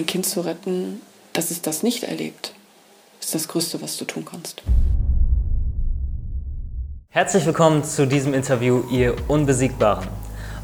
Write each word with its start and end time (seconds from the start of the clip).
ein 0.00 0.06
Kind 0.06 0.24
zu 0.24 0.40
retten, 0.40 1.02
dass 1.34 1.50
es 1.50 1.60
das 1.60 1.82
nicht 1.82 2.04
erlebt, 2.04 2.54
ist 3.20 3.34
das 3.34 3.48
Größte, 3.48 3.82
was 3.82 3.98
du 3.98 4.06
tun 4.06 4.24
kannst. 4.24 4.62
Herzlich 7.10 7.44
willkommen 7.44 7.84
zu 7.84 8.06
diesem 8.06 8.32
Interview, 8.32 8.82
ihr 8.90 9.14
Unbesiegbaren. 9.28 10.08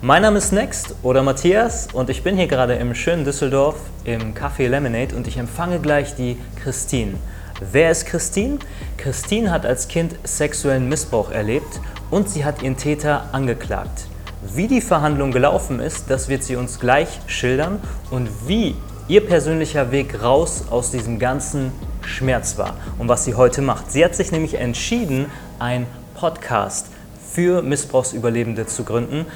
Mein 0.00 0.22
Name 0.22 0.38
ist 0.38 0.52
Next 0.52 0.94
oder 1.02 1.22
Matthias 1.22 1.88
und 1.92 2.08
ich 2.08 2.22
bin 2.22 2.36
hier 2.36 2.46
gerade 2.46 2.76
im 2.76 2.94
schönen 2.94 3.24
Düsseldorf 3.24 3.76
im 4.04 4.34
Café 4.34 4.68
Lemonade 4.68 5.14
und 5.14 5.26
ich 5.28 5.36
empfange 5.36 5.80
gleich 5.80 6.14
die 6.14 6.38
Christine. 6.62 7.14
Wer 7.60 7.90
ist 7.90 8.06
Christine? 8.06 8.58
Christine 8.96 9.50
hat 9.50 9.66
als 9.66 9.88
Kind 9.88 10.14
sexuellen 10.24 10.88
Missbrauch 10.88 11.30
erlebt 11.30 11.80
und 12.10 12.30
sie 12.30 12.44
hat 12.44 12.62
ihren 12.62 12.78
Täter 12.78 13.28
angeklagt. 13.32 14.06
Wie 14.54 14.68
die 14.68 14.80
Verhandlung 14.80 15.30
gelaufen 15.30 15.80
ist, 15.80 16.08
das 16.08 16.28
wird 16.28 16.42
sie 16.42 16.56
uns 16.56 16.78
gleich 16.78 17.08
schildern 17.26 17.82
und 18.10 18.28
wie 18.46 18.76
ihr 19.08 19.26
persönlicher 19.26 19.90
Weg 19.92 20.22
raus 20.22 20.64
aus 20.70 20.90
diesem 20.90 21.18
ganzen 21.18 21.72
Schmerz 22.02 22.58
war 22.58 22.74
und 22.98 23.08
was 23.08 23.24
sie 23.24 23.34
heute 23.34 23.62
macht. 23.62 23.90
Sie 23.90 24.04
hat 24.04 24.14
sich 24.14 24.32
nämlich 24.32 24.54
entschieden, 24.54 25.26
ein 25.58 25.86
Podcast 26.14 26.86
für 27.32 27.62
Missbrauchsüberlebende 27.62 28.66
zu 28.66 28.84
gründen 28.84 29.26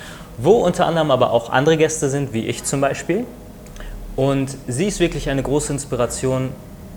wo 0.42 0.52
unter 0.52 0.86
anderem 0.86 1.10
aber 1.10 1.32
auch 1.32 1.50
andere 1.50 1.76
Gäste 1.76 2.08
sind, 2.08 2.32
wie 2.32 2.46
ich 2.46 2.64
zum 2.64 2.80
Beispiel. 2.80 3.24
Und 4.16 4.56
sie 4.66 4.86
ist 4.86 5.00
wirklich 5.00 5.28
eine 5.28 5.42
große 5.42 5.72
Inspiration, 5.72 6.50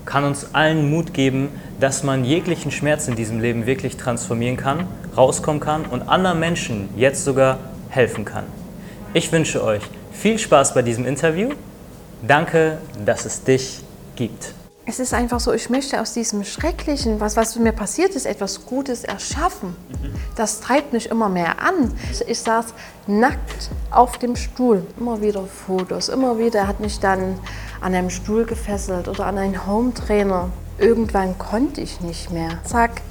kann 0.05 0.23
uns 0.23 0.53
allen 0.53 0.89
Mut 0.89 1.13
geben, 1.13 1.49
dass 1.79 2.03
man 2.03 2.25
jeglichen 2.25 2.71
Schmerz 2.71 3.07
in 3.07 3.15
diesem 3.15 3.39
Leben 3.39 3.65
wirklich 3.65 3.97
transformieren 3.97 4.57
kann, 4.57 4.87
rauskommen 5.15 5.61
kann 5.61 5.85
und 5.85 6.03
anderen 6.03 6.39
Menschen 6.39 6.89
jetzt 6.97 7.23
sogar 7.23 7.59
helfen 7.89 8.25
kann. 8.25 8.43
Ich 9.13 9.31
wünsche 9.31 9.63
euch 9.63 9.83
viel 10.11 10.39
Spaß 10.39 10.73
bei 10.73 10.81
diesem 10.81 11.05
Interview. 11.05 11.49
Danke, 12.25 12.77
dass 13.05 13.25
es 13.25 13.43
dich 13.43 13.81
gibt 14.15 14.53
es 14.85 14.99
ist 14.99 15.13
einfach 15.13 15.39
so, 15.39 15.53
ich 15.53 15.69
möchte 15.69 16.01
aus 16.01 16.13
diesem 16.13 16.43
Schrecklichen, 16.43 17.19
was, 17.19 17.37
was 17.37 17.55
mir 17.55 17.71
passiert 17.71 18.15
ist, 18.15 18.25
etwas 18.25 18.65
Gutes 18.65 19.03
erschaffen. 19.03 19.75
Das 20.35 20.59
treibt 20.59 20.91
mich 20.91 21.09
immer 21.09 21.29
mehr 21.29 21.61
an. 21.61 21.93
Ich 22.27 22.39
saß 22.39 22.65
nackt 23.07 23.69
auf 23.91 24.17
dem 24.17 24.35
Stuhl, 24.35 24.85
immer 24.99 25.21
wieder 25.21 25.45
Fotos, 25.45 26.09
immer 26.09 26.37
wieder. 26.37 26.59
Er 26.61 26.67
hat 26.67 26.81
mich 26.81 26.99
dann 26.99 27.39
an 27.79 27.95
einem 27.95 28.09
Stuhl 28.09 28.45
gefesselt 28.45 29.07
oder 29.07 29.25
an 29.25 29.37
einen 29.37 29.65
Home-Trainer. 29.65 30.49
Irgendwann 30.77 31.37
konnte 31.37 31.79
ich 31.79 32.01
nicht 32.01 32.31
mehr. 32.31 32.59
Zack, 32.65 33.01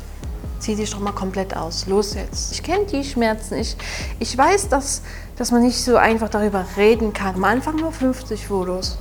zieh 0.59 0.77
dich 0.77 0.91
doch 0.91 1.01
mal 1.01 1.13
komplett 1.13 1.57
aus. 1.57 1.87
Los 1.87 2.15
jetzt. 2.15 2.53
Ich 2.53 2.63
kenne 2.63 2.85
die 2.85 3.03
Schmerzen. 3.03 3.55
Ich, 3.55 3.77
ich 4.19 4.37
weiß, 4.37 4.69
dass, 4.69 5.01
dass 5.43 5.51
man 5.51 5.62
nicht 5.62 5.83
so 5.83 5.97
einfach 5.97 6.29
darüber 6.29 6.65
reden 6.77 7.12
kann. 7.12 7.35
Am 7.35 7.43
Anfang 7.43 7.75
nur 7.75 7.91
50 7.91 8.47
Fotos. 8.47 8.97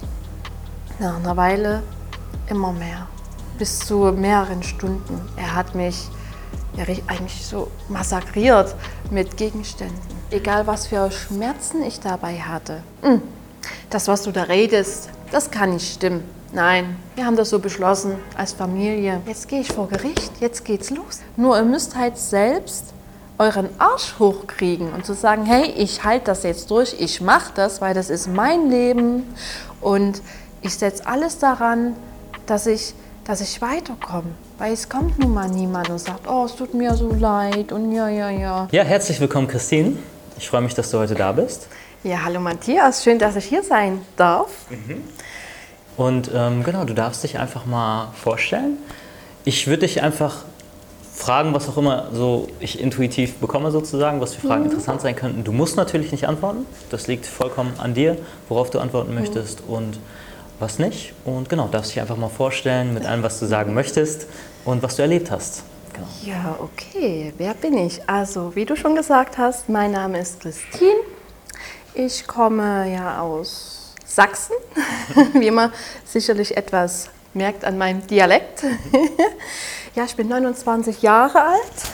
Nach 0.97 1.17
einer 1.17 1.37
Weile 1.37 1.83
immer 2.49 2.73
mehr, 2.73 3.05
bis 3.59 3.77
zu 3.77 4.11
mehreren 4.11 4.63
Stunden. 4.63 5.21
Er 5.35 5.53
hat 5.53 5.75
mich 5.75 6.09
ja, 6.75 6.83
eigentlich 7.05 7.45
so 7.45 7.69
massakriert 7.89 8.73
mit 9.11 9.37
Gegenständen. 9.37 9.99
Egal 10.31 10.65
was 10.65 10.87
für 10.87 11.11
Schmerzen 11.11 11.83
ich 11.83 11.99
dabei 11.99 12.39
hatte. 12.39 12.81
Hm, 13.03 13.21
das, 13.91 14.07
was 14.07 14.23
du 14.23 14.31
da 14.31 14.41
redest, 14.41 15.09
das 15.29 15.51
kann 15.51 15.73
nicht 15.73 15.93
stimmen. 15.93 16.23
Nein, 16.53 16.95
wir 17.13 17.27
haben 17.27 17.35
das 17.35 17.51
so 17.51 17.59
beschlossen 17.59 18.15
als 18.35 18.53
Familie. 18.53 19.21
Jetzt 19.27 19.47
gehe 19.47 19.61
ich 19.61 19.71
vor 19.71 19.87
Gericht, 19.87 20.31
jetzt 20.39 20.65
geht's 20.65 20.89
los. 20.89 21.19
Nur 21.37 21.55
ihr 21.55 21.65
müsst 21.65 21.95
halt 21.95 22.17
selbst 22.17 22.95
euren 23.41 23.69
Arsch 23.79 24.19
hochkriegen 24.19 24.93
und 24.93 25.03
zu 25.03 25.15
sagen, 25.15 25.45
hey, 25.45 25.73
ich 25.75 26.03
halte 26.03 26.25
das 26.25 26.43
jetzt 26.43 26.69
durch, 26.69 26.95
ich 26.99 27.21
mache 27.21 27.51
das, 27.55 27.81
weil 27.81 27.95
das 27.95 28.11
ist 28.11 28.27
mein 28.27 28.69
Leben 28.69 29.23
und 29.81 30.21
ich 30.61 30.75
setze 30.75 31.07
alles 31.07 31.39
daran, 31.39 31.95
dass 32.45 32.67
ich, 32.67 32.93
dass 33.25 33.41
ich 33.41 33.59
weiterkomme. 33.59 34.29
Weil 34.59 34.73
es 34.73 34.87
kommt 34.87 35.17
nun 35.17 35.33
mal 35.33 35.49
niemand 35.49 35.89
und 35.89 35.97
sagt, 35.97 36.29
oh, 36.29 36.45
es 36.45 36.55
tut 36.55 36.75
mir 36.75 36.93
so 36.93 37.11
leid 37.11 37.71
und 37.71 37.91
ja, 37.91 38.09
ja, 38.09 38.29
ja. 38.29 38.67
Ja, 38.71 38.83
herzlich 38.83 39.19
willkommen, 39.19 39.47
Christine. 39.47 39.97
Ich 40.37 40.47
freue 40.47 40.61
mich, 40.61 40.75
dass 40.75 40.91
du 40.91 40.99
heute 40.99 41.15
da 41.15 41.31
bist. 41.31 41.67
Ja, 42.03 42.23
hallo 42.23 42.39
Matthias, 42.39 43.03
schön, 43.03 43.17
dass 43.17 43.35
ich 43.37 43.45
hier 43.45 43.63
sein 43.63 44.01
darf. 44.17 44.49
Mhm. 44.69 45.03
Und 45.97 46.29
ähm, 46.31 46.63
genau, 46.63 46.85
du 46.85 46.93
darfst 46.93 47.23
dich 47.23 47.39
einfach 47.39 47.65
mal 47.65 48.11
vorstellen. 48.13 48.77
Ich 49.45 49.65
würde 49.65 49.87
dich 49.87 50.03
einfach 50.03 50.45
fragen, 51.21 51.53
was 51.53 51.69
auch 51.69 51.77
immer 51.77 52.07
so 52.11 52.47
ich 52.59 52.79
intuitiv 52.79 53.35
bekomme 53.35 53.71
sozusagen, 53.71 54.19
was 54.21 54.33
für 54.35 54.47
Fragen 54.47 54.63
mhm. 54.63 54.69
interessant 54.69 55.01
sein 55.01 55.15
könnten. 55.15 55.43
Du 55.43 55.51
musst 55.51 55.77
natürlich 55.77 56.11
nicht 56.11 56.27
antworten. 56.27 56.65
Das 56.89 57.07
liegt 57.07 57.25
vollkommen 57.25 57.73
an 57.77 57.93
dir, 57.93 58.17
worauf 58.49 58.71
du 58.71 58.79
antworten 58.79 59.11
mhm. 59.11 59.19
möchtest. 59.19 59.61
Und 59.67 59.99
was 60.61 60.79
nicht. 60.79 61.13
Und 61.25 61.49
genau, 61.49 61.67
darfst 61.67 61.91
dich 61.91 61.99
einfach 61.99 62.17
mal 62.17 62.29
vorstellen 62.29 62.93
mit 62.93 63.05
allem, 63.05 63.23
was 63.23 63.39
du 63.39 63.45
sagen 63.45 63.73
möchtest 63.73 64.27
und 64.63 64.83
was 64.83 64.95
du 64.95 65.01
erlebt 65.01 65.31
hast. 65.31 65.63
Genau. 65.93 66.07
Ja, 66.23 66.55
okay. 66.59 67.33
Wer 67.37 67.53
bin 67.55 67.77
ich? 67.77 68.07
Also, 68.07 68.55
wie 68.55 68.65
du 68.65 68.75
schon 68.75 68.95
gesagt 68.95 69.37
hast, 69.37 69.67
mein 69.67 69.91
Name 69.91 70.19
ist 70.19 70.39
Christine. 70.39 71.01
Ich 71.93 72.25
komme 72.27 72.91
ja 72.93 73.21
aus 73.21 73.93
Sachsen, 74.05 74.55
wie 75.33 75.51
man 75.51 75.73
sicherlich 76.05 76.55
etwas 76.55 77.09
merkt 77.33 77.65
an 77.65 77.77
meinem 77.77 78.05
Dialekt. 78.07 78.63
ja, 79.95 80.05
ich 80.05 80.15
bin 80.15 80.29
29 80.29 81.01
Jahre 81.01 81.43
alt 81.43 81.91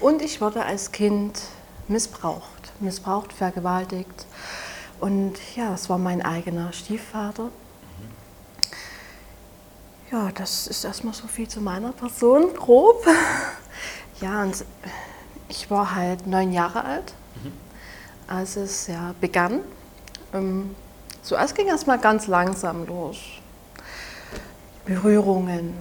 und 0.00 0.22
ich 0.22 0.40
wurde 0.40 0.64
als 0.64 0.92
Kind 0.92 1.40
missbraucht, 1.88 2.72
missbraucht, 2.80 3.32
vergewaltigt 3.32 4.26
und 5.00 5.34
ja, 5.56 5.70
das 5.70 5.90
war 5.90 5.98
mein 5.98 6.22
eigener 6.22 6.72
Stiefvater. 6.72 7.50
Ja, 10.10 10.30
das 10.34 10.66
ist 10.66 10.84
erstmal 10.84 11.12
so 11.12 11.26
viel 11.26 11.48
zu 11.48 11.60
meiner 11.60 11.92
Person, 11.92 12.54
grob. 12.54 13.04
Ja, 14.18 14.44
und 14.44 14.64
ich 15.50 15.70
war 15.70 15.94
halt 15.94 16.26
neun 16.26 16.50
Jahre 16.50 16.82
alt, 16.86 17.12
als 18.26 18.56
es 18.56 18.86
ja 18.86 19.14
begann. 19.20 19.60
Ähm, 20.32 20.74
ging 21.54 21.68
es 21.68 21.84
mal 21.84 21.98
ganz 21.98 22.26
langsam 22.26 22.86
los. 22.86 23.18
Berührungen, 24.86 25.74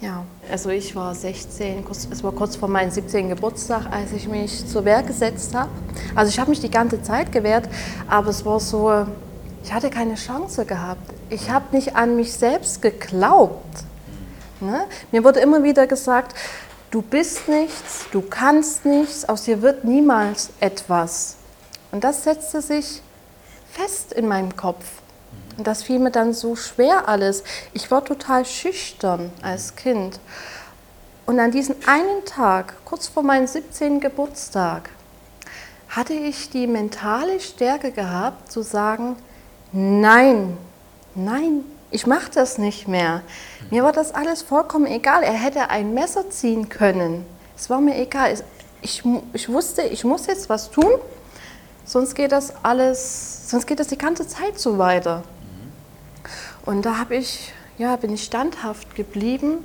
ja, 0.00 0.24
also 0.50 0.68
ich 0.70 0.94
war 0.94 1.14
16, 1.14 1.84
es 2.10 2.22
war 2.22 2.32
kurz 2.32 2.56
vor 2.56 2.68
meinem 2.68 2.90
17. 2.90 3.30
Geburtstag, 3.30 3.86
als 3.90 4.12
ich 4.12 4.28
mich 4.28 4.66
zur 4.66 4.84
Wehr 4.84 5.02
gesetzt 5.02 5.54
habe. 5.54 5.70
Also 6.14 6.30
ich 6.30 6.38
habe 6.38 6.50
mich 6.50 6.60
die 6.60 6.70
ganze 6.70 7.02
Zeit 7.02 7.32
gewehrt, 7.32 7.68
aber 8.06 8.28
es 8.28 8.44
war 8.44 8.60
so, 8.60 9.06
ich 9.64 9.72
hatte 9.72 9.88
keine 9.90 10.14
Chance 10.14 10.66
gehabt. 10.66 11.14
Ich 11.30 11.50
habe 11.50 11.74
nicht 11.74 11.96
an 11.96 12.14
mich 12.16 12.32
selbst 12.32 12.82
geglaubt. 12.82 13.84
Ne? 14.60 14.84
Mir 15.12 15.24
wurde 15.24 15.40
immer 15.40 15.62
wieder 15.62 15.86
gesagt, 15.86 16.36
du 16.90 17.02
bist 17.02 17.48
nichts, 17.48 18.06
du 18.12 18.22
kannst 18.22 18.84
nichts, 18.84 19.28
aus 19.28 19.44
dir 19.44 19.62
wird 19.62 19.84
niemals 19.84 20.50
etwas. 20.60 21.36
Und 21.90 22.04
das 22.04 22.24
setzte 22.24 22.60
sich 22.60 23.02
fest 23.72 24.12
in 24.12 24.28
meinem 24.28 24.54
Kopf. 24.56 24.84
Und 25.56 25.66
das 25.66 25.82
fiel 25.82 25.98
mir 25.98 26.10
dann 26.10 26.34
so 26.34 26.54
schwer 26.56 27.08
alles. 27.08 27.42
Ich 27.72 27.90
war 27.90 28.04
total 28.04 28.44
schüchtern 28.44 29.32
als 29.42 29.74
Kind. 29.74 30.20
Und 31.24 31.40
an 31.40 31.50
diesem 31.50 31.76
einen 31.86 32.24
Tag, 32.24 32.74
kurz 32.84 33.08
vor 33.08 33.22
meinem 33.22 33.46
17. 33.46 34.00
Geburtstag, 34.00 34.90
hatte 35.88 36.12
ich 36.12 36.50
die 36.50 36.66
mentale 36.66 37.40
Stärke 37.40 37.90
gehabt 37.90 38.52
zu 38.52 38.62
sagen, 38.62 39.16
nein, 39.72 40.56
nein, 41.14 41.64
ich 41.90 42.06
mache 42.06 42.30
das 42.32 42.58
nicht 42.58 42.86
mehr. 42.86 43.22
Mir 43.70 43.82
war 43.82 43.92
das 43.92 44.14
alles 44.14 44.42
vollkommen 44.42 44.86
egal. 44.86 45.22
Er 45.22 45.32
hätte 45.32 45.70
ein 45.70 45.94
Messer 45.94 46.28
ziehen 46.30 46.68
können. 46.68 47.24
Es 47.56 47.70
war 47.70 47.80
mir 47.80 47.96
egal. 47.96 48.34
Ich, 48.82 49.02
ich 49.32 49.48
wusste, 49.48 49.82
ich 49.82 50.04
muss 50.04 50.26
jetzt 50.26 50.48
was 50.48 50.70
tun, 50.70 50.90
sonst 51.84 52.14
geht 52.14 52.32
das 52.32 52.52
alles, 52.62 53.50
sonst 53.50 53.66
geht 53.66 53.80
das 53.80 53.88
die 53.88 53.98
ganze 53.98 54.28
Zeit 54.28 54.58
so 54.58 54.78
weiter. 54.78 55.22
Und 56.66 56.84
da 56.84 56.98
habe 56.98 57.14
ich, 57.14 57.52
ja, 57.78 57.94
bin 57.94 58.12
ich 58.12 58.24
standhaft 58.24 58.96
geblieben. 58.96 59.58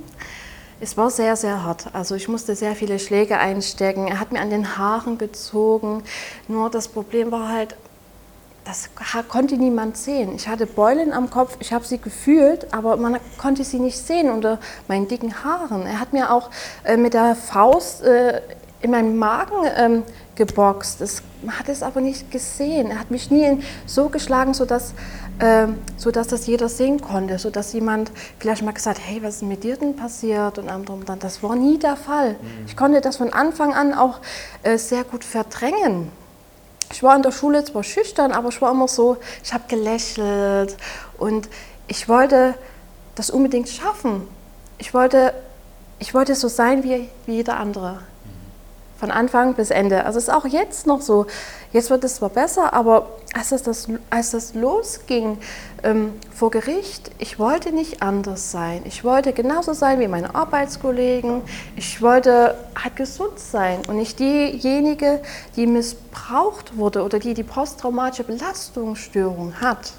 Es 0.80 0.96
war 0.96 1.10
sehr, 1.10 1.34
sehr 1.34 1.64
hart. 1.64 1.92
Also 1.92 2.14
ich 2.14 2.28
musste 2.28 2.54
sehr 2.54 2.76
viele 2.76 3.00
Schläge 3.00 3.38
einstecken. 3.38 4.06
Er 4.06 4.20
hat 4.20 4.30
mir 4.30 4.40
an 4.40 4.50
den 4.50 4.78
Haaren 4.78 5.18
gezogen. 5.18 6.04
Nur 6.46 6.70
das 6.70 6.86
Problem 6.86 7.32
war 7.32 7.48
halt, 7.48 7.74
das 8.64 8.90
konnte 9.28 9.56
niemand 9.56 9.96
sehen. 9.96 10.36
Ich 10.36 10.46
hatte 10.46 10.66
Beulen 10.66 11.12
am 11.12 11.28
Kopf, 11.28 11.56
ich 11.58 11.72
habe 11.72 11.84
sie 11.84 11.98
gefühlt, 11.98 12.72
aber 12.72 12.96
man 12.96 13.18
konnte 13.36 13.64
sie 13.64 13.80
nicht 13.80 13.98
sehen 13.98 14.30
unter 14.30 14.60
meinen 14.86 15.08
dicken 15.08 15.42
Haaren. 15.42 15.84
Er 15.84 15.98
hat 15.98 16.12
mir 16.12 16.30
auch 16.30 16.50
äh, 16.84 16.96
mit 16.96 17.14
der 17.14 17.34
Faust 17.34 18.02
äh, 18.04 18.40
in 18.80 18.92
meinem 18.92 19.16
Magen 19.16 19.66
ähm, 19.76 20.02
geboxt. 20.36 21.00
Das, 21.00 21.22
man 21.42 21.58
hat 21.58 21.68
es 21.68 21.82
aber 21.82 22.00
nicht 22.00 22.30
gesehen. 22.30 22.90
Er 22.92 23.00
hat 23.00 23.10
mich 23.10 23.30
nie 23.32 23.58
so 23.86 24.08
geschlagen, 24.08 24.54
sodass 24.54 24.94
ähm, 25.42 25.78
sodass 25.96 26.28
das 26.28 26.46
jeder 26.46 26.68
sehen 26.68 27.00
konnte, 27.00 27.36
sodass 27.36 27.72
jemand 27.72 28.12
vielleicht 28.38 28.62
mal 28.62 28.70
gesagt, 28.70 29.00
hey, 29.04 29.20
was 29.24 29.36
ist 29.36 29.42
mit 29.42 29.64
dir 29.64 29.76
denn 29.76 29.96
passiert 29.96 30.56
und 30.56 30.68
anderem 30.68 31.04
dann. 31.04 31.18
Das 31.18 31.42
war 31.42 31.56
nie 31.56 31.80
der 31.80 31.96
Fall. 31.96 32.34
Mhm. 32.34 32.66
Ich 32.68 32.76
konnte 32.76 33.00
das 33.00 33.16
von 33.16 33.32
Anfang 33.32 33.74
an 33.74 33.92
auch 33.92 34.20
äh, 34.62 34.78
sehr 34.78 35.02
gut 35.02 35.24
verdrängen. 35.24 36.12
ich 36.92 37.02
war 37.02 37.16
in 37.16 37.22
der 37.22 37.32
Schule 37.32 37.64
zwar 37.64 37.82
schüchtern, 37.82 38.30
aber 38.30 38.50
ich 38.50 38.62
war 38.62 38.70
immer 38.70 38.86
so, 38.86 39.16
ich 39.42 39.52
habe 39.52 39.64
gelächelt 39.66 40.76
und 41.18 41.48
ich 41.88 42.08
wollte 42.08 42.54
das 43.16 43.28
unbedingt 43.28 43.68
schaffen. 43.68 44.28
Ich 44.78 44.94
wollte, 44.94 45.34
ich 45.98 46.14
wollte 46.14 46.36
so 46.36 46.46
sein 46.46 46.84
wie, 46.84 47.08
wie 47.26 47.34
jeder 47.34 47.56
andere. 47.56 47.98
Von 49.02 49.10
Anfang 49.10 49.54
bis 49.54 49.70
Ende. 49.70 50.04
Also 50.04 50.18
es 50.18 50.28
ist 50.28 50.30
auch 50.32 50.46
jetzt 50.46 50.86
noch 50.86 51.00
so. 51.00 51.26
Jetzt 51.72 51.90
wird 51.90 52.04
es 52.04 52.14
zwar 52.14 52.28
besser, 52.28 52.72
aber 52.72 53.08
als 53.34 53.48
das, 53.48 53.88
als 54.10 54.30
das 54.30 54.54
losging 54.54 55.38
ähm, 55.82 56.12
vor 56.32 56.52
Gericht, 56.52 57.10
ich 57.18 57.40
wollte 57.40 57.72
nicht 57.72 58.00
anders 58.00 58.52
sein. 58.52 58.82
Ich 58.84 59.02
wollte 59.02 59.32
genauso 59.32 59.72
sein 59.72 59.98
wie 59.98 60.06
meine 60.06 60.36
Arbeitskollegen. 60.36 61.42
Ich 61.74 62.00
wollte 62.00 62.54
halt 62.80 62.94
gesund 62.94 63.40
sein 63.40 63.80
und 63.88 63.96
nicht 63.96 64.20
diejenige, 64.20 65.20
die 65.56 65.66
missbraucht 65.66 66.76
wurde 66.76 67.02
oder 67.02 67.18
die 67.18 67.34
die 67.34 67.42
posttraumatische 67.42 68.22
Belastungsstörung 68.22 69.60
hat. 69.60 69.94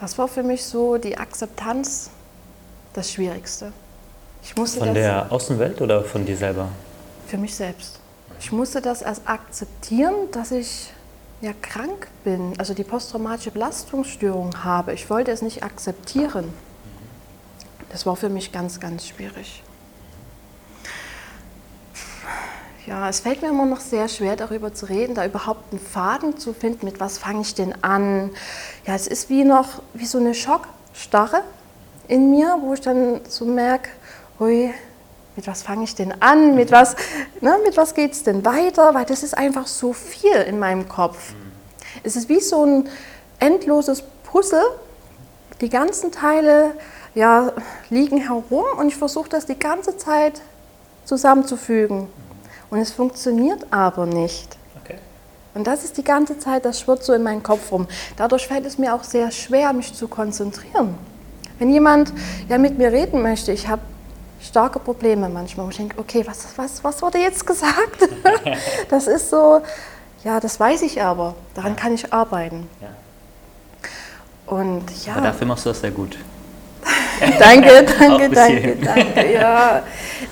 Das 0.00 0.16
war 0.16 0.26
für 0.26 0.42
mich 0.42 0.64
so 0.64 0.96
die 0.96 1.18
Akzeptanz 1.18 2.08
das 2.94 3.12
Schwierigste. 3.12 3.74
von 4.54 4.94
der 4.94 5.30
Außenwelt 5.30 5.82
oder 5.82 6.02
von 6.02 6.24
dir 6.24 6.38
selber? 6.38 6.70
Für 7.30 7.38
mich 7.38 7.54
selbst. 7.54 8.00
Ich 8.40 8.50
musste 8.50 8.80
das 8.80 9.02
erst 9.02 9.28
akzeptieren, 9.28 10.32
dass 10.32 10.50
ich 10.50 10.90
ja 11.40 11.52
krank 11.62 12.08
bin, 12.24 12.54
also 12.58 12.74
die 12.74 12.82
posttraumatische 12.82 13.52
Belastungsstörung 13.52 14.64
habe. 14.64 14.94
Ich 14.94 15.08
wollte 15.10 15.30
es 15.30 15.40
nicht 15.40 15.62
akzeptieren. 15.62 16.52
Das 17.90 18.04
war 18.04 18.16
für 18.16 18.30
mich 18.30 18.50
ganz, 18.50 18.80
ganz 18.80 19.06
schwierig. 19.06 19.62
Ja, 22.84 23.08
es 23.08 23.20
fällt 23.20 23.42
mir 23.42 23.50
immer 23.50 23.66
noch 23.66 23.78
sehr 23.78 24.08
schwer, 24.08 24.34
darüber 24.34 24.74
zu 24.74 24.86
reden, 24.86 25.14
da 25.14 25.24
überhaupt 25.24 25.70
einen 25.70 25.80
Faden 25.80 26.36
zu 26.36 26.52
finden, 26.52 26.84
mit 26.84 26.98
was 26.98 27.18
fange 27.18 27.42
ich 27.42 27.54
denn 27.54 27.84
an. 27.84 28.30
Ja, 28.86 28.96
es 28.96 29.06
ist 29.06 29.28
wie 29.28 29.44
noch, 29.44 29.82
wie 29.94 30.06
so 30.06 30.18
eine 30.18 30.34
Schockstarre 30.34 31.44
in 32.08 32.32
mir, 32.32 32.58
wo 32.60 32.74
ich 32.74 32.80
dann 32.80 33.20
so 33.28 33.44
merke, 33.44 33.88
hui, 34.40 34.74
mit 35.36 35.46
was 35.46 35.62
fange 35.62 35.84
ich 35.84 35.94
denn 35.94 36.14
an, 36.20 36.54
mit 36.54 36.72
was, 36.72 36.96
ne, 37.40 37.56
was 37.74 37.94
geht 37.94 38.12
es 38.12 38.22
denn 38.22 38.44
weiter, 38.44 38.94
weil 38.94 39.04
das 39.04 39.22
ist 39.22 39.36
einfach 39.36 39.66
so 39.66 39.92
viel 39.92 40.36
in 40.46 40.58
meinem 40.58 40.88
Kopf. 40.88 41.34
Es 42.02 42.16
ist 42.16 42.28
wie 42.28 42.40
so 42.40 42.64
ein 42.64 42.88
endloses 43.38 44.02
Puzzle, 44.24 44.64
die 45.60 45.68
ganzen 45.68 46.12
Teile 46.12 46.72
ja, 47.14 47.52
liegen 47.90 48.18
herum 48.18 48.64
und 48.78 48.88
ich 48.88 48.96
versuche 48.96 49.28
das 49.28 49.46
die 49.46 49.58
ganze 49.58 49.96
Zeit 49.96 50.40
zusammenzufügen. 51.04 52.08
Und 52.70 52.78
es 52.78 52.92
funktioniert 52.92 53.66
aber 53.72 54.06
nicht. 54.06 54.56
Okay. 54.82 54.96
Und 55.54 55.66
das 55.66 55.84
ist 55.84 55.96
die 55.98 56.04
ganze 56.04 56.38
Zeit, 56.38 56.64
das 56.64 56.80
schwirrt 56.80 57.02
so 57.02 57.12
in 57.12 57.22
meinen 57.22 57.42
Kopf 57.42 57.72
rum. 57.72 57.88
Dadurch 58.16 58.46
fällt 58.46 58.64
es 58.64 58.78
mir 58.78 58.94
auch 58.94 59.02
sehr 59.02 59.30
schwer, 59.32 59.72
mich 59.72 59.92
zu 59.92 60.06
konzentrieren. 60.06 60.94
Wenn 61.58 61.70
jemand 61.70 62.12
ja 62.48 62.58
mit 62.58 62.78
mir 62.78 62.92
reden 62.92 63.22
möchte, 63.22 63.52
ich 63.52 63.68
habe 63.68 63.82
starke 64.42 64.78
Probleme 64.78 65.28
manchmal, 65.28 65.66
wo 65.66 65.70
ich 65.70 65.76
denke, 65.76 65.98
okay, 65.98 66.24
was, 66.26 66.46
was, 66.56 66.82
was 66.82 67.02
wurde 67.02 67.18
jetzt 67.18 67.46
gesagt? 67.46 68.08
das 68.88 69.06
ist 69.06 69.30
so, 69.30 69.62
ja, 70.24 70.40
das 70.40 70.58
weiß 70.58 70.82
ich 70.82 71.02
aber, 71.02 71.34
daran 71.54 71.76
kann 71.76 71.94
ich 71.94 72.12
arbeiten. 72.12 72.68
Ja. 72.80 72.88
Und 74.46 74.84
ja. 75.06 75.14
Aber 75.14 75.26
dafür 75.26 75.46
machst 75.46 75.64
du 75.64 75.70
das 75.70 75.80
sehr 75.80 75.90
gut. 75.90 76.18
danke, 77.38 77.84
danke, 77.98 78.30
danke, 78.30 78.76
danke. 78.76 79.32
Ja, 79.32 79.82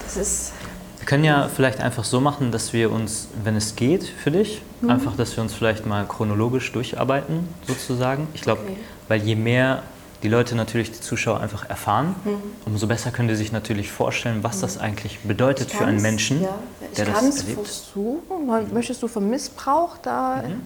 das 0.05 0.16
ist. 0.16 0.52
Wir 0.99 1.06
können 1.06 1.25
ja 1.25 1.49
vielleicht 1.55 1.81
einfach 1.81 2.05
so 2.05 2.20
machen, 2.20 2.52
dass 2.52 2.72
wir 2.72 2.93
uns, 2.93 3.28
wenn 3.43 3.56
es 3.56 3.76
geht 3.76 4.05
für 4.05 4.31
dich, 4.31 4.60
mhm. 4.81 4.90
einfach, 4.90 5.16
dass 5.16 5.37
wir 5.37 5.43
uns 5.43 5.55
vielleicht 5.55 5.87
mal 5.87 6.05
chronologisch 6.06 6.70
durcharbeiten, 6.72 7.49
sozusagen. 7.66 8.28
Ich 8.34 8.43
glaube, 8.43 8.62
okay. 8.62 8.76
weil 9.08 9.22
je 9.22 9.34
mehr 9.34 9.82
die 10.23 10.29
Leute 10.29 10.56
natürlich, 10.56 10.91
die 10.91 11.00
Zuschauer 11.00 11.41
einfach 11.41 11.69
erfahren, 11.69 12.15
mhm. 12.25 12.41
umso 12.67 12.87
besser 12.87 13.11
können 13.11 13.29
die 13.29 13.37
sich 13.37 13.53
natürlich 13.53 13.91
vorstellen, 13.91 14.43
was 14.43 14.61
das 14.61 14.76
mhm. 14.76 14.82
eigentlich 14.82 15.20
bedeutet 15.20 15.70
für 15.70 15.85
einen 15.85 16.03
Menschen, 16.03 16.43
ja, 16.43 16.59
der 16.97 17.06
das 17.06 17.15
erlebt. 17.17 17.38
Ich 17.49 17.55
kann 17.55 17.65
es 17.65 17.81
versuchen. 17.87 18.75
Möchtest 18.75 19.03
du 19.03 19.09
vom 19.09 19.31
Missbrauch 19.31 19.97
da? 19.99 20.43
Mhm. 20.47 20.62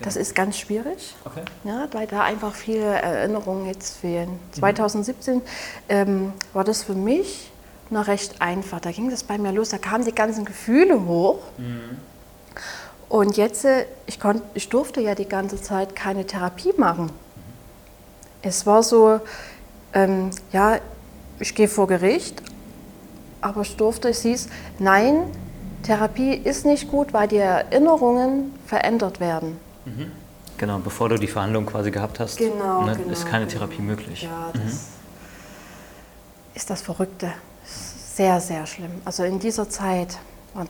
Das 0.00 0.16
ist 0.16 0.34
ganz 0.34 0.58
schwierig, 0.58 1.14
okay. 1.24 1.42
ja, 1.62 1.86
weil 1.92 2.08
da 2.08 2.22
einfach 2.22 2.54
viele 2.54 2.84
Erinnerungen 2.84 3.66
jetzt 3.66 3.98
fehlen. 3.98 4.40
2017 4.52 5.36
mhm. 5.36 5.42
ähm, 5.88 6.32
war 6.52 6.64
das 6.64 6.82
für 6.82 6.94
mich 6.94 7.50
noch 7.90 8.08
recht 8.08 8.40
einfach. 8.40 8.80
Da 8.80 8.90
ging 8.90 9.10
das 9.10 9.22
bei 9.22 9.38
mir 9.38 9.52
los, 9.52 9.68
da 9.68 9.78
kamen 9.78 10.04
die 10.04 10.14
ganzen 10.14 10.44
Gefühle 10.44 11.06
hoch. 11.06 11.38
Mhm. 11.58 11.98
Und 13.08 13.36
jetzt, 13.36 13.64
äh, 13.64 13.84
ich, 14.06 14.18
konnt, 14.18 14.42
ich 14.54 14.68
durfte 14.70 15.00
ja 15.00 15.14
die 15.14 15.28
ganze 15.28 15.60
Zeit 15.60 15.94
keine 15.94 16.26
Therapie 16.26 16.72
machen. 16.76 17.10
Es 18.42 18.66
war 18.66 18.82
so, 18.82 19.20
ähm, 19.94 20.30
ja, 20.52 20.78
ich 21.38 21.54
gehe 21.54 21.68
vor 21.68 21.86
Gericht, 21.86 22.42
aber 23.40 23.62
ich 23.62 23.76
durfte, 23.76 24.08
es 24.08 24.22
hieß, 24.22 24.48
nein, 24.78 25.24
Therapie 25.82 26.34
ist 26.34 26.64
nicht 26.64 26.90
gut, 26.90 27.12
weil 27.12 27.28
die 27.28 27.38
Erinnerungen 27.38 28.52
verändert 28.66 29.20
werden. 29.20 29.58
Mhm. 29.84 30.12
Genau, 30.58 30.78
bevor 30.78 31.08
du 31.08 31.16
die 31.16 31.26
Verhandlung 31.26 31.66
quasi 31.66 31.90
gehabt 31.90 32.20
hast, 32.20 32.38
genau, 32.38 32.84
ne, 32.84 32.96
genau, 32.96 33.10
ist 33.10 33.26
keine 33.26 33.46
genau. 33.46 33.58
Therapie 33.58 33.82
möglich. 33.82 34.22
Ja, 34.22 34.50
das 34.52 34.62
mhm. 34.62 34.78
ist 36.54 36.70
das 36.70 36.82
Verrückte. 36.82 37.32
Sehr, 38.14 38.40
sehr 38.40 38.66
schlimm. 38.66 38.92
Also 39.04 39.24
in 39.24 39.38
dieser 39.38 39.68
Zeit, 39.68 40.18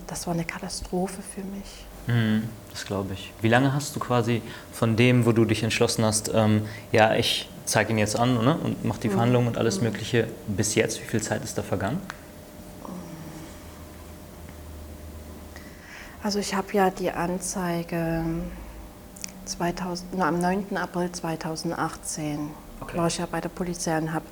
das 0.06 0.26
war 0.26 0.34
eine 0.34 0.44
Katastrophe 0.44 1.20
für 1.34 1.42
mich. 1.42 1.86
Mhm, 2.06 2.48
das 2.70 2.86
glaube 2.86 3.14
ich. 3.14 3.32
Wie 3.42 3.48
lange 3.48 3.74
hast 3.74 3.94
du 3.94 4.00
quasi 4.00 4.42
von 4.72 4.96
dem, 4.96 5.26
wo 5.26 5.32
du 5.32 5.44
dich 5.44 5.62
entschlossen 5.62 6.04
hast, 6.04 6.30
ähm, 6.34 6.62
ja, 6.92 7.14
ich 7.14 7.48
zeige 7.64 7.92
ihn 7.92 7.98
jetzt 7.98 8.18
an 8.18 8.34
ne, 8.34 8.56
und 8.56 8.84
mache 8.84 9.00
die 9.00 9.08
mhm. 9.08 9.12
Verhandlungen 9.12 9.48
und 9.48 9.58
alles 9.58 9.80
Mögliche, 9.80 10.28
bis 10.46 10.74
jetzt, 10.74 11.00
wie 11.00 11.06
viel 11.06 11.22
Zeit 11.22 11.44
ist 11.44 11.58
da 11.58 11.62
vergangen? 11.62 12.00
Also 16.22 16.38
ich 16.38 16.54
habe 16.54 16.68
ja 16.72 16.90
die 16.90 17.10
Anzeige 17.10 18.24
2000, 19.44 20.14
na, 20.16 20.28
am 20.28 20.38
9. 20.38 20.76
April 20.76 21.10
2018 21.10 22.50
okay. 22.82 22.98
war 22.98 23.06
ich 23.06 23.18
ja 23.18 23.26
bei 23.30 23.40
der 23.40 23.48
Polizei 23.48 23.96
und 23.96 24.12
habe 24.12 24.24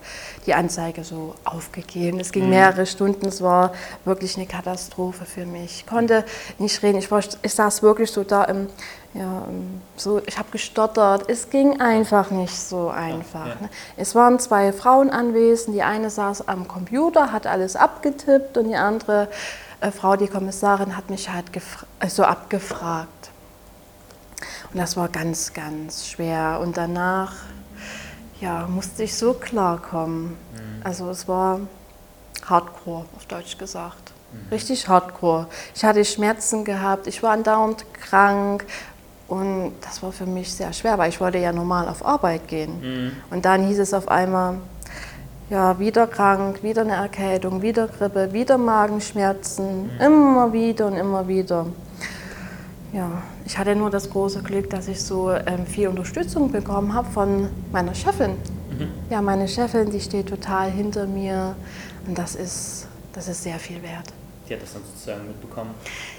die 0.46 0.54
Anzeige 0.54 1.04
so 1.04 1.34
aufgegeben. 1.44 2.20
Es 2.20 2.32
ging 2.32 2.44
mhm. 2.44 2.50
mehrere 2.50 2.86
Stunden, 2.86 3.26
es 3.26 3.42
war 3.42 3.72
wirklich 4.04 4.36
eine 4.36 4.46
Katastrophe 4.46 5.24
für 5.24 5.46
mich. 5.46 5.80
Ich 5.80 5.86
konnte 5.86 6.24
nicht 6.58 6.82
reden, 6.82 6.98
ich, 6.98 7.10
war, 7.10 7.22
ich 7.42 7.54
saß 7.54 7.82
wirklich 7.82 8.10
so 8.10 8.24
da 8.24 8.44
im, 8.44 8.68
ja, 9.14 9.42
so, 9.96 10.22
ich 10.24 10.38
habe 10.38 10.50
gestottert. 10.52 11.28
Es 11.28 11.50
ging 11.50 11.80
einfach 11.80 12.30
nicht 12.30 12.56
so 12.56 12.90
einfach. 12.90 13.46
Ja, 13.46 13.54
ja. 13.54 13.60
Ne? 13.62 13.70
Es 13.96 14.14
waren 14.14 14.38
zwei 14.38 14.72
Frauen 14.72 15.10
anwesend. 15.10 15.74
Die 15.74 15.82
eine 15.82 16.10
saß 16.10 16.46
am 16.46 16.68
Computer, 16.68 17.32
hat 17.32 17.46
alles 17.46 17.74
abgetippt 17.74 18.56
und 18.56 18.68
die 18.68 18.76
andere 18.76 19.28
äh, 19.80 19.90
Frau, 19.90 20.16
die 20.16 20.28
Kommissarin, 20.28 20.96
hat 20.96 21.10
mich 21.10 21.28
halt 21.28 21.46
äh, 21.56 22.08
so 22.08 22.22
abgefragt. 22.22 23.30
Und 24.72 24.78
das 24.78 24.96
war 24.96 25.08
ganz, 25.08 25.52
ganz 25.52 26.06
schwer. 26.06 26.60
Und 26.62 26.76
danach 26.76 27.32
ja, 28.40 28.66
musste 28.66 29.04
ich 29.04 29.14
so 29.14 29.34
klarkommen. 29.34 30.24
Mhm. 30.24 30.82
Also 30.82 31.10
es 31.10 31.28
war 31.28 31.60
Hardcore, 32.46 33.04
auf 33.16 33.26
Deutsch 33.26 33.58
gesagt. 33.58 34.12
Mhm. 34.32 34.48
Richtig 34.50 34.88
Hardcore. 34.88 35.46
Ich 35.74 35.84
hatte 35.84 36.04
Schmerzen 36.04 36.64
gehabt, 36.64 37.06
ich 37.06 37.22
war 37.22 37.32
andauernd 37.32 37.84
krank 37.94 38.64
und 39.28 39.74
das 39.82 40.02
war 40.02 40.12
für 40.12 40.26
mich 40.26 40.52
sehr 40.52 40.72
schwer, 40.72 40.98
weil 40.98 41.10
ich 41.10 41.20
wollte 41.20 41.38
ja 41.38 41.52
normal 41.52 41.88
auf 41.88 42.04
Arbeit 42.04 42.48
gehen. 42.48 42.80
Mhm. 42.80 43.12
Und 43.30 43.44
dann 43.44 43.66
hieß 43.66 43.78
es 43.78 43.94
auf 43.94 44.08
einmal, 44.08 44.56
ja, 45.50 45.78
wieder 45.78 46.06
krank, 46.06 46.62
wieder 46.62 46.82
eine 46.82 46.94
Erkältung, 46.94 47.60
wieder 47.60 47.88
Grippe, 47.88 48.32
wieder 48.32 48.56
Magenschmerzen, 48.56 49.84
mhm. 49.84 50.00
immer 50.00 50.52
wieder 50.52 50.86
und 50.86 50.96
immer 50.96 51.28
wieder. 51.28 51.66
Ja, 52.92 53.22
ich 53.46 53.56
hatte 53.56 53.76
nur 53.76 53.90
das 53.90 54.10
große 54.10 54.42
Glück, 54.42 54.70
dass 54.70 54.88
ich 54.88 55.00
so 55.00 55.30
ähm, 55.30 55.64
viel 55.66 55.88
Unterstützung 55.88 56.50
bekommen 56.50 56.92
habe 56.92 57.08
von 57.10 57.48
meiner 57.72 57.94
Chefin. 57.94 58.32
Mhm. 58.70 58.88
Ja, 59.10 59.22
meine 59.22 59.46
Chefin, 59.46 59.90
die 59.90 60.00
steht 60.00 60.28
total 60.28 60.70
hinter 60.70 61.06
mir 61.06 61.54
und 62.06 62.18
das 62.18 62.34
ist, 62.34 62.88
das 63.12 63.28
ist 63.28 63.42
sehr 63.42 63.58
viel 63.58 63.80
wert. 63.82 64.12
Die 64.48 64.54
hat 64.54 64.62
das 64.62 64.72
dann 64.72 64.82
sozusagen 64.84 65.28
mitbekommen? 65.28 65.70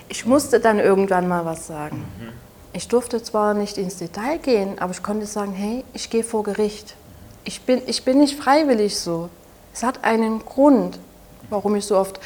Ich 0.07 0.25
musste 0.25 0.61
dann 0.61 0.79
irgendwann 0.79 1.27
mal 1.27 1.43
was 1.43 1.67
sagen. 1.67 1.97
Mhm. 1.97 2.29
Ich 2.73 2.87
durfte 2.87 3.21
zwar 3.21 3.53
nicht 3.53 3.77
ins 3.77 3.97
Detail 3.97 4.37
gehen, 4.37 4.79
aber 4.79 4.93
ich 4.93 5.03
konnte 5.03 5.25
sagen, 5.25 5.51
hey, 5.51 5.83
ich 5.93 6.09
gehe 6.09 6.23
vor 6.23 6.43
Gericht. 6.43 6.95
Ich 7.43 7.61
bin, 7.61 7.81
ich 7.85 8.05
bin 8.05 8.19
nicht 8.19 8.39
freiwillig 8.39 8.97
so. 8.97 9.29
Es 9.73 9.83
hat 9.83 10.05
einen 10.05 10.39
Grund, 10.45 10.99
warum 11.49 11.75
ich 11.75 11.85
so 11.85 11.97
oft 11.97 12.21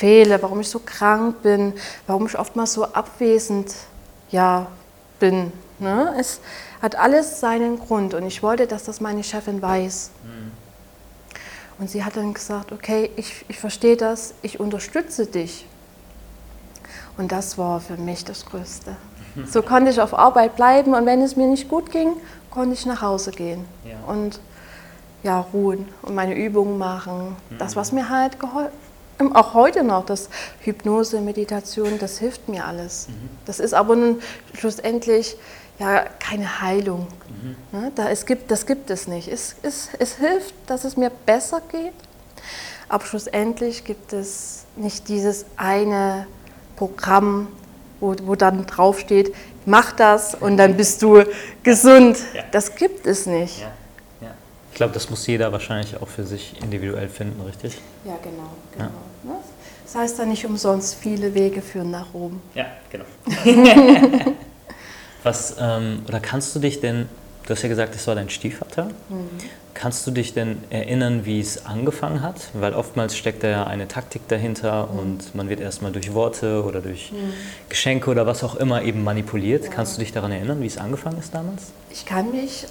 fehle, 0.00 0.42
warum 0.42 0.60
ich 0.60 0.68
so 0.68 0.80
krank 0.80 1.42
bin, 1.42 1.72
warum 2.06 2.26
ich 2.26 2.38
oftmals 2.38 2.74
so 2.74 2.84
abwesend 2.84 3.74
ja, 4.30 4.66
bin. 5.18 5.52
Ne? 5.78 6.14
Es 6.18 6.40
hat 6.82 6.96
alles 6.96 7.40
seinen 7.40 7.78
Grund 7.78 8.12
und 8.14 8.26
ich 8.26 8.42
wollte, 8.42 8.66
dass 8.66 8.84
das 8.84 9.00
meine 9.00 9.24
Chefin 9.24 9.62
weiß. 9.62 10.10
Mhm. 10.24 10.52
Und 11.78 11.90
sie 11.90 12.04
hat 12.04 12.16
dann 12.16 12.32
gesagt, 12.34 12.72
okay, 12.72 13.10
ich, 13.16 13.44
ich 13.48 13.58
verstehe 13.58 13.96
das, 13.96 14.34
ich 14.42 14.60
unterstütze 14.60 15.26
dich. 15.26 15.66
Und 17.18 17.32
das 17.32 17.56
war 17.58 17.80
für 17.80 17.96
mich 17.96 18.24
das 18.24 18.44
Größte. 18.44 18.96
So 19.52 19.60
konnte 19.60 19.90
ich 19.90 20.00
auf 20.00 20.14
Arbeit 20.18 20.56
bleiben 20.56 20.94
und 20.94 21.04
wenn 21.04 21.20
es 21.20 21.36
mir 21.36 21.46
nicht 21.46 21.68
gut 21.68 21.90
ging, 21.90 22.14
konnte 22.50 22.72
ich 22.72 22.86
nach 22.86 23.02
Hause 23.02 23.32
gehen 23.32 23.66
Ja. 23.84 23.96
und 24.10 24.40
ja, 25.22 25.40
ruhen 25.52 25.86
und 26.00 26.14
meine 26.14 26.34
Übungen 26.34 26.78
machen. 26.78 27.36
Das, 27.58 27.74
Mhm. 27.74 27.80
was 27.80 27.92
mir 27.92 28.08
halt 28.08 28.40
geholfen 28.40 28.72
auch 29.34 29.54
heute 29.54 29.82
noch, 29.82 30.06
das 30.06 30.28
Hypnose, 30.60 31.20
Meditation, 31.20 31.98
das 31.98 32.18
hilft 32.18 32.48
mir 32.48 32.64
alles. 32.64 33.08
Mhm. 33.08 33.28
Das 33.44 33.60
ist 33.60 33.74
aber 33.74 33.96
nun 33.96 34.20
schlussendlich 34.54 35.36
ja 35.78 36.04
keine 36.18 36.60
Heilung. 36.60 37.06
Mhm. 37.28 37.78
Ne? 37.78 37.92
Da, 37.94 38.08
es 38.08 38.26
gibt, 38.26 38.50
das 38.50 38.66
gibt 38.66 38.90
es 38.90 39.06
nicht. 39.08 39.28
Es, 39.28 39.56
es, 39.62 39.90
es 39.98 40.16
hilft, 40.16 40.54
dass 40.66 40.84
es 40.84 40.96
mir 40.96 41.10
besser 41.10 41.60
geht, 41.70 41.94
aber 42.88 43.04
schlussendlich 43.04 43.84
gibt 43.84 44.12
es 44.12 44.64
nicht 44.76 45.08
dieses 45.08 45.46
eine 45.56 46.26
Programm, 46.76 47.48
wo, 48.00 48.14
wo 48.24 48.34
dann 48.34 48.66
draufsteht, 48.66 49.34
mach 49.64 49.92
das 49.92 50.34
und 50.34 50.56
dann 50.56 50.76
bist 50.76 51.02
du 51.02 51.24
gesund. 51.62 52.18
Ja. 52.34 52.42
Das 52.52 52.74
gibt 52.74 53.06
es 53.06 53.26
nicht. 53.26 53.60
Ja. 53.60 53.72
Ja. 54.76 54.76
Ich 54.76 54.78
glaube, 54.78 54.92
das 54.92 55.08
muss 55.08 55.26
jeder 55.26 55.52
wahrscheinlich 55.52 55.96
auch 56.02 56.08
für 56.08 56.24
sich 56.24 56.54
individuell 56.62 57.08
finden, 57.08 57.40
richtig? 57.40 57.78
Ja, 58.04 58.18
genau. 58.22 58.50
Ja. 58.78 58.90
genau. 59.24 59.34
Ne? 59.36 59.40
Das 59.84 59.94
heißt 59.94 60.18
dann 60.18 60.28
nicht 60.28 60.44
umsonst, 60.44 60.96
viele 60.96 61.32
Wege 61.32 61.62
führen 61.62 61.90
nach 61.90 62.12
Rom. 62.12 62.42
Ja, 62.54 62.66
genau. 62.90 63.06
Was, 65.22 65.56
ähm, 65.58 66.02
oder 66.06 66.20
kannst 66.20 66.54
du 66.54 66.58
dich 66.58 66.80
denn, 66.80 67.08
du 67.46 67.50
hast 67.50 67.62
ja 67.62 67.70
gesagt, 67.70 67.94
das 67.94 68.06
war 68.06 68.14
dein 68.16 68.28
Stiefvater. 68.28 68.90
Kannst 69.72 70.06
du 70.06 70.10
dich 70.10 70.34
denn 70.34 70.58
erinnern, 70.68 71.24
wie 71.24 71.40
es 71.40 71.64
angefangen 71.64 72.20
hat? 72.20 72.50
Weil 72.52 72.74
oftmals 72.74 73.16
steckt 73.16 73.44
da 73.44 73.48
ja 73.48 73.66
eine 73.66 73.88
Taktik 73.88 74.28
dahinter 74.28 74.90
und 74.90 75.34
man 75.34 75.48
wird 75.48 75.60
erstmal 75.60 75.92
durch 75.92 76.12
Worte 76.12 76.64
oder 76.64 76.82
durch 76.82 77.12
Geschenke 77.70 78.10
oder 78.10 78.26
was 78.26 78.44
auch 78.44 78.56
immer 78.56 78.82
eben 78.82 79.04
manipuliert. 79.04 79.70
Kannst 79.70 79.96
du 79.96 80.00
dich 80.00 80.12
daran 80.12 80.32
erinnern, 80.32 80.60
wie 80.60 80.66
es 80.66 80.76
angefangen 80.76 81.18
ist 81.18 81.34
damals? 81.34 81.72
Ich 81.90 82.04
kann 82.04 82.30
mich 82.30 82.66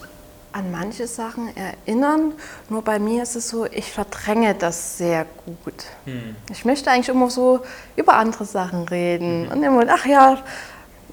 an 0.56 0.72
manche 0.72 1.06
Sachen 1.06 1.50
erinnern, 1.58 2.32
nur 2.70 2.82
bei 2.82 2.98
mir 2.98 3.24
ist 3.24 3.36
es 3.36 3.50
so, 3.50 3.66
ich 3.66 3.92
verdränge 3.92 4.56
das 4.56 4.98
sehr 4.98 5.26
gut. 5.46 5.84
Ich 6.50 6.64
möchte 6.64 6.90
eigentlich 6.90 7.10
immer 7.10 7.30
so 7.30 7.60
über 7.98 8.14
andere 8.14 8.46
Sachen 8.46 8.88
reden 8.88 9.50
und 9.50 9.62
immer, 9.62 9.84
ach 9.90 10.06
ja, 10.06 10.38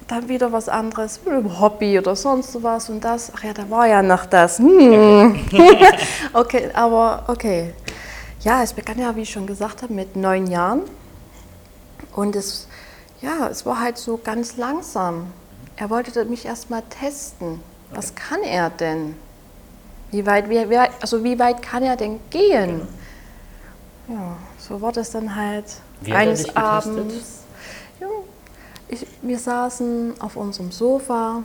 dann 0.06 0.28
wieder 0.28 0.52
was 0.52 0.68
anderes, 0.68 1.18
über 1.26 1.58
Hobby 1.58 1.98
oder 1.98 2.14
sonst 2.14 2.62
was 2.62 2.88
und 2.88 3.02
das, 3.02 3.32
ach 3.34 3.42
ja, 3.42 3.52
da 3.52 3.68
war 3.68 3.88
ja 3.88 4.00
noch 4.00 4.26
das. 4.26 4.60
Hm. 4.60 5.40
okay, 6.32 6.70
aber 6.72 7.24
okay. 7.26 7.74
Ja, 8.42 8.62
es 8.62 8.72
begann 8.72 8.98
ja, 9.00 9.16
wie 9.16 9.22
ich 9.22 9.30
schon 9.30 9.48
gesagt 9.48 9.82
habe, 9.82 9.92
mit 9.92 10.14
neun 10.14 10.46
Jahren 10.46 10.82
und 12.14 12.36
es, 12.36 12.68
ja, 13.20 13.48
es 13.48 13.66
war 13.66 13.80
halt 13.80 13.98
so 13.98 14.20
ganz 14.22 14.56
langsam. 14.56 15.32
Er 15.74 15.90
wollte 15.90 16.24
mich 16.26 16.46
erst 16.46 16.70
mal 16.70 16.84
testen. 17.00 17.60
Was 17.90 18.14
kann 18.14 18.42
er 18.42 18.70
denn? 18.70 19.16
Wie 20.12 20.26
weit, 20.26 20.48
wie, 20.48 20.68
wie, 20.68 20.76
also 20.76 21.24
wie 21.24 21.38
weit 21.38 21.62
kann 21.62 21.82
er 21.82 21.96
denn 21.96 22.20
gehen? 22.28 22.86
Ja, 24.08 24.36
so 24.58 24.80
war 24.80 24.92
das 24.92 25.10
dann 25.10 25.34
halt 25.34 25.64
Wie 26.02 26.12
eines? 26.12 26.54
Abends. 26.54 27.44
Ja, 27.98 28.08
ich, 28.88 29.06
wir 29.22 29.38
saßen 29.38 30.20
auf 30.20 30.36
unserem 30.36 30.70
Sofa. 30.70 31.42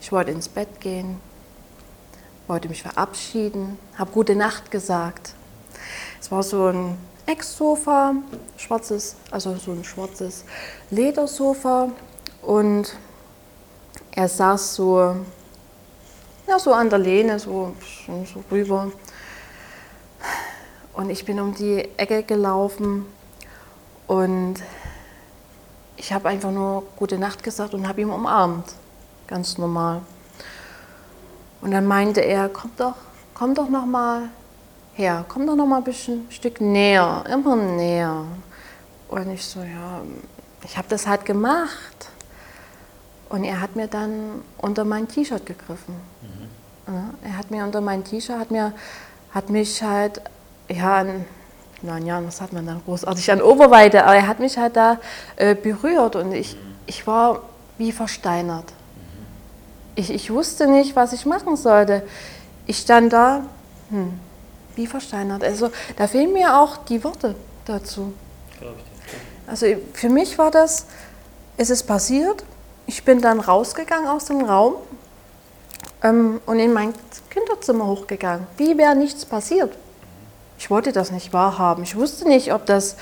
Ich 0.00 0.10
wollte 0.10 0.30
ins 0.30 0.48
Bett 0.48 0.80
gehen, 0.80 1.20
wollte 2.46 2.68
mich 2.68 2.82
verabschieden, 2.82 3.78
habe 3.98 4.10
gute 4.10 4.34
Nacht 4.34 4.70
gesagt. 4.70 5.34
Es 6.20 6.30
war 6.30 6.42
so 6.42 6.68
ein 6.68 6.96
Ecksofa, 7.26 8.14
schwarzes, 8.56 9.16
also 9.30 9.54
so 9.56 9.72
ein 9.72 9.84
schwarzes 9.84 10.44
Ledersofa 10.90 11.90
und 12.40 12.96
er 14.12 14.28
saß 14.28 14.76
so, 14.76 15.16
ja, 16.46 16.58
so 16.58 16.72
an 16.72 16.90
der 16.90 16.98
Lehne, 16.98 17.38
so, 17.38 17.74
so 18.06 18.44
rüber. 18.50 18.92
Und 20.94 21.10
ich 21.10 21.24
bin 21.24 21.40
um 21.40 21.54
die 21.54 21.88
Ecke 21.96 22.22
gelaufen 22.22 23.06
und 24.06 24.56
ich 25.96 26.12
habe 26.12 26.28
einfach 26.28 26.50
nur 26.50 26.84
gute 26.96 27.18
Nacht 27.18 27.42
gesagt 27.42 27.74
und 27.74 27.88
habe 27.88 28.02
ihn 28.02 28.10
umarmt, 28.10 28.72
ganz 29.26 29.58
normal. 29.58 30.02
Und 31.60 31.70
dann 31.70 31.86
meinte 31.86 32.20
er, 32.20 32.48
komm 32.48 32.70
doch, 32.76 32.94
komm 33.32 33.54
doch 33.54 33.68
noch 33.68 33.86
mal 33.86 34.28
her, 34.94 35.24
komm 35.28 35.46
doch 35.46 35.56
noch 35.56 35.66
mal 35.66 35.78
ein 35.78 35.84
bisschen 35.84 36.26
ein 36.26 36.30
Stück 36.30 36.60
näher, 36.60 37.24
immer 37.32 37.56
näher. 37.56 38.24
Und 39.08 39.30
ich 39.30 39.44
so, 39.44 39.60
ja, 39.60 40.02
ich 40.64 40.76
habe 40.76 40.88
das 40.88 41.06
halt 41.06 41.24
gemacht. 41.24 42.10
Und 43.30 43.44
er 43.44 43.60
hat 43.60 43.74
mir 43.74 43.88
dann 43.88 44.42
unter 44.58 44.84
mein 44.84 45.08
T-Shirt 45.08 45.44
gegriffen. 45.46 45.94
Ja, 46.86 47.10
er 47.22 47.38
hat 47.38 47.50
mir 47.50 47.64
unter 47.64 47.80
mein 47.80 48.04
T-Shirt, 48.04 48.38
hat, 48.38 48.50
mir, 48.50 48.72
hat 49.32 49.48
mich 49.50 49.82
halt, 49.82 50.20
ja, 50.68 50.98
an, 50.98 51.24
neun 51.82 52.06
Jahren, 52.06 52.26
was 52.26 52.40
hat 52.40 52.52
man 52.52 52.66
dann 52.66 52.82
großartig 52.84 53.30
an 53.30 53.42
Oberweite, 53.42 54.04
aber 54.04 54.16
er 54.16 54.26
hat 54.26 54.40
mich 54.40 54.58
halt 54.58 54.76
da 54.76 54.98
äh, 55.36 55.54
berührt 55.54 56.16
und 56.16 56.32
ich, 56.32 56.56
ich 56.86 57.06
war 57.06 57.42
wie 57.78 57.92
versteinert. 57.92 58.72
Ich, 59.94 60.10
ich 60.10 60.30
wusste 60.30 60.66
nicht, 60.66 60.96
was 60.96 61.12
ich 61.12 61.24
machen 61.26 61.56
sollte. 61.56 62.02
Ich 62.66 62.78
stand 62.78 63.12
da, 63.12 63.42
hm, 63.90 64.18
wie 64.74 64.86
versteinert. 64.86 65.44
Also 65.44 65.70
da 65.96 66.06
fehlen 66.06 66.32
mir 66.32 66.58
auch 66.58 66.78
die 66.78 67.04
Worte 67.04 67.34
dazu. 67.64 68.12
Also 69.46 69.66
für 69.92 70.08
mich 70.08 70.38
war 70.38 70.50
das, 70.50 70.86
es 71.56 71.70
ist 71.70 71.84
passiert, 71.84 72.44
ich 72.86 73.04
bin 73.04 73.20
dann 73.20 73.40
rausgegangen 73.40 74.08
aus 74.08 74.24
dem 74.26 74.44
Raum 74.44 74.74
ähm, 76.02 76.40
und 76.46 76.58
in 76.58 76.72
mein 76.72 76.94
Kinderzimmer 77.30 77.86
hochgegangen. 77.86 78.46
Wie 78.56 78.76
wäre 78.78 78.94
nichts 78.94 79.24
passiert? 79.24 79.76
Ich 80.58 80.70
wollte 80.70 80.92
das 80.92 81.10
nicht 81.10 81.32
wahrhaben. 81.32 81.82
Ich 81.82 81.96
wusste 81.96 82.28
nicht, 82.28 82.52
ob 82.52 82.66
das 82.66 82.96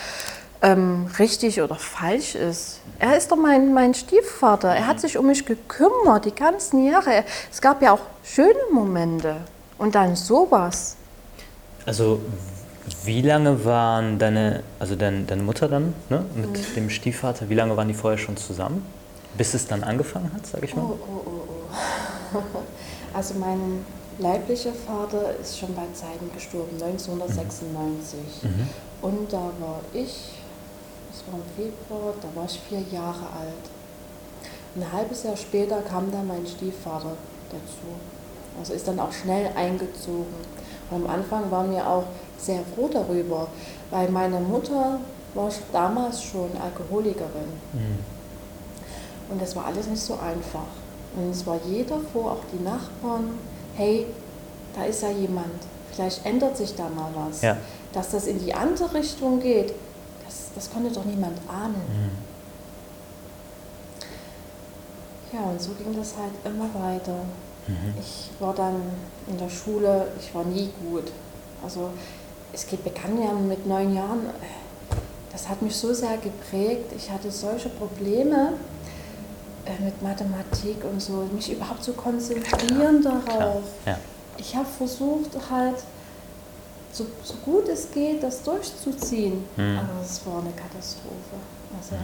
ähm, 0.62 1.08
richtig 1.18 1.60
oder 1.60 1.74
falsch 1.74 2.34
ist. 2.34 2.80
Er 2.98 3.16
ist 3.16 3.30
doch 3.30 3.36
mein, 3.36 3.74
mein 3.74 3.94
Stiefvater. 3.94 4.68
Er 4.68 4.86
hat 4.86 5.00
sich 5.00 5.18
um 5.18 5.26
mich 5.26 5.44
gekümmert 5.44 6.24
die 6.24 6.34
ganzen 6.34 6.84
Jahre. 6.84 7.24
Es 7.50 7.60
gab 7.60 7.82
ja 7.82 7.92
auch 7.92 8.00
schöne 8.24 8.54
Momente. 8.72 9.36
Und 9.78 9.94
dann 9.96 10.14
sowas. 10.14 10.96
Also 11.84 12.20
wie 13.04 13.22
lange 13.22 13.64
waren 13.64 14.18
deine, 14.18 14.62
also 14.78 14.94
dein, 14.94 15.26
deine 15.26 15.42
Mutter 15.42 15.68
dann 15.68 15.94
ne, 16.08 16.24
mit 16.34 16.76
dem 16.76 16.90
Stiefvater, 16.90 17.48
wie 17.48 17.54
lange 17.54 17.76
waren 17.76 17.88
die 17.88 17.94
vorher 17.94 18.18
schon 18.18 18.36
zusammen? 18.36 18.84
Bis 19.36 19.54
es 19.54 19.66
dann 19.66 19.82
angefangen 19.82 20.30
hat, 20.34 20.46
sag 20.46 20.62
ich 20.62 20.76
mal? 20.76 20.82
Oh, 20.82 20.98
oh, 21.00 21.22
oh, 21.24 21.30
oh. 21.48 21.51
Also 23.14 23.34
mein 23.34 23.84
leiblicher 24.18 24.72
Vater 24.72 25.36
ist 25.36 25.58
schon 25.58 25.74
bei 25.74 25.84
Zeiten 25.92 26.30
gestorben, 26.32 26.82
1996. 26.82 28.18
Und 29.02 29.32
da 29.32 29.50
war 29.60 29.80
ich, 29.92 30.30
das 31.10 31.22
war 31.26 31.38
im 31.38 31.44
Februar, 31.56 32.14
da 32.22 32.28
war 32.34 32.46
ich 32.46 32.58
vier 32.68 32.80
Jahre 32.90 33.26
alt. 33.38 33.64
Ein 34.76 34.92
halbes 34.92 35.24
Jahr 35.24 35.36
später 35.36 35.82
kam 35.82 36.10
dann 36.10 36.26
mein 36.26 36.46
Stiefvater 36.46 37.16
dazu. 37.50 37.88
Also 38.58 38.72
ist 38.72 38.88
dann 38.88 38.98
auch 39.00 39.12
schnell 39.12 39.50
eingezogen. 39.54 40.34
Und 40.90 41.04
am 41.04 41.10
Anfang 41.10 41.50
waren 41.50 41.70
wir 41.70 41.86
auch 41.86 42.04
sehr 42.38 42.60
froh 42.74 42.88
darüber, 42.90 43.48
weil 43.90 44.08
meine 44.10 44.40
Mutter 44.40 44.98
war 45.34 45.50
damals 45.72 46.22
schon 46.22 46.50
Alkoholikerin. 46.62 47.52
Und 49.30 49.40
das 49.40 49.54
war 49.56 49.66
alles 49.66 49.86
nicht 49.86 50.02
so 50.02 50.14
einfach. 50.14 50.66
Und 51.16 51.30
es 51.30 51.46
war 51.46 51.58
jeder 51.66 51.98
froh, 52.12 52.28
auch 52.28 52.44
die 52.52 52.62
Nachbarn, 52.62 53.38
hey, 53.76 54.06
da 54.74 54.84
ist 54.84 55.02
ja 55.02 55.10
jemand, 55.10 55.50
vielleicht 55.92 56.24
ändert 56.24 56.56
sich 56.56 56.74
da 56.74 56.88
mal 56.88 57.10
was. 57.14 57.42
Ja. 57.42 57.56
Dass 57.92 58.10
das 58.10 58.26
in 58.26 58.38
die 58.38 58.54
andere 58.54 58.94
Richtung 58.94 59.40
geht, 59.40 59.74
das, 60.24 60.50
das 60.54 60.70
konnte 60.70 60.90
doch 60.90 61.04
niemand 61.04 61.38
ahnen. 61.48 61.82
Ja, 65.32 65.40
und 65.40 65.60
so 65.60 65.72
ging 65.72 65.94
das 65.96 66.14
halt 66.16 66.32
immer 66.44 66.68
weiter. 66.74 67.16
Ich 68.00 68.30
war 68.40 68.54
dann 68.54 68.82
in 69.28 69.38
der 69.38 69.48
Schule, 69.48 70.08
ich 70.18 70.34
war 70.34 70.44
nie 70.44 70.70
gut. 70.84 71.04
Also 71.62 71.90
es 72.52 72.66
geht, 72.66 72.82
begann 72.82 73.22
ja 73.22 73.32
mit 73.32 73.66
neun 73.66 73.94
Jahren, 73.94 74.26
das 75.30 75.48
hat 75.48 75.62
mich 75.62 75.76
so 75.76 75.94
sehr 75.94 76.18
geprägt. 76.18 76.92
Ich 76.96 77.10
hatte 77.10 77.30
solche 77.30 77.68
Probleme 77.68 78.54
mit 79.80 80.02
Mathematik 80.02 80.84
und 80.84 81.00
so, 81.00 81.28
mich 81.32 81.52
überhaupt 81.52 81.82
zu 81.84 81.92
konzentrieren 81.92 83.02
darauf. 83.02 83.62
Ja. 83.86 83.98
Ich 84.36 84.56
habe 84.56 84.66
versucht 84.66 85.30
halt, 85.50 85.76
so, 86.92 87.06
so 87.22 87.34
gut 87.44 87.68
es 87.68 87.90
geht, 87.90 88.22
das 88.22 88.42
durchzuziehen. 88.42 89.44
Mhm. 89.56 89.78
Aber 89.78 90.02
es 90.04 90.20
war 90.26 90.40
eine 90.40 90.52
Katastrophe. 90.52 91.36
Also, 91.78 91.96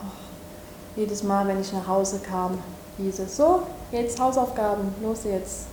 ach, 0.00 0.96
jedes 0.96 1.22
Mal, 1.22 1.46
wenn 1.48 1.60
ich 1.60 1.72
nach 1.72 1.86
Hause 1.86 2.20
kam, 2.20 2.58
hieß 2.98 3.20
es 3.20 3.36
so, 3.36 3.62
jetzt 3.90 4.20
Hausaufgaben, 4.20 4.94
los 5.02 5.24
jetzt. 5.24 5.66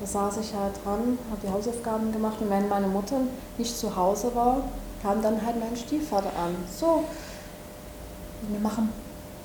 Da 0.00 0.06
saß 0.06 0.38
ich 0.38 0.54
halt 0.54 0.72
dran, 0.82 1.18
habe 1.30 1.40
die 1.46 1.50
Hausaufgaben 1.50 2.10
gemacht 2.10 2.36
und 2.40 2.48
wenn 2.48 2.68
meine 2.68 2.86
Mutter 2.86 3.16
nicht 3.58 3.76
zu 3.76 3.94
Hause 3.94 4.34
war, 4.34 4.62
kam 5.02 5.20
dann 5.22 5.44
halt 5.44 5.60
mein 5.60 5.76
Stiefvater 5.76 6.32
an. 6.42 6.56
So, 6.74 7.04
wir 8.48 8.60
machen 8.60 8.90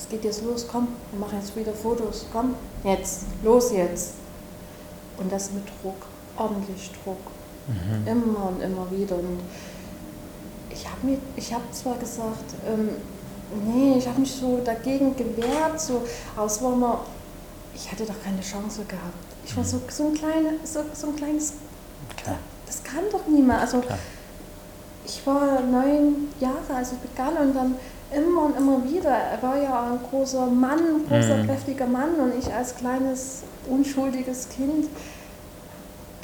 es 0.06 0.12
geht 0.12 0.24
jetzt 0.24 0.44
los, 0.44 0.68
komm, 0.72 0.88
wir 1.12 1.20
machen 1.20 1.40
jetzt 1.40 1.56
wieder 1.56 1.74
Fotos, 1.74 2.28
komm, 2.32 2.54
jetzt, 2.84 3.24
los 3.44 3.72
jetzt. 3.72 4.14
Und 5.18 5.32
das 5.32 5.52
mit 5.52 5.64
Druck, 5.82 5.96
ordentlich 6.38 6.92
Druck. 7.04 7.18
Mhm. 7.68 8.08
Immer 8.08 8.50
und 8.50 8.62
immer 8.62 8.88
wieder. 8.92 9.16
Und 9.16 9.40
ich 10.70 10.86
habe 10.86 11.18
hab 11.56 11.74
zwar 11.74 11.96
gesagt, 11.98 12.54
ähm, 12.68 12.90
nee, 13.66 13.98
ich 13.98 14.08
habe 14.08 14.20
mich 14.20 14.32
so 14.32 14.62
dagegen 14.64 15.16
gewehrt, 15.16 15.82
so, 15.82 16.04
aber 16.36 16.46
es 16.46 16.62
war 16.62 16.74
immer, 16.74 17.00
ich 17.74 17.92
hatte 17.92 18.06
doch 18.06 18.22
keine 18.24 18.42
Chance 18.42 18.84
gehabt. 18.88 19.26
Ich 19.44 19.58
war 19.58 19.64
so, 19.64 19.82
so, 19.90 20.08
ein, 20.08 20.14
kleine, 20.14 20.54
so, 20.64 20.82
so 20.94 21.08
ein 21.08 21.16
kleines, 21.16 21.54
Klar. 22.18 22.38
das 22.68 22.84
kann 22.84 23.06
doch 23.12 23.26
niemand. 23.28 23.62
Also 23.62 23.80
Klar. 23.80 23.98
ich 25.04 25.26
war 25.26 25.62
neun 25.62 26.28
Jahre, 26.40 26.76
als 26.78 26.92
ich 26.92 27.00
begann 27.00 27.36
und 27.38 27.56
dann 27.56 27.76
immer 28.14 28.44
und 28.44 28.58
immer 28.58 28.84
wieder. 28.84 29.10
Er 29.10 29.42
war 29.42 29.58
ja 29.58 29.92
ein 29.92 30.00
großer 30.10 30.48
Mann, 30.48 30.80
ein 30.80 31.08
großer, 31.08 31.38
mhm. 31.38 31.48
kräftiger 31.48 31.88
Mann 31.88 32.16
und 32.16 32.34
ich 32.38 32.54
als 32.54 32.76
kleines, 32.76 33.44
unschuldiges 33.70 34.50
Kind, 34.50 34.88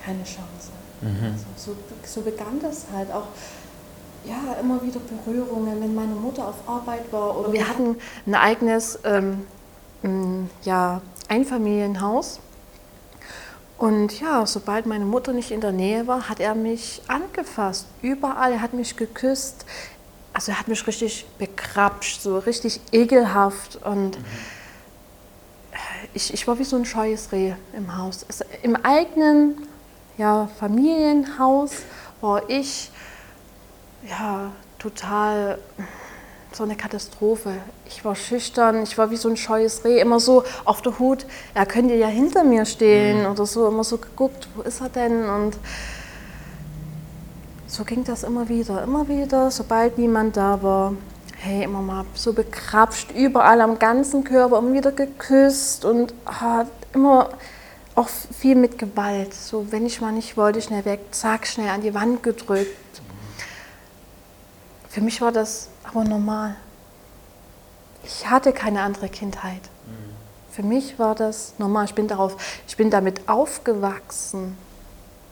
keine 0.04 0.24
Chance. 0.24 0.72
Mhm. 1.02 1.34
Also 1.34 1.46
so, 1.56 1.76
so 2.06 2.22
begann 2.22 2.60
das 2.62 2.86
halt 2.94 3.12
auch 3.12 3.28
ja, 4.26 4.54
immer 4.60 4.82
wieder 4.84 5.00
Berührungen, 5.00 5.82
wenn 5.82 5.96
meine 5.96 6.14
Mutter 6.14 6.48
auf 6.48 6.68
Arbeit 6.68 7.12
war. 7.12 7.38
Oder 7.38 7.54
wir 7.54 7.68
hatten 7.68 7.98
ein 8.28 8.36
eigenes 8.36 9.00
ähm, 9.04 9.48
ja, 10.64 11.02
Einfamilienhaus. 11.28 12.40
Und 13.78 14.20
ja, 14.20 14.46
sobald 14.46 14.86
meine 14.86 15.06
Mutter 15.06 15.34
nicht 15.34 15.50
in 15.50 15.60
der 15.60 15.72
Nähe 15.72 16.06
war, 16.06 16.30
hat 16.30 16.40
er 16.40 16.54
mich 16.54 17.02
angefasst. 17.08 17.88
Überall. 18.04 18.54
Er 18.54 18.62
hat 18.62 18.74
mich 18.74 18.96
geküsst. 18.96 19.66
Also 20.34 20.52
er 20.52 20.60
hat 20.60 20.68
mich 20.68 20.86
richtig 20.88 21.26
bekrapscht, 21.38 22.22
so 22.22 22.38
richtig 22.40 22.80
ekelhaft. 22.92 23.78
Und 23.84 24.18
mhm. 24.18 24.26
ich, 26.14 26.34
ich 26.34 26.48
war 26.48 26.58
wie 26.60 26.64
so 26.64 26.76
ein 26.76 26.86
scheues 26.86 27.32
Reh 27.32 27.54
im 27.76 27.98
Haus. 27.98 28.26
Also 28.28 28.46
Im 28.62 28.76
eigenen 28.78 29.68
ja, 30.18 30.50
Familienhaus 30.60 31.72
war 32.22 32.50
ich 32.50 32.92
ja, 34.08 34.52
total 34.80 35.60
so 36.52 36.64
eine 36.64 36.76
Katastrophe. 36.76 37.54
Ich 37.86 38.04
war 38.04 38.16
schüchtern, 38.16 38.84
ich 38.84 38.98
war 38.98 39.10
wie 39.10 39.16
so 39.16 39.30
ein 39.30 39.38
scheues 39.38 39.86
Reh, 39.86 40.00
immer 40.00 40.20
so 40.20 40.44
auf 40.66 40.82
der 40.82 41.00
Hut, 41.00 41.26
er 41.54 41.66
könnte 41.66 41.96
ja 41.96 42.08
hinter 42.08 42.44
mir 42.44 42.66
stehen 42.66 43.22
mhm. 43.22 43.32
oder 43.32 43.46
so, 43.46 43.68
immer 43.68 43.84
so 43.84 43.98
geguckt, 43.98 44.48
wo 44.56 44.62
ist 44.64 44.82
er 44.82 44.90
denn? 44.90 45.30
Und 45.30 45.56
so 47.72 47.86
ging 47.86 48.04
das 48.04 48.24
immer 48.24 48.50
wieder, 48.50 48.84
immer 48.84 49.08
wieder, 49.08 49.50
sobald 49.50 49.98
niemand 49.98 50.36
da 50.36 50.62
war. 50.62 50.94
Hey, 51.38 51.64
immer 51.64 51.82
mal 51.82 52.06
so 52.14 52.34
bekrapscht, 52.34 53.12
überall 53.12 53.62
am 53.62 53.80
ganzen 53.80 54.26
Körper, 54.26 54.58
immer 54.58 54.74
wieder 54.74 54.92
geküsst 54.92 55.86
und 55.86 56.14
ah, 56.26 56.66
immer 56.94 57.30
auch 57.96 58.10
viel 58.10 58.56
mit 58.56 58.78
Gewalt. 58.78 59.34
So, 59.34 59.72
wenn 59.72 59.86
ich 59.86 60.02
mal 60.02 60.12
nicht 60.12 60.36
wollte, 60.36 60.62
schnell 60.62 60.84
weg, 60.84 61.00
zack, 61.12 61.48
schnell 61.48 61.70
an 61.70 61.82
die 61.82 61.94
Wand 61.94 62.24
gedrückt. 62.24 63.02
Für 64.90 65.00
mich 65.00 65.22
war 65.22 65.32
das 65.32 65.70
aber 65.86 66.04
normal. 66.04 66.58
Ich 68.04 68.30
hatte 68.30 68.52
keine 68.52 68.82
andere 68.82 69.08
Kindheit. 69.08 69.62
Für 70.52 70.64
mich 70.64 71.00
war 71.00 71.16
das 71.16 71.54
normal. 71.58 71.86
Ich 71.86 71.96
bin, 71.96 72.10
darauf, 72.10 72.36
ich 72.68 72.76
bin 72.76 72.90
damit 72.90 73.30
aufgewachsen. 73.30 74.58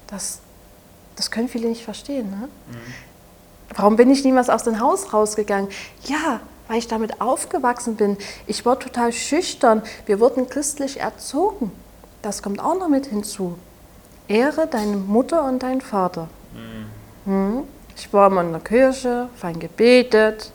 Das, 0.07 0.39
das 1.19 1.31
können 1.31 1.49
viele 1.49 1.67
nicht 1.67 1.83
verstehen. 1.83 2.29
Ne? 2.29 2.47
Mhm. 2.71 2.93
Warum 3.75 3.97
bin 3.97 4.09
ich 4.09 4.23
niemals 4.23 4.49
aus 4.49 4.63
dem 4.63 4.79
Haus 4.79 5.13
rausgegangen? 5.13 5.69
Ja, 6.05 6.39
weil 6.69 6.77
ich 6.77 6.87
damit 6.87 7.19
aufgewachsen 7.19 7.97
bin. 7.97 8.17
Ich 8.47 8.65
war 8.65 8.79
total 8.79 9.11
schüchtern. 9.11 9.81
Wir 10.05 10.21
wurden 10.21 10.49
christlich 10.49 11.01
erzogen. 11.01 11.71
Das 12.21 12.41
kommt 12.41 12.61
auch 12.61 12.79
noch 12.79 12.87
mit 12.87 13.07
hinzu. 13.07 13.57
Ehre 14.29 14.67
deine 14.67 14.95
Mutter 14.95 15.43
und 15.43 15.61
deinen 15.61 15.81
Vater. 15.81 16.29
Mhm. 17.25 17.33
Mhm. 17.33 17.63
Ich 17.97 18.13
war 18.13 18.27
immer 18.27 18.41
in 18.41 18.53
der 18.53 18.61
Kirche, 18.61 19.27
fein 19.35 19.59
gebetet, 19.59 20.53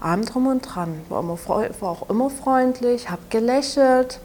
allem 0.00 0.24
drum 0.24 0.48
und 0.48 0.62
dran. 0.62 1.02
War, 1.08 1.20
immer, 1.20 1.38
war 1.46 1.88
auch 1.88 2.10
immer 2.10 2.30
freundlich, 2.30 3.10
habe 3.10 3.22
gelächelt. 3.30 4.18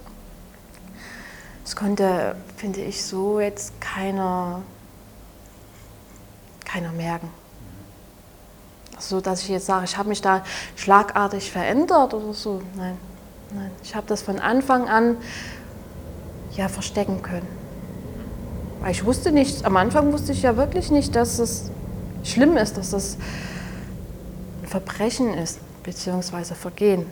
Das 1.63 1.75
konnte, 1.75 2.35
finde 2.57 2.81
ich, 2.81 3.03
so 3.03 3.39
jetzt 3.39 3.79
keiner, 3.79 4.63
keiner 6.75 6.91
merken. 6.91 7.29
So 8.99 9.21
dass 9.21 9.41
ich 9.43 9.49
jetzt 9.49 9.65
sage, 9.65 9.85
ich 9.85 9.97
habe 9.97 10.09
mich 10.09 10.21
da 10.21 10.43
schlagartig 10.75 11.51
verändert 11.51 12.13
oder 12.13 12.33
so. 12.33 12.61
Nein, 12.75 12.97
nein. 13.53 13.71
Ich 13.83 13.95
habe 13.95 14.07
das 14.07 14.21
von 14.21 14.39
Anfang 14.39 14.89
an 14.89 15.17
ja 16.55 16.67
verstecken 16.67 17.21
können. 17.21 17.47
Weil 18.81 18.91
ich 18.91 19.05
wusste 19.05 19.31
nicht, 19.31 19.65
am 19.65 19.77
Anfang 19.77 20.11
wusste 20.11 20.31
ich 20.31 20.41
ja 20.41 20.57
wirklich 20.57 20.91
nicht, 20.91 21.15
dass 21.15 21.39
es 21.39 21.71
schlimm 22.23 22.57
ist, 22.57 22.77
dass 22.77 22.91
das 22.91 23.17
ein 24.61 24.67
Verbrechen 24.67 25.33
ist, 25.33 25.59
beziehungsweise 25.83 26.55
Vergehen. 26.55 27.05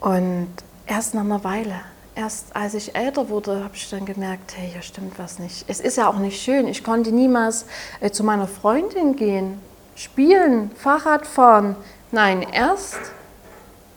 Und 0.00 0.48
erst 0.86 1.14
nach 1.14 1.24
einer 1.24 1.44
Weile, 1.44 1.74
erst 2.14 2.54
als 2.54 2.74
ich 2.74 2.94
älter 2.94 3.28
wurde, 3.28 3.64
habe 3.64 3.74
ich 3.74 3.88
dann 3.90 4.04
gemerkt, 4.04 4.56
hey, 4.56 4.70
hier 4.72 4.82
stimmt 4.82 5.18
was 5.18 5.38
nicht. 5.38 5.64
Es 5.68 5.80
ist 5.80 5.96
ja 5.96 6.08
auch 6.08 6.18
nicht 6.18 6.40
schön. 6.40 6.68
Ich 6.68 6.84
konnte 6.84 7.12
niemals 7.12 7.66
äh, 8.00 8.10
zu 8.10 8.24
meiner 8.24 8.46
Freundin 8.46 9.16
gehen, 9.16 9.60
spielen, 9.94 10.70
Fahrrad 10.76 11.26
fahren. 11.26 11.76
Nein, 12.10 12.42
erst 12.42 12.98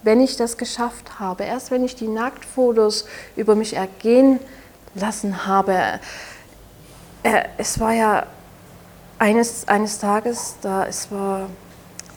wenn 0.03 0.19
ich 0.19 0.35
das 0.35 0.57
geschafft 0.57 1.19
habe, 1.19 1.43
erst 1.43 1.71
wenn 1.71 1.83
ich 1.83 1.95
die 1.95 2.07
Nacktfotos 2.07 3.05
über 3.35 3.55
mich 3.55 3.75
ergehen 3.75 4.39
lassen 4.95 5.47
habe. 5.47 5.99
Äh, 7.23 7.43
es 7.57 7.79
war 7.79 7.93
ja 7.93 8.25
eines, 9.17 9.67
eines 9.67 9.99
Tages, 9.99 10.55
da 10.61 10.85
es 10.85 11.09
war, 11.11 11.49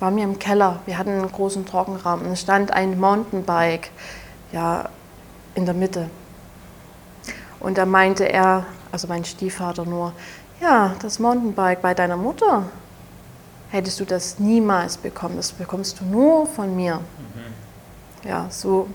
war 0.00 0.10
mir 0.10 0.24
im 0.24 0.38
Keller, 0.38 0.80
wir 0.84 0.98
hatten 0.98 1.10
einen 1.10 1.30
großen 1.30 1.64
Trockenraum 1.64 2.26
es 2.26 2.40
stand 2.40 2.72
ein 2.72 2.98
Mountainbike 2.98 3.90
ja, 4.52 4.88
in 5.56 5.64
der 5.64 5.74
Mitte. 5.74 6.08
Und 7.58 7.78
da 7.78 7.84
meinte 7.84 8.24
er, 8.24 8.64
also 8.92 9.08
mein 9.08 9.24
Stiefvater 9.24 9.84
nur, 9.84 10.12
ja, 10.60 10.94
das 11.02 11.18
Mountainbike 11.18 11.82
bei 11.82 11.94
deiner 11.94 12.16
Mutter, 12.16 12.68
hättest 13.70 13.98
du 13.98 14.04
das 14.04 14.38
niemals 14.38 14.96
bekommen, 14.96 15.36
das 15.36 15.50
bekommst 15.50 15.98
du 16.00 16.04
nur 16.04 16.46
von 16.46 16.76
mir. 16.76 16.96
Mhm. 16.98 18.28
Ja, 18.28 18.46
so 18.50 18.86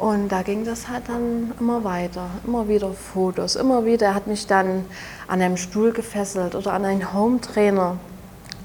und 0.00 0.30
da 0.30 0.40
ging 0.40 0.64
das 0.64 0.88
halt 0.88 1.10
dann 1.10 1.52
immer 1.60 1.84
weiter, 1.84 2.30
immer 2.46 2.66
wieder 2.68 2.90
Fotos, 2.90 3.54
immer 3.54 3.84
wieder. 3.84 4.06
Er 4.06 4.14
hat 4.14 4.26
mich 4.26 4.46
dann 4.46 4.86
an 5.28 5.42
einem 5.42 5.58
Stuhl 5.58 5.92
gefesselt 5.92 6.54
oder 6.54 6.72
an 6.72 6.86
einen 6.86 7.12
Home-Trainer 7.12 7.98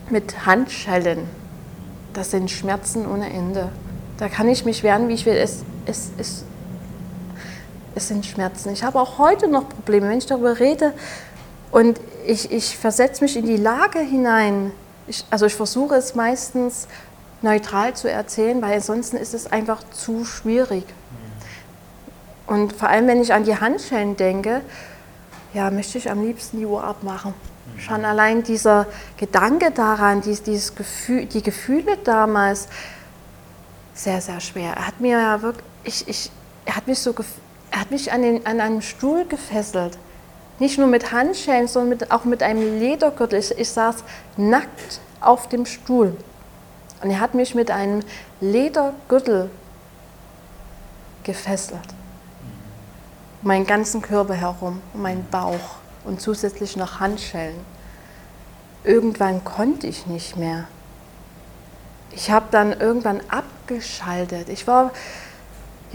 mit 0.10 0.46
Handschellen. 0.46 1.28
Das 2.14 2.32
sind 2.32 2.50
Schmerzen 2.50 3.06
ohne 3.06 3.34
Ende. 3.34 3.68
Da 4.16 4.30
kann 4.30 4.48
ich 4.48 4.64
mich 4.64 4.82
wehren, 4.82 5.10
wie 5.10 5.14
ich 5.14 5.26
will. 5.26 5.36
Es, 5.36 5.66
es, 5.86 6.12
es, 6.18 6.46
es 7.96 8.10
sind 8.10 8.26
Schmerzen. 8.26 8.72
Ich 8.72 8.84
habe 8.84 9.00
auch 9.00 9.18
heute 9.18 9.48
noch 9.48 9.68
Probleme, 9.70 10.10
wenn 10.10 10.18
ich 10.18 10.26
darüber 10.26 10.60
rede 10.60 10.94
und 11.72 12.00
ich, 12.28 12.52
ich 12.52 12.78
versetze 12.78 13.24
mich 13.24 13.38
in 13.38 13.46
die 13.46 13.58
Lage 13.58 14.00
hinein. 14.00 14.72
Ich, 15.08 15.26
also 15.30 15.46
ich 15.46 15.56
versuche 15.56 15.96
es 15.96 16.14
meistens 16.16 16.88
neutral 17.42 17.96
zu 17.96 18.10
erzählen, 18.10 18.62
weil 18.62 18.74
ansonsten 18.74 19.18
ist 19.18 19.34
es 19.34 19.52
einfach 19.52 19.84
zu 19.92 20.26
schwierig. 20.26 20.86
Und 22.48 22.74
vor 22.74 22.90
allem, 22.90 23.08
wenn 23.08 23.22
ich 23.22 23.34
an 23.34 23.44
die 23.44 23.58
Handschellen 23.60 24.18
denke, 24.18 24.62
ja, 25.54 25.72
möchte 25.72 25.98
ich 25.98 26.12
am 26.12 26.24
liebsten 26.24 26.60
die 26.60 26.66
Uhr 26.66 26.84
abmachen. 26.84 27.34
Schon 27.78 28.06
allein 28.06 28.44
dieser 28.44 28.88
Gedanke 29.18 29.72
daran, 29.72 30.22
dies, 30.22 30.44
dieses 30.44 30.76
Gefühl, 30.76 31.26
die 31.26 31.42
Gefühle 31.42 31.98
damals, 32.04 32.68
sehr, 33.94 34.22
sehr 34.22 34.40
schwer. 34.40 34.74
Er 34.76 34.88
hat 34.88 35.00
mir 35.00 35.20
ja 35.20 35.42
wirklich, 35.42 35.66
ich, 35.84 36.08
ich, 36.08 36.32
er 36.66 36.76
hat 36.76 36.88
mich 36.88 37.00
so, 37.00 37.14
er 37.76 37.82
hat 37.82 37.92
mich 37.92 38.14
an, 38.14 38.22
den, 38.22 38.46
an 38.46 38.62
einem 38.62 38.82
Stuhl 38.82 39.26
gefesselt. 39.26 39.98
Nicht 40.60 40.78
nur 40.78 40.88
mit 40.88 41.12
Handschellen, 41.12 41.68
sondern 41.68 41.90
mit, 41.90 42.12
auch 42.12 42.24
mit 42.24 42.42
einem 42.42 42.80
Ledergürtel. 42.80 43.38
Ich, 43.38 43.52
ich 43.52 43.70
saß 43.70 43.98
nackt 44.38 45.02
auf 45.20 45.50
dem 45.50 45.66
Stuhl. 45.66 46.16
Und 47.04 47.12
er 47.12 47.20
hat 47.20 47.34
mich 47.34 47.54
mit 47.54 47.72
einem 47.72 48.02
Ledergürtel 48.40 49.50
gefesselt 51.24 51.82
meinen 53.42 53.68
ganzen 53.68 54.02
Körper 54.02 54.34
herum, 54.34 54.82
um 54.94 55.02
meinen 55.02 55.28
Bauch 55.30 55.76
und 56.04 56.20
zusätzlich 56.20 56.78
noch 56.78 57.00
Handschellen. 57.00 57.60
Irgendwann 58.84 59.44
konnte 59.44 59.86
ich 59.86 60.08
nicht 60.08 60.36
mehr. 60.36 60.66
Ich 62.12 62.32
habe 62.32 62.46
dann 62.52 62.74
irgendwann 62.74 63.22
abgeschaltet. 63.30 64.50
Ich 64.50 64.66
war, 64.66 64.92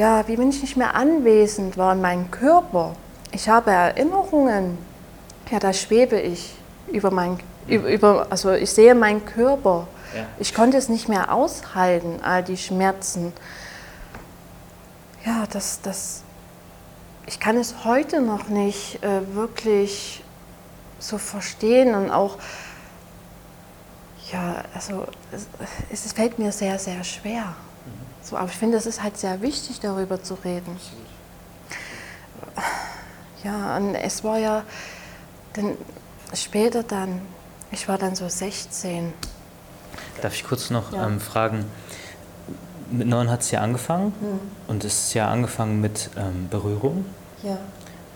ja, 0.00 0.26
wie 0.28 0.38
wenn 0.38 0.48
ich 0.48 0.62
nicht 0.62 0.78
mehr 0.78 0.94
anwesend 0.94 1.76
war 1.76 1.92
in 1.92 2.00
meinem 2.00 2.30
Körper. 2.30 2.96
Ich 3.32 3.50
habe 3.50 3.70
Erinnerungen. 3.70 4.78
Ja, 5.50 5.58
da 5.58 5.74
schwebe 5.74 6.18
ich 6.18 6.54
über, 6.90 7.10
mein, 7.10 7.38
Über, 7.66 8.26
also 8.30 8.52
ich 8.52 8.70
sehe 8.70 8.94
meinen 8.94 9.26
Körper. 9.26 9.86
Ja. 10.16 10.24
Ich 10.38 10.54
konnte 10.54 10.78
es 10.78 10.88
nicht 10.88 11.10
mehr 11.10 11.30
aushalten, 11.30 12.18
all 12.22 12.42
die 12.42 12.56
Schmerzen. 12.56 13.34
Ja, 15.26 15.44
das, 15.52 15.82
das, 15.82 16.22
ich 17.26 17.38
kann 17.38 17.58
es 17.58 17.84
heute 17.84 18.22
noch 18.22 18.48
nicht 18.48 19.04
äh, 19.04 19.34
wirklich 19.34 20.24
so 20.98 21.18
verstehen 21.18 21.94
und 21.94 22.10
auch, 22.10 22.38
ja, 24.32 24.64
also 24.74 25.06
es, 25.30 25.46
es 25.92 26.10
fällt 26.14 26.38
mir 26.38 26.52
sehr, 26.52 26.78
sehr 26.78 27.04
schwer. 27.04 27.54
So, 28.30 28.36
aber 28.36 28.48
ich 28.48 28.56
finde, 28.56 28.76
es 28.78 28.86
ist 28.86 29.02
halt 29.02 29.18
sehr 29.18 29.42
wichtig, 29.42 29.80
darüber 29.80 30.22
zu 30.22 30.34
reden. 30.44 30.76
Ja, 33.42 33.76
und 33.76 33.94
es 33.96 34.22
war 34.22 34.38
ja 34.38 34.62
dann 35.54 35.76
später 36.34 36.82
dann, 36.84 37.22
ich 37.72 37.88
war 37.88 37.98
dann 37.98 38.14
so 38.14 38.28
16. 38.28 39.12
Darf 40.22 40.34
ich 40.34 40.44
kurz 40.44 40.70
noch 40.70 40.92
Ja. 40.92 41.06
ähm, 41.06 41.18
fragen? 41.20 41.64
Mit 42.92 43.08
neun 43.08 43.30
hat 43.30 43.40
es 43.40 43.50
ja 43.50 43.60
angefangen 43.60 44.12
und 44.66 44.84
es 44.84 45.06
ist 45.06 45.14
ja 45.14 45.28
angefangen 45.28 45.80
mit 45.80 46.10
ähm, 46.16 46.48
Berührung. 46.50 47.04
Ja. 47.42 47.56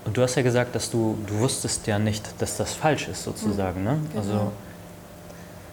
Und 0.05 0.15
du 0.17 0.21
hast 0.21 0.35
ja 0.35 0.43
gesagt, 0.43 0.75
dass 0.75 0.91
du, 0.91 1.17
du 1.27 1.39
wusstest 1.39 1.87
ja 1.87 1.97
nicht, 1.97 2.29
dass 2.39 2.57
das 2.57 2.73
falsch 2.73 3.07
ist 3.07 3.23
sozusagen. 3.23 3.83
Ne? 3.83 3.99
genau. 4.13 4.21
Also 4.21 4.51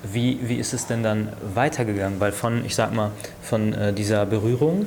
wie, 0.03 0.39
wie 0.43 0.57
ist 0.57 0.73
es 0.73 0.87
denn 0.87 1.03
dann 1.03 1.29
weitergegangen? 1.55 2.21
Weil 2.21 2.33
von, 2.33 2.65
ich 2.65 2.75
sag 2.75 2.95
mal, 2.95 3.11
von 3.43 3.73
äh, 3.73 3.93
dieser 3.93 4.27
Berührung 4.27 4.87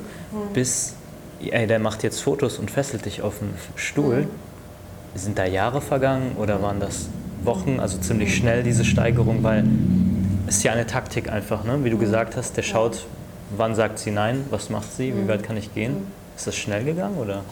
bis, 0.52 0.94
ey, 1.40 1.66
der 1.66 1.78
macht 1.78 2.02
jetzt 2.02 2.20
Fotos 2.20 2.58
und 2.58 2.70
fesselt 2.70 3.06
dich 3.06 3.22
auf 3.22 3.38
den 3.38 3.54
Stuhl. 3.76 4.28
Sind 5.14 5.38
da 5.38 5.46
Jahre 5.46 5.80
vergangen 5.80 6.36
oder 6.36 6.60
waren 6.62 6.80
das 6.80 7.08
Wochen? 7.42 7.80
Also 7.80 7.98
ziemlich 7.98 8.36
schnell 8.36 8.62
diese 8.62 8.84
Steigerung, 8.84 9.42
weil 9.42 9.64
es 10.46 10.58
ist 10.58 10.62
ja 10.62 10.72
eine 10.72 10.86
Taktik 10.86 11.30
einfach, 11.30 11.64
ne? 11.64 11.82
wie 11.82 11.90
du 11.90 11.98
gesagt 11.98 12.36
hast. 12.36 12.56
Der 12.56 12.62
schaut, 12.62 13.06
wann 13.56 13.74
sagt 13.74 13.98
sie 13.98 14.10
nein, 14.10 14.44
was 14.50 14.68
macht 14.68 14.92
sie, 14.92 15.14
wie 15.16 15.26
weit 15.28 15.42
kann 15.42 15.56
ich 15.56 15.72
gehen? 15.74 16.06
Ist 16.36 16.46
das 16.46 16.56
schnell 16.56 16.84
gegangen 16.84 17.16
oder? 17.16 17.42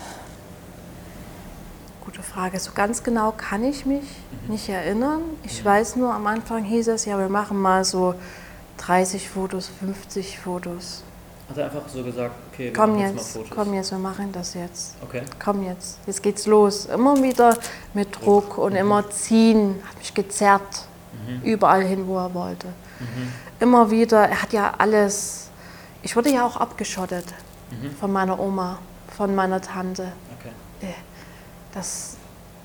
Gute 2.05 2.23
Frage. 2.23 2.61
So 2.61 2.73
ganz 2.75 3.03
genau 3.03 3.33
kann 3.33 3.65
ich 3.65 3.87
mich 3.87 4.05
nicht 4.49 4.69
erinnern. 4.69 5.23
Ich 5.43 5.65
weiß 5.65 5.97
nur, 5.97 6.13
am 6.13 6.27
Anfang 6.27 6.63
hieß 6.65 6.89
es, 6.89 7.07
ja, 7.07 7.19
wir 7.19 7.31
machen 7.31 7.61
mal 7.61 7.85
so 7.85 8.15
30 8.79 9.29
Fotos, 9.29 9.71
50 9.81 10.39
Fotos. 10.39 11.03
Hat 11.49 11.59
er 11.59 11.65
einfach 11.67 11.89
so 11.89 12.03
gesagt, 12.03 12.35
okay, 12.53 12.65
wir 12.67 12.73
Komm 12.73 12.91
machen 12.93 13.01
jetzt, 13.01 13.15
mal 13.17 13.23
Fotos. 13.43 13.51
komm 13.57 13.75
jetzt, 13.75 13.91
wir 13.91 13.99
machen 13.99 14.33
das 14.33 14.55
jetzt. 14.55 14.97
Okay. 15.03 15.23
Komm 15.43 15.65
jetzt, 15.65 15.99
jetzt 16.07 16.23
geht's 16.23 16.47
los. 16.47 16.87
Immer 16.87 17.23
wieder 17.23 17.57
mit 17.95 18.15
Druck 18.15 18.59
und 18.59 18.75
immer 18.75 19.09
ziehen, 19.11 19.77
hat 19.89 19.99
mich 19.99 20.13
gezerrt, 20.13 20.87
überall 21.43 21.83
hin, 21.85 22.07
wo 22.07 22.19
er 22.19 22.35
wollte. 22.35 22.69
Immer 23.61 23.91
wieder, 23.91 24.29
er 24.29 24.43
hat 24.43 24.53
ja 24.53 24.75
alles, 24.77 25.49
ich 26.03 26.17
wurde 26.17 26.31
ja 26.31 26.45
auch 26.47 26.57
abgeschottet 26.57 27.25
von 27.99 28.13
meiner 28.13 28.39
Oma, 28.39 28.79
von 29.17 29.35
meiner 29.35 29.61
Tante. 29.61 30.13
okay. 30.39 30.95
Das, 31.75 32.17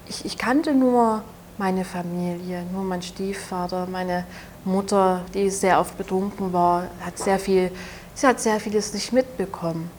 ich, 0.08 0.24
ich 0.26 0.38
kannte 0.38 0.74
nur 0.74 1.24
meine 1.58 1.84
Familie, 1.84 2.64
nur 2.72 2.84
mein 2.84 3.02
Stiefvater, 3.02 3.88
meine 3.88 4.26
Mutter, 4.64 5.24
die 5.34 5.50
sehr 5.50 5.80
oft 5.80 5.98
betrunken 5.98 6.54
war, 6.54 6.88
hat 7.06 7.18
sehr 7.18 7.40
viel, 7.40 7.72
sie 8.14 8.28
hat 8.28 8.40
sehr 8.40 8.60
vieles 8.60 8.94
nicht 8.94 9.12
mitbekommen. 9.12 9.90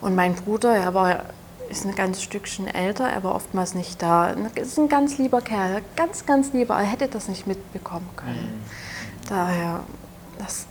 Und 0.00 0.14
mein 0.14 0.34
Bruder, 0.34 0.76
er 0.76 0.92
war, 0.94 1.24
ist 1.70 1.86
ein 1.86 1.94
ganz 1.94 2.22
Stückchen 2.22 2.66
älter, 2.66 3.08
er 3.08 3.24
war 3.24 3.34
oftmals 3.34 3.74
nicht 3.74 4.02
da. 4.02 4.34
Ist 4.54 4.78
ein 4.78 4.88
ganz 4.88 5.18
lieber 5.18 5.40
Kerl, 5.40 5.82
ganz, 5.96 6.26
ganz 6.26 6.52
lieber, 6.52 6.74
er 6.74 6.84
hätte 6.84 7.08
das 7.08 7.28
nicht 7.28 7.46
mitbekommen 7.46 8.08
können. 8.16 8.62
Daher, 9.28 9.80
das, 10.38 10.66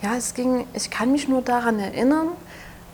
ja, 0.00 0.16
es 0.16 0.34
ging, 0.34 0.66
ich 0.72 0.90
kann 0.90 1.12
mich 1.12 1.28
nur 1.28 1.42
daran 1.42 1.78
erinnern, 1.78 2.28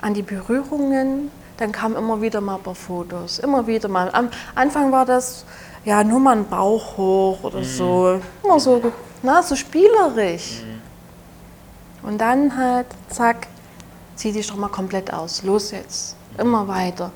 an 0.00 0.14
die 0.14 0.22
Berührungen. 0.22 1.30
Dann 1.58 1.72
kamen 1.72 1.96
immer 1.96 2.22
wieder 2.22 2.40
mal 2.40 2.54
ein 2.54 2.62
paar 2.62 2.74
Fotos, 2.74 3.40
immer 3.40 3.66
wieder 3.66 3.88
mal. 3.88 4.10
Am 4.12 4.30
Anfang 4.54 4.92
war 4.92 5.04
das 5.04 5.44
ja 5.84 6.04
nur 6.04 6.20
mal 6.20 6.36
ein 6.36 6.48
Bauch 6.48 6.96
hoch 6.96 7.42
oder 7.42 7.64
so, 7.64 8.20
immer 8.44 8.60
so, 8.60 8.80
na, 9.22 9.42
so 9.42 9.56
spielerisch. 9.56 10.62
Und 12.02 12.18
dann 12.18 12.56
halt, 12.56 12.86
zack, 13.08 13.48
zieh 14.14 14.30
dich 14.30 14.46
doch 14.46 14.56
mal 14.56 14.68
komplett 14.68 15.12
aus, 15.12 15.42
los 15.42 15.72
jetzt, 15.72 16.16
immer 16.38 16.68
weiter. 16.68 17.10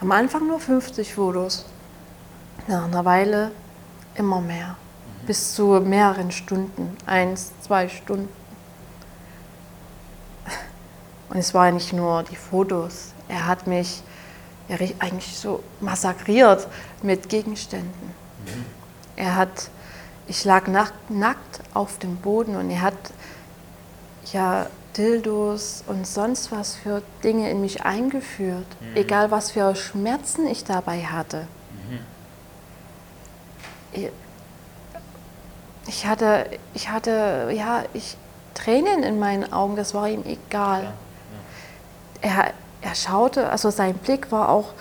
Am 0.00 0.12
Anfang 0.12 0.46
nur 0.46 0.60
50 0.60 1.12
Fotos, 1.12 1.64
nach 2.68 2.84
einer 2.84 3.04
Weile 3.04 3.50
immer 4.14 4.40
mehr, 4.40 4.76
bis 5.26 5.52
zu 5.54 5.80
mehreren 5.80 6.30
Stunden, 6.30 6.96
eins, 7.06 7.52
zwei 7.60 7.88
Stunden. 7.88 8.28
Und 11.28 11.38
es 11.38 11.52
war 11.54 11.66
ja 11.66 11.72
nicht 11.72 11.92
nur 11.92 12.22
die 12.22 12.36
Fotos. 12.36 13.13
Er 13.28 13.46
hat 13.46 13.66
mich 13.66 14.02
ja 14.68 14.76
eigentlich 14.98 15.36
so 15.36 15.62
massakriert 15.80 16.66
mit 17.02 17.28
Gegenständen. 17.28 18.14
Er 19.16 19.36
hat, 19.36 19.70
ich 20.26 20.44
lag 20.44 20.66
nackt, 20.66 21.10
nackt 21.10 21.60
auf 21.74 21.98
dem 21.98 22.16
Boden 22.16 22.56
und 22.56 22.70
er 22.70 22.80
hat 22.82 22.94
ja 24.32 24.66
Dildos 24.96 25.82
und 25.86 26.06
sonst 26.06 26.52
was 26.52 26.76
für 26.76 27.02
Dinge 27.22 27.50
in 27.50 27.60
mich 27.60 27.82
eingeführt, 27.84 28.66
egal 28.94 29.30
was 29.30 29.50
für 29.50 29.74
Schmerzen 29.74 30.46
ich 30.46 30.64
dabei 30.64 31.02
hatte. 31.04 31.46
Ich- 33.92 34.10
Ich 35.86 36.06
hatte, 36.06 36.46
ich 36.72 36.88
hatte, 36.88 37.50
ja, 37.52 37.82
ich, 37.92 38.16
Tränen 38.54 39.02
in 39.02 39.18
meinen 39.18 39.52
Augen, 39.52 39.76
das 39.76 39.92
war 39.92 40.08
ihm 40.08 40.22
egal. 40.24 40.94
Er, 42.22 42.52
er 42.84 42.94
schaute, 42.94 43.50
also 43.50 43.70
sein 43.70 43.94
Blick 43.94 44.30
war 44.30 44.50
auch 44.50 44.74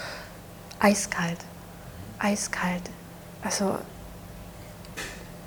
eiskalt, 0.79 1.39
eiskalt. 2.19 2.83
Also 3.43 3.75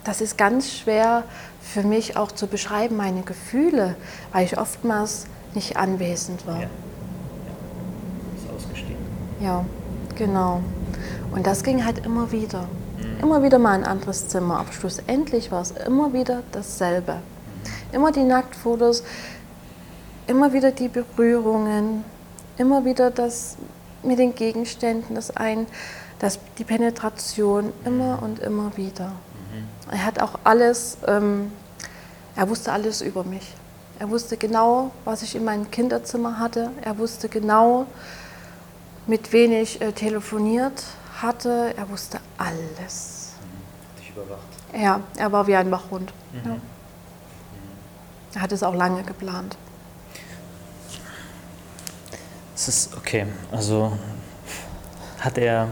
das 0.04 0.20
ist 0.20 0.38
ganz 0.38 0.72
schwer 0.72 1.24
für 1.60 1.82
mich 1.82 2.16
auch 2.16 2.32
zu 2.32 2.46
beschreiben, 2.46 2.96
meine 2.96 3.22
Gefühle, 3.22 3.96
weil 4.32 4.44
ich 4.44 4.58
oftmals 4.58 5.26
nicht 5.54 5.76
anwesend 5.76 6.46
war. 6.46 6.60
Ja. 6.60 6.68
Ist 8.36 8.54
ausgestiegen. 8.54 9.04
Ja, 9.40 9.64
genau. 10.14 10.62
Und 11.32 11.46
das 11.46 11.62
ging 11.62 11.84
halt 11.84 12.06
immer 12.06 12.32
wieder. 12.32 12.68
Immer 13.20 13.42
wieder 13.42 13.58
mal 13.58 13.72
ein 13.72 13.84
anderes 13.84 14.28
Zimmer. 14.28 14.60
Aber 14.60 14.72
schlussendlich 14.72 15.50
war 15.50 15.60
es 15.62 15.72
immer 15.72 16.12
wieder 16.12 16.42
dasselbe. 16.52 17.16
Immer 17.92 18.12
die 18.12 18.24
Nacktfotos, 18.24 19.02
immer 20.26 20.52
wieder 20.52 20.70
die 20.70 20.88
Berührungen, 20.88 22.04
immer 22.58 22.84
wieder 22.84 23.10
das 23.10 23.56
mit 24.02 24.18
den 24.18 24.34
Gegenständen, 24.34 25.14
das 25.14 25.36
ein, 25.36 25.66
das, 26.18 26.38
die 26.58 26.64
Penetration, 26.64 27.72
immer 27.84 28.22
und 28.22 28.38
immer 28.38 28.76
wieder. 28.76 29.12
Er 29.90 30.04
hat 30.04 30.20
auch 30.20 30.38
alles, 30.44 30.98
ähm, 31.06 31.52
er 32.34 32.48
wusste 32.48 32.72
alles 32.72 33.00
über 33.00 33.24
mich. 33.24 33.54
Er 33.98 34.10
wusste 34.10 34.36
genau, 34.36 34.90
was 35.04 35.22
ich 35.22 35.34
in 35.36 35.44
meinem 35.44 35.70
Kinderzimmer 35.70 36.38
hatte. 36.38 36.70
Er 36.82 36.98
wusste 36.98 37.28
genau, 37.28 37.86
mit 39.06 39.32
wem 39.32 39.52
ich 39.52 39.80
äh, 39.80 39.92
telefoniert 39.92 40.82
hatte. 41.22 41.72
Er 41.76 41.88
wusste 41.88 42.20
alles. 42.36 43.32
Dich 43.98 44.10
überwacht. 44.10 44.40
Ja, 44.78 45.00
er 45.16 45.32
war 45.32 45.46
wie 45.46 45.56
ein 45.56 45.70
Wachhund. 45.70 46.12
Ja. 46.44 46.56
Er 48.34 48.42
hat 48.42 48.52
es 48.52 48.62
auch 48.62 48.74
lange 48.74 49.02
geplant. 49.02 49.56
Es 52.56 52.68
ist 52.68 52.96
okay. 52.96 53.26
Also 53.52 53.92
hat 55.20 55.36
er, 55.36 55.68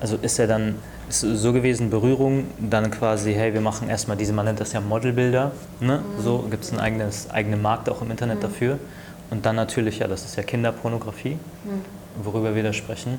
also 0.00 0.16
ist 0.16 0.38
er 0.38 0.46
dann 0.46 0.76
ist 1.08 1.20
so 1.20 1.52
gewesen, 1.52 1.90
Berührung, 1.90 2.46
dann 2.58 2.90
quasi, 2.90 3.34
hey, 3.34 3.52
wir 3.52 3.60
machen 3.60 3.88
erstmal 3.88 4.16
diese, 4.16 4.32
man 4.32 4.44
nennt 4.44 4.60
das 4.60 4.72
ja 4.72 4.80
Modelbilder, 4.80 5.52
ne? 5.80 6.02
So 6.18 6.46
gibt 6.50 6.64
es 6.64 6.70
einen 6.70 6.80
eigenes, 6.80 7.30
eigenen 7.30 7.60
Markt 7.60 7.88
auch 7.88 8.02
im 8.02 8.10
Internet 8.10 8.42
dafür. 8.42 8.78
Und 9.30 9.44
dann 9.46 9.56
natürlich, 9.56 9.98
ja, 9.98 10.08
das 10.08 10.24
ist 10.24 10.36
ja 10.36 10.42
Kinderpornografie, 10.42 11.38
worüber 12.22 12.54
wir 12.54 12.62
da 12.62 12.72
sprechen, 12.72 13.18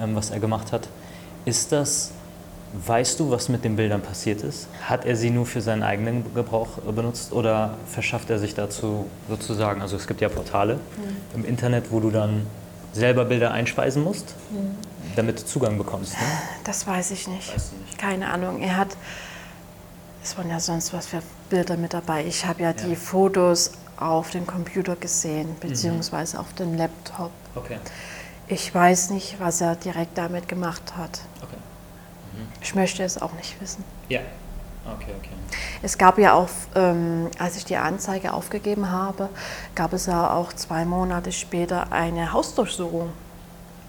ähm, 0.00 0.16
was 0.16 0.30
er 0.30 0.40
gemacht 0.40 0.72
hat. 0.72 0.88
Ist 1.44 1.72
das, 1.72 2.12
weißt 2.72 3.18
du, 3.18 3.30
was 3.30 3.48
mit 3.48 3.64
den 3.64 3.76
Bildern 3.76 4.02
passiert 4.02 4.42
ist? 4.42 4.68
Hat 4.82 5.04
er 5.04 5.16
sie 5.16 5.30
nur 5.30 5.46
für 5.46 5.60
seinen 5.60 5.82
eigenen 5.82 6.34
Gebrauch 6.34 6.78
äh, 6.86 6.92
benutzt 6.92 7.32
oder 7.32 7.76
verschafft 7.86 8.30
er 8.30 8.38
sich 8.38 8.54
dazu 8.54 9.06
sozusagen, 9.28 9.82
also 9.82 9.96
es 9.96 10.06
gibt 10.06 10.20
ja 10.20 10.28
Portale 10.28 10.78
im 11.34 11.44
Internet, 11.44 11.90
wo 11.90 12.00
du 12.00 12.10
dann 12.10 12.46
selber 12.92 13.24
Bilder 13.24 13.52
einspeisen 13.52 14.02
musst, 14.02 14.34
damit 15.16 15.40
du 15.40 15.46
Zugang 15.46 15.78
bekommst. 15.78 16.12
Ne? 16.14 16.26
Das 16.64 16.86
weiß 16.86 17.12
ich 17.12 17.28
nicht. 17.28 17.54
Weißt 17.54 17.72
du 17.72 17.76
nicht. 17.76 17.98
Keine 17.98 18.32
Ahnung. 18.32 18.60
Er 18.60 18.76
hat, 18.76 18.96
es 20.22 20.36
waren 20.36 20.50
ja 20.50 20.58
sonst 20.58 20.92
was 20.92 21.06
für 21.06 21.22
Bilder 21.50 21.76
mit 21.76 21.94
dabei. 21.94 22.24
Ich 22.26 22.46
habe 22.46 22.62
ja, 22.62 22.72
die 22.72 22.96
Fotos 22.96 23.72
auf 23.96 24.30
dem 24.30 24.46
Computer 24.46 24.96
gesehen, 24.96 25.56
beziehungsweise 25.60 26.40
auf 26.40 26.52
dem 26.54 26.76
Laptop. 26.76 27.30
Okay. 27.54 27.78
Ich 28.48 28.74
weiß 28.74 29.10
nicht, 29.10 29.36
was 29.38 29.60
er 29.60 29.76
direkt 29.76 30.18
damit 30.18 30.48
gemacht 30.48 30.96
hat. 30.96 31.20
okay. 31.42 31.56
Ich 32.60 32.74
möchte 32.74 33.02
es 33.02 33.20
auch 33.20 33.32
nicht 33.34 33.60
wissen. 33.60 33.84
Ja. 34.08 34.20
Okay, 34.86 35.12
okay. 35.18 35.30
Es 35.82 35.98
gab 35.98 36.18
ja 36.18 36.32
auch, 36.34 36.48
ähm, 36.74 37.28
als 37.38 37.56
ich 37.56 37.64
die 37.64 37.76
Anzeige 37.76 38.32
aufgegeben 38.32 38.90
habe, 38.90 39.28
gab 39.74 39.92
es 39.92 40.06
ja 40.06 40.32
auch 40.34 40.52
zwei 40.52 40.84
Monate 40.84 41.32
später 41.32 41.92
eine 41.92 42.32
Hausdurchsuchung 42.32 43.10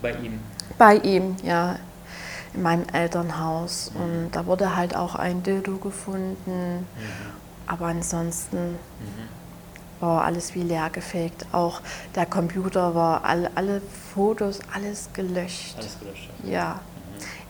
Bei 0.02 0.12
ihm. 0.12 0.40
bei 0.78 0.96
ihm, 0.98 1.38
ja, 1.44 1.78
in 2.54 2.62
meinem 2.62 2.86
Elternhaus. 2.92 3.92
Und 3.96 4.32
da 4.32 4.46
wurde 4.46 4.76
halt 4.76 4.96
auch 4.96 5.16
ein 5.16 5.44
Dildo 5.44 5.78
gefunden. 5.78 6.86
Aber 7.68 7.86
ansonsten 7.86 8.78
war 10.02 10.24
alles 10.26 10.56
wie 10.56 10.64
leer 10.64 10.90
gefegt. 10.90 11.46
Auch 11.54 11.80
der 12.16 12.26
Computer 12.26 12.94
war, 12.96 13.24
alle, 13.24 13.50
alle 13.56 13.82
Fotos, 14.14 14.60
alles 14.74 15.10
gelöscht. 15.14 15.76
Alles 15.78 15.98
gelöscht. 16.00 16.30
Ja. 16.44 16.52
Ja, 16.52 16.80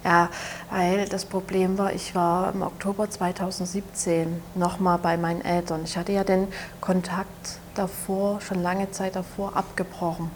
weil 0.04 1.08
das 1.10 1.26
Problem 1.26 1.78
war, 1.78 1.94
ich 1.94 2.16
war 2.16 2.54
im 2.54 2.64
Oktober 2.64 3.10
2017 3.10 4.42
nochmal 4.56 4.98
bei 4.98 5.18
meinen 5.18 5.42
Eltern. 5.42 5.82
Ich 5.84 5.98
hatte 5.98 6.12
ja 6.12 6.24
den 6.24 6.48
Kontakt 6.80 7.60
davor, 7.76 8.42
schon 8.42 8.62
lange 8.62 8.92
Zeit 8.92 9.16
davor, 9.16 9.56
abgebrochen. 9.56 10.32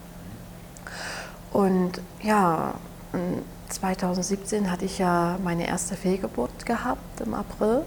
Und 1.52 2.02
ja, 2.22 2.76
in 3.14 3.42
2017 3.70 4.70
hatte 4.70 4.86
ich 4.86 5.00
ja 5.00 5.38
meine 5.44 5.68
erste 5.68 5.96
Fehlgeburt 5.96 6.66
gehabt 6.66 7.22
im 7.22 7.34
April. 7.34 7.84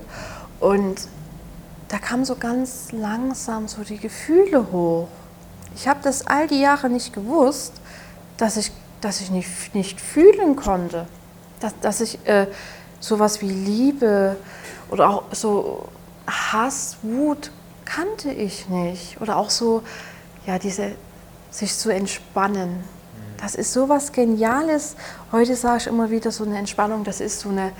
Und 0.60 1.08
da 1.88 1.98
kamen 1.98 2.24
so 2.24 2.34
ganz 2.34 2.92
langsam 2.92 3.68
so 3.68 3.84
die 3.84 3.98
Gefühle 3.98 4.72
hoch. 4.72 5.08
Ich 5.74 5.86
habe 5.86 6.00
das 6.02 6.26
all 6.26 6.46
die 6.46 6.60
Jahre 6.60 6.90
nicht 6.90 7.12
gewusst, 7.12 7.74
dass 8.36 8.56
ich, 8.56 8.72
dass 9.00 9.20
ich 9.20 9.30
nicht, 9.30 9.74
nicht 9.74 10.00
fühlen 10.00 10.56
konnte. 10.56 11.06
Dass, 11.60 11.78
dass 11.80 12.00
ich 12.00 12.18
äh, 12.26 12.46
sowas 13.00 13.40
wie 13.40 13.50
Liebe 13.50 14.36
oder 14.90 15.08
auch 15.10 15.22
so 15.32 15.88
Hass, 16.26 16.98
Wut 17.02 17.50
kannte 17.84 18.30
ich 18.30 18.68
nicht. 18.68 19.20
Oder 19.20 19.36
auch 19.36 19.50
so, 19.50 19.82
ja, 20.46 20.58
diese, 20.58 20.92
sich 21.50 21.74
zu 21.74 21.90
entspannen. 21.90 22.84
Das 23.40 23.54
ist 23.54 23.72
sowas 23.72 24.12
Geniales. 24.12 24.96
Heute 25.32 25.54
sage 25.54 25.78
ich 25.78 25.86
immer 25.86 26.10
wieder 26.10 26.30
so 26.30 26.44
eine 26.44 26.58
Entspannung, 26.58 27.04
das 27.04 27.20
ist 27.20 27.40
so 27.40 27.50
eine, 27.50 27.72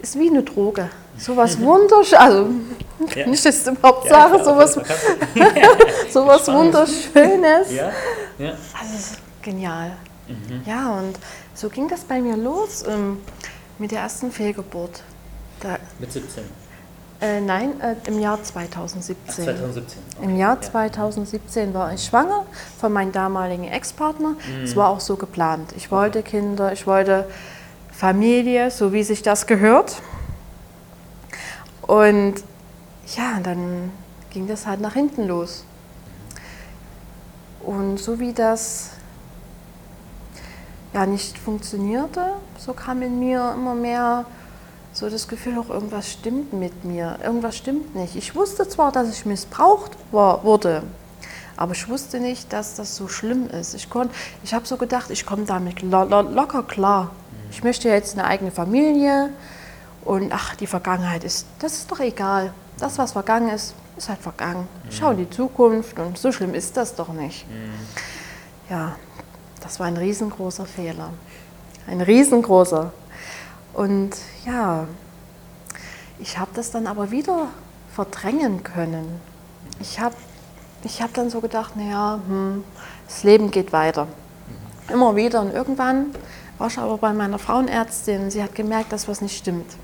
ist 0.00 0.18
wie 0.18 0.28
eine 0.28 0.42
Droge. 0.42 0.90
Sowas 1.16 1.58
wunderschönes, 1.60 2.12
also 2.14 2.48
Ja. 3.14 3.26
nicht, 3.26 3.44
dass 3.44 3.66
ich 3.66 3.66
überhaupt 3.66 4.04
Ja, 4.06 4.28
sage, 4.28 4.44
sowas, 4.44 4.74
sowas. 6.12 6.48
Wunderschönes. 6.48 7.72
Ja? 7.72 7.90
Ja. 8.38 8.50
Also 8.50 9.16
genial. 9.42 9.92
Ja, 10.64 10.90
und 10.98 11.18
so 11.64 11.70
ging 11.70 11.88
das 11.88 12.04
bei 12.04 12.20
mir 12.20 12.36
los 12.36 12.84
ähm, 12.86 13.20
mit 13.78 13.90
der 13.90 14.00
ersten 14.00 14.30
Fehlgeburt. 14.30 15.02
Da, 15.60 15.78
Mit 15.98 16.12
17. 16.12 16.44
äh, 17.22 17.40
nein, 17.40 17.80
äh, 17.80 17.94
im 18.06 18.18
Jahr 18.18 18.38
Ach, 18.38 18.44
2017. 18.44 19.46
2017. 19.46 19.98
Im 20.20 20.24
Okay. 20.32 20.38
Jahr 20.40 20.56
Ja. 20.56 20.60
2017 20.60 21.72
war 21.72 21.94
ich 21.94 22.04
schwanger 22.04 22.44
von 22.78 22.92
meinem 22.92 23.12
damaligen 23.12 23.64
Ex-Partner. 23.64 24.34
Es 24.62 24.76
war 24.76 24.90
auch 24.90 25.00
so 25.00 25.16
geplant. 25.16 25.72
Ich 25.74 25.90
wollte 25.90 26.22
Kinder, 26.22 26.70
ich 26.74 26.86
wollte 26.86 27.26
Familie, 27.90 28.70
so 28.70 28.92
wie 28.92 29.02
sich 29.02 29.22
das 29.22 29.46
gehört. 29.46 30.02
Und 31.80 32.34
ja, 33.16 33.40
dann 33.42 33.90
ging 34.28 34.46
das 34.48 34.66
halt 34.66 34.82
nach 34.82 34.92
hinten 34.92 35.26
los. 35.26 35.64
Und 37.62 37.96
so 37.96 38.20
wie 38.20 38.34
das 38.34 38.90
ja 40.94 41.06
nicht 41.06 41.36
funktionierte, 41.38 42.24
so 42.58 42.72
kam 42.72 43.02
in 43.02 43.18
mir 43.18 43.52
immer 43.54 43.74
mehr 43.74 44.24
so 44.92 45.10
das 45.10 45.26
Gefühl, 45.26 45.58
auch 45.58 45.70
irgendwas 45.70 46.08
stimmt 46.10 46.52
mit 46.52 46.84
mir, 46.84 47.18
irgendwas 47.22 47.56
stimmt 47.56 47.96
nicht. 47.96 48.14
Ich 48.14 48.34
wusste 48.36 48.68
zwar, 48.68 48.92
dass 48.92 49.10
ich 49.10 49.26
missbraucht 49.26 49.90
war, 50.12 50.44
wurde, 50.44 50.84
aber 51.56 51.72
ich 51.72 51.88
wusste 51.88 52.20
nicht, 52.20 52.52
dass 52.52 52.76
das 52.76 52.94
so 52.94 53.08
schlimm 53.08 53.48
ist. 53.50 53.74
Ich, 53.74 53.90
konnt- 53.90 54.12
ich 54.44 54.54
habe 54.54 54.66
so 54.66 54.76
gedacht, 54.76 55.10
ich 55.10 55.26
komme 55.26 55.44
damit 55.44 55.82
lo 55.82 56.04
lo 56.04 56.20
locker 56.22 56.62
klar. 56.62 57.10
Ich 57.50 57.62
möchte 57.64 57.88
jetzt 57.88 58.16
eine 58.16 58.26
eigene 58.26 58.50
Familie 58.52 59.30
und 60.04 60.32
ach, 60.32 60.54
die 60.56 60.66
Vergangenheit 60.66 61.24
ist, 61.24 61.46
das 61.58 61.74
ist 61.74 61.90
doch 61.90 62.00
egal. 62.00 62.52
Das, 62.78 62.98
was 62.98 63.12
vergangen 63.12 63.48
ist, 63.50 63.74
ist 63.96 64.08
halt 64.08 64.20
vergangen. 64.20 64.66
Ich 64.90 64.96
schaue 64.96 65.12
in 65.12 65.18
die 65.18 65.30
Zukunft 65.30 65.98
und 65.98 66.18
so 66.18 66.30
schlimm 66.32 66.54
ist 66.54 66.76
das 66.76 66.94
doch 66.96 67.12
nicht. 67.12 67.46
Ja, 68.70 68.96
das 69.64 69.80
war 69.80 69.86
ein 69.86 69.96
riesengroßer 69.96 70.66
Fehler. 70.66 71.10
Ein 71.86 72.02
riesengroßer. 72.02 72.92
Und 73.72 74.10
ja, 74.44 74.86
ich 76.18 76.38
habe 76.38 76.50
das 76.54 76.70
dann 76.70 76.86
aber 76.86 77.10
wieder 77.10 77.48
verdrängen 77.94 78.62
können. 78.62 79.20
Ich 79.80 79.98
habe 79.98 80.14
ich 80.84 81.00
hab 81.00 81.14
dann 81.14 81.30
so 81.30 81.40
gedacht, 81.40 81.76
naja, 81.76 82.20
hm, 82.26 82.62
das 83.08 83.24
Leben 83.24 83.50
geht 83.50 83.72
weiter. 83.72 84.06
Immer 84.92 85.16
wieder. 85.16 85.40
Und 85.40 85.54
irgendwann 85.54 86.14
war 86.58 86.66
ich 86.68 86.78
aber 86.78 86.98
bei 86.98 87.14
meiner 87.14 87.38
Frauenärztin. 87.38 88.30
Sie 88.30 88.42
hat 88.42 88.54
gemerkt, 88.54 88.92
dass 88.92 89.08
was 89.08 89.22
nicht 89.22 89.36
stimmt. 89.36 89.76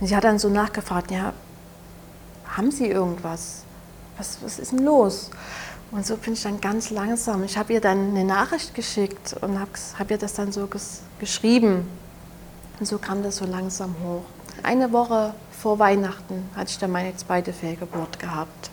Und 0.00 0.08
sie 0.08 0.16
hat 0.16 0.24
dann 0.24 0.40
so 0.40 0.48
nachgefragt, 0.48 1.12
ja, 1.12 1.32
haben 2.56 2.72
Sie 2.72 2.88
irgendwas? 2.88 3.62
Was, 4.18 4.38
was 4.42 4.58
ist 4.58 4.72
denn 4.72 4.84
los? 4.84 5.30
Und 5.90 6.06
so 6.06 6.16
bin 6.16 6.34
ich 6.34 6.42
dann 6.42 6.60
ganz 6.60 6.90
langsam. 6.90 7.42
Ich 7.42 7.58
habe 7.58 7.72
ihr 7.72 7.80
dann 7.80 8.10
eine 8.10 8.24
Nachricht 8.24 8.74
geschickt 8.74 9.34
und 9.40 9.58
habe 9.58 9.70
hab 9.98 10.10
ihr 10.10 10.18
das 10.18 10.34
dann 10.34 10.52
so 10.52 10.66
ges 10.66 11.02
geschrieben. 11.18 11.88
Und 12.78 12.86
so 12.86 12.98
kam 12.98 13.22
das 13.22 13.36
so 13.36 13.44
langsam 13.44 13.94
hoch. 14.04 14.22
Eine 14.62 14.92
Woche 14.92 15.34
vor 15.50 15.78
Weihnachten 15.78 16.48
hatte 16.54 16.70
ich 16.70 16.78
dann 16.78 16.92
meine 16.92 17.14
zweite 17.16 17.52
Fehlgeburt 17.52 18.18
gehabt. 18.18 18.70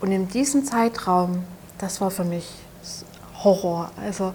Und 0.00 0.12
in 0.12 0.28
diesem 0.28 0.64
Zeitraum, 0.64 1.42
das 1.78 2.00
war 2.00 2.10
für 2.10 2.24
mich 2.24 2.48
Horror. 3.42 3.90
Also 4.00 4.32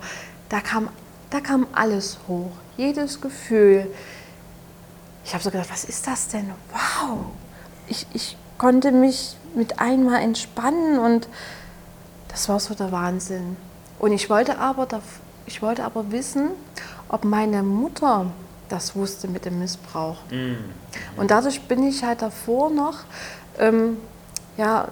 da 0.49 0.59
kam, 0.59 0.89
da 1.29 1.39
kam 1.39 1.67
alles 1.73 2.17
hoch. 2.27 2.51
Jedes 2.75 3.21
Gefühl. 3.21 3.87
Ich 5.25 5.33
habe 5.33 5.43
so 5.43 5.51
gedacht, 5.51 5.69
was 5.71 5.85
ist 5.85 6.05
das 6.05 6.27
denn? 6.27 6.51
Wow! 6.71 7.19
Ich, 7.87 8.05
ich 8.13 8.37
konnte 8.57 8.91
mich 8.91 9.37
mit 9.55 9.79
einmal 9.79 10.21
entspannen 10.21 10.99
und 10.99 11.27
das 12.33 12.49
war 12.49 12.59
so 12.59 12.73
der 12.73 12.91
Wahnsinn. 12.91 13.55
Und 13.99 14.11
ich 14.11 14.29
wollte 14.29 14.57
aber, 14.57 14.87
ich 15.45 15.61
wollte 15.61 15.85
aber 15.85 16.11
wissen, 16.11 16.49
ob 17.07 17.23
meine 17.23 17.63
Mutter 17.63 18.25
das 18.69 18.95
wusste 18.95 19.27
mit 19.27 19.45
dem 19.45 19.59
Missbrauch. 19.59 20.17
Und 21.15 21.31
dadurch 21.31 21.61
bin 21.61 21.87
ich 21.87 22.03
halt 22.03 22.21
davor 22.21 22.69
noch, 22.69 22.99
ähm, 23.59 23.97
ja, 24.57 24.87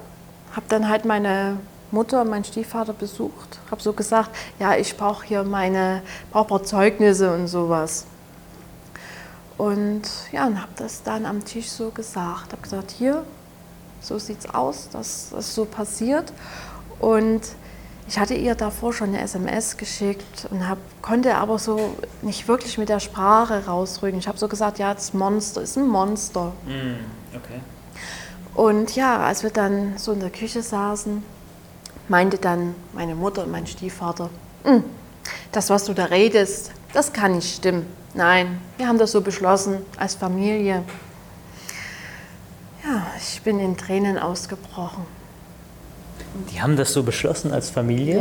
habe 0.56 0.66
dann 0.70 0.88
halt 0.88 1.06
meine 1.06 1.58
Mutter 1.90 2.22
und 2.22 2.30
meinen 2.30 2.44
Stiefvater 2.46 2.94
besucht, 2.94 3.60
habe 3.70 3.82
so 3.82 3.92
gesagt, 3.94 4.30
ja, 4.60 4.76
ich 4.76 4.96
brauche 4.96 5.26
hier 5.26 5.44
meine, 5.44 6.04
brauche 6.32 6.48
paar 6.48 6.64
Zeugnisse 6.64 7.34
und 7.34 7.48
sowas. 7.48 8.06
Und 9.58 10.04
ja, 10.32 10.48
und 10.48 10.62
habe 10.62 10.72
das 10.76 11.04
dann 11.04 11.26
am 11.26 11.44
Tisch 11.44 11.70
so 11.70 11.90
gesagt, 11.90 12.52
habe 12.52 12.62
gesagt, 12.62 12.92
hier, 12.92 13.24
so 14.00 14.18
sieht's 14.18 14.48
aus, 14.54 14.90
dass 14.90 15.30
das 15.32 15.54
so 15.54 15.66
passiert. 15.66 16.32
Und 17.02 17.42
ich 18.08 18.20
hatte 18.20 18.36
ihr 18.36 18.56
davor 18.56 18.94
schon 18.94 19.10
eine 19.10 19.22
SMS 19.22 19.76
geschickt 19.78 20.48
und 20.52 20.68
hab, 20.68 20.78
konnte 21.02 21.36
aber 21.36 21.58
so 21.58 21.96
nicht 22.22 22.48
wirklich 22.48 22.78
mit 22.78 22.90
der 22.90 23.00
Sprache 23.00 23.66
rausrücken. 23.66 24.20
Ich 24.20 24.28
habe 24.28 24.38
so 24.38 24.48
gesagt, 24.48 24.80
ja, 24.80 24.94
das 24.94 25.14
Monster 25.14 25.62
ist 25.62 25.78
ein 25.78 25.88
Monster. 25.88 26.54
Mm, 26.66 27.36
okay. 27.36 27.60
Und 28.54 28.96
ja, 28.96 29.20
als 29.20 29.44
wir 29.44 29.50
dann 29.50 29.98
so 29.98 30.12
in 30.12 30.20
der 30.20 30.30
Küche 30.30 30.62
saßen, 30.62 31.24
meinte 32.08 32.38
dann 32.38 32.76
meine 32.94 33.16
Mutter 33.16 33.44
und 33.44 33.52
mein 33.52 33.66
Stiefvater, 33.66 34.30
"Hm, 34.64 34.84
das, 35.52 35.70
was 35.70 35.86
du 35.86 35.94
da 35.94 36.06
redest, 36.06 36.72
das 36.94 37.14
kann 37.14 37.36
nicht 37.36 37.56
stimmen. 37.56 37.86
Nein, 38.14 38.60
wir 38.78 38.88
haben 38.88 38.98
das 38.98 39.14
so 39.14 39.22
beschlossen 39.22 39.78
als 39.98 40.16
Familie. 40.16 40.84
Ja, 42.84 43.08
ich 43.18 43.42
bin 43.42 43.60
in 43.60 43.78
Tränen 43.78 44.20
ausgebrochen. 44.20 45.06
Die 46.52 46.62
haben 46.62 46.76
das 46.78 46.94
so 46.94 47.04
beschlossen 47.04 47.52
als 47.52 47.70
Familie, 47.70 48.17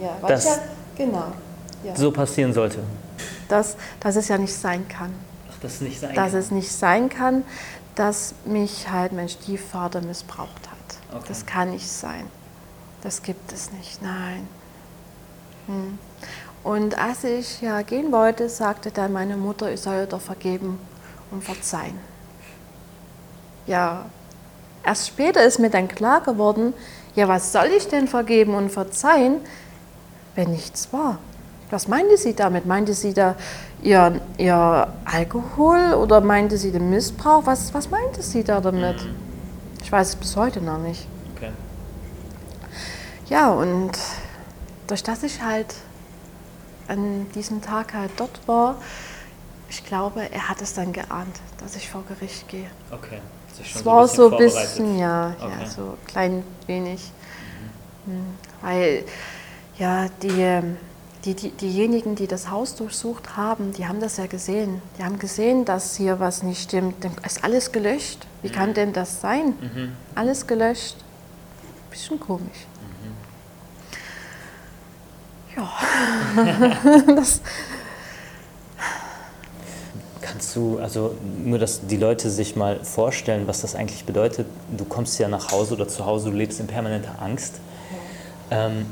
ja, 0.00 0.10
weil 0.20 0.30
Das- 0.30 0.44
ich 0.44 0.50
ja, 0.50 0.58
genau. 0.96 1.32
Ja. 1.84 1.94
so 1.96 2.10
passieren 2.10 2.52
sollte. 2.52 2.78
Dass, 3.48 3.76
dass 4.00 4.16
es 4.16 4.28
ja 4.28 4.38
nicht 4.38 4.54
sein 4.54 4.86
kann. 4.88 5.12
Ach, 5.50 5.54
das 5.62 5.80
nicht 5.80 6.00
sein 6.00 6.14
Dass 6.14 6.32
kann. 6.32 6.40
es 6.40 6.50
nicht 6.50 6.72
sein 6.72 7.08
kann, 7.08 7.44
dass 7.94 8.34
mich 8.44 8.90
halt 8.90 9.12
mein 9.12 9.28
Stiefvater 9.28 10.00
missbraucht 10.00 10.68
hat. 10.68 11.14
Okay. 11.16 11.24
Das 11.28 11.46
kann 11.46 11.70
nicht 11.70 11.88
sein. 11.88 12.26
Das 13.02 13.22
gibt 13.22 13.52
es 13.52 13.70
nicht, 13.72 14.02
nein. 14.02 14.48
Hm. 15.66 15.98
Und 16.64 16.98
als 16.98 17.22
ich 17.24 17.60
ja 17.62 17.82
gehen 17.82 18.10
wollte, 18.10 18.48
sagte 18.48 18.90
dann 18.90 19.12
meine 19.12 19.36
Mutter, 19.36 19.70
ich 19.72 19.80
soll 19.80 20.06
doch 20.06 20.20
vergeben 20.20 20.78
und 21.30 21.44
verzeihen. 21.44 21.98
Ja, 23.66 24.06
erst 24.84 25.06
später 25.08 25.42
ist 25.44 25.58
mir 25.58 25.70
dann 25.70 25.88
klar 25.88 26.20
geworden, 26.22 26.74
ja, 27.16 27.28
was 27.28 27.50
soll 27.50 27.68
ich 27.76 27.88
denn 27.88 28.06
vergeben 28.06 28.54
und 28.54 28.70
verzeihen, 28.70 29.40
wenn 30.34 30.50
nichts 30.50 30.92
war? 30.92 31.18
Was 31.70 31.88
meinte 31.88 32.16
sie 32.16 32.34
damit? 32.34 32.66
Meinte 32.66 32.94
sie 32.94 33.12
da 33.12 33.34
ihr, 33.82 34.20
ihr 34.38 34.88
Alkohol 35.04 35.94
oder 35.94 36.20
meinte 36.20 36.58
sie 36.58 36.70
den 36.70 36.90
Missbrauch? 36.90 37.46
Was, 37.46 37.74
was 37.74 37.90
meinte 37.90 38.22
sie 38.22 38.44
da 38.44 38.60
damit? 38.60 38.96
Ich 39.82 39.90
weiß 39.90 40.10
es 40.10 40.16
bis 40.16 40.36
heute 40.36 40.60
noch 40.60 40.78
nicht. 40.78 41.08
Okay. 41.34 41.50
Ja, 43.28 43.50
und 43.50 43.92
durch 44.86 45.02
das 45.02 45.22
ich 45.22 45.42
halt 45.42 45.74
an 46.86 47.26
diesem 47.34 47.62
Tag 47.62 47.94
halt 47.94 48.12
dort 48.16 48.46
war, 48.46 48.76
ich 49.68 49.84
glaube, 49.84 50.30
er 50.30 50.48
hat 50.48 50.62
es 50.62 50.74
dann 50.74 50.92
geahnt, 50.92 51.40
dass 51.58 51.74
ich 51.74 51.90
vor 51.90 52.04
Gericht 52.08 52.46
gehe. 52.48 52.70
Okay. 52.92 53.20
Sich 53.56 53.70
schon 53.70 53.80
Es 53.80 53.86
war 53.86 54.06
so 54.08 54.30
ein 54.30 54.36
bisschen, 54.38 54.98
ja, 54.98 55.34
Okay. 55.40 55.52
ja, 55.60 55.66
so 55.70 55.96
klein 56.06 56.42
wenig. 56.66 57.10
Hm, 58.04 58.26
Weil, 58.62 59.04
ja, 59.78 60.06
die, 60.22 60.40
ähm, 60.40 60.76
die, 61.24 61.34
die, 61.34 61.50
diejenigen, 61.50 62.14
die 62.14 62.26
das 62.26 62.50
Haus 62.50 62.74
durchsucht 62.76 63.36
haben, 63.36 63.72
die 63.72 63.86
haben 63.86 64.00
das 64.00 64.16
ja 64.16 64.26
gesehen. 64.26 64.80
Die 64.98 65.04
haben 65.04 65.18
gesehen, 65.18 65.64
dass 65.64 65.96
hier 65.96 66.20
was 66.20 66.42
nicht 66.42 66.62
stimmt. 66.62 67.02
Dann 67.04 67.12
ist 67.24 67.42
alles 67.42 67.72
gelöscht. 67.72 68.26
Wie 68.42 68.50
kann 68.50 68.74
denn 68.74 68.92
das 68.92 69.20
sein? 69.20 69.54
Mhm. 69.60 69.92
Alles 70.14 70.46
gelöscht. 70.46 70.96
Bisschen 71.90 72.20
komisch. 72.20 72.66
Ja, 75.56 75.72
das, 77.16 77.40
Kannst 80.36 80.54
du, 80.54 80.78
also 80.82 81.14
nur, 81.42 81.58
dass 81.58 81.86
die 81.86 81.96
Leute 81.96 82.28
sich 82.28 82.56
mal 82.56 82.84
vorstellen, 82.84 83.46
was 83.46 83.62
das 83.62 83.74
eigentlich 83.74 84.04
bedeutet. 84.04 84.46
Du 84.76 84.84
kommst 84.84 85.18
ja 85.18 85.28
nach 85.28 85.50
Hause 85.50 85.72
oder 85.72 85.88
zu 85.88 86.04
Hause, 86.04 86.30
du 86.30 86.36
lebst 86.36 86.60
in 86.60 86.66
permanenter 86.66 87.22
Angst. 87.22 87.54
Ähm, 88.50 88.84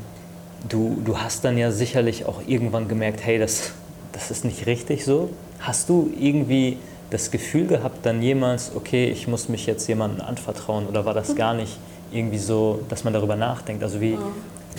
du, 0.67 0.99
du 1.05 1.19
hast 1.19 1.45
dann 1.45 1.55
ja 1.59 1.71
sicherlich 1.71 2.25
auch 2.25 2.41
irgendwann 2.47 2.87
gemerkt, 2.87 3.23
hey, 3.23 3.37
das, 3.37 3.73
das 4.11 4.31
ist 4.31 4.43
nicht 4.43 4.65
richtig 4.65 5.05
so. 5.05 5.29
Hast 5.59 5.87
du 5.87 6.11
irgendwie 6.19 6.79
das 7.11 7.29
Gefühl 7.29 7.67
gehabt, 7.67 8.07
dann 8.07 8.23
jemals, 8.23 8.71
okay, 8.75 9.05
ich 9.05 9.27
muss 9.27 9.47
mich 9.47 9.67
jetzt 9.67 9.87
jemandem 9.87 10.25
anvertrauen 10.25 10.87
oder 10.87 11.05
war 11.05 11.13
das 11.13 11.35
gar 11.35 11.53
nicht 11.53 11.77
irgendwie 12.11 12.39
so, 12.39 12.79
dass 12.89 13.03
man 13.03 13.13
darüber 13.13 13.35
nachdenkt? 13.35 13.83
Also 13.83 14.01
wie, 14.01 14.17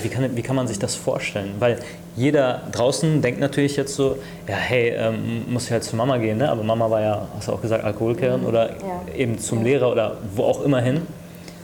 wie, 0.02 0.08
kann, 0.08 0.36
wie 0.36 0.42
kann 0.42 0.56
man 0.56 0.66
sich 0.68 0.78
das 0.78 0.94
vorstellen? 0.94 1.54
Weil 1.58 1.78
jeder 2.16 2.62
draußen 2.72 3.20
denkt 3.22 3.40
natürlich 3.40 3.76
jetzt 3.76 3.94
so, 3.94 4.16
ja, 4.48 4.54
hey, 4.56 4.90
ähm, 4.96 5.44
muss 5.52 5.64
ich 5.66 5.72
halt 5.72 5.84
zu 5.84 5.96
Mama 5.96 6.18
gehen, 6.18 6.38
ne? 6.38 6.50
aber 6.50 6.62
Mama 6.62 6.90
war 6.90 7.00
ja, 7.00 7.28
hast 7.36 7.48
du 7.48 7.52
auch 7.52 7.60
gesagt, 7.60 7.84
Alkoholikerin 7.84 8.44
oder 8.44 8.70
Ja. 8.70 9.02
eben 9.14 9.38
zum 9.38 9.62
Lehrer 9.64 9.90
oder 9.90 10.16
wo 10.34 10.44
auch 10.44 10.62
immer 10.62 10.80
hin. 10.80 11.02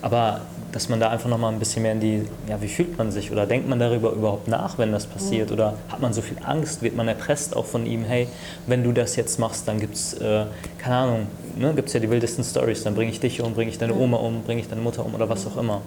Aber 0.02 0.40
dass 0.72 0.88
man 0.88 0.98
da 1.00 1.10
einfach 1.10 1.28
nochmal 1.28 1.52
ein 1.52 1.58
bisschen 1.58 1.82
mehr 1.82 1.92
in 1.92 2.00
die, 2.00 2.22
ja, 2.48 2.60
wie 2.60 2.68
fühlt 2.68 2.96
man 2.96 3.12
sich 3.12 3.30
oder 3.30 3.46
denkt 3.46 3.68
man 3.68 3.78
darüber 3.78 4.10
überhaupt 4.12 4.48
nach, 4.48 4.78
wenn 4.78 4.90
das 4.90 5.06
passiert 5.06 5.52
oder 5.52 5.74
hat 5.90 6.00
man 6.00 6.14
so 6.14 6.22
viel 6.22 6.38
Angst, 6.44 6.80
wird 6.82 6.96
man 6.96 7.06
erpresst 7.08 7.54
auch 7.54 7.66
von 7.66 7.84
ihm, 7.84 8.04
hey, 8.04 8.26
wenn 8.66 8.82
du 8.82 8.92
das 8.92 9.16
jetzt 9.16 9.38
machst, 9.38 9.68
dann 9.68 9.78
gibt 9.78 9.94
es, 9.94 10.14
äh, 10.14 10.44
keine 10.78 10.96
Ahnung, 10.96 11.26
ne, 11.56 11.74
gibt 11.74 11.88
es 11.88 11.94
ja 11.94 12.00
die 12.00 12.08
wildesten 12.10 12.42
Stories, 12.42 12.82
dann 12.84 12.94
bringe 12.94 13.10
ich 13.10 13.20
dich 13.20 13.42
um, 13.42 13.52
bringe 13.52 13.70
ich 13.70 13.76
deine 13.78 13.94
Oma 13.94 14.16
um, 14.16 14.42
bringe 14.44 14.62
ich 14.62 14.68
deine 14.68 14.80
Mutter 14.80 15.04
um 15.04 15.14
oder 15.14 15.28
was 15.28 15.46
auch 15.46 15.58
immer. 15.58 15.82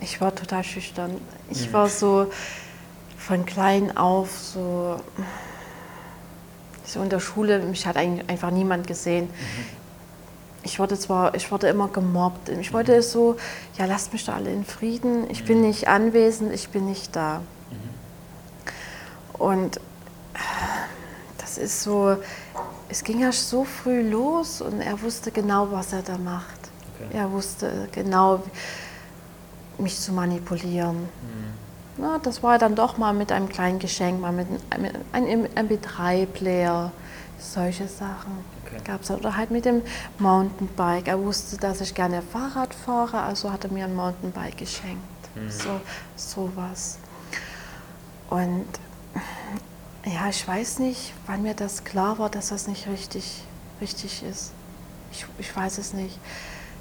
Ich 0.00 0.20
war 0.20 0.34
total 0.34 0.64
schüchtern. 0.64 1.20
Ich 1.50 1.72
war 1.72 1.88
so 1.88 2.30
von 3.16 3.44
klein 3.44 3.96
auf 3.96 4.30
so, 4.38 5.00
so 6.84 7.02
in 7.02 7.08
der 7.08 7.20
Schule, 7.20 7.58
mich 7.60 7.86
hat 7.86 7.96
einfach 7.96 8.50
niemand 8.50 8.86
gesehen. 8.86 9.28
Ich 10.62 10.78
wurde 10.78 10.98
zwar, 10.98 11.34
ich 11.34 11.50
wurde 11.52 11.68
immer 11.68 11.88
gemobbt. 11.88 12.48
Ich 12.48 12.72
wollte 12.72 13.00
so, 13.02 13.36
ja, 13.78 13.84
lasst 13.84 14.12
mich 14.12 14.24
da 14.24 14.34
alle 14.34 14.52
in 14.52 14.64
Frieden. 14.64 15.30
Ich 15.30 15.44
bin 15.44 15.60
nicht 15.60 15.88
anwesend, 15.88 16.52
ich 16.52 16.68
bin 16.70 16.86
nicht 16.86 17.14
da. 17.14 17.42
Und 19.32 19.76
äh, 19.76 19.80
das 21.38 21.58
ist 21.58 21.82
so, 21.82 22.16
es 22.88 23.04
ging 23.04 23.20
ja 23.20 23.32
so 23.32 23.64
früh 23.64 24.02
los 24.02 24.60
und 24.60 24.80
er 24.80 25.00
wusste 25.02 25.30
genau, 25.30 25.70
was 25.70 25.92
er 25.92 26.02
da 26.02 26.18
macht. 26.18 26.58
Okay. 26.94 27.18
Er 27.18 27.30
wusste 27.30 27.88
genau, 27.92 28.42
mich 29.78 29.98
zu 29.98 30.12
manipulieren. 30.12 31.08
Na, 31.98 32.18
das 32.18 32.42
war 32.42 32.58
dann 32.58 32.74
doch 32.74 32.98
mal 32.98 33.14
mit 33.14 33.32
einem 33.32 33.48
kleinen 33.48 33.78
Geschenk, 33.78 34.20
mal 34.20 34.32
mit 34.32 34.46
einem 34.70 34.92
einem 35.12 35.46
MP3-Player, 35.46 36.92
solche 37.38 37.88
Sachen 37.88 38.44
Okay. 38.66 38.80
gab 38.84 39.02
es. 39.02 39.10
Oder 39.10 39.36
halt 39.36 39.50
mit 39.50 39.64
dem 39.64 39.82
Mountainbike. 40.18 41.08
Er 41.08 41.22
wusste, 41.22 41.56
dass 41.56 41.80
ich 41.80 41.94
gerne 41.94 42.22
Fahrrad 42.22 42.74
fahre, 42.74 43.20
also 43.22 43.52
hat 43.52 43.64
er 43.64 43.70
mir 43.70 43.84
ein 43.84 43.94
Mountainbike 43.94 44.56
geschenkt. 44.56 45.02
So 45.48 45.80
sowas. 46.16 46.98
Und 48.30 48.66
ja, 50.04 50.28
ich 50.30 50.46
weiß 50.46 50.78
nicht, 50.78 51.12
wann 51.26 51.42
mir 51.42 51.54
das 51.54 51.84
klar 51.84 52.18
war, 52.18 52.30
dass 52.30 52.48
das 52.48 52.66
nicht 52.68 52.88
richtig, 52.88 53.42
richtig 53.80 54.22
ist. 54.22 54.52
Ich, 55.12 55.26
ich 55.38 55.54
weiß 55.54 55.78
es 55.78 55.92
nicht. 55.92 56.18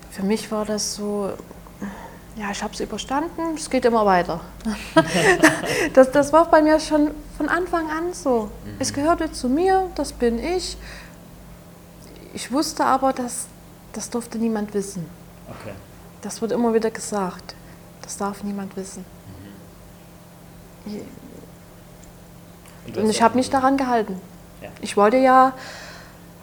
Für 0.10 0.23
mich 0.23 0.51
war 0.51 0.63
das 0.63 0.95
so, 0.95 1.34
ja, 2.36 2.52
ich 2.52 2.62
habe 2.62 2.74
es 2.74 2.80
überstanden, 2.82 3.56
es 3.56 3.69
geht 3.69 3.86
immer 3.86 4.06
weiter. 4.06 4.41
das, 5.93 6.12
das 6.12 6.34
war 6.34 6.50
bei 6.50 6.62
mir 6.62 6.80
schon 6.80 7.12
von 7.38 7.48
Anfang 7.48 7.89
an 7.89 8.13
so. 8.13 8.52
Es 8.78 8.93
gehörte 8.93 9.32
zu 9.32 9.48
mir, 9.48 9.89
das 9.95 10.12
bin 10.12 10.39
ich. 10.39 10.78
Ich 12.34 12.52
wusste 12.52 12.86
aber, 12.86 13.13
dass 13.13 13.48
das 13.93 14.10
durfte 14.10 14.38
niemand 14.38 14.74
wissen. 14.74 15.06
Okay. 15.48 15.74
Das 16.21 16.41
wird 16.41 16.52
immer 16.52 16.74
wieder 16.74 16.91
gesagt. 16.91 17.56
Das 18.02 18.17
darf 18.17 18.43
niemand 18.43 18.76
wissen. 18.76 19.06
Und 22.95 23.10
ich 23.10 23.21
habe 23.21 23.36
mich 23.36 23.50
daran 23.50 23.78
gehalten. 23.78 24.21
Ja. 24.62 24.69
Ich 24.82 24.98
wollte 24.98 25.17
ja 25.17 25.54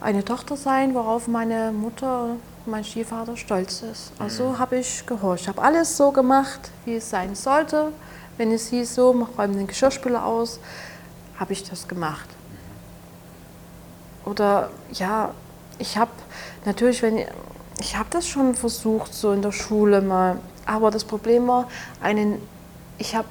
eine 0.01 0.25
Tochter 0.25 0.57
sein, 0.57 0.95
worauf 0.95 1.29
meine 1.29 1.71
Mutter, 1.71 2.37
mein 2.67 2.85
Stiefvater 2.85 3.37
stolz 3.37 3.83
ist. 3.83 4.13
Also 4.19 4.59
habe 4.59 4.77
ich 4.77 5.05
gehorcht. 5.07 5.43
Ich 5.43 5.49
habe 5.49 5.63
alles 5.63 5.97
so 5.97 6.13
gemacht, 6.13 6.71
wie 6.85 6.97
es 6.97 7.11
sein 7.11 7.35
sollte. 7.35 7.93
Wenn 8.37 8.53
es 8.53 8.69
hieß 8.69 8.95
so, 8.95 9.13
mach 9.13 9.39
räum 9.39 9.57
den 9.57 9.67
Geschirrspüler 9.67 10.25
aus, 10.25 10.61
habe 11.39 11.53
ich 11.53 11.69
das 11.69 11.89
gemacht. 11.89 12.29
Oder 14.25 14.71
ja, 14.93 15.35
ich 15.79 15.97
habe 15.97 16.11
natürlich, 16.65 17.03
wenn 17.03 17.25
ich 17.81 17.97
habe 17.97 18.09
das 18.11 18.29
schon 18.29 18.55
versucht 18.55 19.13
so 19.13 19.33
in 19.33 19.43
der 19.43 19.53
Schule 19.53 20.01
mal, 20.01 20.39
aber 20.67 20.91
das 20.91 21.05
Problem 21.05 21.49
war, 21.49 21.69
einen, 22.01 22.41
ich 22.99 23.17
habe 23.17 23.27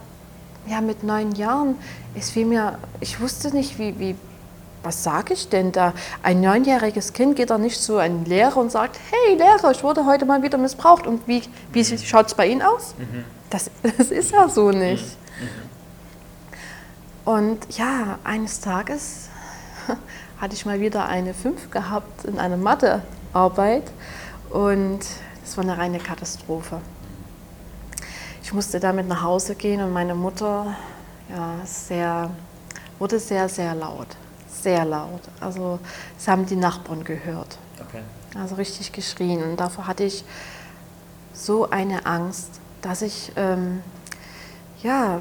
ja 0.67 0.81
mit 0.81 1.03
neun 1.03 1.31
Jahren, 1.33 1.75
es 2.15 2.31
fiel 2.31 2.45
mir, 2.45 2.77
ich 2.99 3.21
wusste 3.21 3.55
nicht, 3.55 3.79
wie, 3.79 3.97
wie 3.97 4.15
was 4.83 5.03
sage 5.03 5.33
ich 5.33 5.49
denn 5.49 5.71
da? 5.71 5.93
Ein 6.23 6.41
neunjähriges 6.41 7.13
Kind 7.13 7.35
geht 7.35 7.49
da 7.49 7.57
nicht 7.57 7.81
zu 7.81 7.97
einem 7.97 8.23
Lehrer 8.25 8.57
und 8.57 8.71
sagt, 8.71 8.99
hey 9.11 9.37
Lehrer, 9.37 9.71
ich 9.71 9.83
wurde 9.83 10.05
heute 10.05 10.25
mal 10.25 10.41
wieder 10.43 10.57
missbraucht. 10.57 11.05
Und 11.05 11.27
wie, 11.27 11.43
wie 11.71 11.83
schaut 11.83 12.27
es 12.27 12.33
bei 12.33 12.47
Ihnen 12.47 12.61
aus? 12.61 12.95
Das, 13.49 13.69
das 13.97 14.11
ist 14.11 14.31
ja 14.31 14.49
so 14.49 14.71
nicht. 14.71 15.17
Und 17.25 17.77
ja, 17.77 18.17
eines 18.23 18.61
Tages 18.61 19.29
hatte 20.41 20.53
ich 20.53 20.65
mal 20.65 20.79
wieder 20.79 21.07
eine 21.07 21.33
5 21.33 21.69
gehabt 21.69 22.25
in 22.25 22.39
einer 22.39 22.57
Mathearbeit 22.57 23.83
und 24.49 24.99
das 25.43 25.57
war 25.57 25.63
eine 25.63 25.77
reine 25.77 25.99
Katastrophe. 25.99 26.81
Ich 28.43 28.51
musste 28.53 28.79
damit 28.79 29.07
nach 29.07 29.21
Hause 29.21 29.55
gehen 29.55 29.81
und 29.81 29.93
meine 29.93 30.15
Mutter 30.15 30.75
ja, 31.29 31.55
sehr, 31.63 32.31
wurde 32.99 33.19
sehr, 33.19 33.47
sehr 33.47 33.75
laut. 33.75 34.07
Sehr 34.61 34.85
laut. 34.85 35.21
Also, 35.39 35.79
das 36.17 36.27
haben 36.27 36.45
die 36.45 36.55
Nachbarn 36.55 37.03
gehört. 37.03 37.57
Okay. 37.87 38.01
Also 38.35 38.55
richtig 38.55 38.91
geschrien. 38.91 39.43
Und 39.43 39.57
davor 39.59 39.87
hatte 39.87 40.03
ich 40.03 40.23
so 41.33 41.69
eine 41.69 42.05
Angst, 42.05 42.59
dass 42.81 43.01
ich, 43.01 43.31
ähm, 43.35 43.81
ja, 44.83 45.19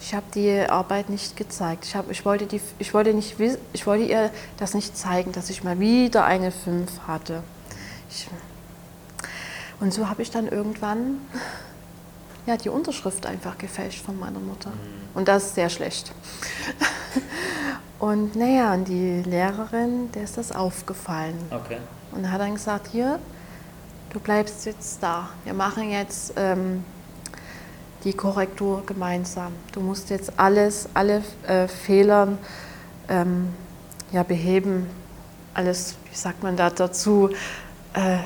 ich 0.00 0.14
habe 0.14 0.26
die 0.34 0.60
Arbeit 0.68 1.10
nicht 1.10 1.36
gezeigt. 1.36 1.84
Ich, 1.84 1.94
hab, 1.94 2.10
ich, 2.10 2.24
wollte 2.24 2.46
die, 2.46 2.60
ich, 2.78 2.92
wollte 2.92 3.14
nicht, 3.14 3.36
ich 3.72 3.86
wollte 3.86 4.04
ihr 4.04 4.30
das 4.56 4.74
nicht 4.74 4.96
zeigen, 4.96 5.32
dass 5.32 5.50
ich 5.50 5.62
mal 5.62 5.78
wieder 5.78 6.24
eine 6.24 6.50
5 6.50 6.90
hatte. 7.06 7.42
Ich, 8.10 8.26
und 9.78 9.92
so 9.92 10.08
habe 10.08 10.22
ich 10.22 10.30
dann 10.30 10.48
irgendwann 10.48 11.18
ja, 12.46 12.56
die 12.56 12.68
Unterschrift 12.68 13.26
einfach 13.26 13.58
gefälscht 13.58 14.04
von 14.04 14.18
meiner 14.18 14.40
Mutter. 14.40 14.72
Und 15.14 15.28
das 15.28 15.46
ist 15.46 15.54
sehr 15.54 15.70
schlecht. 15.70 16.12
Und 18.02 18.34
naja, 18.34 18.74
und 18.74 18.88
die 18.88 19.22
Lehrerin, 19.22 20.10
der 20.10 20.24
ist 20.24 20.36
das 20.36 20.50
aufgefallen. 20.50 21.38
Okay. 21.52 21.78
Und 22.10 22.32
hat 22.32 22.40
dann 22.40 22.54
gesagt, 22.54 22.88
hier, 22.90 23.20
du 24.10 24.18
bleibst 24.18 24.66
jetzt 24.66 25.00
da. 25.00 25.28
Wir 25.44 25.54
machen 25.54 25.88
jetzt 25.88 26.32
ähm, 26.34 26.84
die 28.02 28.12
Korrektur 28.12 28.84
gemeinsam. 28.86 29.52
Du 29.70 29.78
musst 29.78 30.10
jetzt 30.10 30.32
alles, 30.36 30.88
alle 30.94 31.22
äh, 31.46 31.68
Fehler 31.68 32.26
ähm, 33.08 33.50
ja, 34.10 34.24
beheben. 34.24 34.90
Alles, 35.54 35.94
wie 36.10 36.16
sagt 36.16 36.42
man 36.42 36.56
da 36.56 36.70
dazu? 36.70 37.30
Äh, 37.94 38.16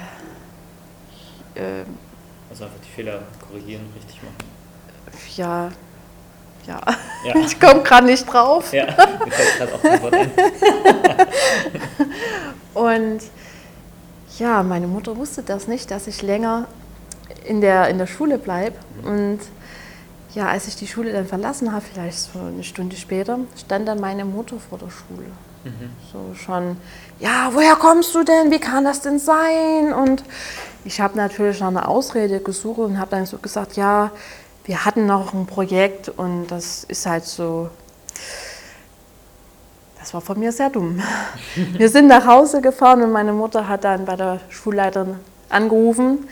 äh, 1.54 1.84
Also 2.48 2.64
einfach 2.64 2.80
die 2.82 2.94
Fehler 2.94 3.24
korrigieren, 3.46 3.82
richtig 3.94 4.22
machen. 4.22 4.36
ja, 5.36 5.68
ja, 6.66 6.80
ja. 7.24 7.36
ich 7.46 7.58
komme 7.60 7.82
gerade 7.82 8.06
nicht 8.06 8.26
drauf. 8.26 8.72
Ja, 8.72 8.86
mir 8.86 9.32
fällt 9.32 9.58
gerade 9.58 9.74
auch 9.74 9.84
ein 9.84 10.02
Wort 10.02 10.14
ein. 10.14 10.30
Und 12.74 13.20
ja, 14.38 14.62
meine 14.62 14.86
Mutter 14.86 15.16
wusste 15.16 15.42
das 15.42 15.66
nicht, 15.66 15.90
dass 15.90 16.06
ich 16.06 16.22
länger 16.22 16.66
in 17.44 17.60
der, 17.60 17.88
in 17.88 17.98
der 17.98 18.06
Schule 18.06 18.38
bleibe. 18.38 18.76
Und 19.02 19.40
ja, 20.34 20.48
als 20.48 20.68
ich 20.68 20.76
die 20.76 20.86
Schule 20.86 21.12
dann 21.12 21.26
verlassen 21.26 21.72
habe, 21.72 21.82
vielleicht 21.82 22.18
so 22.18 22.38
eine 22.38 22.62
Stunde 22.62 22.96
später, 22.96 23.38
stand 23.58 23.88
dann 23.88 24.00
meine 24.00 24.24
Mutter 24.24 24.56
vor 24.58 24.78
der 24.78 24.90
Schule. 24.90 25.28
Mhm. 25.64 25.90
So 26.12 26.34
schon, 26.34 26.76
ja, 27.18 27.50
woher 27.52 27.76
kommst 27.76 28.14
du 28.14 28.22
denn? 28.22 28.50
Wie 28.50 28.58
kann 28.58 28.84
das 28.84 29.00
denn 29.00 29.18
sein? 29.18 29.94
Und 29.94 30.22
ich 30.84 31.00
habe 31.00 31.16
natürlich 31.16 31.60
nach 31.60 31.68
einer 31.68 31.88
Ausrede 31.88 32.40
gesucht 32.40 32.78
und 32.78 32.98
habe 32.98 33.10
dann 33.10 33.26
so 33.26 33.38
gesagt, 33.38 33.76
ja, 33.76 34.10
wir 34.66 34.84
hatten 34.84 35.06
noch 35.06 35.32
ein 35.32 35.46
Projekt 35.46 36.08
und 36.08 36.48
das 36.48 36.84
ist 36.84 37.06
halt 37.06 37.24
so, 37.24 37.70
das 40.00 40.12
war 40.12 40.20
von 40.20 40.38
mir 40.38 40.52
sehr 40.52 40.70
dumm. 40.70 41.02
Wir 41.72 41.88
sind 41.88 42.06
nach 42.06 42.26
Hause 42.26 42.60
gefahren 42.60 43.02
und 43.02 43.12
meine 43.12 43.32
Mutter 43.32 43.68
hat 43.68 43.84
dann 43.84 44.04
bei 44.04 44.14
der 44.14 44.40
Schulleiterin 44.50 45.16
angerufen 45.48 46.28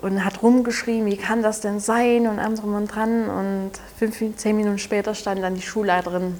und 0.00 0.24
hat 0.24 0.42
rumgeschrien, 0.42 1.06
wie 1.06 1.16
kann 1.16 1.42
das 1.42 1.60
denn 1.60 1.78
sein 1.78 2.26
und 2.26 2.38
drum 2.58 2.74
und 2.74 2.86
dran. 2.86 3.28
Und 3.28 3.72
fünf, 3.98 4.36
zehn 4.36 4.56
Minuten 4.56 4.78
später 4.78 5.14
stand 5.14 5.42
dann 5.42 5.54
die 5.54 5.62
Schulleiterin 5.62 6.36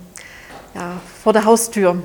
ja, 0.74 1.00
vor 1.22 1.32
der 1.32 1.44
Haustür. 1.44 1.94
Mhm. 1.94 2.02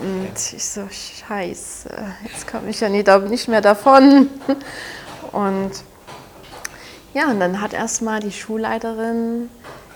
Und 0.00 0.32
ich 0.34 0.64
so, 0.64 0.82
scheiße, 0.90 1.88
jetzt 2.30 2.46
komme 2.46 2.70
ich 2.70 2.80
ja 2.80 2.88
nicht, 2.88 3.08
nicht 3.28 3.48
mehr 3.48 3.60
davon. 3.60 4.28
Und 5.32 5.72
ja, 7.14 7.30
und 7.30 7.40
dann 7.40 7.60
hat 7.60 7.72
erstmal 7.72 8.20
die 8.20 8.32
Schulleiterin 8.32 9.48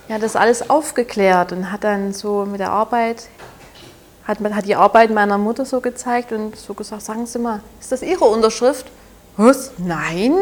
ja, 0.09 0.19
das 0.19 0.37
alles 0.37 0.71
aufgeklärt 0.71 1.53
und 1.53 1.71
hat 1.71 1.85
dann 1.85 2.13
so 2.13 2.47
mit 2.47 2.61
der 2.61 2.71
Arbeit, 2.71 3.29
hat, 4.25 4.39
hat 4.41 4.65
die 4.65 4.77
Arbeit 4.77 5.11
meiner 5.11 5.37
Mutter 5.37 5.65
so 5.65 5.81
gezeigt 5.81 6.33
und 6.33 6.57
so 6.57 6.75
gesagt, 6.75 7.03
sagen 7.03 7.27
Sie 7.27 7.39
mal, 7.39 7.61
ist 7.81 7.93
das 7.93 8.03
Ihre 8.03 8.25
Unterschrift? 8.25 8.87
was? 9.39 9.71
Nein? 9.79 10.35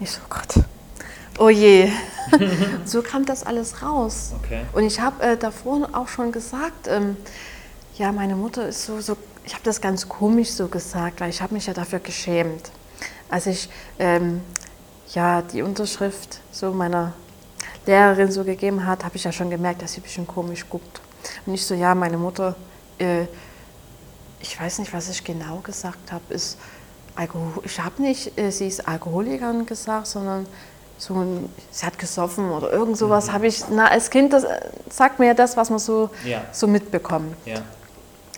ich 0.00 0.10
so, 0.10 0.20
Gott, 0.28 0.64
oh 1.38 1.48
je. 1.48 1.90
so 2.84 3.02
kam 3.02 3.24
das 3.24 3.44
alles 3.44 3.82
raus. 3.82 4.32
Okay. 4.42 4.62
Und 4.72 4.84
ich 4.84 5.00
habe 5.00 5.22
äh, 5.22 5.36
davor 5.36 5.88
auch 5.92 6.08
schon 6.08 6.32
gesagt, 6.32 6.88
ähm, 6.88 7.16
ja, 7.96 8.12
meine 8.12 8.36
Mutter 8.36 8.68
ist 8.68 8.84
so, 8.84 9.00
so 9.00 9.16
ich 9.44 9.52
habe 9.52 9.64
das 9.64 9.80
ganz 9.80 10.08
komisch 10.08 10.50
so 10.50 10.68
gesagt, 10.68 11.20
weil 11.20 11.30
ich 11.30 11.40
habe 11.40 11.54
mich 11.54 11.66
ja 11.66 11.72
dafür 11.72 11.98
geschämt. 11.98 12.70
Als 13.28 13.46
ich 13.46 13.68
ähm, 13.98 14.40
ja, 15.14 15.42
die 15.42 15.62
Unterschrift 15.62 16.40
so 16.50 16.72
meiner 16.72 17.12
Lehrerin 17.86 18.30
so 18.30 18.44
gegeben 18.44 18.86
hat, 18.86 19.04
habe 19.04 19.16
ich 19.16 19.24
ja 19.24 19.32
schon 19.32 19.50
gemerkt, 19.50 19.82
dass 19.82 19.92
sie 19.92 20.00
ein 20.00 20.02
bisschen 20.02 20.26
komisch 20.26 20.66
guckt. 20.68 21.00
Und 21.44 21.54
ich 21.54 21.64
so, 21.64 21.74
ja, 21.74 21.94
meine 21.94 22.18
Mutter, 22.18 22.56
äh, 22.98 23.26
ich 24.40 24.60
weiß 24.60 24.78
nicht, 24.80 24.92
was 24.92 25.08
ich 25.08 25.22
genau 25.24 25.58
gesagt 25.58 26.12
habe, 26.12 26.34
ist, 26.34 26.58
Alkohol, 27.14 27.62
ich 27.64 27.80
habe 27.80 28.02
nicht, 28.02 28.38
äh, 28.38 28.50
sie 28.50 28.66
ist 28.66 28.86
Alkoholikerin 28.86 29.66
gesagt, 29.66 30.06
sondern 30.08 30.46
so 30.98 31.14
ein, 31.14 31.48
sie 31.70 31.86
hat 31.86 31.98
gesoffen 31.98 32.50
oder 32.50 32.72
irgend 32.72 32.96
sowas 32.96 33.28
mhm. 33.28 33.32
habe 33.32 33.46
ich, 33.46 33.64
na, 33.70 33.88
als 33.88 34.10
Kind, 34.10 34.32
das 34.32 34.44
sagt 34.90 35.18
mir 35.18 35.26
ja 35.26 35.34
das, 35.34 35.56
was 35.56 35.70
man 35.70 35.78
so, 35.78 36.10
ja. 36.24 36.42
so 36.52 36.66
mitbekommt. 36.66 37.34
Ja. 37.44 37.62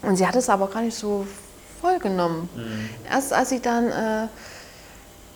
Und 0.03 0.17
sie 0.17 0.27
hat 0.27 0.37
es 0.37 0.49
aber 0.49 0.69
gar 0.69 0.83
nicht 0.83 0.97
so 0.97 1.27
vollgenommen. 1.81 2.49
Mhm. 2.55 2.89
Erst 3.11 3.33
als 3.33 3.51
sie 3.51 3.61
dann 3.61 3.91
äh, 3.91 4.29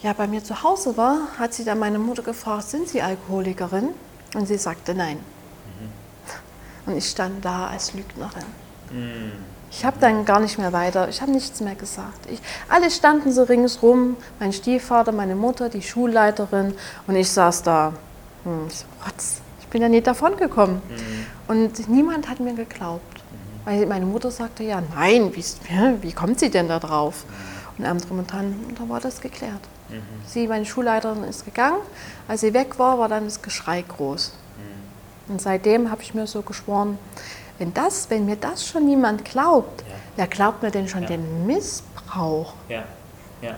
ja, 0.02 0.12
bei 0.12 0.26
mir 0.26 0.42
zu 0.42 0.62
Hause 0.62 0.96
war, 0.96 1.28
hat 1.38 1.54
sie 1.54 1.64
dann 1.64 1.78
meine 1.78 1.98
Mutter 1.98 2.22
gefragt, 2.22 2.68
sind 2.68 2.88
Sie 2.88 3.02
Alkoholikerin? 3.02 3.90
Und 4.34 4.46
sie 4.46 4.58
sagte 4.58 4.94
nein. 4.94 5.18
Mhm. 5.18 6.90
Und 6.90 6.96
ich 6.96 7.08
stand 7.08 7.44
da 7.44 7.68
als 7.68 7.92
Lügnerin. 7.94 8.44
Mhm. 8.90 9.32
Ich 9.70 9.84
habe 9.84 9.96
dann 10.00 10.24
gar 10.24 10.40
nicht 10.40 10.58
mehr 10.58 10.72
weiter, 10.72 11.08
ich 11.08 11.22
habe 11.22 11.32
nichts 11.32 11.60
mehr 11.60 11.74
gesagt. 11.74 12.30
Ich, 12.30 12.40
alle 12.68 12.90
standen 12.90 13.32
so 13.32 13.44
ringsrum, 13.44 14.16
mein 14.38 14.52
Stiefvater, 14.52 15.12
meine 15.12 15.34
Mutter, 15.34 15.70
die 15.70 15.80
Schulleiterin 15.80 16.74
und 17.06 17.16
ich 17.16 17.30
saß 17.30 17.62
da. 17.62 17.94
Hm, 18.44 18.66
ich, 18.68 18.76
so, 18.76 18.84
ich 19.60 19.66
bin 19.68 19.80
ja 19.80 19.88
nicht 19.88 20.06
davon 20.06 20.36
gekommen. 20.36 20.82
Mhm. 20.88 21.26
Und 21.48 21.88
niemand 21.88 22.28
hat 22.28 22.40
mir 22.40 22.54
geglaubt. 22.54 23.18
Mhm. 23.18 23.66
Weil 23.66 23.86
meine 23.86 24.04
Mutter 24.04 24.30
sagte, 24.30 24.62
ja, 24.62 24.82
nein, 24.94 25.34
wie, 25.34 25.44
wie 26.02 26.12
kommt 26.12 26.40
sie 26.40 26.50
denn 26.50 26.68
da 26.68 26.78
drauf? 26.78 27.24
Mhm. 27.26 27.78
Und 27.78 27.86
am 27.86 27.98
drum 27.98 28.18
und 28.18 28.30
dran, 28.30 28.54
da 28.78 28.88
war 28.88 29.00
das 29.00 29.20
geklärt. 29.20 29.60
Mhm. 29.92 30.02
Sie, 30.26 30.46
meine 30.46 30.64
Schulleiterin, 30.64 31.24
ist 31.24 31.44
gegangen. 31.44 31.80
Als 32.28 32.40
sie 32.40 32.54
weg 32.54 32.78
war, 32.78 32.98
war 32.98 33.08
dann 33.08 33.24
das 33.24 33.42
Geschrei 33.42 33.82
groß. 33.82 34.32
Mhm. 34.58 35.32
Und 35.32 35.42
seitdem 35.42 35.90
habe 35.90 36.02
ich 36.02 36.14
mir 36.14 36.26
so 36.26 36.42
geschworen, 36.42 36.98
wenn, 37.58 37.72
das, 37.74 38.10
wenn 38.10 38.26
mir 38.26 38.36
das 38.36 38.66
schon 38.66 38.86
niemand 38.86 39.24
glaubt, 39.24 39.82
ja. 39.82 39.94
wer 40.16 40.26
glaubt 40.26 40.62
mir 40.62 40.70
denn 40.70 40.88
schon 40.88 41.02
ja. 41.02 41.08
den 41.08 41.46
Missbrauch? 41.46 42.54
Ja. 42.68 42.84
Ja. 43.40 43.54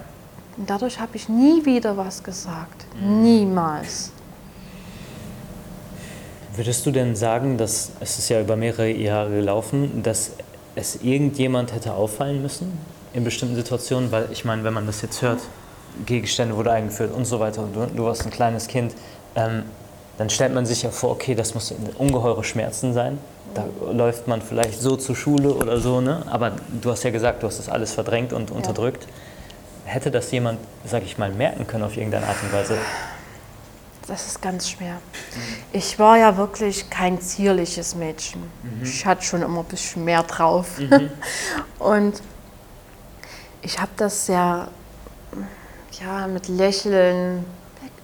Und 0.56 0.68
dadurch 0.70 1.00
habe 1.00 1.16
ich 1.16 1.28
nie 1.28 1.64
wieder 1.64 1.96
was 1.96 2.22
gesagt. 2.22 2.86
Mhm. 3.00 3.22
Niemals. 3.22 4.10
Würdest 6.54 6.86
du 6.86 6.92
denn 6.92 7.16
sagen, 7.16 7.58
dass 7.58 7.90
es 7.98 8.18
ist 8.18 8.28
ja 8.28 8.40
über 8.40 8.54
mehrere 8.54 8.88
Jahre 8.88 9.30
gelaufen, 9.30 10.02
dass 10.04 10.32
es 10.76 11.02
irgendjemand 11.02 11.72
hätte 11.72 11.94
auffallen 11.94 12.42
müssen 12.42 12.78
in 13.12 13.24
bestimmten 13.24 13.56
Situationen? 13.56 14.12
Weil 14.12 14.28
ich 14.30 14.44
meine, 14.44 14.62
wenn 14.62 14.72
man 14.72 14.86
das 14.86 15.02
jetzt 15.02 15.20
hört, 15.20 15.40
Gegenstände 16.06 16.56
wurde 16.56 16.72
eingeführt 16.72 17.12
und 17.14 17.24
so 17.24 17.40
weiter, 17.40 17.68
du, 17.72 17.86
du 17.86 18.04
warst 18.04 18.24
ein 18.24 18.30
kleines 18.30 18.66
Kind, 18.66 18.94
ähm, 19.36 19.62
dann 20.18 20.30
stellt 20.30 20.54
man 20.54 20.66
sich 20.66 20.82
ja 20.82 20.90
vor, 20.90 21.10
okay, 21.10 21.34
das 21.34 21.54
muss 21.54 21.74
ungeheure 21.98 22.44
Schmerzen 22.44 22.92
sein 22.92 23.18
da 23.54 23.66
läuft 23.92 24.26
man 24.26 24.42
vielleicht 24.42 24.80
so 24.80 24.96
zur 24.96 25.16
Schule 25.16 25.54
oder 25.54 25.80
so, 25.80 26.00
ne? 26.00 26.22
aber 26.26 26.52
du 26.80 26.90
hast 26.90 27.04
ja 27.04 27.10
gesagt, 27.10 27.42
du 27.42 27.46
hast 27.46 27.58
das 27.58 27.68
alles 27.68 27.92
verdrängt 27.92 28.32
und 28.32 28.50
ja. 28.50 28.56
unterdrückt. 28.56 29.06
Hätte 29.84 30.10
das 30.10 30.30
jemand, 30.30 30.58
sag 30.84 31.02
ich 31.02 31.18
mal, 31.18 31.30
merken 31.30 31.66
können 31.66 31.84
auf 31.84 31.96
irgendeine 31.96 32.26
Art 32.26 32.36
und 32.42 32.52
Weise? 32.52 32.78
Das 34.06 34.26
ist 34.26 34.42
ganz 34.42 34.68
schwer. 34.68 34.96
Ich 35.72 35.98
war 35.98 36.18
ja 36.18 36.36
wirklich 36.36 36.90
kein 36.90 37.20
zierliches 37.20 37.94
Mädchen. 37.94 38.42
Mhm. 38.62 38.82
Ich 38.82 39.04
hatte 39.06 39.22
schon 39.22 39.42
immer 39.42 39.60
ein 39.60 39.66
bisschen 39.66 40.04
mehr 40.04 40.22
drauf. 40.22 40.78
Mhm. 40.78 41.10
Und 41.78 42.22
ich 43.62 43.78
habe 43.78 43.90
das 43.96 44.26
sehr 44.26 44.68
ja, 46.00 46.26
mit 46.26 46.48
Lächeln 46.48 47.44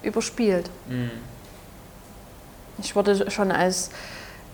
überspielt. 0.03 0.70
Mhm. 0.88 1.11
Ich 2.78 2.97
wurde 2.97 3.30
schon 3.30 3.53
als 3.53 3.91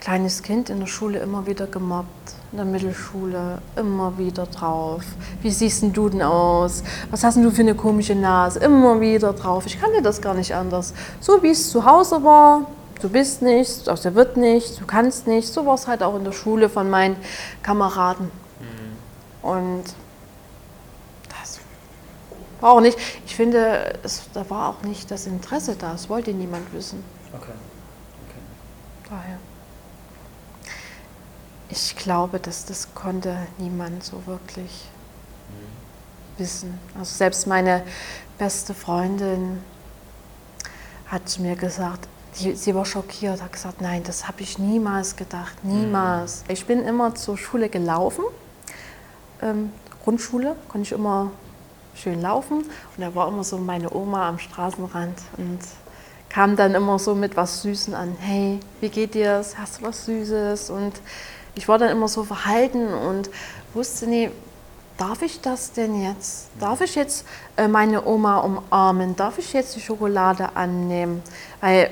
kleines 0.01 0.43
Kind 0.43 0.71
in 0.71 0.81
der 0.81 0.87
Schule 0.87 1.19
immer 1.21 1.47
wieder 1.47 1.67
gemobbt, 1.67 2.33
in 2.53 2.59
der 2.59 2.67
Mittelschule 2.67 3.59
immer 3.77 4.19
wieder 4.19 4.47
drauf. 4.47 5.03
Wie 5.43 5.51
siehst 5.51 5.83
denn 5.83 5.93
du 5.93 6.09
denn 6.09 6.23
aus? 6.23 6.83
Was 7.11 7.25
hast 7.25 7.37
denn 7.37 7.45
du 7.45 7.51
für 7.51 7.63
eine 7.63 7.75
komische 7.75 8.15
Nase? 8.15 8.59
Immer 8.61 9.01
wieder 9.01 9.33
drauf. 9.33 9.67
Ich 9.67 9.81
kannte 9.81 10.03
das 10.03 10.21
gar 10.21 10.35
nicht 10.35 10.55
anders. 10.55 10.95
So 11.21 11.43
wie 11.43 11.51
es 11.51 11.71
zu 11.71 11.85
Hause 11.85 12.23
war, 12.23 12.67
du 13.01 13.09
bist 13.09 13.43
nichts, 13.43 13.89
aus 13.89 14.03
der 14.03 14.15
wird 14.15 14.37
nichts, 14.37 14.77
du 14.77 14.87
kannst 14.87 15.27
nichts. 15.27 15.53
So 15.53 15.67
war 15.67 15.75
es 15.75 15.87
halt 15.87 16.03
auch 16.03 16.17
in 16.17 16.25
der 16.25 16.33
Schule 16.33 16.69
von 16.69 16.91
meinen 16.91 17.17
Kameraden. 17.63 18.31
Mhm. 18.61 19.49
Und 19.49 19.85
auch 22.71 22.81
nicht, 22.81 22.99
ich 23.27 23.37
finde, 23.37 23.99
es, 24.03 24.23
da 24.33 24.49
war 24.51 24.71
auch 24.71 24.83
nicht 24.83 25.11
das 25.11 25.27
Interesse 25.27 25.77
da. 25.77 25.95
Es 25.95 26.09
wollte 26.09 26.33
niemand 26.33 26.73
wissen. 26.73 27.03
Okay. 27.33 27.53
okay. 27.53 29.11
Daher 29.11 29.39
ich 31.69 31.97
glaube, 31.97 32.39
dass 32.39 32.65
das 32.65 32.95
konnte 32.95 33.37
niemand 33.59 34.05
so 34.05 34.27
wirklich 34.27 34.89
mhm. 35.49 36.41
wissen. 36.41 36.79
Also 36.99 37.15
selbst 37.17 37.47
meine 37.47 37.83
beste 38.39 38.75
Freundin 38.75 39.63
hat 41.07 41.29
zu 41.29 41.43
mir 41.43 41.57
gesagt, 41.57 42.09
die, 42.39 42.55
sie 42.55 42.75
war 42.75 42.85
schockiert, 42.85 43.43
hat 43.43 43.53
gesagt, 43.53 43.81
nein, 43.81 44.03
das 44.05 44.29
habe 44.29 44.43
ich 44.43 44.59
niemals 44.59 45.17
gedacht, 45.17 45.65
niemals. 45.65 46.45
Mhm. 46.45 46.53
Ich 46.53 46.67
bin 46.67 46.85
immer 46.85 47.15
zur 47.15 47.39
Schule 47.39 47.69
gelaufen, 47.69 48.25
ähm, 49.43 49.73
Grundschule, 50.05 50.57
konnte 50.69 50.87
ich 50.87 50.93
immer 50.93 51.31
schön 51.97 52.21
laufen 52.21 52.59
und 52.59 52.99
da 52.99 53.15
war 53.15 53.29
immer 53.29 53.45
so 53.45 53.59
meine 53.59 53.93
Oma 53.93 54.29
am 54.29 54.39
Straßenrand 54.39 55.19
und 55.39 55.59
kam 56.29 56.57
dann 56.57 56.75
immer 56.75 56.99
so 56.99 57.15
mit 57.15 57.37
was 57.37 57.63
Süßen 57.63 57.95
an. 57.95 58.17
Hey, 58.21 58.61
wie 58.81 58.89
geht 58.89 59.15
dir's? 59.15 59.57
Hast 59.59 59.81
du 59.81 59.87
was 59.87 60.05
Süßes? 60.05 60.71
Und 60.71 60.93
ich 61.55 61.67
war 61.69 61.79
dann 61.79 61.91
immer 61.91 62.09
so 62.09 62.25
verhalten 62.25 62.93
und 62.93 63.31
wusste 63.73 64.07
nie, 64.07 64.31
darf 64.99 65.23
ich 65.23 65.41
das 65.41 65.73
denn 65.73 66.03
jetzt? 66.03 66.49
Darf 66.61 66.81
ich 66.81 66.95
jetzt 66.95 67.25
äh, 67.57 67.69
meine 67.69 68.05
Oma 68.05 68.39
umarmen? 68.39 69.17
Darf 69.17 69.39
ich 69.39 69.53
jetzt 69.53 69.77
die 69.77 69.81
Schokolade 69.81 70.55
annehmen? 70.55 71.23
Weil 71.61 71.91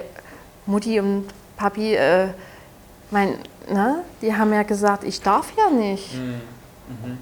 Mutti 0.66 1.00
und 1.00 1.26
Papi, 1.56 1.94
äh, 1.94 2.28
mein, 3.10 3.38
ne, 3.70 4.02
die 4.20 4.34
haben 4.34 4.52
ja 4.52 4.62
gesagt, 4.62 5.04
ich 5.04 5.20
darf 5.20 5.52
ja 5.56 5.70
nicht. 5.70 6.14
Mhm. 6.14 6.40
Mhm. 6.88 7.18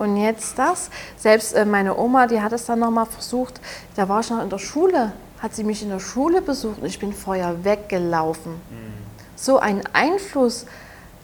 Und 0.00 0.16
jetzt 0.16 0.58
das. 0.58 0.90
Selbst 1.16 1.52
äh, 1.52 1.64
meine 1.64 1.96
Oma, 1.96 2.26
die 2.26 2.40
hat 2.40 2.52
es 2.52 2.64
dann 2.66 2.80
nochmal 2.80 3.06
versucht, 3.06 3.60
da 3.94 4.08
war 4.08 4.20
ich 4.20 4.30
noch 4.30 4.42
in 4.42 4.50
der 4.50 4.58
Schule, 4.58 5.12
hat 5.38 5.54
sie 5.54 5.62
mich 5.62 5.82
in 5.82 5.90
der 5.90 6.00
Schule 6.00 6.42
besucht 6.42 6.80
und 6.80 6.86
ich 6.86 6.98
bin 6.98 7.12
vorher 7.12 7.64
weggelaufen. 7.64 8.54
Mhm 8.54 9.00
so 9.40 9.58
einen 9.58 9.82
Einfluss 9.92 10.66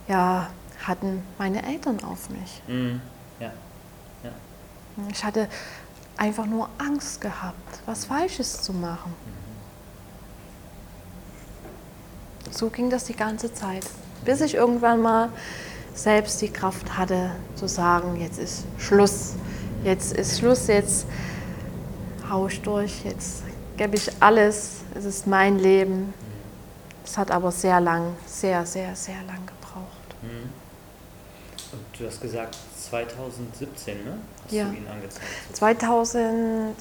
ja, 0.08 0.48
hatten 0.82 1.22
meine 1.38 1.66
Eltern 1.66 2.02
auf 2.02 2.30
mich. 2.30 2.62
Mhm. 2.66 3.00
Ja. 3.38 3.52
ja. 4.24 4.30
Ich 5.10 5.22
hatte 5.24 5.48
einfach 6.16 6.46
nur 6.46 6.68
Angst 6.78 7.20
gehabt, 7.20 7.80
was 7.84 8.06
Falsches 8.06 8.62
zu 8.62 8.72
machen. 8.72 9.14
So 12.50 12.70
ging 12.70 12.88
das 12.88 13.04
die 13.04 13.16
ganze 13.16 13.52
Zeit, 13.52 13.84
bis 14.24 14.40
ich 14.40 14.54
irgendwann 14.54 15.02
mal 15.02 15.28
selbst 15.96 16.40
die 16.42 16.50
Kraft 16.50 16.96
hatte 16.96 17.30
zu 17.56 17.66
sagen, 17.66 18.20
jetzt 18.20 18.38
ist 18.38 18.64
Schluss, 18.78 19.34
jetzt 19.82 20.12
ist 20.12 20.38
Schluss, 20.38 20.68
jetzt 20.68 21.06
hau 22.30 22.46
ich 22.46 22.60
durch, 22.60 23.04
jetzt 23.04 23.42
gebe 23.76 23.96
ich 23.96 24.10
alles, 24.20 24.82
es 24.94 25.04
ist 25.04 25.26
mein 25.26 25.58
Leben. 25.58 26.14
Es 27.04 27.16
hat 27.16 27.30
aber 27.30 27.50
sehr 27.50 27.80
lang, 27.80 28.14
sehr, 28.26 28.66
sehr, 28.66 28.94
sehr 28.94 29.22
lang 29.26 29.36
gebraucht. 29.46 29.55
Mhm. 31.98 32.02
Du 32.04 32.10
hast 32.10 32.20
gesagt, 32.20 32.56
2017, 32.90 34.04
ne? 34.04 34.18
Hast 34.44 34.52
Ja. 34.52 34.64
du 34.64 34.70
ihn 34.76 34.86
angezeigt? 34.86 35.24
2000, 35.52 36.74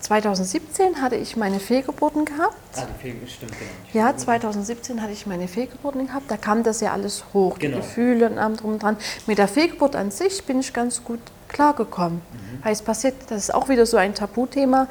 2017 0.00 1.00
hatte 1.00 1.16
ich 1.16 1.36
meine 1.36 1.60
Fehlgeburten 1.60 2.24
gehabt. 2.24 2.54
Ah, 2.76 2.82
die 2.98 3.02
Film 3.02 3.20
stimmt, 3.28 3.52
genau. 3.52 3.70
Ja, 4.06 4.16
2017 4.16 5.00
hatte 5.02 5.12
ich 5.12 5.26
meine 5.26 5.46
Fehlgeburten 5.48 6.06
gehabt. 6.06 6.30
Da 6.30 6.36
kam 6.36 6.62
das 6.62 6.80
ja 6.80 6.92
alles 6.92 7.24
hoch, 7.32 7.58
Genau. 7.58 7.76
die 7.76 7.82
Gefühle 7.82 8.28
und 8.30 8.38
allem 8.38 8.56
drum 8.56 8.72
und 8.74 8.82
dran. 8.82 8.96
Mit 9.26 9.38
der 9.38 9.48
Fehlgeburt 9.48 9.94
an 9.96 10.10
sich 10.10 10.44
bin 10.44 10.60
ich 10.60 10.72
ganz 10.72 11.04
gut 11.04 11.20
klargekommen. 11.48 12.22
Mhm. 12.32 12.64
Weil 12.64 12.72
es 12.72 12.82
passiert, 12.82 13.14
das 13.28 13.44
ist 13.44 13.54
auch 13.54 13.68
wieder 13.68 13.86
so 13.86 13.96
ein 13.98 14.14
Tabuthema. 14.14 14.88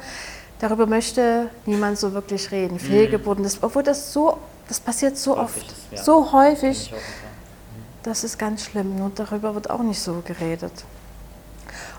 Darüber 0.60 0.86
möchte 0.86 1.50
niemand 1.66 1.98
so 1.98 2.12
wirklich 2.14 2.50
reden. 2.52 2.78
Fehlgeburten, 2.78 3.42
das, 3.42 3.62
obwohl 3.62 3.82
das 3.82 4.12
so, 4.12 4.38
das 4.68 4.78
passiert 4.80 5.18
so 5.18 5.34
Mhm. 5.34 5.40
Häufig 5.40 5.62
oft, 5.64 5.72
ist, 5.72 5.78
ja. 5.98 6.02
so 6.04 6.32
häufig. 6.32 6.94
Das 8.02 8.24
ist 8.24 8.38
ganz 8.38 8.64
schlimm. 8.64 8.96
Nur 8.96 9.10
darüber 9.14 9.54
wird 9.54 9.70
auch 9.70 9.82
nicht 9.82 10.00
so 10.00 10.22
geredet. 10.24 10.84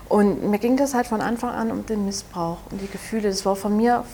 Und 0.08 0.50
mir 0.50 0.58
ging 0.58 0.76
das 0.76 0.94
halt 0.94 1.06
von 1.06 1.20
Anfang 1.20 1.50
an 1.50 1.70
um 1.70 1.86
den 1.86 2.04
Missbrauch 2.04 2.58
und 2.70 2.80
die 2.80 2.88
Gefühle. 2.88 3.28
Das 3.28 3.44
war 3.46 3.56
von 3.56 3.76
mir, 3.76 4.04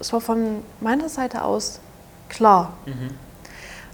es 0.00 0.12
war 0.12 0.20
von 0.20 0.62
meiner 0.80 1.08
Seite 1.08 1.42
aus 1.42 1.80
klar. 2.28 2.74
Mhm. 2.86 3.10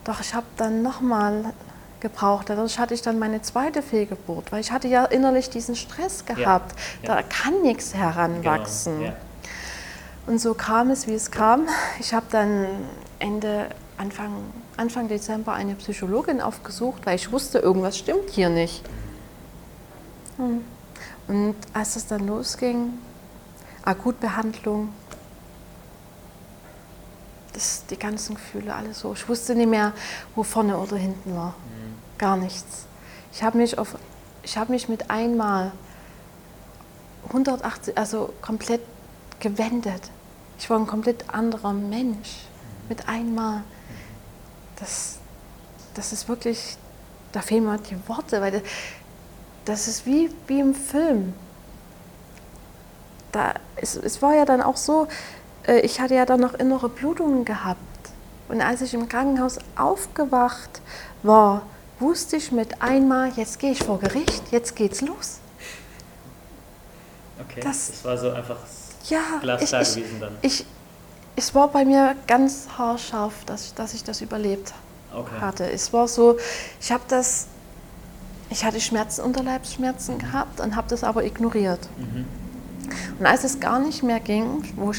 Doch 0.05 0.21
ich 0.21 0.35
habe 0.35 0.47
dann 0.57 0.83
nochmal 0.83 1.53
gebraucht. 2.01 2.49
Dadurch 2.51 2.79
hatte 2.79 2.95
ich 2.95 3.03
dann 3.03 3.19
meine 3.19 3.43
zweite 3.43 3.83
Fehlgeburt, 3.83 4.53
weil 4.53 4.61
ich 4.61 4.73
hatte 4.73 4.89
ja 4.89 5.05
innerlich 5.05 5.51
diesen 5.51 5.77
Stress 5.77 6.25
gehabt. 6.25 6.75
ja. 7.03 7.17
Da 7.17 7.23
kann 7.23 7.63
nichts 7.63 7.95
heranwachsen. 7.95 8.99
Genau. 8.99 9.11
Ja. 9.11 9.17
Und 10.27 10.39
so 10.39 10.55
kam 10.55 10.91
es, 10.91 11.07
wie 11.07 11.15
es 11.15 11.31
kam. 11.31 11.69
Ich 12.01 12.15
habe 12.15 12.27
dann 12.31 12.67
Ende, 13.19 13.67
Anfang, 13.99 14.33
Anfang 14.77 15.09
Dezember 15.09 15.53
eine 15.53 15.75
Psychologin 15.75 16.41
aufgesucht, 16.41 17.07
weil 17.07 17.17
ich 17.17 17.31
wusste, 17.31 17.59
irgendwas 17.59 17.99
stimmt 17.99 18.31
hier 18.31 18.49
nicht. 18.49 18.83
Hm. 20.37 20.65
Und 21.29 21.57
als 21.73 21.97
es 21.97 22.07
dann 22.07 22.27
losging, 22.27 22.95
Akutbehandlung, 23.85 24.89
das, 27.53 27.85
die 27.89 27.99
ganzen 27.99 28.35
Gefühle, 28.35 28.75
alles 28.75 29.01
so. 29.01 29.13
Ich 29.13 29.29
wusste 29.29 29.55
nicht 29.55 29.69
mehr, 29.69 29.93
wo 30.35 30.43
vorne 30.43 30.77
oder 30.77 30.97
hinten 30.97 31.37
war. 31.37 31.55
Gar 32.19 32.37
nichts. 32.37 32.87
Ich 33.33 33.43
habe 33.43 33.59
mich, 33.59 33.79
auf, 33.79 33.97
ich 34.43 34.57
hab 34.59 34.69
mich 34.69 34.89
mit 34.89 35.11
einmal 35.11 35.73
180, 37.29 37.97
also 37.97 38.33
komplett 38.43 38.83
gewendet. 39.41 40.11
Ich 40.59 40.69
war 40.69 40.79
ein 40.79 40.87
komplett 40.87 41.31
anderer 41.31 41.73
Mensch. 41.73 42.47
Mit 42.89 43.09
einmal. 43.09 43.63
Das, 44.81 45.19
das 45.95 46.13
ist 46.13 46.29
wirklich, 46.29 46.77
da 47.33 47.41
fehlen 47.41 47.65
mir 47.65 47.79
die 47.79 47.97
Worte, 48.09 48.41
weil 48.41 48.53
das, 48.53 48.63
das 49.65 49.89
ist 49.89 50.07
wie, 50.07 50.31
wie 50.47 50.61
im 50.61 50.75
Film. 50.75 51.33
Da, 53.33 53.55
es, 53.77 53.97
es 53.97 54.23
war 54.23 54.35
ja 54.35 54.45
dann 54.45 54.63
auch 54.63 54.77
so, 54.77 55.09
äh, 55.67 55.81
ich 55.81 56.01
hatte 56.01 56.15
ja 56.15 56.25
dann 56.27 56.41
noch 56.41 56.55
innere 56.55 56.89
Blutungen 56.89 57.45
gehabt. 57.45 57.79
Und 58.49 58.61
als 58.61 58.83
ich 58.83 58.95
im 58.95 59.09
Krankenhaus 59.09 59.59
aufgewacht 59.77 60.81
war, 61.23 61.63
wusste 61.99 62.37
ich 62.37 62.53
mit 62.53 62.83
einmal, 62.83 63.31
jetzt 63.37 63.59
gehe 63.59 63.73
ich 63.73 63.83
vor 63.83 63.99
Gericht, 63.99 64.43
jetzt 64.53 64.77
geht's 64.77 65.01
los. 65.01 65.39
Okay, 67.41 67.61
Das- 67.61 67.89
das, 67.91 68.05
war 68.05 68.19
so 68.19 68.31
einfach 68.31 68.57
Ja, 69.09 69.21
ich, 69.37 69.41
glasklar 69.41 69.83
ich, 69.83 69.95
gewesen 69.95 70.21
dann. 70.21 70.37
ich, 70.43 70.67
es 71.37 71.55
war 71.55 71.69
bei 71.69 71.85
mir 71.85 72.15
ganz 72.27 72.67
haarscharf, 72.79 73.45
dass 73.47 73.67
ich, 73.67 73.75
dass 73.75 73.95
ich 73.95 74.05
das 74.05 74.21
überlebt 74.21 74.73
Okay. 75.13 75.41
hatte. 75.41 75.71
Es 75.71 75.93
war 75.93 76.09
so, 76.09 76.37
ich 76.81 76.91
habe 76.91 77.05
das, 77.09 77.47
ich 78.51 78.65
hatte 78.65 78.81
Schmerzen, 78.81 79.23
Unterleibsschmerzen 79.23 80.19
gehabt 80.19 80.61
und 80.61 80.75
habe 80.75 80.89
das 80.89 81.05
aber 81.05 81.25
ignoriert. 81.25 81.89
Mhm. 81.97 82.25
Und 83.19 83.27
als 83.27 83.45
es 83.45 83.61
gar 83.61 83.79
nicht 83.79 84.03
mehr 84.03 84.21
ging, 84.21 84.65
wo 84.77 84.91
ich, 84.91 84.99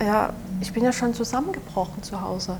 ja, 0.00 0.32
ich 0.60 0.72
bin 0.72 0.84
ja 0.84 0.92
schon 0.92 1.14
zusammengebrochen 1.14 2.02
zu 2.02 2.20
Hause, 2.20 2.58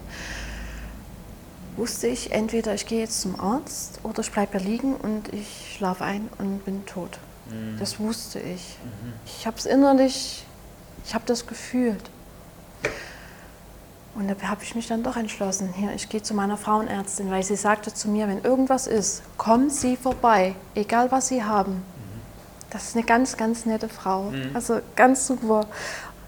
wusste 1.77 2.07
ich, 2.09 2.33
entweder 2.33 2.75
ich 2.75 2.87
gehe 2.87 3.01
jetzt 3.01 3.21
zum 3.21 3.39
Arzt 3.39 4.01
oder 4.03 4.21
ich 4.21 4.33
bleibe 4.33 4.59
liegen 4.59 4.97
und 4.97 5.33
ich 5.33 5.75
schlafe 5.77 6.05
ein 6.05 6.29
und 6.39 6.65
bin 6.65 6.85
tot. 6.87 7.19
Mhm. 7.51 7.79
Das 7.79 7.99
wusste 8.01 8.41
ich. 8.41 8.77
Ich 9.27 9.47
habe 9.47 9.59
es 9.59 9.67
innerlich, 9.67 10.45
ich 11.05 11.15
habe 11.15 11.25
das 11.27 11.47
gefühlt. 11.47 12.11
Und 14.15 14.29
da 14.29 14.35
habe 14.47 14.63
ich 14.63 14.75
mich 14.75 14.89
dann 14.89 15.03
doch 15.03 15.17
entschlossen, 15.17 15.73
hier, 15.75 15.93
ich 15.95 16.09
gehe 16.09 16.23
zu 16.23 16.35
meiner 16.35 16.59
Frauenärztin, 16.59 17.31
weil 17.31 17.43
sie 17.43 17.57
sagte 17.57 17.95
zu 17.95 18.09
mir, 18.09 18.29
wenn 18.29 18.43
irgendwas 18.43 18.87
ist, 18.87 19.23
kommen 19.39 19.71
Sie 19.71 19.97
vorbei, 19.97 20.55
egal 20.75 21.11
was 21.11 21.29
Sie 21.29 21.43
haben. 21.43 21.83
Das 22.69 22.89
ist 22.89 22.97
eine 22.97 23.05
ganz, 23.05 23.37
ganz 23.37 23.65
nette 23.67 23.89
Frau, 23.89 24.33
also 24.55 24.81
ganz 24.97 25.27
super. 25.27 25.67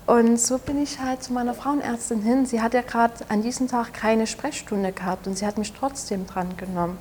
Und 0.07 0.39
so 0.39 0.59
bin 0.59 0.83
ich 0.83 1.01
halt 1.01 1.23
zu 1.23 1.33
meiner 1.33 1.55
Frauenärztin 1.55 2.21
hin. 2.21 2.45
Sie 2.45 2.61
hat 2.61 2.75
ja 2.75 2.83
gerade 2.83 3.15
an 3.29 3.41
diesem 3.43 3.69
Tag 3.69 3.95
keine 3.95 4.27
Sprechstunde 4.27 4.93
gehabt 4.93 5.27
und 5.27 5.39
sie 5.39 5.47
hat 5.47 5.57
mich 5.57 5.73
trotzdem 5.73 6.27
dran 6.27 6.57
genommen. 6.59 6.99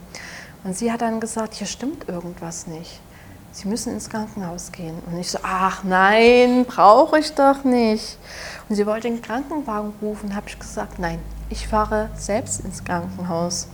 Und 0.63 0.77
sie 0.77 0.91
hat 0.91 1.01
dann 1.01 1.19
gesagt, 1.19 1.55
hier 1.55 1.67
stimmt 1.67 2.07
irgendwas 2.07 2.67
nicht. 2.67 3.01
Sie 3.53 3.67
müssen 3.67 3.93
ins 3.93 4.09
Krankenhaus 4.09 4.71
gehen. 4.71 4.97
Und 5.05 5.19
ich 5.19 5.29
so, 5.29 5.37
ach 5.43 5.83
nein, 5.83 6.65
brauche 6.65 7.19
ich 7.19 7.33
doch 7.33 7.63
nicht. 7.63 8.17
Und 8.67 8.75
sie 8.75 8.87
wollte 8.87 9.07
den 9.07 9.21
Krankenwagen 9.21 9.93
rufen. 10.01 10.35
habe 10.35 10.49
ich 10.49 10.57
gesagt, 10.57 10.97
nein, 10.97 11.19
ich 11.49 11.67
fahre 11.67 12.09
selbst 12.15 12.61
ins 12.61 12.83
Krankenhaus. 12.83 13.67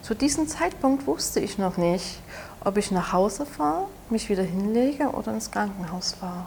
Zu 0.00 0.14
diesem 0.14 0.48
Zeitpunkt 0.48 1.06
wusste 1.06 1.40
ich 1.40 1.58
noch 1.58 1.76
nicht, 1.76 2.20
ob 2.64 2.78
ich 2.78 2.90
nach 2.90 3.12
Hause 3.12 3.44
fahre, 3.44 3.84
mich 4.08 4.30
wieder 4.30 4.42
hinlege 4.42 5.10
oder 5.10 5.34
ins 5.34 5.50
Krankenhaus 5.50 6.14
fahre. 6.14 6.46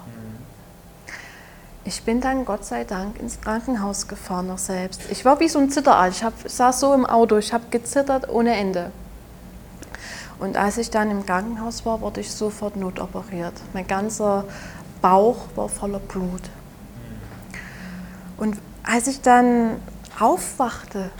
Ich 1.84 2.02
bin 2.02 2.20
dann 2.20 2.46
Gott 2.46 2.66
sei 2.66 2.84
Dank 2.84 3.20
ins 3.20 3.42
Krankenhaus 3.42 4.08
gefahren 4.08 4.48
noch 4.48 4.58
selbst. 4.58 5.02
Ich 5.12 5.24
war 5.24 5.40
wie 5.40 5.48
so 5.48 5.60
ein 5.60 5.70
Zitterall. 5.70 6.10
Ich 6.10 6.24
hab, 6.24 6.34
saß 6.44 6.80
so 6.80 6.94
im 6.96 7.06
Auto, 7.06 7.38
ich 7.38 7.54
habe 7.54 7.66
gezittert 7.70 8.28
ohne 8.28 8.56
Ende. 8.56 8.92
Und 10.42 10.58
als 10.58 10.80
ich 10.80 10.89
dann 10.89 11.12
im 11.12 11.24
Krankenhaus 11.24 11.86
war, 11.86 12.02
wurde 12.02 12.20
ich 12.20 12.32
sofort 12.32 12.76
notoperiert. 12.76 13.54
Mein 13.74 13.86
ganzer 13.86 14.44
Bauch 15.00 15.38
war 15.56 15.70
voller 15.70 16.00
Blut. 16.00 16.42
Und 18.38 18.58
als 18.82 19.06
ich 19.06 19.22
dann 19.22 19.76
aufwachte 20.20 21.12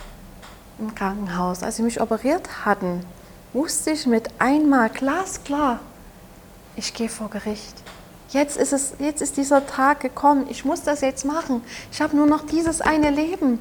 im 0.80 0.92
Krankenhaus, 0.96 1.62
als 1.62 1.76
sie 1.76 1.84
mich 1.84 2.00
operiert 2.00 2.66
hatten, 2.66 3.06
wusste 3.52 3.92
ich 3.92 4.08
mit 4.08 4.28
einmal 4.40 4.90
glasklar, 4.90 5.78
ich 6.74 6.92
gehe 6.92 7.08
vor 7.08 7.30
Gericht. 7.30 7.74
Jetzt 8.30 8.56
ist, 8.56 8.72
es, 8.72 8.94
jetzt 8.98 9.22
ist 9.22 9.36
dieser 9.36 9.68
Tag 9.68 10.00
gekommen. 10.00 10.46
Ich 10.48 10.64
muss 10.64 10.82
das 10.82 11.00
jetzt 11.00 11.24
machen. 11.24 11.62
Ich 11.92 12.00
habe 12.00 12.16
nur 12.16 12.26
noch 12.26 12.44
dieses 12.44 12.80
eine 12.80 13.10
Leben. 13.10 13.60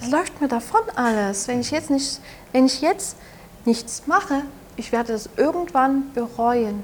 Das 0.00 0.10
läuft 0.10 0.40
mir 0.40 0.48
davon 0.48 0.80
alles. 0.96 1.46
Wenn 1.46 1.60
ich 1.60 1.70
jetzt 1.70 1.90
nicht, 1.90 2.20
wenn 2.50 2.66
ich 2.66 2.80
jetzt 2.80 3.16
nichts 3.64 4.08
mache, 4.08 4.42
ich 4.78 4.92
werde 4.92 5.12
es 5.12 5.28
irgendwann 5.36 6.12
bereuen. 6.14 6.82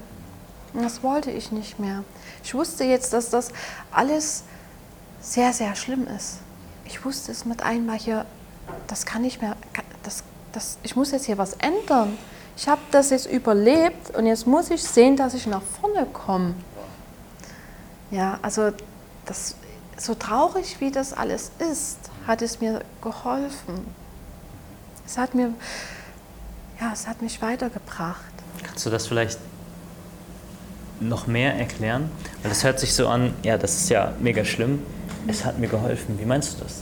Und 0.73 0.83
das 0.83 1.01
wollte 1.01 1.31
ich 1.31 1.51
nicht 1.51 1.79
mehr. 1.79 2.03
Ich 2.43 2.53
wusste 2.53 2.83
jetzt, 2.83 3.13
dass 3.13 3.29
das 3.29 3.49
alles 3.91 4.43
sehr, 5.21 5.53
sehr 5.53 5.75
schlimm 5.75 6.05
ist. 6.07 6.37
Ich 6.83 7.03
wusste 7.05 7.31
es 7.31 7.45
mit 7.45 7.63
einmal 7.63 7.97
hier, 7.97 8.25
das 8.87 9.05
kann 9.05 9.21
nicht 9.21 9.41
mehr, 9.41 9.55
das, 10.03 10.23
das, 10.51 10.77
ich 10.83 10.95
muss 10.95 11.11
jetzt 11.11 11.25
hier 11.25 11.37
was 11.37 11.53
ändern. 11.53 12.17
Ich 12.57 12.67
habe 12.67 12.81
das 12.91 13.09
jetzt 13.09 13.25
überlebt 13.25 14.15
und 14.15 14.25
jetzt 14.25 14.45
muss 14.45 14.69
ich 14.69 14.83
sehen, 14.83 15.15
dass 15.15 15.33
ich 15.33 15.47
nach 15.47 15.61
vorne 15.61 16.05
komme. 16.05 16.53
Ja, 18.11 18.39
also 18.41 18.71
das, 19.25 19.55
so 19.97 20.15
traurig 20.15 20.79
wie 20.79 20.91
das 20.91 21.13
alles 21.13 21.51
ist, 21.71 21.97
hat 22.27 22.41
es 22.41 22.59
mir 22.59 22.81
geholfen. 23.01 23.85
Es 25.05 25.17
hat 25.17 25.33
mir, 25.33 25.53
ja, 26.79 26.91
es 26.93 27.07
hat 27.07 27.21
mich 27.21 27.41
weitergebracht. 27.41 28.33
Kannst 28.63 28.85
du 28.85 28.89
das 28.89 29.07
vielleicht 29.07 29.39
noch 30.99 31.27
mehr 31.27 31.55
erklären? 31.55 32.09
Weil 32.41 32.49
das 32.49 32.63
hört 32.63 32.79
sich 32.79 32.93
so 32.93 33.07
an, 33.07 33.33
ja, 33.43 33.57
das 33.57 33.75
ist 33.75 33.89
ja 33.89 34.13
mega 34.19 34.45
schlimm. 34.45 34.81
Es 35.27 35.43
hat 35.43 35.59
mir 35.59 35.67
geholfen. 35.67 36.19
Wie 36.19 36.25
meinst 36.25 36.59
du 36.59 36.63
das? 36.63 36.81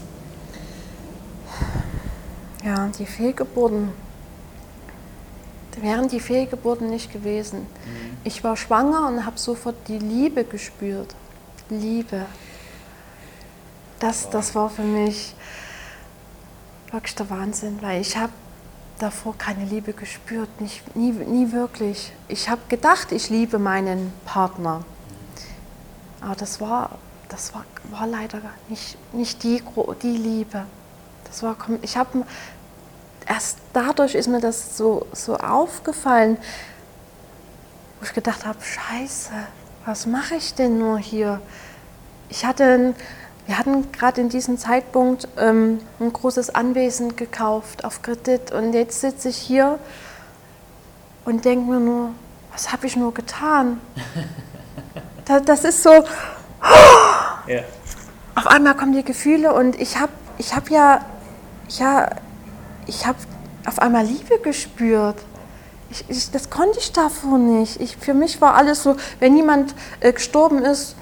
Ja, 2.64 2.88
die 2.98 3.06
Fehlgeburten. 3.06 3.90
Wären 5.80 6.08
die 6.08 6.20
Fehlgeburten 6.20 6.88
nicht 6.88 7.12
gewesen. 7.12 7.60
Mhm. 7.60 8.16
Ich 8.24 8.44
war 8.44 8.56
schwanger 8.56 9.08
und 9.08 9.26
habe 9.26 9.38
sofort 9.38 9.76
die 9.88 9.98
Liebe 9.98 10.44
gespürt. 10.44 11.14
Liebe. 11.68 12.26
Das, 13.98 14.30
das 14.30 14.54
war 14.54 14.70
für 14.70 14.82
mich 14.82 15.34
wirklich 16.90 17.14
der 17.14 17.28
Wahnsinn, 17.30 17.78
weil 17.80 18.00
ich 18.00 18.16
habe 18.16 18.32
davor 19.04 19.36
keine 19.36 19.66
Liebe 19.66 19.92
gespürt, 19.92 20.48
nicht, 20.62 20.96
nie, 20.96 21.12
nie 21.12 21.52
wirklich. 21.52 22.12
Ich 22.26 22.48
habe 22.48 22.62
gedacht, 22.70 23.12
ich 23.12 23.28
liebe 23.28 23.58
meinen 23.58 24.12
Partner. 24.24 24.82
Aber 26.22 26.34
das 26.34 26.58
war, 26.58 26.98
das 27.28 27.52
war, 27.52 27.66
war 27.90 28.06
leider 28.06 28.40
nicht, 28.68 28.96
nicht 29.12 29.42
die, 29.42 29.62
die 30.02 30.16
Liebe. 30.16 30.64
Das 31.24 31.42
war, 31.42 31.54
ich 31.82 31.98
habe 31.98 32.24
erst 33.26 33.58
dadurch 33.74 34.14
ist 34.14 34.26
mir 34.28 34.40
das 34.40 34.78
so, 34.78 35.06
so 35.12 35.36
aufgefallen, 35.36 36.38
wo 38.00 38.06
ich 38.06 38.14
gedacht 38.14 38.46
habe, 38.46 38.58
scheiße, 38.62 39.32
was 39.84 40.06
mache 40.06 40.36
ich 40.36 40.54
denn 40.54 40.78
nur 40.78 40.98
hier? 40.98 41.42
Ich 42.30 42.46
hatte, 42.46 42.64
ein, 42.64 42.94
wir 43.46 43.58
hatten 43.58 43.92
gerade 43.92 44.20
in 44.20 44.28
diesem 44.28 44.58
Zeitpunkt 44.58 45.28
ähm, 45.38 45.80
ein 46.00 46.12
großes 46.12 46.54
Anwesen 46.54 47.16
gekauft 47.16 47.84
auf 47.84 48.00
Kredit 48.02 48.52
und 48.52 48.72
jetzt 48.72 49.00
sitze 49.00 49.28
ich 49.28 49.36
hier 49.36 49.78
und 51.24 51.44
denke 51.44 51.70
mir 51.70 51.80
nur, 51.80 52.10
was 52.52 52.72
habe 52.72 52.86
ich 52.86 52.96
nur 52.96 53.12
getan? 53.14 53.80
Da, 55.26 55.40
das 55.40 55.64
ist 55.64 55.82
so, 55.82 56.04
Ja. 57.46 57.60
auf 58.34 58.46
einmal 58.46 58.76
kommen 58.76 58.92
die 58.92 59.02
Gefühle 59.02 59.54
und 59.54 59.80
ich 59.80 59.98
habe 59.98 60.12
ich 60.36 60.54
hab 60.54 60.68
ja, 60.68 61.02
ja, 61.70 62.10
ich 62.86 63.06
habe 63.06 63.16
auf 63.64 63.78
einmal 63.78 64.04
Liebe 64.04 64.38
gespürt. 64.42 65.16
Ich, 65.88 66.04
ich, 66.08 66.30
das 66.30 66.50
konnte 66.50 66.78
ich 66.78 66.92
davor 66.92 67.38
nicht. 67.38 67.80
Ich, 67.80 67.96
für 67.96 68.12
mich 68.12 68.42
war 68.42 68.54
alles 68.54 68.82
so, 68.82 68.96
wenn 69.18 69.34
jemand 69.34 69.74
äh, 70.00 70.12
gestorben 70.12 70.58
ist 70.58 70.94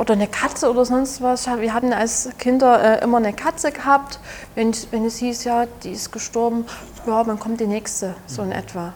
oder 0.00 0.14
eine 0.14 0.28
Katze 0.28 0.70
oder 0.70 0.86
sonst 0.86 1.20
was. 1.20 1.46
Wir 1.46 1.74
hatten 1.74 1.92
als 1.92 2.30
Kinder 2.38 3.00
äh, 3.00 3.04
immer 3.04 3.18
eine 3.18 3.34
Katze 3.34 3.70
gehabt. 3.70 4.18
Wenn, 4.54 4.74
wenn 4.90 5.04
es 5.04 5.18
hieß, 5.18 5.44
ja, 5.44 5.66
die 5.84 5.90
ist 5.90 6.10
gestorben, 6.10 6.64
ja, 7.06 7.22
dann 7.22 7.38
kommt 7.38 7.60
die 7.60 7.66
nächste, 7.66 8.14
so 8.26 8.40
in 8.42 8.50
etwa. 8.50 8.94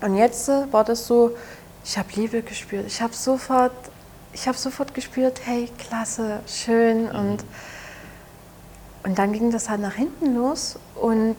Und 0.00 0.16
jetzt 0.16 0.48
äh, 0.48 0.64
war 0.72 0.82
das 0.82 1.06
so, 1.06 1.36
ich 1.84 1.96
habe 1.96 2.08
Liebe 2.16 2.42
gespürt. 2.42 2.84
Ich 2.88 3.00
habe 3.00 3.14
sofort, 3.14 3.70
ich 4.32 4.48
habe 4.48 4.58
sofort 4.58 4.92
gespürt, 4.92 5.40
hey, 5.44 5.70
klasse, 5.78 6.40
schön 6.48 7.08
und 7.08 7.44
und 9.04 9.18
dann 9.18 9.32
ging 9.32 9.50
das 9.50 9.68
halt 9.68 9.80
nach 9.80 9.94
hinten 9.94 10.36
los 10.36 10.78
und 10.94 11.34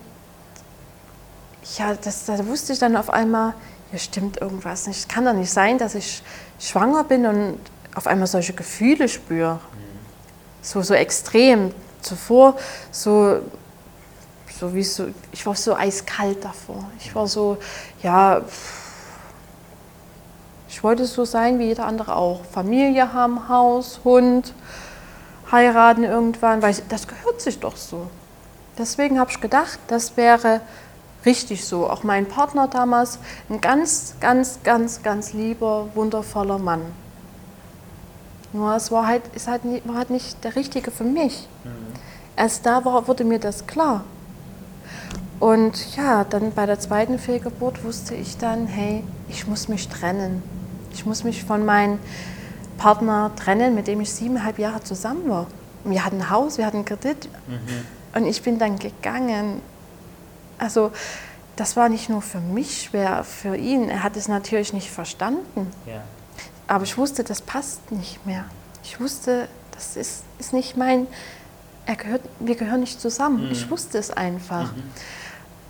ja, 1.78 1.94
das, 1.96 2.26
da 2.26 2.46
wusste 2.46 2.74
ich 2.74 2.80
dann 2.80 2.98
auf 2.98 3.10
einmal, 3.10 3.54
hier 3.90 4.00
stimmt 4.00 4.42
irgendwas 4.42 4.86
nicht. 4.86 5.00
Es 5.00 5.08
kann 5.08 5.24
doch 5.24 5.34
nicht 5.34 5.50
sein, 5.50 5.78
dass 5.78 5.96
ich 5.96 6.24
schwanger 6.60 7.06
bin 7.06 7.26
und 7.26 7.58
auf 7.96 8.08
einmal 8.08 8.28
solche 8.28 8.54
Gefühle 8.54 9.08
spüre. 9.08 9.60
So, 10.62 10.82
so 10.82 10.94
extrem. 10.94 11.72
Zuvor 12.02 12.58
so, 12.92 13.40
so 14.60 14.74
wie 14.74 14.84
so, 14.84 15.08
ich 15.32 15.46
war 15.46 15.56
so 15.56 15.76
eiskalt 15.76 16.44
davor. 16.44 16.90
Ich 17.00 17.14
war 17.16 17.28
so, 17.28 17.58
ja, 18.02 18.42
ich 20.68 20.84
wollte 20.84 21.06
so 21.06 21.24
sein 21.24 21.60
wie 21.60 21.66
jeder 21.66 21.86
andere 21.86 22.16
auch. 22.16 22.44
Familie 22.46 23.14
haben, 23.14 23.48
Haus, 23.48 24.02
Hund, 24.04 24.54
heiraten 25.52 26.04
irgendwann, 26.04 26.62
weil 26.62 26.76
das 26.90 27.08
gehört 27.08 27.42
sich 27.42 27.60
doch 27.60 27.78
so. 27.78 28.08
Deswegen 28.78 29.20
habe 29.20 29.30
ich 29.32 29.40
gedacht, 29.40 29.80
das 29.88 30.18
wäre 30.18 30.62
richtig 31.26 31.66
so. 31.66 31.90
Auch 31.90 32.04
mein 32.04 32.28
Partner 32.28 32.68
damals, 32.68 33.20
ein 33.50 33.62
ganz, 33.62 34.16
ganz, 34.20 34.60
ganz, 34.64 35.04
ganz 35.04 35.34
lieber, 35.34 35.90
wundervoller 35.94 36.58
Mann. 36.58 36.82
Nur 38.54 38.76
es 38.76 38.92
war 38.92 39.08
halt, 39.08 39.24
ist 39.36 39.48
halt, 39.48 39.62
war 39.86 39.96
halt 39.96 40.12
nicht 40.12 40.44
der 40.44 40.56
Richtige 40.56 40.92
für 40.92 41.04
mich. 41.04 41.48
Erst 42.36 42.66
da 42.66 42.86
war, 42.86 43.08
wurde 43.08 43.24
mir 43.24 43.40
das 43.40 43.68
klar. 43.68 44.04
Und 45.40 45.98
ja, 45.98 46.24
dann 46.24 46.52
bei 46.52 46.66
der 46.66 46.80
zweiten 46.80 47.20
Fehlgeburt 47.20 47.84
wusste 47.84 48.16
ich 48.16 48.38
dann, 48.38 48.68
hey, 48.68 49.04
ich 49.28 49.48
muss 49.48 49.68
mich 49.68 49.90
trennen. 49.90 50.42
Ich 50.94 51.06
muss 51.06 51.24
mich 51.24 51.44
von 51.44 51.66
meinem 51.66 52.00
Partner 52.78 53.32
trennen, 53.36 53.76
mit 53.76 53.88
dem 53.88 54.00
ich 54.02 54.14
siebeneinhalb 54.14 54.60
Jahre 54.60 54.84
zusammen 54.84 55.30
war. 55.30 55.48
Und 55.84 55.92
wir 55.92 56.06
hatten 56.06 56.22
ein 56.22 56.30
Haus, 56.30 56.58
wir 56.58 56.66
hatten 56.66 56.78
einen 56.78 56.86
Kredit. 56.86 57.28
Und 58.16 58.26
ich 58.26 58.42
bin 58.42 58.60
dann 58.60 58.80
gegangen. 58.80 59.62
Also 60.60 60.92
das 61.56 61.76
war 61.76 61.90
nicht 61.90 62.10
nur 62.10 62.22
für 62.22 62.40
mich 62.40 62.84
schwer, 62.84 63.24
für 63.24 63.56
ihn. 63.56 63.90
Er 63.90 64.04
hat 64.04 64.16
es 64.16 64.28
natürlich 64.28 64.74
nicht 64.74 64.92
verstanden. 64.92 65.72
Ja. 65.86 66.04
Aber 66.68 66.84
ich 66.84 66.98
wusste, 66.98 67.24
das 67.24 67.42
passt 67.42 67.92
nicht 67.92 68.26
mehr. 68.26 68.46
Ich 68.84 69.00
wusste, 69.00 69.48
das 69.72 69.96
ist, 69.96 70.24
ist 70.40 70.54
nicht 70.54 70.78
mein, 70.78 71.08
er 71.86 71.96
gehört, 71.96 72.22
wir 72.40 72.56
gehören 72.56 72.80
nicht 72.80 73.02
zusammen. 73.02 73.52
Ich 73.52 73.70
wusste 73.70 73.98
es 73.98 74.12
einfach. 74.12 74.72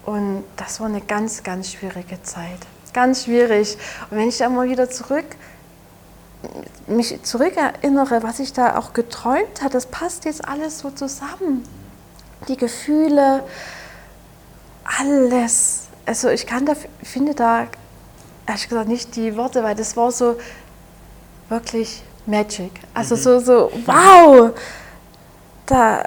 Und 0.05 0.43
das 0.57 0.79
war 0.79 0.87
eine 0.87 1.01
ganz, 1.01 1.43
ganz 1.43 1.71
schwierige 1.71 2.21
Zeit. 2.23 2.59
Ganz 2.93 3.23
schwierig. 3.23 3.77
Und 4.09 4.17
wenn 4.17 4.29
ich 4.29 4.37
da 4.37 4.49
mal 4.49 4.69
wieder 4.69 4.89
zurück, 4.89 5.25
mich 6.87 7.23
zurückerinnere, 7.23 8.21
was 8.21 8.39
ich 8.39 8.53
da 8.53 8.77
auch 8.77 8.93
geträumt 8.93 9.61
habe, 9.61 9.71
das 9.71 9.85
passt 9.85 10.25
jetzt 10.25 10.47
alles 10.47 10.79
so 10.79 10.91
zusammen. 10.91 11.63
Die 12.47 12.57
Gefühle, 12.57 13.43
alles. 14.99 15.87
Also 16.05 16.29
ich 16.29 16.45
kann 16.45 16.65
da, 16.65 16.73
finde 17.01 17.33
da, 17.33 17.67
ehrlich 18.45 18.67
gesagt, 18.67 18.89
nicht 18.89 19.15
die 19.15 19.37
Worte, 19.37 19.63
weil 19.63 19.75
das 19.75 19.95
war 19.95 20.11
so 20.11 20.37
wirklich 21.53 22.01
Magic. 22.25 22.71
Also 22.93 23.15
so, 23.15 23.39
so, 23.39 23.71
wow! 23.85 24.51
Da, 25.67 26.03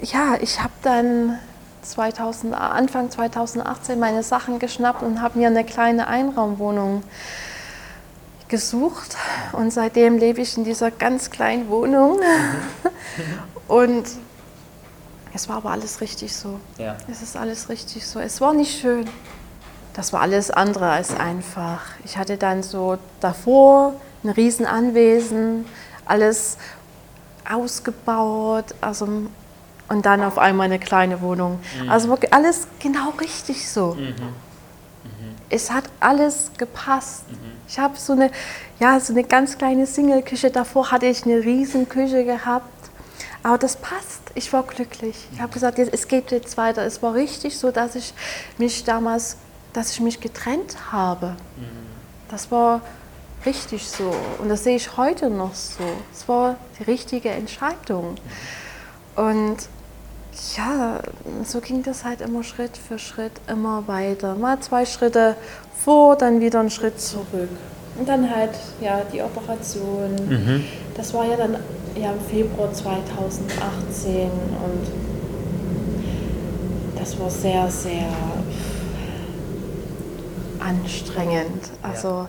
ja, 0.00 0.36
ich 0.40 0.60
habe 0.60 0.72
dann 0.82 1.38
2000, 1.82 2.54
Anfang 2.54 3.10
2018 3.10 3.98
meine 3.98 4.22
Sachen 4.22 4.58
geschnappt 4.58 5.02
und 5.02 5.20
habe 5.20 5.38
mir 5.38 5.48
eine 5.48 5.64
kleine 5.64 6.06
Einraumwohnung 6.06 7.02
gesucht. 8.48 9.16
Und 9.52 9.72
seitdem 9.72 10.18
lebe 10.18 10.40
ich 10.40 10.56
in 10.56 10.64
dieser 10.64 10.90
ganz 10.90 11.30
kleinen 11.30 11.68
Wohnung. 11.68 12.20
und 13.68 14.04
es 15.34 15.48
war 15.48 15.56
aber 15.56 15.72
alles 15.72 16.00
richtig 16.00 16.34
so. 16.34 16.60
Ja. 16.78 16.96
Es 17.10 17.22
ist 17.22 17.36
alles 17.36 17.68
richtig 17.68 18.06
so. 18.06 18.20
Es 18.20 18.40
war 18.40 18.54
nicht 18.54 18.80
schön. 18.80 19.10
Das 19.94 20.12
war 20.12 20.20
alles 20.20 20.50
andere 20.50 20.90
als 20.90 21.14
einfach. 21.14 21.80
Ich 22.04 22.16
hatte 22.16 22.36
dann 22.36 22.62
so 22.62 22.98
davor 23.20 23.94
ein 24.24 24.30
Riesenanwesen, 24.30 25.66
alles 26.06 26.56
ausgebaut, 27.50 28.66
also 28.80 29.06
und 29.86 30.06
dann 30.06 30.22
auf 30.22 30.38
einmal 30.38 30.64
eine 30.66 30.78
kleine 30.78 31.20
Wohnung. 31.20 31.60
Also 31.88 32.08
wirklich 32.08 32.32
alles 32.32 32.66
genau 32.78 33.10
richtig 33.20 33.68
so. 33.68 33.96
Es 35.50 35.70
hat 35.70 35.84
alles 36.00 36.50
gepasst. 36.56 37.24
Ich 37.68 37.78
habe 37.78 37.96
so 37.98 38.14
eine, 38.14 38.30
ja, 38.80 38.98
so 38.98 39.12
eine 39.12 39.24
ganz 39.24 39.58
kleine 39.58 39.86
Single-Küche. 39.86 40.50
Davor 40.50 40.90
hatte 40.90 41.06
ich 41.06 41.24
eine 41.24 41.36
riesen 41.44 41.86
Küche 41.88 42.24
gehabt. 42.24 42.66
Aber 43.42 43.58
das 43.58 43.76
passt. 43.76 44.22
Ich 44.34 44.50
war 44.54 44.62
glücklich. 44.62 45.28
Ich 45.34 45.40
habe 45.40 45.52
gesagt, 45.52 45.76
jetzt- 45.76 45.92
es 45.92 46.08
geht 46.08 46.30
jetzt 46.32 46.56
weiter. 46.56 46.82
Es 46.84 47.02
war 47.02 47.12
richtig 47.12 47.58
so, 47.58 47.70
dass 47.70 47.94
ich 47.94 48.14
mich 48.56 48.84
damals, 48.84 49.36
dass 49.74 49.90
ich 49.92 50.00
mich 50.00 50.18
getrennt 50.18 50.76
habe. 50.92 51.36
Das 52.30 52.50
war 52.50 52.80
richtig 53.46 53.88
so. 53.88 54.12
Und 54.40 54.48
das 54.48 54.64
sehe 54.64 54.76
ich 54.76 54.96
heute 54.96 55.30
noch 55.30 55.54
so. 55.54 55.84
Es 56.12 56.28
war 56.28 56.56
die 56.78 56.84
richtige 56.84 57.30
Entscheidung. 57.30 58.16
Und 59.16 59.56
ja, 60.56 61.00
so 61.44 61.60
ging 61.60 61.82
das 61.82 62.04
halt 62.04 62.20
immer 62.20 62.42
Schritt 62.42 62.76
für 62.76 62.98
Schritt 62.98 63.32
immer 63.48 63.86
weiter. 63.86 64.34
Mal 64.34 64.60
zwei 64.60 64.84
Schritte 64.84 65.36
vor, 65.84 66.16
dann 66.16 66.40
wieder 66.40 66.60
einen 66.60 66.70
Schritt 66.70 67.00
zurück. 67.00 67.48
Und 67.96 68.08
dann 68.08 68.28
halt, 68.28 68.50
ja, 68.80 69.02
die 69.12 69.22
Operation. 69.22 70.64
Das 70.96 71.14
war 71.14 71.24
ja 71.26 71.36
dann 71.36 71.56
ja, 71.96 72.12
im 72.12 72.20
Februar 72.20 72.72
2018 72.72 74.24
und 74.24 74.86
das 76.98 77.18
war 77.18 77.30
sehr, 77.30 77.70
sehr 77.70 78.08
anstrengend. 80.58 81.70
Also 81.82 82.28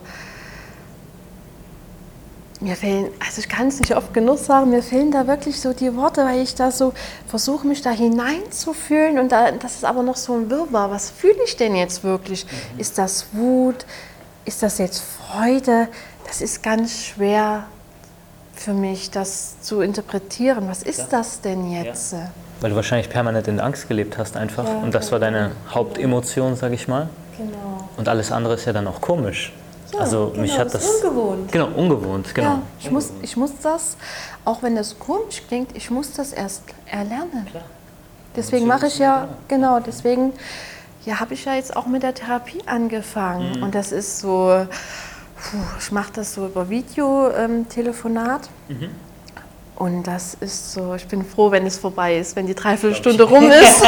mir 2.66 2.74
fehlen, 2.76 3.08
also 3.24 3.38
ich 3.38 3.48
kann 3.48 3.68
es 3.68 3.78
nicht 3.78 3.96
oft 3.96 4.12
genug 4.12 4.38
sagen, 4.38 4.70
mir 4.70 4.82
fehlen 4.82 5.12
da 5.12 5.26
wirklich 5.26 5.60
so 5.60 5.72
die 5.72 5.94
Worte, 5.94 6.24
weil 6.24 6.40
ich 6.42 6.54
da 6.56 6.70
so 6.72 6.92
versuche, 7.28 7.66
mich 7.66 7.80
da 7.80 7.90
hineinzufühlen 7.90 9.18
und 9.18 9.30
da, 9.30 9.52
das 9.52 9.76
ist 9.76 9.84
aber 9.84 10.02
noch 10.02 10.16
so 10.16 10.34
ein 10.34 10.50
Wirrwarr. 10.50 10.90
Was 10.90 11.10
fühle 11.10 11.36
ich 11.44 11.56
denn 11.56 11.76
jetzt 11.76 12.02
wirklich? 12.02 12.44
Ist 12.76 12.98
das 12.98 13.26
Wut? 13.32 13.86
Ist 14.44 14.62
das 14.62 14.78
jetzt 14.78 15.00
Freude? 15.02 15.88
Das 16.26 16.40
ist 16.40 16.62
ganz 16.62 17.04
schwer 17.04 17.64
für 18.54 18.72
mich, 18.72 19.10
das 19.10 19.60
zu 19.60 19.80
interpretieren. 19.80 20.68
Was 20.68 20.82
ist 20.82 20.98
Ja. 20.98 21.06
das 21.10 21.40
denn 21.40 21.70
jetzt? 21.70 22.14
Weil 22.60 22.70
du 22.70 22.76
wahrscheinlich 22.76 23.10
permanent 23.10 23.46
in 23.48 23.60
Angst 23.60 23.86
gelebt 23.86 24.18
hast 24.18 24.36
einfach. 24.36 24.64
Ja, 24.64 24.78
und 24.78 24.92
das 24.94 25.12
war 25.12 25.20
deine 25.20 25.52
Hauptemotion, 25.72 26.56
sag 26.56 26.72
ich 26.72 26.88
mal. 26.88 27.08
Genau. 27.36 27.88
Und 27.96 28.08
alles 28.08 28.32
andere 28.32 28.54
ist 28.54 28.64
ja 28.64 28.72
dann 28.72 28.86
auch 28.88 29.00
komisch. 29.00 29.52
Ja, 29.92 30.00
also 30.00 30.28
genau, 30.30 30.42
mich 30.42 30.58
hat 30.58 30.66
ist 30.66 30.74
das. 30.74 30.86
ungewohnt. 30.86 31.52
Genau, 31.52 31.68
ungewohnt, 31.68 32.34
genau. 32.34 32.48
Ja, 32.48 32.62
ich 32.80 32.90
muss, 32.90 33.12
ich 33.22 33.36
muss 33.36 33.52
das, 33.62 33.96
auch 34.44 34.62
wenn 34.62 34.76
das 34.76 34.98
komisch 34.98 35.42
klingt, 35.46 35.76
ich 35.76 35.90
muss 35.90 36.12
das 36.12 36.32
erst 36.32 36.62
erlernen. 36.86 37.46
Klar. 37.50 37.64
Deswegen 38.34 38.66
mache 38.66 38.88
ich 38.88 38.98
ja, 38.98 39.28
genau, 39.48 39.80
deswegen 39.80 40.32
ja, 41.04 41.20
habe 41.20 41.34
ich 41.34 41.44
ja 41.44 41.54
jetzt 41.54 41.74
auch 41.76 41.86
mit 41.86 42.02
der 42.02 42.14
Therapie 42.14 42.58
angefangen. 42.66 43.62
Und 43.62 43.74
das 43.74 43.92
ist 43.92 44.18
so, 44.18 44.66
puh, 45.36 45.56
ich 45.78 45.92
mache 45.92 46.12
das 46.12 46.34
so 46.34 46.46
über 46.46 46.68
Videotelefonat. 46.68 48.50
Und 49.76 50.02
das 50.04 50.36
ist 50.40 50.72
so, 50.72 50.94
ich 50.94 51.06
bin 51.06 51.24
froh, 51.24 51.50
wenn 51.50 51.66
es 51.66 51.78
vorbei 51.78 52.18
ist, 52.18 52.34
wenn 52.34 52.46
die 52.46 52.54
Dreiviertelstunde 52.54 53.24
rum 53.24 53.50
ist. 53.50 53.82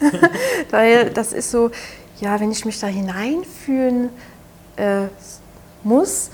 Weil 0.70 1.10
das 1.10 1.32
ist 1.32 1.50
so, 1.50 1.70
ja, 2.20 2.38
wenn 2.40 2.50
ich 2.50 2.64
mich 2.64 2.78
da 2.80 2.86
hineinfühlen 2.86 4.10
äh, 4.76 5.06
muss, 5.82 6.30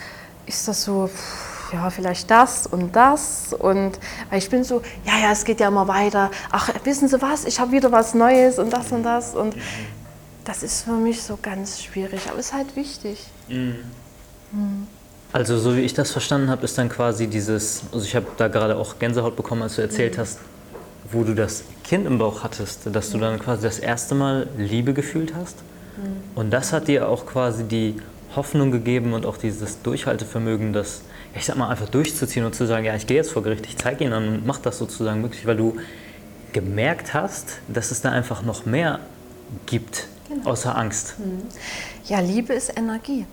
ist 0.46 0.68
das 0.68 0.84
so, 0.84 1.08
pff, 1.08 1.72
ja, 1.72 1.90
vielleicht 1.90 2.30
das 2.30 2.66
und 2.66 2.94
das. 2.94 3.52
Und 3.52 3.98
weil 4.30 4.38
ich 4.38 4.48
bin 4.48 4.64
so, 4.64 4.82
ja, 5.04 5.18
ja, 5.22 5.32
es 5.32 5.44
geht 5.44 5.60
ja 5.60 5.68
immer 5.68 5.88
weiter. 5.88 6.30
Ach, 6.50 6.70
wissen 6.84 7.08
Sie 7.08 7.20
was, 7.20 7.44
ich 7.44 7.60
habe 7.60 7.72
wieder 7.72 7.92
was 7.92 8.14
Neues 8.14 8.58
und 8.58 8.72
das 8.72 8.90
und 8.92 9.02
das. 9.02 9.34
Und 9.34 9.54
das 10.44 10.62
ist 10.62 10.82
für 10.82 10.92
mich 10.92 11.22
so 11.22 11.38
ganz 11.40 11.82
schwierig, 11.82 12.22
aber 12.28 12.38
es 12.38 12.46
ist 12.46 12.54
halt 12.54 12.74
wichtig. 12.76 13.26
Also 15.32 15.58
so 15.58 15.76
wie 15.76 15.80
ich 15.80 15.92
das 15.92 16.10
verstanden 16.10 16.48
habe, 16.48 16.64
ist 16.64 16.78
dann 16.78 16.88
quasi 16.88 17.26
dieses, 17.26 17.82
also 17.92 18.04
ich 18.04 18.16
habe 18.16 18.26
da 18.38 18.48
gerade 18.48 18.76
auch 18.76 18.98
Gänsehaut 18.98 19.36
bekommen, 19.36 19.62
als 19.62 19.76
du 19.76 19.82
erzählt 19.82 20.16
hast, 20.16 20.38
wo 21.12 21.22
du 21.22 21.34
das 21.34 21.64
Kind 21.84 22.06
im 22.06 22.18
Bauch 22.18 22.42
hattest, 22.44 22.80
dass 22.92 23.10
du 23.10 23.18
dann 23.18 23.38
quasi 23.38 23.62
das 23.62 23.78
erste 23.78 24.14
Mal 24.14 24.48
Liebe 24.56 24.94
gefühlt 24.94 25.34
hast. 25.34 25.56
Und 26.34 26.50
das 26.50 26.72
hat 26.72 26.88
dir 26.88 27.08
auch 27.08 27.26
quasi 27.26 27.64
die 27.64 27.96
Hoffnung 28.38 28.70
gegeben 28.70 29.12
und 29.12 29.26
auch 29.26 29.36
dieses 29.36 29.82
Durchhaltevermögen, 29.82 30.72
das, 30.72 31.02
ich 31.34 31.44
sag 31.44 31.56
mal, 31.56 31.68
einfach 31.68 31.88
durchzuziehen 31.90 32.46
und 32.46 32.54
zu 32.54 32.66
sagen, 32.66 32.86
ja, 32.86 32.94
ich 32.94 33.06
gehe 33.06 33.18
jetzt 33.18 33.32
vor 33.32 33.42
Gericht, 33.42 33.66
ich 33.66 33.76
zeige 33.76 34.04
ihnen 34.04 34.14
an 34.14 34.28
und 34.28 34.46
mach 34.46 34.58
das 34.58 34.78
sozusagen 34.78 35.20
möglich, 35.20 35.44
weil 35.46 35.56
du 35.56 35.76
gemerkt 36.52 37.12
hast, 37.12 37.58
dass 37.68 37.90
es 37.90 38.00
da 38.00 38.10
einfach 38.10 38.42
noch 38.42 38.64
mehr 38.64 39.00
gibt, 39.66 40.08
außer 40.44 40.76
Angst. 40.76 41.16
Ja, 42.06 42.20
Liebe 42.20 42.54
ist 42.54 42.76
Energie. 42.78 43.26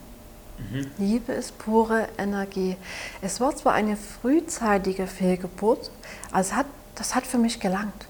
Liebe 0.98 1.34
ist 1.34 1.58
pure 1.58 2.08
Energie. 2.18 2.78
Es 3.22 3.40
war 3.40 3.56
zwar 3.56 3.74
eine 3.74 3.98
frühzeitige 3.98 5.06
Fehlgeburt, 5.06 5.92
aber 6.32 6.42
es 6.42 6.54
hat, 6.54 6.66
das 6.96 7.14
hat 7.14 7.28
für 7.28 7.38
mich 7.38 7.60
gelangt. 7.60 8.08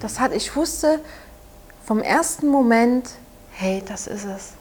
Das 0.00 0.18
hat, 0.18 0.34
ich 0.34 0.54
wusste 0.56 1.00
vom 1.84 2.00
ersten 2.00 2.48
Moment, 2.48 3.10
hey, 3.52 3.82
das 3.86 4.06
ist 4.06 4.24
es. 4.24 4.52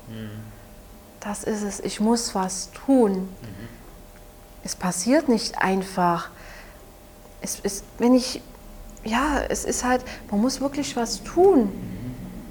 Das 1.24 1.44
ist 1.44 1.64
es. 1.64 1.80
Ich 1.80 2.00
muss 2.00 2.36
was 2.36 2.70
tun. 2.86 3.30
Es 4.64 4.76
passiert 4.76 5.30
nicht 5.30 5.58
einfach. 5.60 6.30
Es 7.42 7.60
ist, 7.60 7.86
wenn 7.98 8.14
ich, 8.14 8.42
ja, 9.04 9.42
es 9.50 9.64
ist 9.64 9.84
halt, 9.84 10.04
man 10.32 10.42
muss 10.42 10.60
wirklich 10.60 10.96
was 10.96 11.24
tun. 11.24 11.72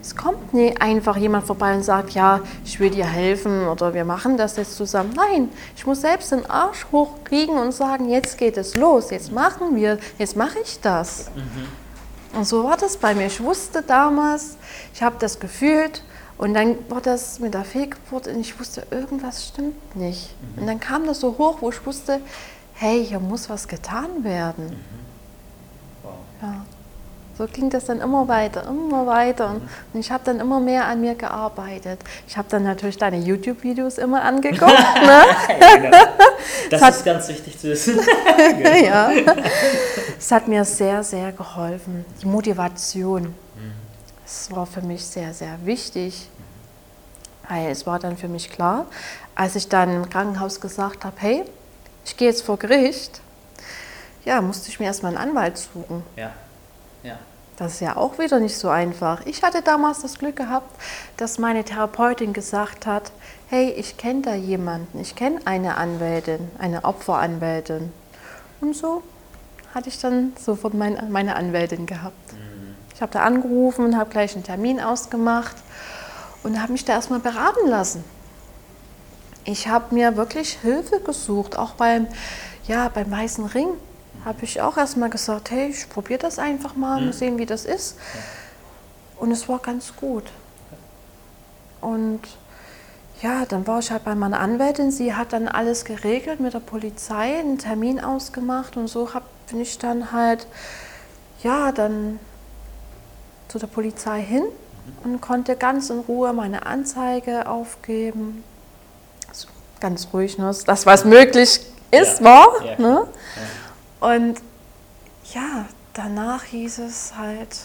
Es 0.00 0.16
kommt 0.16 0.52
nicht 0.52 0.82
einfach 0.82 1.16
jemand 1.16 1.46
vorbei 1.46 1.74
und 1.74 1.84
sagt, 1.84 2.10
ja, 2.10 2.40
ich 2.64 2.80
will 2.80 2.90
dir 2.90 3.06
helfen 3.06 3.68
oder 3.68 3.94
wir 3.94 4.04
machen 4.04 4.36
das 4.36 4.56
jetzt 4.56 4.76
zusammen. 4.76 5.12
Nein, 5.14 5.48
ich 5.76 5.86
muss 5.86 6.00
selbst 6.00 6.32
den 6.32 6.44
Arsch 6.46 6.86
hochkriegen 6.90 7.56
und 7.56 7.72
sagen, 7.72 8.08
jetzt 8.08 8.36
geht 8.36 8.56
es 8.56 8.74
los, 8.74 9.10
jetzt 9.10 9.30
machen 9.30 9.76
wir, 9.76 9.98
jetzt 10.18 10.34
mache 10.34 10.58
ich 10.58 10.80
das. 10.80 11.30
Und 12.34 12.44
so 12.46 12.64
war 12.64 12.76
das 12.76 12.96
bei 12.96 13.14
mir. 13.14 13.26
Ich 13.26 13.40
wusste 13.40 13.82
damals, 13.82 14.56
ich 14.92 15.02
habe 15.02 15.16
das 15.20 15.38
gefühlt 15.38 16.02
und 16.38 16.54
dann 16.54 16.76
war 16.88 17.00
das 17.00 17.38
mit 17.38 17.54
der 17.54 17.64
Fehlgeburt 17.64 18.26
und 18.28 18.40
ich 18.40 18.58
wusste, 18.58 18.84
irgendwas 18.90 19.46
stimmt 19.48 19.96
nicht. 19.96 20.34
Und 20.56 20.66
dann 20.66 20.80
kam 20.80 21.06
das 21.06 21.20
so 21.20 21.36
hoch, 21.38 21.58
wo 21.60 21.70
ich 21.70 21.84
wusste, 21.86 22.20
hey, 22.74 23.04
hier 23.04 23.20
muss 23.20 23.48
was 23.48 23.68
getan 23.68 24.24
werden. 24.24 24.76
Ja. 26.40 26.64
So 27.38 27.46
ging 27.46 27.70
das 27.70 27.86
dann 27.86 28.00
immer 28.00 28.28
weiter, 28.28 28.64
immer 28.68 29.06
weiter. 29.06 29.56
Und 29.92 30.00
ich 30.00 30.10
habe 30.10 30.22
dann 30.24 30.38
immer 30.40 30.60
mehr 30.60 30.84
an 30.86 31.00
mir 31.00 31.14
gearbeitet. 31.14 32.00
Ich 32.28 32.36
habe 32.36 32.46
dann 32.50 32.62
natürlich 32.64 32.98
deine 32.98 33.16
YouTube-Videos 33.18 33.96
immer 33.98 34.22
angeguckt. 34.22 34.72
ne? 35.02 35.22
Das 36.70 36.82
hat- 36.82 36.94
ist 36.94 37.04
ganz 37.04 37.28
wichtig 37.28 37.58
zu 37.58 37.68
wissen. 37.68 37.98
ja. 38.84 39.10
Es 40.18 40.30
hat 40.32 40.48
mir 40.48 40.64
sehr, 40.64 41.02
sehr 41.04 41.32
geholfen. 41.32 42.04
Die 42.20 42.26
Motivation. 42.26 43.34
Das 44.24 44.50
war 44.50 44.66
für 44.66 44.82
mich 44.82 45.04
sehr, 45.04 45.34
sehr 45.34 45.64
wichtig. 45.64 46.28
Weil 47.48 47.70
es 47.70 47.86
war 47.86 47.98
dann 47.98 48.16
für 48.16 48.28
mich 48.28 48.50
klar, 48.50 48.86
als 49.34 49.56
ich 49.56 49.68
dann 49.68 49.94
im 49.94 50.08
Krankenhaus 50.08 50.60
gesagt 50.60 51.04
habe, 51.04 51.16
hey, 51.18 51.44
ich 52.04 52.16
gehe 52.16 52.28
jetzt 52.28 52.42
vor 52.42 52.58
Gericht, 52.58 53.20
ja, 54.24 54.40
musste 54.40 54.68
ich 54.68 54.78
mir 54.78 54.86
erstmal 54.86 55.16
einen 55.16 55.30
Anwalt 55.30 55.58
suchen. 55.58 56.02
Ja. 56.16 56.32
Ja. 57.02 57.18
Das 57.56 57.74
ist 57.74 57.80
ja 57.80 57.96
auch 57.96 58.18
wieder 58.18 58.38
nicht 58.40 58.56
so 58.56 58.68
einfach. 58.68 59.26
Ich 59.26 59.42
hatte 59.42 59.62
damals 59.62 60.02
das 60.02 60.18
Glück 60.18 60.36
gehabt, 60.36 60.70
dass 61.16 61.38
meine 61.38 61.64
Therapeutin 61.64 62.32
gesagt 62.32 62.86
hat, 62.86 63.12
hey, 63.48 63.70
ich 63.70 63.96
kenne 63.96 64.22
da 64.22 64.34
jemanden, 64.34 65.00
ich 65.00 65.14
kenne 65.14 65.40
eine 65.44 65.76
Anwältin, 65.76 66.50
eine 66.58 66.84
Opferanwältin. 66.84 67.92
Und 68.60 68.74
so 68.74 69.02
hatte 69.74 69.88
ich 69.88 70.00
dann 70.00 70.32
sofort 70.38 70.74
mein, 70.74 71.10
meine 71.10 71.36
Anwältin 71.36 71.86
gehabt. 71.86 72.14
Ich 73.02 73.04
habe 73.04 73.14
da 73.14 73.24
angerufen 73.24 73.84
und 73.84 73.96
habe 73.96 74.10
gleich 74.10 74.36
einen 74.36 74.44
Termin 74.44 74.78
ausgemacht 74.78 75.56
und 76.44 76.62
habe 76.62 76.70
mich 76.70 76.84
da 76.84 76.92
erstmal 76.92 77.18
beraten 77.18 77.68
lassen. 77.68 78.04
Ich 79.44 79.66
habe 79.66 79.92
mir 79.92 80.16
wirklich 80.16 80.60
Hilfe 80.62 81.00
gesucht, 81.00 81.58
auch 81.58 81.72
beim, 81.72 82.06
ja, 82.68 82.88
beim 82.90 83.10
Weißen 83.10 83.44
Ring 83.46 83.70
habe 84.24 84.44
ich 84.44 84.60
auch 84.60 84.76
erstmal 84.76 85.10
gesagt, 85.10 85.50
hey, 85.50 85.70
ich 85.70 85.88
probiere 85.88 86.20
das 86.20 86.38
einfach 86.38 86.76
mal, 86.76 87.00
mal 87.00 87.12
sehen, 87.12 87.38
wie 87.38 87.44
das 87.44 87.64
ist. 87.64 87.96
Und 89.18 89.32
es 89.32 89.48
war 89.48 89.58
ganz 89.58 89.96
gut. 89.96 90.30
Und 91.80 92.20
ja, 93.20 93.46
dann 93.46 93.66
war 93.66 93.80
ich 93.80 93.90
halt 93.90 94.04
bei 94.04 94.14
meiner 94.14 94.38
Anwältin, 94.38 94.92
sie 94.92 95.12
hat 95.12 95.32
dann 95.32 95.48
alles 95.48 95.84
geregelt 95.84 96.38
mit 96.38 96.54
der 96.54 96.60
Polizei, 96.60 97.40
einen 97.40 97.58
Termin 97.58 97.98
ausgemacht 97.98 98.76
und 98.76 98.86
so 98.86 99.12
hab, 99.12 99.24
bin 99.48 99.60
ich 99.60 99.78
dann 99.78 100.12
halt, 100.12 100.46
ja, 101.42 101.72
dann 101.72 102.20
zu 103.52 103.58
der 103.58 103.66
Polizei 103.66 104.22
hin 104.22 104.44
und 105.04 105.20
konnte 105.20 105.56
ganz 105.56 105.90
in 105.90 105.98
Ruhe 106.00 106.32
meine 106.32 106.64
Anzeige 106.64 107.46
aufgeben. 107.46 108.42
Also 109.28 109.48
ganz 109.78 110.08
ruhig, 110.10 110.38
ne? 110.38 110.50
das 110.64 110.86
was 110.86 111.04
möglich 111.04 111.60
ist, 111.90 112.20
Ja. 112.20 112.24
war. 112.24 112.64
Ja, 112.64 112.80
ne? 112.80 113.06
Und 114.00 114.40
ja, 115.34 115.66
danach 115.92 116.44
hieß 116.44 116.78
es 116.78 117.12
halt, 117.14 117.58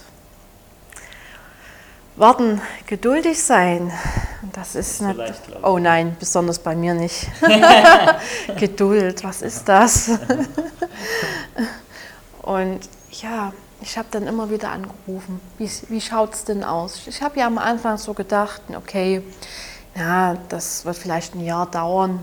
warten, 2.18 2.62
geduldig 2.86 3.42
sein. 3.42 3.90
Und 4.42 4.58
das 4.58 4.76
ist 4.76 5.02
nicht, 5.02 5.16
leicht, 5.16 5.42
oh 5.64 5.80
nein, 5.80 6.18
besonders 6.20 6.60
bei 6.60 6.76
mir 6.76 6.94
nicht. 6.96 7.30
Geduld, 8.60 9.24
was 9.24 9.42
ist 9.42 9.70
das? 9.70 10.12
Und 12.42 12.80
ja, 13.22 13.54
ich 13.82 13.98
habe 13.98 14.08
dann 14.12 14.26
immer 14.26 14.50
wieder 14.50 14.72
angerufen, 14.72 15.40
wie, 15.58 15.70
wie 15.90 16.02
schaut 16.02 16.34
es 16.34 16.44
denn 16.44 16.64
aus? 16.64 17.08
Ich 17.08 17.22
habe 17.22 17.40
ja 17.40 17.48
am 17.48 17.58
Anfang 17.58 17.98
so 17.98 18.14
gedacht, 18.14 18.62
okay, 18.76 19.22
ja, 19.96 20.36
das 20.50 20.86
wird 20.86 20.96
vielleicht 20.96 21.36
ein 21.36 21.44
Jahr 21.44 21.70
dauern. 21.70 22.20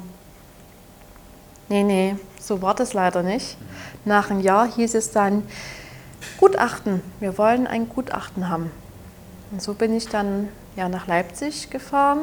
Nee, 1.69 1.83
nee, 1.83 2.17
so 2.41 2.61
war 2.61 2.75
das 2.75 2.93
leider 2.93 3.23
nicht. 3.23 3.57
Nach 4.05 4.31
einem 4.31 4.41
Jahr 4.41 4.67
hieß 4.67 4.95
es 4.95 5.13
dann, 5.13 5.45
Gutachten, 6.39 7.03
wir 7.21 7.39
wollen 7.39 7.67
ein 7.67 7.89
Gutachten 7.89 8.49
haben. 8.49 8.71
Und 9.51 9.63
so 9.63 9.75
bin 9.75 9.95
ich 9.95 10.09
dann 10.09 10.49
ja, 10.77 10.89
nach 10.89 11.07
Leipzig 11.07 11.71
gefahren 11.71 12.19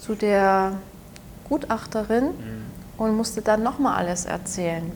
zu 0.00 0.14
der 0.14 0.72
Gutachterin 1.48 2.30
und 2.96 3.16
musste 3.16 3.42
dann 3.42 3.62
nochmal 3.62 3.96
alles 3.96 4.24
erzählen. 4.24 4.90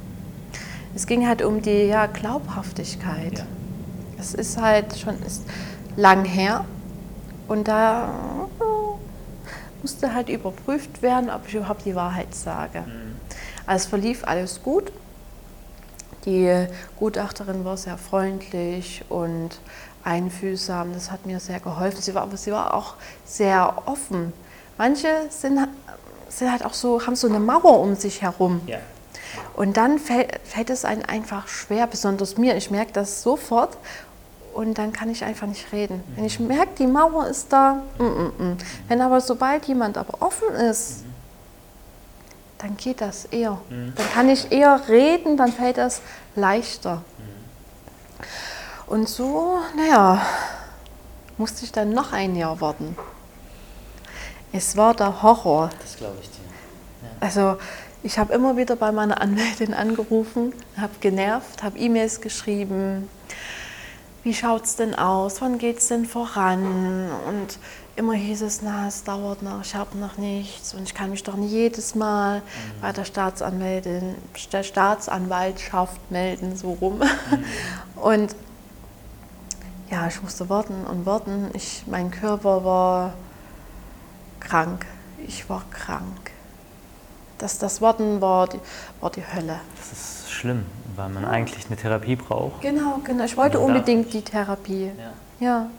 Es 0.94 1.06
ging 1.06 1.28
halt 1.28 1.42
um 1.42 1.62
die 1.62 1.84
ja, 1.84 2.06
Glaubhaftigkeit. 2.06 3.38
Ja. 3.38 3.46
Es 4.18 4.34
ist 4.34 4.60
halt 4.60 4.96
schon 4.96 5.22
ist 5.22 5.42
lang 5.96 6.24
her 6.24 6.64
und 7.46 7.68
da 7.68 8.10
musste 9.82 10.12
halt 10.12 10.28
überprüft 10.28 11.02
werden, 11.02 11.30
ob 11.30 11.46
ich 11.46 11.54
überhaupt 11.54 11.84
die 11.84 11.94
Wahrheit 11.94 12.34
sage. 12.34 12.84
Also 13.66 13.84
es 13.84 13.86
verlief 13.86 14.24
alles 14.24 14.62
gut. 14.62 14.92
Die 16.24 16.66
Gutachterin 16.98 17.64
war 17.64 17.76
sehr 17.76 17.96
freundlich 17.96 19.04
und 19.08 19.50
einfühlsam. 20.04 20.92
Das 20.92 21.10
hat 21.10 21.26
mir 21.26 21.40
sehr 21.40 21.60
geholfen. 21.60 22.00
Sie 22.02 22.14
war, 22.14 22.22
aber 22.22 22.36
sie 22.36 22.52
war 22.52 22.74
auch 22.74 22.94
sehr 23.24 23.82
offen. 23.86 24.32
Manche 24.76 25.08
sind, 25.30 25.68
sind 26.28 26.50
halt 26.50 26.64
auch 26.64 26.74
so, 26.74 27.06
haben 27.06 27.16
so 27.16 27.28
eine 27.28 27.40
Mauer 27.40 27.80
um 27.80 27.94
sich 27.94 28.22
herum. 28.22 28.60
Ja. 28.66 28.78
Und 29.54 29.76
dann 29.76 29.98
fällt, 29.98 30.40
fällt 30.44 30.70
es 30.70 30.84
einem 30.84 31.02
einfach 31.06 31.48
schwer, 31.48 31.86
besonders 31.86 32.36
mir. 32.36 32.56
Ich 32.56 32.70
merke 32.70 32.92
das 32.92 33.22
sofort. 33.22 33.76
Und 34.54 34.78
dann 34.78 34.92
kann 34.92 35.10
ich 35.10 35.24
einfach 35.24 35.46
nicht 35.46 35.72
reden. 35.72 36.02
Wenn 36.14 36.24
ich 36.24 36.40
merke, 36.40 36.70
die 36.78 36.86
Mauer 36.86 37.26
ist 37.26 37.52
da, 37.52 37.82
mm, 37.98 38.02
mm, 38.02 38.32
mm. 38.38 38.56
wenn 38.88 39.00
aber 39.00 39.20
sobald 39.20 39.66
jemand 39.66 39.96
aber 39.96 40.22
offen 40.22 40.48
ist, 40.54 41.04
dann 42.58 42.76
geht 42.76 43.00
das 43.00 43.26
eher. 43.26 43.58
Dann 43.70 44.10
kann 44.12 44.28
ich 44.28 44.50
eher 44.50 44.80
reden, 44.88 45.36
dann 45.36 45.52
fällt 45.52 45.78
das 45.78 46.00
leichter. 46.34 47.02
Und 48.86 49.08
so, 49.08 49.58
naja, 49.76 50.20
musste 51.36 51.64
ich 51.64 51.72
dann 51.72 51.90
noch 51.90 52.12
ein 52.12 52.34
Jahr 52.34 52.60
warten. 52.60 52.96
Es 54.52 54.76
war 54.76 54.94
der 54.94 55.22
Horror. 55.22 55.70
Das 55.80 55.96
glaube 55.96 56.16
ich 56.20 56.28
dir. 56.30 56.38
Also 57.20 57.58
ich 58.02 58.18
habe 58.18 58.32
immer 58.32 58.56
wieder 58.56 58.76
bei 58.76 58.92
meiner 58.92 59.20
Anwältin 59.20 59.74
angerufen, 59.74 60.52
habe 60.76 60.94
genervt, 61.00 61.62
habe 61.62 61.78
E-Mails 61.78 62.20
geschrieben. 62.20 63.08
Wie 64.22 64.34
schaut 64.34 64.64
es 64.64 64.76
denn 64.76 64.94
aus? 64.94 65.40
Wann 65.40 65.58
geht 65.58 65.78
es 65.78 65.88
denn 65.88 66.04
voran? 66.04 67.10
Und 67.26 67.58
immer 67.96 68.14
hieß 68.14 68.42
es, 68.42 68.62
na, 68.62 68.88
es 68.88 69.04
dauert 69.04 69.42
noch, 69.42 69.62
ich 69.62 69.74
habe 69.74 69.96
noch 69.98 70.18
nichts 70.18 70.74
und 70.74 70.84
ich 70.84 70.94
kann 70.94 71.10
mich 71.10 71.22
doch 71.22 71.34
nicht 71.34 71.50
jedes 71.50 71.94
Mal 71.94 72.42
bei 72.80 72.92
der 72.92 73.04
Staatsanwältin, 73.04 74.14
der 74.52 74.62
Staatsanwaltschaft 74.62 76.10
melden, 76.10 76.56
so 76.56 76.72
rum. 76.72 77.00
Und 77.96 78.36
ja, 79.90 80.06
ich 80.06 80.22
musste 80.22 80.48
warten 80.48 80.84
und 80.86 81.06
warten. 81.06 81.50
Ich, 81.54 81.84
mein 81.86 82.10
Körper 82.10 82.62
war 82.64 83.14
krank. 84.38 84.84
Ich 85.26 85.48
war 85.48 85.64
krank. 85.70 86.30
Das, 87.38 87.58
das 87.58 87.80
Warten 87.80 88.20
war 88.20 88.48
die, 88.48 88.60
war 89.00 89.10
die 89.10 89.22
Hölle. 89.26 89.60
Das 89.78 89.92
ist 89.92 90.17
schlimm, 90.38 90.64
weil 90.96 91.08
man 91.08 91.24
eigentlich 91.24 91.66
eine 91.66 91.76
Therapie 91.76 92.16
braucht. 92.16 92.62
Genau, 92.62 93.00
genau. 93.04 93.24
Ich 93.24 93.36
wollte 93.36 93.58
unbedingt 93.58 94.12
die 94.12 94.22
Therapie. 94.22 94.92
Ja. 95.40 95.46
Ja. 95.46 95.70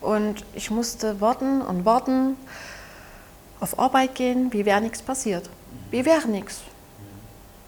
Und 0.00 0.44
ich 0.54 0.70
musste 0.70 1.20
warten 1.20 1.62
und 1.62 1.84
warten, 1.84 2.36
auf 3.60 3.78
Arbeit 3.78 4.16
gehen, 4.16 4.52
wie 4.52 4.64
wäre 4.64 4.80
nichts 4.80 5.02
passiert. 5.02 5.48
Wie 5.90 6.04
wäre 6.04 6.26
nichts. 6.26 6.62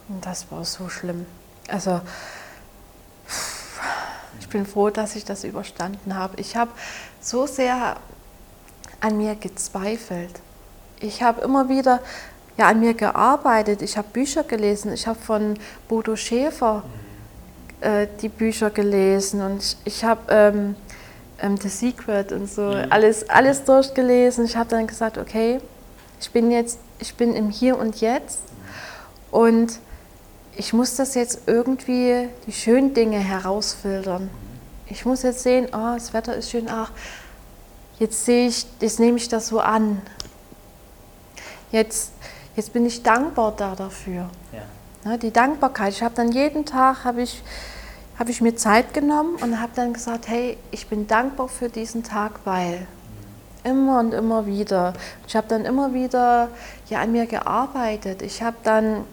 Und 0.08 0.26
das 0.26 0.50
war 0.50 0.64
so 0.64 0.88
schlimm. 0.88 1.24
Also, 1.68 2.00
ich 4.40 4.48
bin 4.48 4.66
froh, 4.66 4.90
dass 4.90 5.14
ich 5.14 5.24
das 5.24 5.44
überstanden 5.44 6.16
habe. 6.16 6.40
Ich 6.40 6.56
habe 6.56 6.72
so 7.20 7.46
sehr 7.46 7.96
an 9.00 9.16
mir 9.16 9.36
gezweifelt. 9.36 10.40
Ich 10.98 11.22
habe 11.22 11.42
immer 11.42 11.68
wieder 11.68 12.00
ja, 12.56 12.68
an 12.68 12.80
mir 12.80 12.94
gearbeitet. 12.94 13.82
Ich 13.82 13.96
habe 13.96 14.08
Bücher 14.12 14.44
gelesen. 14.44 14.92
Ich 14.92 15.06
habe 15.06 15.18
von 15.18 15.58
Bodo 15.88 16.16
Schäfer 16.16 16.84
äh, 17.80 18.06
die 18.22 18.28
Bücher 18.28 18.70
gelesen 18.70 19.40
und 19.42 19.62
ich, 19.62 19.76
ich 19.84 20.04
habe 20.04 20.20
ähm, 20.28 20.76
ähm, 21.40 21.56
The 21.56 21.68
Secret 21.68 22.32
und 22.32 22.50
so 22.50 22.68
alles, 22.90 23.28
alles 23.28 23.64
durchgelesen. 23.64 24.44
Ich 24.44 24.56
habe 24.56 24.70
dann 24.70 24.86
gesagt, 24.86 25.18
okay, 25.18 25.60
ich 26.20 26.30
bin 26.30 26.50
jetzt, 26.50 26.78
ich 26.98 27.14
bin 27.14 27.34
im 27.34 27.50
Hier 27.50 27.78
und 27.78 28.00
Jetzt 28.00 28.40
und 29.30 29.78
ich 30.56 30.72
muss 30.72 30.96
das 30.96 31.14
jetzt 31.14 31.40
irgendwie, 31.46 32.28
die 32.46 32.52
schönen 32.52 32.94
Dinge 32.94 33.18
herausfiltern. 33.18 34.30
Ich 34.86 35.04
muss 35.04 35.22
jetzt 35.22 35.42
sehen, 35.42 35.66
oh, 35.72 35.94
das 35.94 36.12
Wetter 36.12 36.36
ist 36.36 36.50
schön, 36.50 36.68
ach, 36.68 36.92
jetzt 37.98 38.24
sehe 38.24 38.48
ich, 38.48 38.66
jetzt 38.80 39.00
nehme 39.00 39.16
ich 39.16 39.28
das 39.28 39.48
so 39.48 39.60
an. 39.60 40.00
Jetzt, 41.72 42.12
jetzt 42.56 42.72
bin 42.72 42.86
ich 42.86 43.02
dankbar 43.02 43.52
da 43.56 43.74
dafür. 43.74 44.28
Ja. 44.52 45.10
Ne, 45.10 45.18
die 45.18 45.32
Dankbarkeit. 45.32 45.92
Ich 45.92 46.02
habe 46.02 46.14
dann 46.14 46.32
jeden 46.32 46.64
Tag 46.64 47.04
habe 47.04 47.22
ich, 47.22 47.42
habe 48.18 48.30
ich 48.30 48.40
mir 48.40 48.56
Zeit 48.56 48.94
genommen 48.94 49.36
und 49.40 49.60
habe 49.60 49.72
dann 49.74 49.92
gesagt, 49.92 50.28
hey, 50.28 50.56
ich 50.70 50.86
bin 50.86 51.06
dankbar 51.06 51.48
für 51.48 51.68
diesen 51.68 52.02
Tag, 52.02 52.40
weil 52.44 52.86
immer 53.64 54.00
und 54.00 54.12
immer 54.12 54.46
wieder. 54.46 54.94
Ich 55.26 55.36
habe 55.36 55.46
dann 55.48 55.64
immer 55.64 55.92
wieder 55.94 56.48
ja, 56.88 57.00
an 57.00 57.12
mir 57.12 57.26
gearbeitet. 57.26 58.22
Ich 58.22 58.42
habe 58.42 58.56
dann 58.62 59.04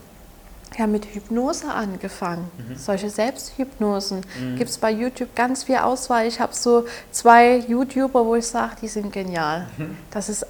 ja, 0.77 0.87
mit 0.87 1.05
Hypnose 1.13 1.69
angefangen. 1.69 2.49
Solche 2.77 3.09
Selbsthypnosen 3.09 4.21
gibt 4.57 4.69
es 4.69 4.77
bei 4.77 4.91
YouTube 4.91 5.35
ganz 5.35 5.63
viel 5.63 5.77
Auswahl. 5.77 6.25
Ich 6.27 6.39
habe 6.39 6.53
so 6.53 6.85
zwei 7.11 7.57
YouTuber, 7.57 8.25
wo 8.25 8.35
ich 8.35 8.47
sage, 8.47 8.75
die 8.81 8.87
sind 8.87 9.11
genial. 9.11 9.67
Das 10.11 10.29
ist 10.29 10.45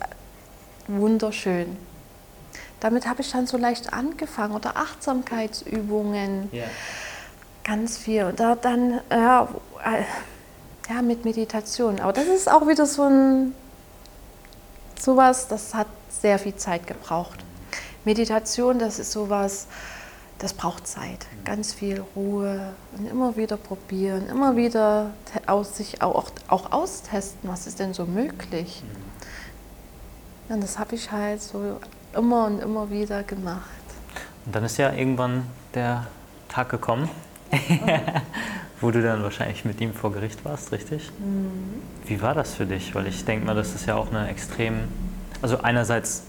wunderschön. 0.87 1.77
Damit 2.81 3.07
habe 3.07 3.21
ich 3.21 3.31
dann 3.31 3.47
so 3.47 3.57
leicht 3.57 3.93
angefangen 3.93 4.53
oder 4.53 4.75
Achtsamkeitsübungen, 4.75 6.49
Ja. 6.51 6.65
ganz 7.63 7.97
viel. 7.97 8.25
Und 8.25 8.39
da 8.39 8.55
dann 8.55 8.99
ja, 9.09 9.47
äh, 9.85 10.03
ja, 10.93 11.01
mit 11.01 11.23
Meditation. 11.23 11.99
Aber 12.01 12.11
das 12.11 12.25
ist 12.25 12.51
auch 12.51 12.67
wieder 12.67 12.85
so 12.85 13.03
ein 13.03 13.55
sowas, 14.99 15.47
das 15.47 15.73
hat 15.73 15.87
sehr 16.09 16.37
viel 16.37 16.55
Zeit 16.55 16.85
gebraucht. 16.87 17.39
Meditation, 18.03 18.79
das 18.79 18.99
ist 18.99 19.11
sowas, 19.11 19.67
das 20.39 20.53
braucht 20.53 20.87
Zeit, 20.87 21.27
ganz 21.45 21.71
viel 21.73 22.03
Ruhe 22.15 22.73
und 22.97 23.07
immer 23.07 23.35
wieder 23.37 23.57
probieren, 23.57 24.27
immer 24.27 24.55
wieder 24.55 25.11
aus 25.45 25.77
sich 25.77 26.01
auch, 26.01 26.31
auch 26.47 26.71
austesten, 26.71 27.47
was 27.49 27.67
ist 27.67 27.79
denn 27.79 27.93
so 27.93 28.05
möglich. 28.05 28.83
Ja, 30.49 30.55
Und 30.55 30.63
das 30.63 30.79
habe 30.79 30.95
ich 30.95 31.11
halt 31.11 31.41
so 31.43 31.79
immer 32.15 32.45
und 32.47 32.59
immer 32.61 32.89
wieder 32.89 33.23
gemacht. 33.23 33.61
Und 34.45 34.55
dann 34.55 34.63
ist 34.63 34.77
ja 34.77 34.91
irgendwann 34.93 35.45
der 35.73 36.07
Tag 36.49 36.69
gekommen, 36.69 37.09
wo 38.81 38.91
du 38.91 39.01
dann 39.01 39.23
wahrscheinlich 39.23 39.65
mit 39.65 39.79
ihm 39.81 39.93
vor 39.93 40.11
Gericht 40.11 40.43
warst, 40.43 40.71
richtig? 40.71 41.11
Wie 42.05 42.21
war 42.21 42.33
das 42.33 42.55
für 42.55 42.65
dich? 42.65 42.95
Weil 42.95 43.07
ich 43.07 43.23
denke 43.25 43.45
mal, 43.45 43.55
das 43.55 43.73
ist 43.75 43.85
ja 43.85 43.95
auch 43.95 44.09
eine 44.11 44.27
extrem, 44.29 44.79
also 45.41 45.59
einerseits, 45.61 46.23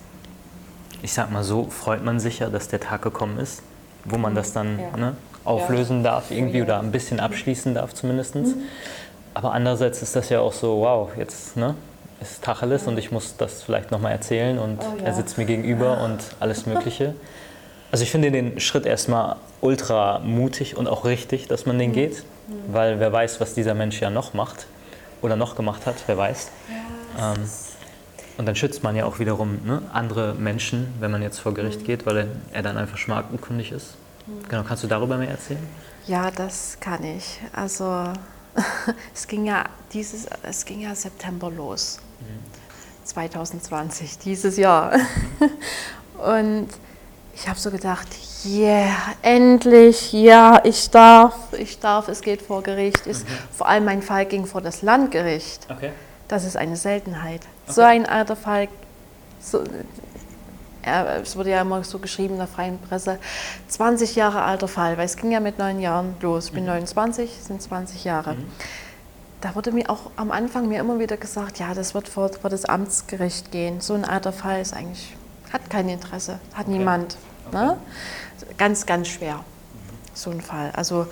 ich 1.03 1.12
sag 1.12 1.30
mal 1.30 1.43
so, 1.43 1.64
freut 1.70 2.05
man 2.05 2.20
sich 2.20 2.41
ja, 2.41 2.49
dass 2.51 2.68
der 2.68 2.80
Tag 2.80 3.03
gekommen 3.03 3.39
ist, 3.39 3.62
wo 4.05 4.18
man 4.18 4.35
das 4.35 4.53
dann 4.53 4.78
Ja. 4.78 4.97
ne, 4.97 5.16
auflösen 5.45 6.05
darf 6.05 6.30
irgendwie 6.30 6.62
oder 6.62 6.78
ein 6.78 6.93
bisschen 6.93 7.18
abschließen 7.18 7.74
darf 7.74 7.95
zumindest. 7.95 8.37
Aber 9.35 9.53
andererseits 9.53 10.03
ist 10.03 10.14
das 10.14 10.28
ja 10.28 10.41
auch 10.41 10.53
so, 10.53 10.80
wow, 10.83 11.11
jetzt 11.16 11.57
ne, 11.57 11.74
ist 12.23 12.43
Tacheles 12.43 12.87
und 12.87 12.99
ich 12.99 13.11
muss 13.11 13.37
das 13.37 13.62
vielleicht 13.62 13.91
nochmal 13.91 14.12
erzählen 14.12 14.59
und 14.59 14.79
Oh 14.81 14.99
ja. 14.99 15.05
er 15.05 15.14
sitzt 15.14 15.39
mir 15.39 15.45
gegenüber 15.45 16.03
und 16.03 16.20
alles 16.41 16.66
Mögliche. 16.66 17.14
Also 17.93 18.05
ich 18.05 18.11
finde 18.11 18.31
den 18.31 18.59
Schritt 18.59 18.87
erstmal 18.87 19.37
ultra 19.61 20.18
mutig 20.20 20.79
und 20.79 20.89
auch 20.89 21.05
richtig, 21.05 21.47
dass 21.47 21.66
man 21.66 21.79
den 21.79 21.93
geht, 21.93 22.25
weil 22.68 23.01
wer 23.01 23.12
weiß, 23.12 23.39
was 23.39 23.53
dieser 23.53 23.75
Mensch 23.75 24.01
ja 24.01 24.09
noch 24.09 24.33
macht 24.33 24.66
oder 25.20 25.37
noch 25.37 25.57
gemacht 25.57 25.85
hat, 25.85 25.97
wer 26.07 26.16
weiß. 26.16 26.49
Ähm, 27.20 27.51
und 28.39 28.47
dann 28.47 28.57
schützt 28.57 28.83
man 28.83 28.97
ja 28.97 29.05
auch 29.05 29.18
wiederum 29.18 29.61
ne, 29.66 29.83
andere 29.93 30.33
Menschen, 30.33 30.95
wenn 31.01 31.11
man 31.11 31.20
jetzt 31.20 31.39
vor 31.39 31.53
Gericht 31.53 31.85
geht, 31.85 32.07
weil 32.07 32.16
er, 32.16 32.27
er 32.55 32.62
dann 32.62 32.79
einfach 32.79 32.97
schmarkenkundig 32.97 33.73
ist. 33.73 33.95
Genau, 34.49 34.62
kannst 34.62 34.83
du 34.83 34.87
darüber 34.87 35.18
mehr 35.18 35.29
erzählen? 35.29 35.62
Ja, 36.07 36.31
das 36.31 36.79
kann 36.81 37.05
ich. 37.05 37.41
Also 37.53 38.07
es 39.14 39.27
ging 39.27 39.45
ja 39.45 39.66
dieses, 39.93 40.27
es 40.43 40.64
ging 40.64 40.81
ja 40.81 40.95
September 40.95 41.51
los. 41.51 41.99
2020, 43.05 44.18
dieses 44.18 44.57
Jahr. 44.57 44.93
Und 46.18 46.68
ich 47.35 47.49
habe 47.49 47.59
so 47.59 47.70
gedacht, 47.70 48.09
yeah, 48.45 48.95
endlich, 49.23 50.12
ja, 50.12 50.61
ich 50.64 50.91
darf, 50.91 51.35
ich 51.59 51.79
darf, 51.79 52.09
es 52.09 52.20
geht 52.20 52.43
vor 52.43 52.62
Gericht. 52.62 53.07
Ist, 53.07 53.27
Vor 53.53 53.68
allem 53.68 53.85
mein 53.85 54.03
Fall 54.03 54.27
ging 54.27 54.47
vor 54.47 54.61
das 54.61 54.83
Landgericht. 54.83 55.66
Okay. 55.70 55.93
Das 56.29 56.45
ist 56.45 56.57
eine 56.57 56.77
Seltenheit. 56.77 57.43
So 57.66 57.83
ein 57.83 58.07
alter 58.07 58.37
Fall, 58.37 58.68
so, 59.41 59.64
ja, 60.85 61.16
es 61.16 61.37
wurde 61.37 61.51
ja 61.51 61.61
immer 61.61 61.85
so 61.85 61.99
geschrieben 61.99 62.35
in 62.35 62.39
der 62.39 62.49
freien 62.49 62.79
Presse, 62.79 63.18
20 63.68 64.16
Jahre 64.16 64.43
alter 64.43 64.68
Fall, 64.68 64.97
weil 64.97 65.07
es 65.07 65.16
ging 65.16 65.31
ja 65.31 65.41
mit 65.41 65.59
neun 65.59 65.81
Jahren 65.81 66.14
los. 66.20 66.47
Ich 66.47 66.53
bin 66.53 66.64
29, 66.64 67.31
sind 67.31 67.62
20 67.62 68.05
Jahre. 68.05 68.37
Da 69.43 69.57
wurde 69.57 69.72
mir 69.72 69.90
auch 69.90 70.12
am 70.14 70.30
Anfang 70.30 70.68
mir 70.68 70.78
immer 70.78 71.01
wieder 71.01 71.16
gesagt, 71.16 71.59
ja, 71.59 71.74
das 71.74 71.95
wird 71.95 72.09
vor, 72.09 72.32
vor 72.32 72.49
das 72.49 72.64
Amtsgericht 72.64 73.51
gehen. 73.51 73.80
So 73.80 73.93
ein 73.95 74.05
alter 74.05 74.32
Fall 74.32 74.61
ist 74.61 74.72
eigentlich, 74.72 75.16
hat 75.53 75.68
kein 75.68 75.88
Interesse, 75.88 76.38
hat 76.55 76.68
niemand. 76.68 77.16
Ne? 77.51 77.76
Ganz, 78.57 78.86
ganz 78.86 79.09
schwer, 79.09 79.45
so 80.14 80.30
ein 80.30 80.40
Fall. 80.40 80.70
Also, 80.76 81.09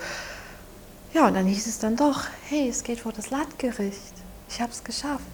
ja, 1.13 1.27
und 1.27 1.33
dann 1.33 1.45
hieß 1.45 1.67
es 1.67 1.79
dann 1.79 1.97
doch, 1.97 2.21
hey, 2.47 2.69
es 2.69 2.83
geht 2.83 3.01
vor 3.01 3.11
das 3.11 3.31
Landgericht. 3.31 4.13
Ich 4.47 4.61
habe 4.61 4.71
es 4.71 4.81
geschafft. 4.85 5.25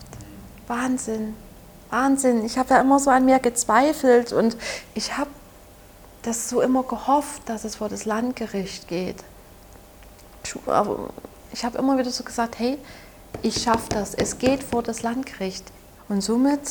Wahnsinn, 0.65 1.35
Wahnsinn. 1.91 2.43
Ich 2.43 2.57
habe 2.57 2.69
da 2.69 2.81
immer 2.81 2.99
so 2.99 3.11
an 3.11 3.25
mir 3.25 3.37
gezweifelt 3.37 4.33
und 4.33 4.57
ich 4.95 5.17
habe 5.17 5.29
das 6.23 6.49
so 6.49 6.61
immer 6.61 6.81
gehofft, 6.81 7.43
dass 7.45 7.63
es 7.63 7.75
vor 7.75 7.89
das 7.89 8.05
Landgericht 8.05 8.87
geht. 8.87 9.23
Ich, 11.53 11.65
habe 11.65 11.77
immer 11.77 11.97
wieder 11.97 12.11
so 12.11 12.23
gesagt, 12.23 12.59
hey, 12.59 12.77
ich 13.41 13.61
schaffe 13.61 13.89
das. 13.89 14.13
Es 14.13 14.37
geht 14.37 14.63
vor 14.63 14.83
das 14.83 15.03
Landgericht. 15.03 15.65
Und 16.09 16.21
somit 16.21 16.61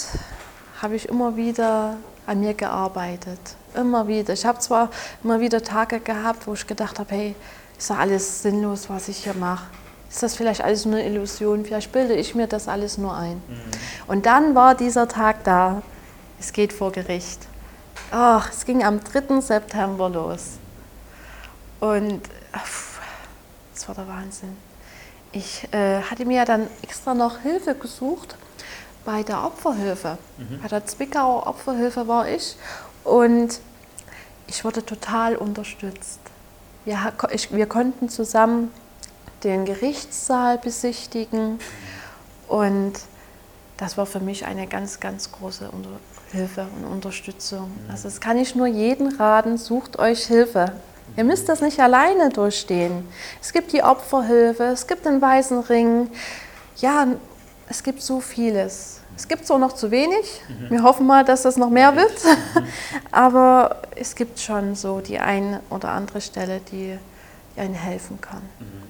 habe 0.80 0.96
ich 0.96 1.08
immer 1.08 1.36
wieder 1.36 1.96
an 2.26 2.40
mir 2.40 2.54
gearbeitet. 2.54 3.40
Immer 3.74 4.08
wieder. 4.08 4.32
Ich 4.32 4.44
habe 4.44 4.58
zwar 4.58 4.90
immer 5.22 5.40
wieder 5.40 5.62
Tage 5.62 6.00
gehabt, 6.00 6.46
wo 6.46 6.54
ich 6.54 6.66
gedacht 6.66 6.98
habe, 6.98 7.14
hey, 7.14 7.34
ist 7.78 7.90
doch 7.90 7.98
alles 7.98 8.42
sinnlos, 8.42 8.88
was 8.88 9.08
ich 9.08 9.18
hier 9.24 9.34
mache. 9.34 9.66
ist 10.08 10.22
das 10.22 10.34
vielleicht 10.34 10.62
alles 10.62 10.84
nur 10.86 10.98
eine 10.98 11.08
Illusion, 11.08 11.64
vielleicht 11.64 11.92
bilde 11.92 12.14
ich 12.14 12.34
mir 12.34 12.46
das 12.46 12.68
alles 12.68 12.96
nur 12.96 13.14
ein. 13.14 13.42
Und 14.06 14.26
dann 14.26 14.54
war 14.54 14.74
dieser 14.74 15.08
Tag 15.08 15.44
da, 15.44 15.82
es 16.40 16.52
geht 16.52 16.72
vor 16.72 16.92
Gericht. 16.92 17.46
Ach, 18.10 18.50
es 18.50 18.64
ging 18.64 18.84
am 18.84 19.02
3. 19.02 19.40
September 19.40 20.08
los. 20.08 20.58
Und 21.80 22.22
es 23.74 23.88
war 23.88 23.94
der 23.94 24.08
Wahnsinn. 24.08 24.56
Ich 25.36 25.68
äh, 25.70 26.00
hatte 26.00 26.24
mir 26.24 26.46
dann 26.46 26.66
extra 26.80 27.12
noch 27.12 27.40
Hilfe 27.40 27.74
gesucht 27.74 28.36
bei 29.04 29.22
der 29.22 29.44
Opferhilfe. 29.44 30.16
Mhm. 30.38 30.60
Bei 30.62 30.68
der 30.68 30.86
Zwickauer 30.86 31.46
Opferhilfe 31.46 32.08
war 32.08 32.26
ich 32.26 32.56
und 33.04 33.60
ich 34.46 34.64
wurde 34.64 34.84
total 34.86 35.36
unterstützt. 35.36 36.20
Wir, 36.86 37.12
ich, 37.32 37.52
wir 37.52 37.66
konnten 37.66 38.08
zusammen 38.08 38.70
den 39.44 39.66
Gerichtssaal 39.66 40.56
besichtigen 40.56 41.58
und 42.48 42.94
das 43.76 43.98
war 43.98 44.06
für 44.06 44.20
mich 44.20 44.46
eine 44.46 44.66
ganz, 44.66 45.00
ganz 45.00 45.32
große 45.32 45.68
Hilfe 46.32 46.66
und 46.78 46.86
Unterstützung. 46.86 47.72
Mhm. 47.84 47.90
Also 47.90 48.04
das 48.04 48.22
kann 48.22 48.38
ich 48.38 48.54
nur 48.54 48.68
jedem 48.68 49.08
raten, 49.08 49.58
sucht 49.58 49.98
euch 49.98 50.24
Hilfe. 50.24 50.72
Ihr 51.16 51.24
müsst 51.24 51.48
das 51.48 51.60
nicht 51.60 51.80
alleine 51.80 52.28
durchstehen. 52.30 53.08
Es 53.40 53.52
gibt 53.52 53.72
die 53.72 53.82
Opferhilfe, 53.82 54.64
es 54.64 54.86
gibt 54.86 55.06
den 55.06 55.20
Weißen 55.20 55.60
Ring. 55.60 56.10
Ja, 56.76 57.06
es 57.68 57.82
gibt 57.82 58.02
so 58.02 58.20
vieles. 58.20 59.00
Es 59.16 59.26
gibt 59.26 59.46
zwar 59.46 59.58
noch 59.58 59.72
zu 59.72 59.90
wenig. 59.90 60.42
Mhm. 60.48 60.70
Wir 60.70 60.82
hoffen 60.82 61.06
mal, 61.06 61.24
dass 61.24 61.42
das 61.42 61.56
noch 61.56 61.70
mehr 61.70 61.96
wird. 61.96 62.12
Aber 63.12 63.82
es 63.96 64.14
gibt 64.14 64.38
schon 64.38 64.74
so 64.74 65.00
die 65.00 65.18
eine 65.18 65.60
oder 65.70 65.88
andere 65.88 66.20
Stelle, 66.20 66.60
die 66.70 66.98
einen 67.56 67.74
helfen 67.74 68.20
kann. 68.20 68.42
Mhm. 68.58 68.82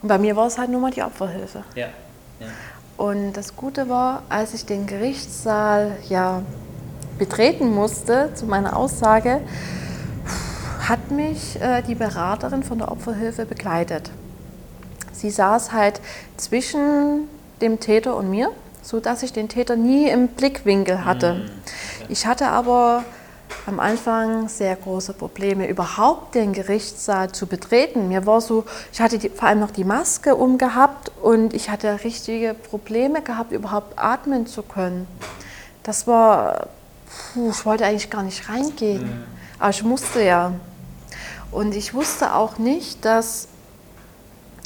Und 0.00 0.08
bei 0.08 0.18
mir 0.18 0.34
war 0.36 0.46
es 0.46 0.56
halt 0.56 0.70
nur 0.70 0.80
mal 0.80 0.90
die 0.90 1.02
Opferhilfe. 1.02 1.64
Ja. 1.74 1.88
ja. 2.40 2.46
Und 2.96 3.34
das 3.34 3.54
Gute 3.54 3.88
war, 3.88 4.22
als 4.28 4.54
ich 4.54 4.64
den 4.64 4.86
Gerichtssaal 4.86 5.96
ja 6.08 6.42
betreten 7.18 7.74
musste, 7.74 8.30
zu 8.34 8.46
meiner 8.46 8.76
Aussage, 8.76 9.40
hat 10.88 11.10
mich 11.10 11.60
äh, 11.60 11.82
die 11.82 11.94
Beraterin 11.94 12.62
von 12.62 12.78
der 12.78 12.90
Opferhilfe 12.90 13.44
begleitet. 13.44 14.10
Sie 15.12 15.30
saß 15.30 15.72
halt 15.72 16.00
zwischen 16.36 17.28
dem 17.60 17.80
Täter 17.80 18.16
und 18.16 18.30
mir, 18.30 18.50
sodass 18.82 19.22
ich 19.22 19.32
den 19.32 19.48
Täter 19.48 19.76
nie 19.76 20.08
im 20.08 20.28
Blickwinkel 20.28 21.04
hatte. 21.04 21.34
Mhm. 21.34 21.50
Ich 22.08 22.26
hatte 22.26 22.48
aber 22.48 23.04
am 23.66 23.80
Anfang 23.80 24.48
sehr 24.48 24.76
große 24.76 25.12
Probleme, 25.12 25.68
überhaupt 25.68 26.34
den 26.34 26.52
Gerichtssaal 26.52 27.32
zu 27.32 27.46
betreten. 27.46 28.08
Mir 28.08 28.24
war 28.26 28.40
so, 28.40 28.64
ich 28.92 29.00
hatte 29.00 29.18
die, 29.18 29.28
vor 29.28 29.48
allem 29.48 29.60
noch 29.60 29.70
die 29.70 29.84
Maske 29.84 30.34
umgehabt 30.36 31.10
und 31.22 31.52
ich 31.52 31.68
hatte 31.68 32.02
richtige 32.04 32.54
Probleme 32.54 33.20
gehabt, 33.22 33.52
überhaupt 33.52 33.98
atmen 33.98 34.46
zu 34.46 34.62
können. 34.62 35.06
Das 35.82 36.06
war, 36.06 36.68
puh, 37.34 37.50
ich 37.50 37.66
wollte 37.66 37.84
eigentlich 37.84 38.10
gar 38.10 38.22
nicht 38.22 38.48
reingehen, 38.48 39.24
aber 39.58 39.70
ich 39.70 39.82
musste 39.82 40.22
ja. 40.22 40.52
Und 41.50 41.74
ich 41.74 41.94
wusste 41.94 42.34
auch 42.34 42.58
nicht, 42.58 43.04
dass, 43.04 43.48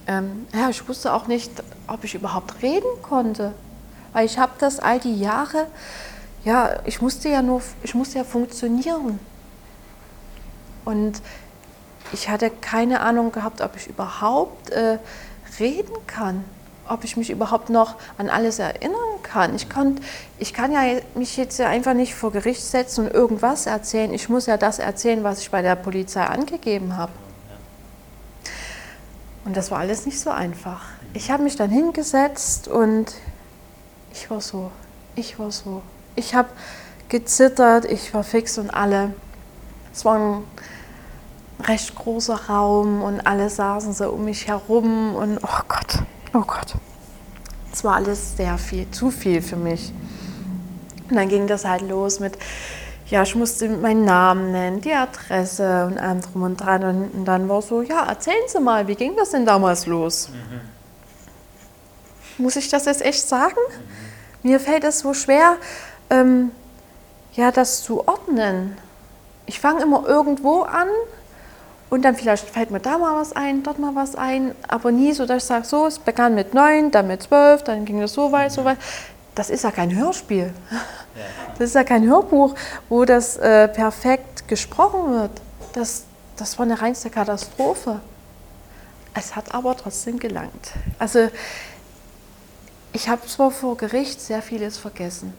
ähm, 0.07 0.47
ja, 0.53 0.69
ich 0.69 0.89
wusste 0.89 1.13
auch 1.13 1.27
nicht, 1.27 1.51
ob 1.87 2.05
ich 2.05 2.15
überhaupt 2.15 2.63
reden 2.63 3.03
konnte. 3.03 3.53
Weil 4.13 4.27
ich 4.27 4.39
habe 4.39 4.53
das 4.59 4.79
all 4.81 4.99
die 4.99 5.19
Jahre, 5.19 5.67
ja, 6.45 6.81
ich 6.85 7.01
musste 7.01 7.29
ja 7.29 7.41
nur, 7.41 7.63
ich 7.83 7.95
musste 7.95 8.19
ja 8.19 8.25
funktionieren. 8.25 9.19
Und 10.85 11.23
ich 12.13 12.29
hatte 12.29 12.51
keine 12.51 13.01
Ahnung 13.01 13.33
gehabt, 13.33 13.61
ob 13.61 13.77
ich 13.77 13.87
überhaupt 13.87 14.71
äh, 14.71 14.99
reden 15.59 15.95
kann 16.07 16.45
ob 16.89 17.05
ich 17.05 17.17
mich 17.17 17.31
überhaupt 17.31 17.71
noch 17.71 17.97
an 18.19 18.29
alles 18.29 18.59
erinnern 18.59 19.23
kann. 19.23 19.55
Ich 19.55 19.69
kann, 19.69 20.01
ich 20.39 20.53
kann 20.53 20.73
ja 20.73 20.83
mich 21.15 21.37
jetzt 21.37 21.61
einfach 21.61 21.95
nicht 21.95 22.15
vor 22.15 22.33
Gericht 22.33 22.63
setzen 22.63 23.07
und 23.07 23.15
irgendwas 23.15 23.67
erzählen. 23.67 24.13
Ich 24.13 24.29
muss 24.29 24.47
ja 24.47 24.57
das 24.57 24.79
erzählen, 24.79 25.25
was 25.25 25.41
ich 25.41 25.51
bei 25.51 25.63
der 25.63 25.77
Polizei 25.77 26.25
angegeben 26.25 26.97
habe. 26.97 27.13
Und 29.45 29.57
das 29.57 29.71
war 29.71 29.79
alles 29.79 30.07
nicht 30.07 30.21
so 30.21 30.31
einfach. 30.31 30.83
Ich 31.15 31.31
habe 31.31 31.43
mich 31.43 31.57
dann 31.57 31.71
hingesetzt 31.71 32.69
und 32.69 33.13
ich 34.13 34.31
war 34.31 34.41
so, 34.41 34.71
ich 35.15 35.39
war 35.39 35.51
so. 35.51 35.83
Ich 36.15 36.35
habe 36.35 36.49
gezittert, 37.09 37.85
ich 37.85 38.15
war 38.15 38.25
fix 38.25 38.59
und 38.59 38.71
alle. 38.71 39.15
Es 39.93 40.05
war 40.05 40.19
ein 40.19 40.45
recht 41.65 41.95
großer 41.95 42.47
Raum 42.49 43.03
und 43.03 43.27
alle 43.27 43.51
saßen 43.51 43.93
so 43.93 44.11
um 44.11 44.25
mich 44.25 44.49
herum 44.49 45.15
und 45.15 45.39
oh 45.43 45.61
Gott, 45.69 46.03
Oh 46.35 46.41
Gott. 46.41 46.75
Es 47.73 47.85
war 47.85 47.97
alles 47.97 48.37
sehr 48.37 48.59
viel, 48.59 48.91
zu 48.91 49.11
viel 49.11 49.43
für 49.43 49.57
mich. 49.57 49.93
Und 51.09 51.17
dann 51.17 51.29
ging 51.29 51.47
das 51.47 51.65
halt 51.65 51.83
los 51.83 52.21
mit, 52.21 52.39
ja, 53.07 53.23
ich 53.23 53.35
musste 53.35 53.69
meinen 53.69 54.05
Namen 54.05 54.53
nennen, 54.53 54.81
die 54.81 54.93
Adresse 54.93 55.87
und 55.87 55.99
allem 55.99 56.21
drum 56.23 56.43
und 56.43 56.57
dran. 56.59 57.11
Und 57.13 57.25
dann 57.25 57.49
war 57.49 57.61
so, 57.61 57.83
ja, 57.83 58.07
erzählen 58.07 58.45
Sie 58.47 58.61
mal, 58.61 58.89
wie 58.89 58.95
ging 58.95 59.15
das 59.17 59.31
denn 59.31 59.45
damals 59.45 59.87
los? 59.87 60.31
Mhm. 60.31 60.61
Muss 62.45 62.57
ich 62.57 62.69
das 62.69 62.87
jetzt 62.87 63.03
echt 63.03 63.29
sagen? 63.29 63.57
Mhm. 63.69 64.51
Mir 64.51 64.61
fällt 64.61 64.85
es 64.85 65.01
so 65.01 65.13
schwer, 65.15 65.57
ähm, 66.11 66.51
ja, 67.35 67.51
das 67.53 67.83
zu 67.83 68.07
ordnen. 68.09 68.77
Ich 69.47 69.61
fange 69.61 69.83
immer 69.83 70.07
irgendwo 70.07 70.63
an 70.63 70.89
und 71.93 72.01
dann 72.07 72.17
vielleicht 72.17 72.49
fällt 72.49 72.71
mir 72.71 72.81
da 72.81 72.97
mal 72.97 73.21
was 73.21 73.35
ein, 73.35 73.63
dort 73.63 73.79
mal 73.79 73.95
was 73.95 74.17
ein, 74.17 74.55
aber 74.67 74.91
nie 74.91 75.13
so, 75.13 75.27
dass 75.27 75.43
ich 75.43 75.47
sage, 75.47 75.67
so, 75.67 75.87
es 75.87 75.99
begann 75.99 76.35
mit 76.35 76.55
neun, 76.55 76.91
dann 76.91 77.07
mit 77.07 77.25
zwölf, 77.25 77.65
dann 77.65 77.85
ging 77.85 78.01
das 78.01 78.15
so 78.15 78.33
weit, 78.33 78.51
so 78.51 78.65
weit. 78.65 78.79
Das 79.35 79.51
ist 79.51 79.63
ja 79.63 79.71
kein 79.71 79.95
Hörspiel. 79.95 80.55
Das 81.59 81.69
ist 81.69 81.75
ja 81.75 81.85
kein 81.85 82.05
Hörbuch, 82.09 82.55
wo 82.89 83.05
das 83.05 83.37
äh, 83.37 83.69
perfekt 83.69 84.49
gesprochen 84.49 85.13
wird. 85.13 85.31
Das, 85.75 86.05
das 86.39 86.59
war 86.59 86.65
eine 86.65 86.81
reinste 86.81 87.11
Katastrophe. 87.11 88.01
Es 89.13 89.37
hat 89.37 89.55
aber 89.55 89.77
trotzdem 89.77 90.19
gelangt. 90.19 90.73
Also 90.99 91.29
ich 92.95 93.11
habe 93.11 93.27
zwar 93.27 93.51
vor 93.51 93.77
Gericht 93.77 94.19
sehr 94.23 94.41
vieles 94.41 94.79
vergessen. 94.79 95.35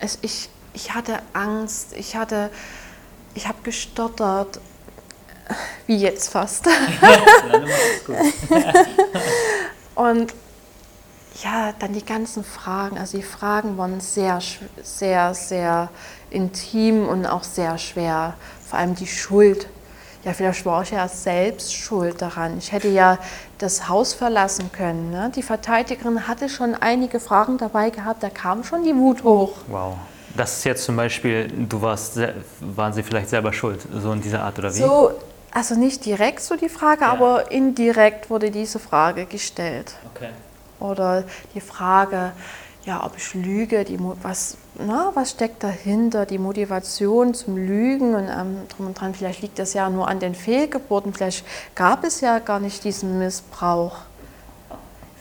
Es, 0.00 0.18
ich, 0.22 0.48
ich 0.72 0.94
hatte 0.94 1.18
Angst, 1.34 1.92
ich, 1.94 2.16
hatte, 2.16 2.48
ich 3.34 3.46
habe 3.46 3.58
gestottert, 3.62 4.58
wie 5.86 5.96
jetzt 5.96 6.30
fast. 6.30 6.66
und 9.94 10.32
ja, 11.42 11.72
dann 11.78 11.92
die 11.92 12.04
ganzen 12.04 12.44
Fragen. 12.44 12.98
Also 12.98 13.16
die 13.16 13.22
Fragen 13.22 13.78
waren 13.78 14.00
sehr, 14.00 14.40
sehr, 14.82 15.34
sehr 15.34 15.88
intim 16.30 17.06
und 17.06 17.26
auch 17.26 17.44
sehr 17.44 17.78
schwer. 17.78 18.34
Vor 18.68 18.78
allem 18.78 18.94
die 18.94 19.06
Schuld. 19.06 19.68
Ja, 20.24 20.32
vielleicht 20.32 20.66
war 20.66 20.82
ich 20.82 20.90
ja 20.90 21.06
selbst 21.06 21.72
schuld 21.72 22.20
daran. 22.20 22.58
Ich 22.58 22.72
hätte 22.72 22.88
ja 22.88 23.18
das 23.58 23.88
Haus 23.88 24.14
verlassen 24.14 24.70
können. 24.72 25.10
Ne? 25.10 25.30
Die 25.34 25.42
Verteidigerin 25.42 26.26
hatte 26.26 26.48
schon 26.48 26.74
einige 26.74 27.20
Fragen 27.20 27.56
dabei 27.56 27.90
gehabt, 27.90 28.22
da 28.22 28.28
kam 28.28 28.64
schon 28.64 28.82
die 28.82 28.94
Wut 28.94 29.22
hoch. 29.22 29.52
Wow. 29.68 29.94
Das 30.36 30.58
ist 30.58 30.64
jetzt 30.64 30.84
zum 30.84 30.96
Beispiel, 30.96 31.48
du 31.48 31.80
warst, 31.80 32.18
waren 32.60 32.92
sie 32.92 33.02
vielleicht 33.02 33.30
selber 33.30 33.52
schuld, 33.52 33.80
so 33.92 34.12
in 34.12 34.20
dieser 34.20 34.42
Art 34.42 34.58
oder 34.58 34.74
wie? 34.74 34.78
So, 34.78 35.12
also 35.50 35.74
nicht 35.74 36.04
direkt 36.04 36.40
so 36.40 36.56
die 36.56 36.68
Frage, 36.68 37.02
ja. 37.02 37.12
aber 37.12 37.50
indirekt 37.50 38.30
wurde 38.30 38.50
diese 38.50 38.78
Frage 38.78 39.26
gestellt. 39.26 39.94
Okay. 40.14 40.30
Oder 40.80 41.24
die 41.54 41.60
Frage, 41.60 42.32
ja, 42.84 43.04
ob 43.04 43.16
ich 43.16 43.34
lüge, 43.34 43.84
die, 43.84 43.98
was, 44.22 44.56
na, 44.78 45.10
was 45.14 45.32
steckt 45.32 45.62
dahinter, 45.62 46.24
die 46.26 46.38
Motivation 46.38 47.34
zum 47.34 47.56
Lügen 47.56 48.14
und 48.14 48.28
ähm, 48.28 48.68
drum 48.68 48.86
und 48.86 49.00
dran, 49.00 49.14
vielleicht 49.14 49.42
liegt 49.42 49.58
das 49.58 49.74
ja 49.74 49.90
nur 49.90 50.08
an 50.08 50.20
den 50.20 50.34
Fehlgeburten, 50.34 51.12
vielleicht 51.12 51.44
gab 51.74 52.04
es 52.04 52.20
ja 52.20 52.38
gar 52.38 52.60
nicht 52.60 52.84
diesen 52.84 53.18
Missbrauch. 53.18 53.96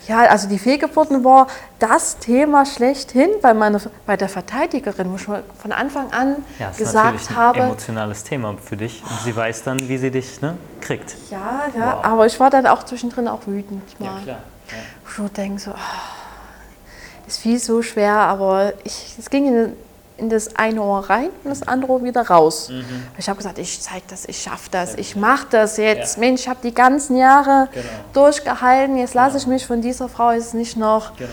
Ja, 0.08 0.20
also 0.20 0.48
die 0.48 0.60
Fehlgeburten 0.60 1.24
war 1.24 1.48
das 1.80 2.18
Thema 2.18 2.66
schlechthin 2.66 3.30
bei, 3.42 3.54
meiner, 3.54 3.82
bei 4.06 4.16
der 4.16 4.30
Verteidigerin, 4.30 5.12
wo 5.12 5.16
ich 5.16 5.24
von 5.24 5.72
Anfang 5.72 6.12
an 6.12 6.38
ja, 6.60 6.68
das 6.68 6.78
gesagt 6.78 7.22
ist 7.22 7.36
habe. 7.36 7.60
Ein 7.60 7.70
emotionales 7.70 8.24
Thema 8.24 8.56
für 8.64 8.78
dich 8.78 9.04
und 9.04 9.20
sie 9.24 9.36
weiß 9.36 9.64
dann, 9.64 9.80
wie 9.88 9.98
sie 9.98 10.12
dich 10.12 10.42
ne, 10.42 10.58
kriegt. 10.80 11.16
Ja, 11.30 11.66
ja, 11.78 11.98
wow. 11.98 12.06
aber 12.06 12.26
ich 12.26 12.40
war 12.40 12.50
dann 12.50 12.68
auch 12.68 12.84
zwischendrin 12.84 13.28
auch 13.28 13.46
wütend. 13.46 14.00
Mal. 14.00 14.06
Ja, 14.06 14.20
klar. 14.24 14.40
Ja. 14.70 15.26
Ich 15.26 15.32
denke 15.34 15.60
so, 15.60 15.72
oh, 15.72 17.28
ist 17.28 17.40
viel 17.40 17.60
so 17.60 17.82
schwer, 17.82 18.14
aber 18.14 18.74
ich, 18.84 19.16
es 19.18 19.30
ging 19.30 19.48
in 19.48 19.74
in 20.18 20.30
das 20.30 20.56
eine 20.56 20.82
Ohr 20.82 21.10
rein 21.10 21.30
und 21.44 21.50
das 21.50 21.68
andere 21.68 21.92
Ohr 21.92 22.04
wieder 22.04 22.28
raus. 22.28 22.70
Mhm. 22.70 22.84
Ich 23.18 23.30
habe 23.30 23.38
gesagt, 23.38 23.60
ich 23.60 23.82
zeige 23.82 24.04
das, 24.10 24.26
ich 24.26 24.42
schaffe 24.42 24.70
das, 24.72 24.96
ich 24.96 25.16
mache 25.16 25.48
das 25.52 25.78
jetzt. 25.78 26.16
Ja. 26.16 26.20
Mensch, 26.22 26.42
ich 26.42 26.50
habe 26.50 26.60
die 26.64 26.74
ganzen 26.74 27.18
Jahre 27.18 27.70
genau. 27.72 27.86
durchgehalten, 28.14 28.98
jetzt 28.98 29.14
genau. 29.14 29.26
lasse 29.26 29.38
ich 29.38 29.48
mich 29.48 29.66
von 29.66 29.82
dieser 29.82 30.10
Frau 30.10 30.32
jetzt 30.32 30.54
nicht 30.54 30.76
noch 30.76 31.16
genau. 31.16 31.30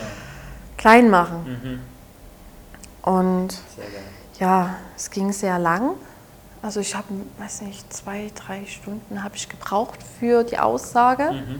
klein 0.77 1.09
machen. 1.09 1.59
Mhm. 3.03 3.11
Und 3.11 3.57
ja, 4.39 4.75
es 4.95 5.09
ging 5.09 5.31
sehr 5.31 5.59
lang. 5.59 5.91
Also 6.65 6.79
ich 6.79 6.95
habe, 6.95 7.05
weiß 7.37 7.61
nicht, 7.61 7.93
zwei, 7.93 8.31
drei 8.33 8.65
Stunden 8.65 9.23
habe 9.23 9.35
ich 9.35 9.49
gebraucht 9.49 9.99
für 10.19 10.43
die 10.43 10.57
Aussage. 10.57 11.31
Mhm. 11.31 11.59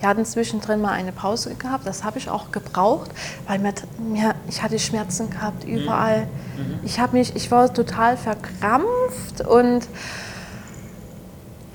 Wir 0.00 0.08
hatten 0.08 0.24
zwischendrin 0.24 0.80
mal 0.80 0.92
eine 0.92 1.12
Pause 1.12 1.54
gehabt. 1.56 1.86
Das 1.86 2.04
habe 2.04 2.16
ich 2.16 2.30
auch 2.30 2.52
gebraucht, 2.52 3.10
weil 3.46 3.58
mir, 3.58 3.74
mir 3.98 4.34
ich 4.48 4.62
hatte 4.62 4.78
Schmerzen 4.78 5.28
gehabt 5.28 5.64
überall. 5.64 6.22
Mhm. 6.56 6.80
Ich 6.84 6.98
habe 6.98 7.18
mich, 7.18 7.36
ich 7.36 7.50
war 7.50 7.72
total 7.72 8.16
verkrampft 8.16 9.42
und 9.46 9.86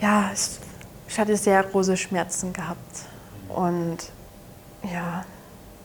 ja, 0.02 0.32
es, 0.34 0.58
ich 1.08 1.20
hatte 1.20 1.38
sehr 1.38 1.62
große 1.62 1.96
Schmerzen 1.98 2.52
gehabt. 2.52 3.04
Und 3.50 3.98
ja, 4.92 5.24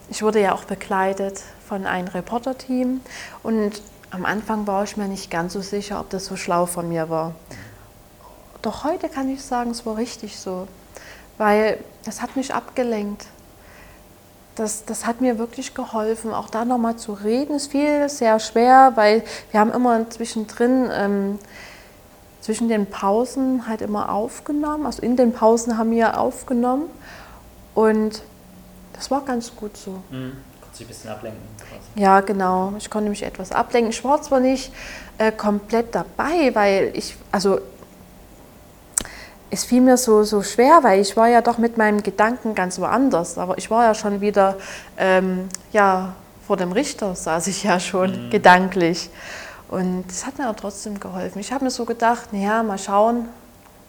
ich 0.08 0.22
wurde 0.22 0.40
ja 0.40 0.54
auch 0.54 0.64
begleitet 0.64 1.42
von 1.68 1.84
einem 1.84 2.08
Reporterteam 2.08 3.02
und 3.42 3.82
am 4.10 4.24
Anfang 4.24 4.66
war 4.66 4.84
ich 4.84 4.96
mir 4.96 5.08
nicht 5.08 5.30
ganz 5.30 5.52
so 5.52 5.60
sicher, 5.60 6.00
ob 6.00 6.10
das 6.10 6.26
so 6.26 6.36
schlau 6.36 6.66
von 6.66 6.88
mir 6.88 7.10
war. 7.10 7.34
Doch 8.62 8.84
heute 8.84 9.08
kann 9.08 9.28
ich 9.28 9.42
sagen, 9.42 9.70
es 9.70 9.84
war 9.86 9.96
richtig 9.96 10.38
so, 10.38 10.66
weil 11.38 11.78
das 12.04 12.22
hat 12.22 12.36
mich 12.36 12.54
abgelenkt. 12.54 13.26
Das, 14.54 14.86
das 14.86 15.04
hat 15.04 15.20
mir 15.20 15.38
wirklich 15.38 15.74
geholfen, 15.74 16.32
auch 16.32 16.48
da 16.48 16.64
nochmal 16.64 16.96
zu 16.96 17.12
reden. 17.12 17.56
Es 17.56 17.66
fiel 17.66 18.08
sehr 18.08 18.40
schwer, 18.40 18.92
weil 18.94 19.22
wir 19.50 19.60
haben 19.60 19.70
immer 19.70 20.08
zwischendrin, 20.08 20.88
ähm, 20.92 21.38
zwischen 22.40 22.68
den 22.68 22.86
Pausen 22.86 23.68
halt 23.68 23.82
immer 23.82 24.10
aufgenommen. 24.10 24.86
Also 24.86 25.02
in 25.02 25.16
den 25.16 25.32
Pausen 25.32 25.76
haben 25.76 25.90
wir 25.90 26.18
aufgenommen 26.18 26.88
und 27.74 28.22
das 28.94 29.10
war 29.10 29.22
ganz 29.24 29.54
gut 29.54 29.76
so. 29.76 30.02
Mhm. 30.10 30.32
Dich 30.72 30.86
ein 30.86 30.88
bisschen 30.88 31.10
ablenken. 31.10 31.55
Ja, 31.96 32.20
genau. 32.20 32.74
Ich 32.76 32.90
konnte 32.90 33.08
mich 33.08 33.22
etwas 33.22 33.52
ablenken. 33.52 33.90
Ich 33.90 34.04
war 34.04 34.20
zwar 34.20 34.40
nicht 34.40 34.70
äh, 35.16 35.32
komplett 35.32 35.94
dabei, 35.94 36.54
weil 36.54 36.90
ich, 36.92 37.16
also 37.32 37.58
es 39.50 39.64
fiel 39.64 39.80
mir 39.80 39.96
so, 39.96 40.22
so 40.22 40.42
schwer, 40.42 40.80
weil 40.82 41.00
ich 41.00 41.16
war 41.16 41.28
ja 41.28 41.40
doch 41.40 41.56
mit 41.56 41.78
meinem 41.78 42.02
Gedanken 42.02 42.54
ganz 42.54 42.78
woanders. 42.78 43.38
Aber 43.38 43.56
ich 43.56 43.70
war 43.70 43.84
ja 43.84 43.94
schon 43.94 44.20
wieder, 44.20 44.56
ähm, 44.98 45.48
ja, 45.72 46.14
vor 46.46 46.58
dem 46.58 46.72
Richter 46.72 47.14
saß 47.14 47.46
ich 47.46 47.62
ja 47.62 47.80
schon 47.80 48.28
gedanklich. 48.30 49.08
Und 49.68 50.04
das 50.06 50.26
hat 50.26 50.38
mir 50.38 50.50
auch 50.50 50.56
trotzdem 50.56 51.00
geholfen. 51.00 51.40
Ich 51.40 51.50
habe 51.50 51.64
mir 51.64 51.70
so 51.70 51.86
gedacht, 51.86 52.30
naja, 52.32 52.62
mal 52.62 52.78
schauen, 52.78 53.28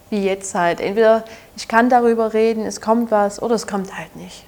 wie 0.08 0.24
jetzt 0.24 0.54
halt. 0.54 0.80
Entweder 0.80 1.24
ich 1.56 1.68
kann 1.68 1.90
darüber 1.90 2.32
reden, 2.32 2.64
es 2.64 2.80
kommt 2.80 3.10
was, 3.10 3.42
oder 3.42 3.54
es 3.54 3.66
kommt 3.66 3.96
halt 3.96 4.16
nicht. 4.16 4.47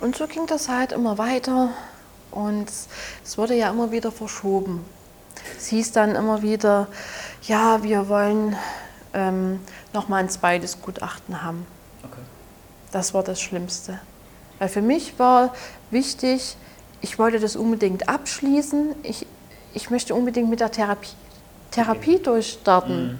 Und 0.00 0.16
so 0.16 0.26
ging 0.26 0.46
das 0.46 0.68
halt 0.68 0.92
immer 0.92 1.18
weiter 1.18 1.70
und 2.30 2.70
es 3.24 3.36
wurde 3.36 3.54
ja 3.54 3.70
immer 3.70 3.90
wieder 3.90 4.10
verschoben. 4.10 4.84
Es 5.58 5.66
hieß 5.66 5.92
dann 5.92 6.14
immer 6.14 6.42
wieder, 6.42 6.88
ja, 7.42 7.82
wir 7.82 8.08
wollen 8.08 8.56
ähm, 9.12 9.60
nochmal 9.92 10.22
ein 10.22 10.30
zweites 10.30 10.80
Gutachten 10.80 11.42
haben. 11.42 11.66
Okay. 12.02 12.20
Das 12.92 13.12
war 13.12 13.22
das 13.22 13.40
Schlimmste. 13.40 14.00
Weil 14.58 14.68
für 14.68 14.82
mich 14.82 15.18
war 15.18 15.54
wichtig, 15.90 16.56
ich 17.00 17.18
wollte 17.18 17.40
das 17.40 17.56
unbedingt 17.56 18.08
abschließen. 18.08 18.94
Ich, 19.02 19.26
ich 19.74 19.90
möchte 19.90 20.14
unbedingt 20.14 20.48
mit 20.48 20.60
der 20.60 20.70
Therapie, 20.70 21.10
Therapie 21.70 22.18
durchstarten. 22.18 23.18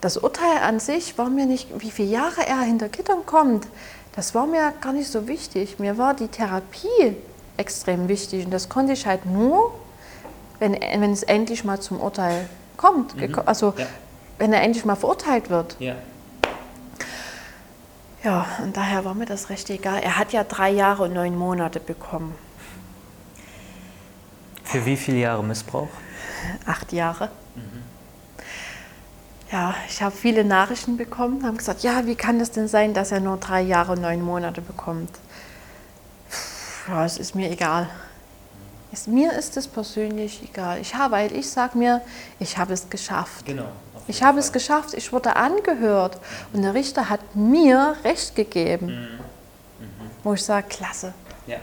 Das 0.00 0.18
Urteil 0.18 0.58
an 0.62 0.80
sich 0.80 1.16
war 1.16 1.30
mir 1.30 1.46
nicht, 1.46 1.68
wie 1.78 1.90
viele 1.90 2.08
Jahre 2.08 2.46
er 2.46 2.60
hinter 2.60 2.90
Gittern 2.90 3.24
kommt, 3.24 3.66
das 4.14 4.34
war 4.34 4.46
mir 4.46 4.72
gar 4.80 4.92
nicht 4.92 5.08
so 5.10 5.26
wichtig. 5.28 5.78
Mir 5.78 5.98
war 5.98 6.14
die 6.14 6.28
Therapie 6.28 7.16
extrem 7.56 8.08
wichtig 8.08 8.44
und 8.44 8.50
das 8.50 8.68
konnte 8.68 8.92
ich 8.92 9.06
halt 9.06 9.26
nur, 9.26 9.72
wenn, 10.58 10.72
wenn 10.74 11.12
es 11.12 11.22
endlich 11.22 11.64
mal 11.64 11.80
zum 11.80 12.00
Urteil 12.00 12.48
kommt. 12.76 13.14
geko- 13.16 13.44
Also 13.44 13.74
Ja. 13.76 13.86
wenn 14.38 14.52
er 14.52 14.62
endlich 14.62 14.84
mal 14.84 14.96
verurteilt 14.96 15.50
wird. 15.50 15.76
Ja. 15.78 15.94
Ja, 18.22 18.46
und 18.62 18.76
daher 18.76 19.04
war 19.04 19.14
mir 19.14 19.26
das 19.26 19.50
recht 19.50 19.68
egal. 19.68 20.00
Er 20.02 20.16
hat 20.18 20.32
ja 20.32 20.44
drei 20.44 20.70
Jahre 20.70 21.02
und 21.04 21.12
neun 21.12 21.36
Monate 21.36 21.78
bekommen. 21.78 22.34
Für 24.62 24.86
wie 24.86 24.96
viele 24.96 25.18
Jahre 25.18 25.44
Missbrauch? 25.44 25.88
Acht 26.66 26.92
Jahre. 26.92 27.30
Ja, 29.54 29.72
ich 29.88 30.02
habe 30.02 30.16
viele 30.16 30.42
Nachrichten 30.44 30.96
bekommen, 30.96 31.44
haben 31.46 31.56
gesagt, 31.56 31.84
ja, 31.84 32.06
wie 32.06 32.16
kann 32.16 32.40
das 32.40 32.50
denn 32.50 32.66
sein, 32.66 32.92
dass 32.92 33.12
er 33.12 33.20
nur 33.20 33.36
drei 33.36 33.60
Jahre 33.62 33.92
und 33.92 34.00
neun 34.00 34.20
Monate 34.20 34.60
bekommt? 34.60 35.10
Ja, 36.88 37.04
es 37.04 37.18
ist 37.18 37.36
mir 37.36 37.48
egal. 37.52 37.88
Es, 38.92 39.06
mir 39.06 39.32
ist 39.32 39.56
es 39.56 39.68
persönlich 39.68 40.42
egal. 40.42 40.80
Ich 40.80 40.96
habe, 40.96 41.12
weil 41.12 41.32
ich 41.32 41.48
sage 41.48 41.78
mir, 41.78 42.00
ich 42.40 42.58
habe 42.58 42.72
es 42.72 42.90
geschafft. 42.90 43.46
Genau. 43.46 43.68
Ich 44.08 44.24
habe 44.24 44.40
es 44.40 44.50
geschafft, 44.50 44.92
ich 44.94 45.12
wurde 45.12 45.36
angehört 45.36 46.18
und 46.52 46.62
der 46.62 46.74
Richter 46.74 47.08
hat 47.08 47.36
mir 47.36 47.94
Recht 48.02 48.34
gegeben. 48.34 49.06
Wo 50.24 50.34
ich 50.34 50.42
sage, 50.42 50.66
klasse, 50.68 51.14
Ja. 51.46 51.58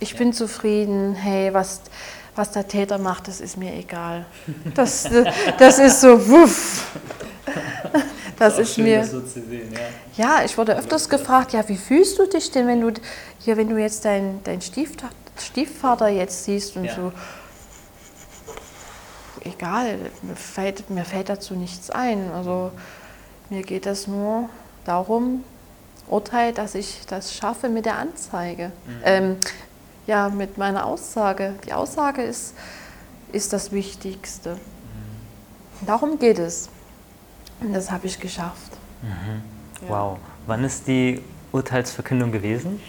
ich 0.00 0.16
bin 0.16 0.32
zufrieden, 0.32 1.14
hey, 1.14 1.54
was, 1.54 1.80
was 2.34 2.50
der 2.50 2.66
Täter 2.66 2.98
macht, 2.98 3.28
das 3.28 3.40
ist 3.40 3.56
mir 3.56 3.72
egal. 3.72 4.26
Das, 4.74 5.08
das 5.58 5.78
ist 5.78 6.00
so, 6.00 6.28
wuff. 6.28 6.86
Das 8.38 8.54
auch 8.54 8.58
ist 8.58 8.74
schön, 8.74 8.84
mir. 8.84 8.98
das 8.98 9.10
so 9.12 9.20
zu 9.22 9.40
sehen, 9.42 9.72
ja. 9.72 10.38
Ja, 10.38 10.44
ich 10.44 10.58
wurde 10.58 10.76
öfters 10.76 11.08
gefragt, 11.08 11.52
ja, 11.54 11.66
wie 11.68 11.76
fühlst 11.78 12.18
du 12.18 12.26
dich 12.26 12.50
denn, 12.50 12.66
wenn 12.66 12.82
du 12.82 12.92
hier, 13.38 13.56
wenn 13.56 13.68
du 13.70 13.78
jetzt 13.78 14.04
deinen 14.04 14.42
dein 14.44 14.60
Stiefta- 14.60 15.08
Stiefvater 15.38 16.08
jetzt 16.08 16.44
siehst 16.44 16.76
und 16.76 16.84
Ja. 16.84 16.94
so. 16.94 17.12
Egal, 19.44 19.98
mir 20.22 20.34
fällt, 20.36 20.90
mir 20.90 21.04
fällt 21.04 21.28
dazu 21.28 21.54
nichts 21.54 21.90
ein. 21.90 22.30
Also 22.32 22.72
mir 23.48 23.62
geht 23.62 23.86
es 23.86 24.06
nur 24.06 24.48
darum, 24.84 25.44
Urteil, 26.08 26.52
dass 26.52 26.74
ich 26.74 27.00
das 27.08 27.32
schaffe 27.34 27.68
mit 27.68 27.86
der 27.86 27.96
Anzeige. 27.98 28.72
Ähm, 29.04 29.36
ja, 30.06 30.28
mit 30.28 30.58
meiner 30.58 30.84
Aussage. 30.86 31.54
Die 31.66 31.72
Aussage 31.72 32.22
ist, 32.22 32.54
ist 33.32 33.52
das 33.52 33.72
Wichtigste. 33.72 34.56
Darum 35.86 36.18
geht 36.18 36.38
es. 36.38 36.68
Und 37.60 37.72
das 37.72 37.90
habe 37.90 38.06
ich 38.06 38.18
geschafft. 38.18 38.72
Ja. 39.82 39.88
Wow. 39.88 40.18
Wann 40.46 40.64
ist 40.64 40.86
die 40.86 41.22
Urteilsverkündung 41.52 42.32
gewesen? 42.32 42.80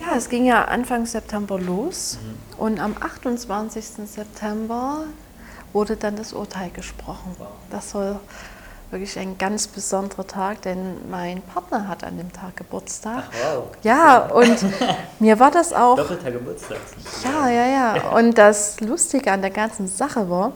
Ja, 0.00 0.16
es 0.16 0.28
ging 0.28 0.44
ja 0.46 0.64
Anfang 0.64 1.06
September 1.06 1.58
los 1.58 2.18
und 2.56 2.78
am 2.80 2.94
28. 2.98 3.84
September 4.06 5.04
wurde 5.72 5.96
dann 5.96 6.16
das 6.16 6.32
Urteil 6.32 6.70
gesprochen. 6.70 7.34
Wow. 7.38 7.48
Das 7.70 7.94
war 7.94 8.20
wirklich 8.90 9.18
ein 9.18 9.36
ganz 9.36 9.66
besonderer 9.66 10.26
Tag, 10.26 10.62
denn 10.62 11.10
mein 11.10 11.42
Partner 11.42 11.88
hat 11.88 12.04
an 12.04 12.16
dem 12.16 12.32
Tag 12.32 12.56
Geburtstag. 12.56 13.24
wow. 13.42 13.64
Ja, 13.82 14.26
und 14.26 14.56
mir 15.18 15.38
war 15.38 15.50
das 15.50 15.72
auch. 15.72 15.96
Doppelter 15.96 16.30
Geburtstag. 16.30 16.78
Ja, 17.24 17.48
ja, 17.48 17.66
ja. 17.66 18.08
Und 18.10 18.38
das 18.38 18.80
Lustige 18.80 19.32
an 19.32 19.42
der 19.42 19.50
ganzen 19.50 19.88
Sache 19.88 20.30
war, 20.30 20.52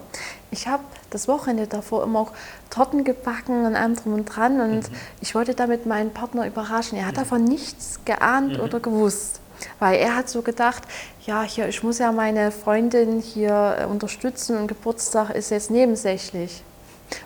ich 0.51 0.67
habe 0.67 0.83
das 1.15 1.29
Wochenende 1.29 1.67
davor 1.67 2.03
immer 2.05 2.21
auch 2.21 2.33
Torten 2.71 3.05
gebacken 3.05 3.67
und 3.67 3.77
allem 3.77 3.97
drum 3.97 4.15
und 4.15 4.25
dran 4.27 4.61
und 4.61 4.91
ich 5.21 5.35
wollte 5.35 5.55
damit 5.55 5.87
meinen 5.87 6.11
Partner 6.11 6.47
überraschen. 6.47 6.99
Er 6.99 7.07
hat 7.07 7.17
davon 7.17 7.45
nichts 7.45 8.01
geahnt 8.05 8.59
oder 8.59 8.81
gewusst. 8.81 9.41
Weil 9.79 10.01
er 10.01 10.17
hat 10.17 10.29
so 10.29 10.43
gedacht, 10.43 10.83
ja, 11.25 11.43
hier, 11.43 11.69
ich 11.69 11.85
muss 11.85 11.99
ja 11.99 12.11
meine 12.11 12.51
Freundin 12.51 13.21
hier 13.21 13.77
äh, 13.79 13.85
unterstützen 13.85 14.57
und 14.57 14.67
Geburtstag 14.67 15.31
ist 15.31 15.51
jetzt 15.51 15.71
nebensächlich. 15.71 16.65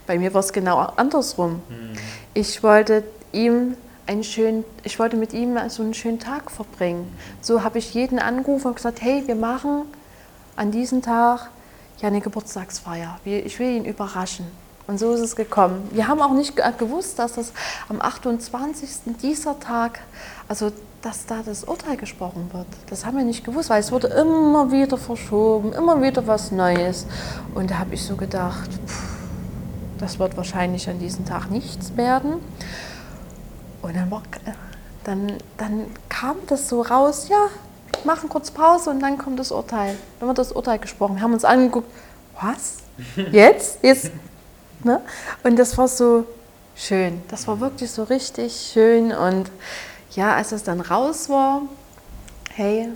Bei 0.06 0.18
mir 0.18 0.34
war 0.34 0.40
es 0.40 0.52
genau 0.52 0.78
andersrum. 0.96 1.62
Ich 2.34 2.62
wollte 2.62 3.04
ihm 3.32 3.76
einen 4.06 4.24
schönen, 4.24 4.64
ich 4.82 4.98
wollte 4.98 5.16
mit 5.16 5.32
ihm 5.32 5.58
so 5.68 5.82
einen 5.82 5.94
schönen 5.94 6.18
Tag 6.18 6.50
verbringen. 6.50 7.10
So 7.40 7.62
habe 7.62 7.78
ich 7.78 7.94
jeden 7.94 8.18
angerufen 8.18 8.68
und 8.68 8.76
gesagt, 8.76 9.00
hey, 9.00 9.22
wir 9.26 9.36
machen 9.36 9.82
an 10.56 10.70
diesem 10.70 11.02
Tag 11.02 11.50
ja 11.98 12.08
eine 12.08 12.20
Geburtstagsfeier. 12.20 13.18
Ich 13.24 13.58
will 13.58 13.76
ihn 13.76 13.84
überraschen. 13.84 14.46
Und 14.86 14.98
so 14.98 15.12
ist 15.12 15.20
es 15.20 15.34
gekommen. 15.34 15.88
Wir 15.92 16.06
haben 16.06 16.20
auch 16.20 16.32
nicht 16.32 16.54
ge- 16.54 16.64
gewusst, 16.78 17.18
dass 17.18 17.32
das 17.32 17.52
am 17.88 18.00
28. 18.00 18.88
dieser 19.20 19.58
Tag, 19.58 20.00
also 20.46 20.70
dass 21.02 21.26
da 21.26 21.40
das 21.44 21.64
Urteil 21.64 21.96
gesprochen 21.96 22.50
wird. 22.52 22.66
Das 22.88 23.04
haben 23.04 23.16
wir 23.16 23.24
nicht 23.24 23.44
gewusst, 23.44 23.68
weil 23.70 23.80
es 23.80 23.90
wurde 23.90 24.06
immer 24.08 24.70
wieder 24.70 24.96
verschoben, 24.96 25.72
immer 25.72 26.00
wieder 26.02 26.26
was 26.28 26.52
Neues. 26.52 27.06
Und 27.54 27.70
da 27.72 27.78
habe 27.78 27.94
ich 27.94 28.04
so 28.04 28.14
gedacht, 28.16 28.70
pff, 28.86 29.02
das 29.98 30.18
wird 30.20 30.36
wahrscheinlich 30.36 30.88
an 30.88 30.98
diesem 31.00 31.24
Tag 31.24 31.50
nichts 31.50 31.96
werden. 31.96 32.34
Und 33.82 33.96
dann, 33.96 34.10
war, 34.10 34.22
dann, 35.04 35.32
dann 35.58 35.86
kam 36.08 36.36
das 36.46 36.68
so 36.68 36.82
raus, 36.82 37.28
ja, 37.28 37.46
machen 38.04 38.28
kurz 38.28 38.50
Pause 38.50 38.90
und 38.90 39.00
dann 39.00 39.18
kommt 39.18 39.38
das 39.38 39.52
Urteil. 39.52 39.96
Dann 40.18 40.28
wird 40.28 40.38
das 40.38 40.52
Urteil 40.52 40.78
gesprochen. 40.78 41.16
Wir 41.16 41.22
haben 41.22 41.34
uns 41.34 41.44
angeguckt, 41.44 41.90
was? 42.40 42.78
Jetzt? 43.30 43.78
Jetzt? 43.82 44.10
Ne? 44.82 45.00
Und 45.42 45.58
das 45.58 45.76
war 45.78 45.88
so 45.88 46.26
schön. 46.74 47.22
Das 47.28 47.46
war 47.48 47.60
wirklich 47.60 47.90
so 47.90 48.04
richtig 48.04 48.70
schön. 48.72 49.12
Und 49.12 49.50
ja, 50.12 50.34
als 50.34 50.52
es 50.52 50.62
dann 50.62 50.80
raus 50.80 51.28
war, 51.28 51.62
hey, 52.54 52.88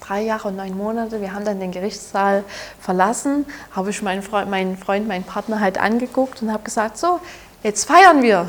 drei 0.00 0.22
Jahre 0.22 0.48
und 0.48 0.56
neun 0.56 0.76
Monate. 0.76 1.20
Wir 1.20 1.32
haben 1.32 1.44
dann 1.44 1.60
den 1.60 1.72
Gerichtssaal 1.72 2.44
verlassen, 2.80 3.46
habe 3.72 3.90
ich 3.90 4.02
meinen 4.02 4.22
Freund, 4.22 4.50
meinen 4.50 4.76
Freund, 4.76 5.08
meinen 5.08 5.24
Partner 5.24 5.60
halt 5.60 5.78
angeguckt 5.78 6.42
und 6.42 6.52
habe 6.52 6.62
gesagt, 6.62 6.98
so, 6.98 7.20
jetzt 7.66 7.84
feiern 7.84 8.22
wir. 8.22 8.48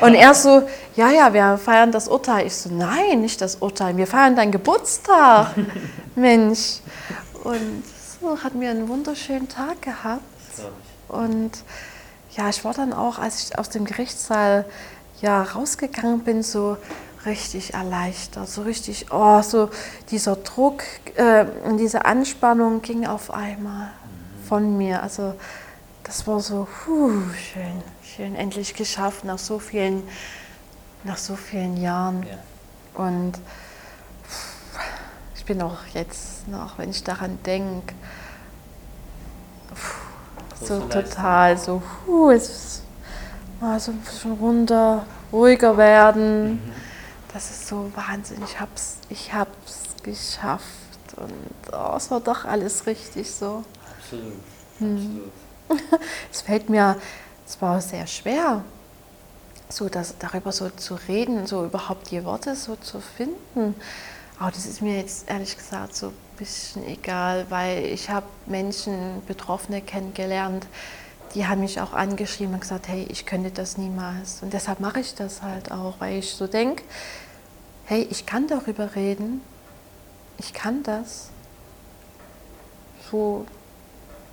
Und 0.00 0.14
er 0.14 0.34
so, 0.34 0.62
ja, 0.96 1.10
ja, 1.10 1.32
wir 1.34 1.58
feiern 1.58 1.92
das 1.92 2.08
Urteil. 2.08 2.46
Ich 2.46 2.54
so, 2.56 2.70
nein, 2.70 3.20
nicht 3.20 3.40
das 3.42 3.56
Urteil, 3.56 3.96
wir 3.96 4.06
feiern 4.06 4.34
deinen 4.36 4.52
Geburtstag. 4.52 5.54
Mensch. 6.16 6.80
Und 7.44 7.84
so 8.20 8.42
hatten 8.42 8.60
wir 8.60 8.70
einen 8.70 8.88
wunderschönen 8.88 9.48
Tag 9.48 9.82
gehabt. 9.82 10.22
Und 11.08 11.50
ja, 12.36 12.48
ich 12.48 12.64
war 12.64 12.72
dann 12.72 12.92
auch, 12.92 13.18
als 13.18 13.44
ich 13.44 13.58
aus 13.58 13.68
dem 13.68 13.84
Gerichtssaal 13.84 14.64
ja, 15.20 15.42
rausgegangen 15.42 16.20
bin, 16.20 16.42
so 16.42 16.78
richtig 17.26 17.74
erleichtert, 17.74 18.48
so 18.48 18.62
richtig, 18.62 19.06
oh, 19.10 19.42
so 19.42 19.68
dieser 20.10 20.36
Druck 20.36 20.82
äh, 21.16 21.44
und 21.64 21.76
diese 21.76 22.06
Anspannung 22.06 22.80
ging 22.80 23.06
auf 23.06 23.30
einmal 23.30 23.90
von 24.48 24.78
mir. 24.78 25.02
Also 25.02 25.34
das 26.04 26.26
war 26.26 26.40
so 26.40 26.66
puh, 26.84 27.10
schön, 27.52 27.82
schön, 28.18 28.34
endlich 28.34 28.74
geschafft 28.74 29.24
nach 29.24 29.38
so 29.38 29.60
vielen, 29.60 30.02
nach 31.04 31.16
so 31.16 31.36
vielen 31.36 31.76
Jahren. 31.80 32.24
Ja. 32.24 33.04
Und 33.04 33.34
ich 35.36 35.44
bin 35.44 35.62
auch 35.62 35.78
jetzt 35.94 36.48
noch, 36.48 36.78
wenn 36.78 36.90
ich 36.90 37.04
daran 37.04 37.38
denke, 37.46 37.94
so 40.60 40.80
total 40.80 41.56
so, 41.56 41.80
puh, 42.04 42.30
es 42.30 42.82
mal 43.60 43.78
so 43.78 43.92
schon 44.20 44.32
runter, 44.32 45.06
ruhiger 45.32 45.76
werden. 45.76 46.54
Mhm. 46.54 46.72
Das 47.32 47.50
ist 47.50 47.68
so 47.68 47.92
Wahnsinn. 47.94 48.42
Ich 48.44 48.58
hab's, 48.58 48.96
ich 49.10 49.32
hab's 49.32 49.94
geschafft 50.02 50.64
und 51.16 51.72
oh, 51.72 51.94
es 51.96 52.10
war 52.10 52.18
doch 52.18 52.44
alles 52.44 52.84
richtig 52.86 53.30
so. 53.30 53.62
Absolut. 53.96 54.32
Hm. 54.80 55.20
es 56.32 56.40
fällt 56.40 56.68
mir 56.68 56.96
zwar 57.48 57.80
sehr 57.80 58.06
schwer, 58.06 58.64
so 59.68 59.88
das, 59.88 60.14
darüber 60.18 60.52
so 60.52 60.70
zu 60.70 60.94
reden, 61.08 61.46
so 61.46 61.64
überhaupt 61.64 62.10
die 62.10 62.24
Worte 62.24 62.54
so 62.54 62.76
zu 62.76 63.00
finden. 63.00 63.74
Aber 64.38 64.50
das 64.50 64.66
ist 64.66 64.82
mir 64.82 64.98
jetzt 64.98 65.28
ehrlich 65.28 65.56
gesagt 65.56 65.96
so 65.96 66.08
ein 66.08 66.14
bisschen 66.38 66.86
egal, 66.86 67.46
weil 67.48 67.84
ich 67.86 68.08
habe 68.08 68.26
Menschen, 68.46 69.22
Betroffene 69.26 69.80
kennengelernt, 69.82 70.66
die 71.34 71.46
haben 71.46 71.60
mich 71.60 71.80
auch 71.80 71.92
angeschrieben 71.92 72.54
und 72.54 72.60
gesagt, 72.60 72.88
hey, 72.88 73.06
ich 73.10 73.26
könnte 73.26 73.50
das 73.50 73.76
niemals. 73.76 74.42
Und 74.42 74.52
deshalb 74.52 74.80
mache 74.80 75.00
ich 75.00 75.14
das 75.14 75.42
halt 75.42 75.70
auch, 75.72 75.94
weil 75.98 76.18
ich 76.18 76.32
so 76.32 76.46
denke, 76.46 76.82
hey, 77.84 78.06
ich 78.10 78.26
kann 78.26 78.46
darüber 78.46 78.94
reden, 78.94 79.42
ich 80.38 80.52
kann 80.52 80.82
das. 80.82 81.28
So 83.10 83.44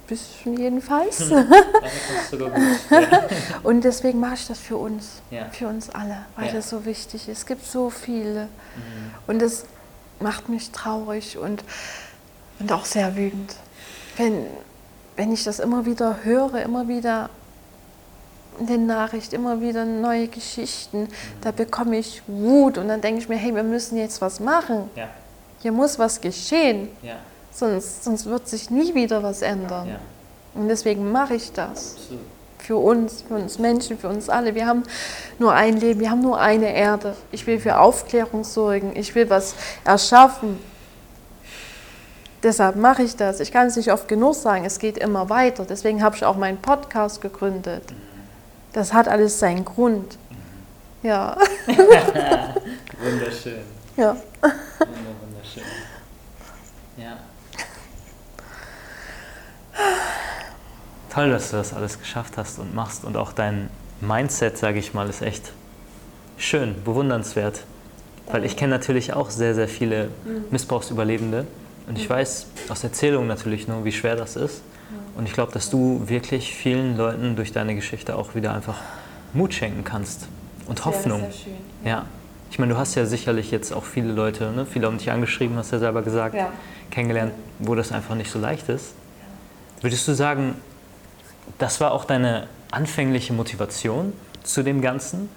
bisschen 0.08 0.58
jedenfalls. 0.58 1.22
und 3.64 3.84
deswegen 3.84 4.20
mache 4.20 4.36
ich 4.36 4.48
das 4.48 4.60
für 4.60 4.78
uns, 4.78 5.22
ja. 5.32 5.46
für 5.52 5.68
uns 5.68 5.90
alle, 5.90 6.26
weil 6.36 6.48
ja. 6.48 6.54
das 6.54 6.70
so 6.70 6.86
wichtig 6.86 7.28
ist. 7.28 7.40
Es 7.40 7.46
gibt 7.46 7.66
so 7.66 7.90
viele. 7.90 8.46
Mhm. 8.46 8.50
Und 9.28 9.42
das 9.42 9.66
macht 10.20 10.50
mich 10.50 10.72
traurig 10.72 11.38
und, 11.38 11.64
und 12.60 12.72
auch 12.72 12.86
sehr 12.86 13.16
wütend. 13.16 13.56
Wenn, 14.18 14.46
wenn 15.16 15.34
ich 15.34 15.44
das 15.44 15.60
immer 15.60 15.86
wieder 15.86 16.24
höre, 16.24 16.62
immer 16.62 16.88
wieder 16.88 17.30
in 18.60 18.68
den 18.68 18.86
Nachrichten, 18.86 19.36
immer 19.36 19.60
wieder 19.60 19.84
neue 19.84 20.28
Geschichten, 20.28 21.02
mhm. 21.02 21.08
da 21.42 21.52
bekomme 21.52 21.98
ich 21.98 22.22
Wut 22.28 22.78
und 22.78 22.88
dann 22.88 23.02
denke 23.02 23.22
ich 23.22 23.30
mir, 23.30 23.36
hey, 23.36 23.54
wir 23.54 23.64
müssen 23.64 23.98
jetzt 23.98 24.22
was 24.22 24.40
machen. 24.40 24.90
Ja. 24.96 25.10
Hier 25.62 25.72
muss 25.72 26.00
was 26.00 26.22
geschehen. 26.22 26.90
Sonst, 27.56 28.04
sonst 28.04 28.26
wird 28.26 28.48
sich 28.48 28.70
nie 28.70 28.94
wieder 28.94 29.24
was 29.24 29.42
ändern. 29.42 29.88
Ja. 29.88 30.00
Und 30.54 30.68
deswegen 30.68 31.12
mache 31.12 31.36
ich 31.36 31.52
das. 31.54 31.96
Absolut. 31.96 32.22
Für 32.60 32.78
uns, 32.78 33.22
für 33.22 33.36
uns 33.36 33.60
Menschen, 33.60 33.98
für 33.98 34.10
uns 34.10 34.28
alle. 34.28 34.56
Wir 34.56 34.66
haben 34.66 34.84
nur 35.40 35.54
ein 35.54 35.78
Leben, 35.78 36.00
wir 36.00 36.10
haben 36.10 36.22
nur 36.22 36.40
eine 36.40 36.74
Erde. 36.76 37.16
Ich 37.32 37.46
will 37.48 37.60
für 37.60 37.80
Aufklärung 37.80 38.44
sorgen, 38.44 38.94
ich 38.96 39.14
will 39.16 39.30
was 39.30 39.56
erschaffen, 39.84 40.58
Deshalb 42.46 42.76
mache 42.76 43.02
ich 43.02 43.16
das. 43.16 43.40
Ich 43.40 43.52
kann 43.52 43.66
es 43.66 43.76
nicht 43.76 43.92
oft 43.92 44.08
genug 44.08 44.36
sagen, 44.36 44.66
es 44.66 44.78
geht 44.78 45.00
immer 45.00 45.32
weiter. 45.32 45.66
Deswegen 45.66 46.04
habe 46.04 46.16
ich 46.16 46.24
auch 46.26 46.38
meinen 46.38 46.60
Podcast 46.60 47.20
gegründet. 47.20 47.82
Das 48.72 48.94
hat 48.94 49.08
alles 49.08 49.40
seinen 49.40 49.66
Grund. 49.66 50.20
Ja. 51.02 51.38
wunderschön. 53.02 53.64
Ja. 53.98 54.16
wunderschön. 54.42 55.64
Toll, 61.10 61.30
dass 61.30 61.52
du 61.52 61.58
das 61.58 61.74
alles 61.74 62.00
geschafft 62.00 62.38
hast 62.38 62.60
und 62.60 62.76
machst 62.76 63.06
und 63.06 63.16
auch 63.16 63.32
dein 63.32 63.70
Mindset, 64.02 64.58
sage 64.58 64.80
ich 64.80 64.94
mal, 64.94 65.10
ist 65.10 65.22
echt 65.22 65.54
schön, 66.38 66.76
bewundernswert. 66.84 67.64
Weil 68.32 68.44
ich 68.44 68.58
kenne 68.58 68.72
natürlich 68.72 69.14
auch 69.14 69.30
sehr, 69.30 69.56
sehr 69.56 69.68
viele 69.68 70.10
mhm. 70.26 70.46
Missbrauchsüberlebende 70.52 71.46
und 71.88 71.98
ich 71.98 72.10
weiß 72.10 72.48
aus 72.70 72.84
Erzählungen 72.84 73.28
natürlich 73.28 73.68
nur, 73.68 73.86
wie 73.86 73.92
schwer 73.92 74.16
das 74.16 74.36
ist. 74.36 74.62
Und 75.16 75.28
ich 75.28 75.34
glaube, 75.34 75.52
dass 75.52 75.70
du 75.70 76.04
wirklich 76.08 76.54
vielen 76.54 76.98
Leuten 76.98 77.36
durch 77.36 77.52
deine 77.54 77.76
Geschichte 77.76 78.16
auch 78.16 78.36
wieder 78.36 78.54
einfach 78.54 78.82
Mut 79.34 79.54
schenken 79.54 79.84
kannst 79.84 80.28
und 80.68 80.80
das 80.80 80.86
Hoffnung. 80.86 81.22
Sehr 81.22 81.32
schön, 81.32 81.54
ja. 81.84 81.90
ja. 81.90 82.06
Ich 82.52 82.60
meine, 82.60 82.74
du 82.74 82.80
hast 82.80 82.96
ja 82.96 83.06
sicherlich 83.06 83.52
jetzt 83.52 83.74
auch 83.74 83.84
viele 83.84 84.14
Leute, 84.14 84.52
ne? 84.52 84.66
viele 84.66 84.88
haben 84.88 84.98
dich 84.98 85.12
angeschrieben, 85.12 85.58
hast 85.58 85.72
du 85.72 85.78
ja 85.78 85.80
selber 85.80 86.02
gesagt, 86.02 86.36
ja. 86.36 86.52
kennengelernt, 86.92 87.34
wo 87.60 87.76
das 87.76 87.92
einfach 87.92 88.16
nicht 88.16 88.32
so 88.32 88.40
leicht 88.40 88.70
ist. 88.70 88.94
Würdest 89.82 90.08
du 90.08 90.14
sagen, 90.14 90.56
das 91.58 91.80
war 91.80 91.92
auch 91.92 92.06
deine 92.06 92.48
anfängliche 92.72 93.34
Motivation 93.34 94.14
zu 94.44 94.64
dem 94.64 94.82
Ganzen? 94.82 95.30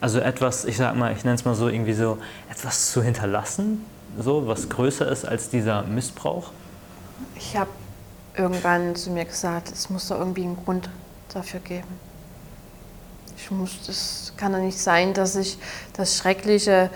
Also 0.00 0.20
etwas, 0.20 0.64
ich 0.64 0.76
sag 0.76 0.94
mal, 0.94 1.12
ich 1.12 1.24
nenne 1.24 1.36
es 1.36 1.44
mal 1.44 1.54
so 1.54 1.68
irgendwie 1.68 1.94
so, 1.94 2.18
etwas 2.50 2.92
zu 2.92 3.02
hinterlassen, 3.02 3.84
so, 4.18 4.46
was 4.46 4.68
größer 4.68 5.10
ist 5.10 5.26
als 5.26 5.50
dieser 5.50 5.82
Missbrauch? 5.82 6.50
Ich 7.34 7.56
habe 7.56 7.70
irgendwann 8.36 8.94
zu 8.96 9.10
mir 9.10 9.24
gesagt, 9.24 9.70
es 9.72 9.90
muss 9.90 10.08
doch 10.08 10.18
irgendwie 10.18 10.44
einen 10.44 10.56
Grund 10.56 10.88
dafür 11.32 11.60
geben. 11.60 11.88
Ich 13.36 13.50
muss, 13.50 13.88
es 13.88 14.32
kann 14.36 14.52
doch 14.52 14.58
nicht 14.58 14.78
sein, 14.78 15.12
dass 15.12 15.36
ich 15.36 15.58
das 15.92 16.16
Schreckliche, 16.16 16.90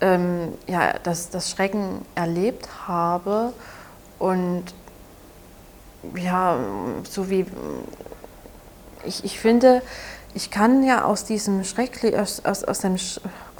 ähm, 0.00 0.54
ja, 0.66 0.94
das, 1.02 1.30
das 1.30 1.50
Schrecken 1.50 2.04
erlebt 2.14 2.68
habe 2.86 3.52
und 4.18 4.64
ja, 6.16 6.58
so 7.08 7.30
wie 7.30 7.46
ich, 9.04 9.24
ich 9.24 9.38
finde, 9.38 9.82
ich 10.34 10.50
kann 10.50 10.82
ja 10.82 11.04
aus 11.04 11.24
diesem 11.24 11.64
Schrecklichen, 11.64 12.18
aus, 12.18 12.44
aus, 12.44 12.64
aus 12.64 12.80
dem 12.80 12.96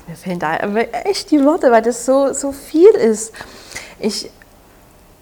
mir 0.06 0.16
fehlen 0.16 0.38
da 0.38 0.56
echt 0.56 1.30
die 1.30 1.42
Worte, 1.44 1.70
weil 1.70 1.80
das 1.80 2.04
so, 2.04 2.32
so 2.34 2.52
viel 2.52 2.90
ist. 2.90 3.32
Ich, 3.98 4.30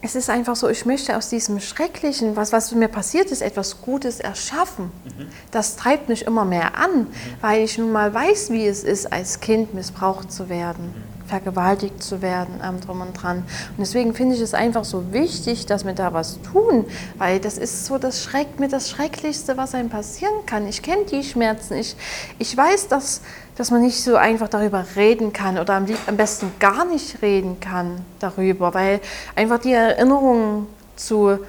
es 0.01 0.15
ist 0.15 0.29
einfach 0.29 0.57
so, 0.57 0.67
ich 0.67 0.85
möchte 0.85 1.15
aus 1.15 1.29
diesem 1.29 1.61
Schrecklichen, 1.61 2.35
was, 2.35 2.51
was 2.51 2.73
mir 2.73 2.89
passiert 2.89 3.31
ist, 3.31 3.41
etwas 3.41 3.81
Gutes 3.81 4.19
erschaffen. 4.19 4.91
Mhm. 5.05 5.29
Das 5.51 5.77
treibt 5.77 6.09
mich 6.09 6.25
immer 6.25 6.43
mehr 6.43 6.77
an, 6.77 7.01
mhm. 7.01 7.09
weil 7.39 7.63
ich 7.63 7.77
nun 7.77 7.93
mal 7.93 8.13
weiß, 8.13 8.49
wie 8.49 8.67
es 8.67 8.83
ist, 8.83 9.13
als 9.13 9.39
Kind 9.39 9.73
missbraucht 9.73 10.31
zu 10.31 10.49
werden. 10.49 10.87
Mhm 10.87 11.12
vergewaltigt 11.27 12.03
zu 12.03 12.21
werden, 12.21 12.61
am 12.61 12.81
drum 12.81 13.01
und 13.01 13.13
dran. 13.13 13.37
Und 13.37 13.79
deswegen 13.79 14.13
finde 14.13 14.35
ich 14.35 14.41
es 14.41 14.53
einfach 14.53 14.83
so 14.83 15.13
wichtig, 15.13 15.65
dass 15.65 15.85
wir 15.85 15.93
da 15.93 16.13
was 16.13 16.41
tun, 16.41 16.85
weil 17.17 17.39
das 17.39 17.57
ist 17.57 17.85
so 17.85 17.97
das 17.97 18.23
Schreck 18.23 18.59
mit 18.59 18.73
das 18.73 18.89
Schrecklichste, 18.89 19.57
was 19.57 19.73
einem 19.73 19.89
passieren 19.89 20.45
kann. 20.45 20.67
Ich 20.67 20.81
kenne 20.81 21.05
die 21.05 21.23
Schmerzen. 21.23 21.75
Ich, 21.75 21.95
ich 22.39 22.55
weiß, 22.55 22.87
dass, 22.87 23.21
dass 23.55 23.71
man 23.71 23.81
nicht 23.81 24.03
so 24.03 24.15
einfach 24.15 24.49
darüber 24.49 24.85
reden 24.95 25.33
kann 25.33 25.57
oder 25.57 25.75
am, 25.75 25.85
am 26.07 26.17
besten 26.17 26.51
gar 26.59 26.85
nicht 26.85 27.21
reden 27.21 27.59
kann 27.59 28.01
darüber, 28.19 28.73
weil 28.73 28.99
einfach 29.35 29.59
die 29.59 29.73
Erinnerungen 29.73 30.67
zu, 30.95 31.39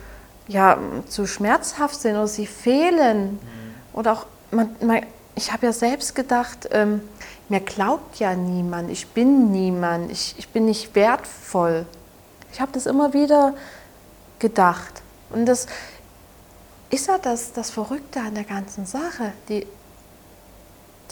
ja, 0.49 0.79
zu 1.09 1.27
schmerzhaft 1.27 2.01
sind 2.01 2.13
oder 2.13 2.29
sie 2.29 2.47
fehlen. 2.47 3.33
Mhm. 3.33 3.39
Oder 3.93 4.13
auch, 4.13 4.27
man, 4.51 4.71
man, 4.81 5.01
ich 5.37 5.53
habe 5.53 5.67
ja 5.67 5.73
selbst 5.73 6.15
gedacht, 6.15 6.69
ähm, 6.71 7.01
mir 7.49 7.61
glaubt 7.61 8.19
ja 8.19 8.35
niemand, 8.35 8.91
ich 8.91 9.07
bin 9.09 9.51
niemand, 9.51 10.11
ich, 10.11 10.35
ich 10.39 10.49
bin 10.49 10.65
nicht 10.65 10.95
wertvoll. 10.95 11.87
Ich 12.53 12.61
habe 12.61 12.73
das 12.73 12.87
immer 12.87 13.13
wieder 13.13 13.55
gedacht. 14.39 15.03
Und 15.31 15.47
das 15.47 15.67
ist 16.91 17.09
ja 17.09 17.19
das, 17.19 17.53
das 17.53 17.71
Verrückte 17.71 18.21
an 18.21 18.35
der 18.35 18.45
ganzen 18.45 18.87
Sache. 18.87 19.33
Die, 19.49 19.67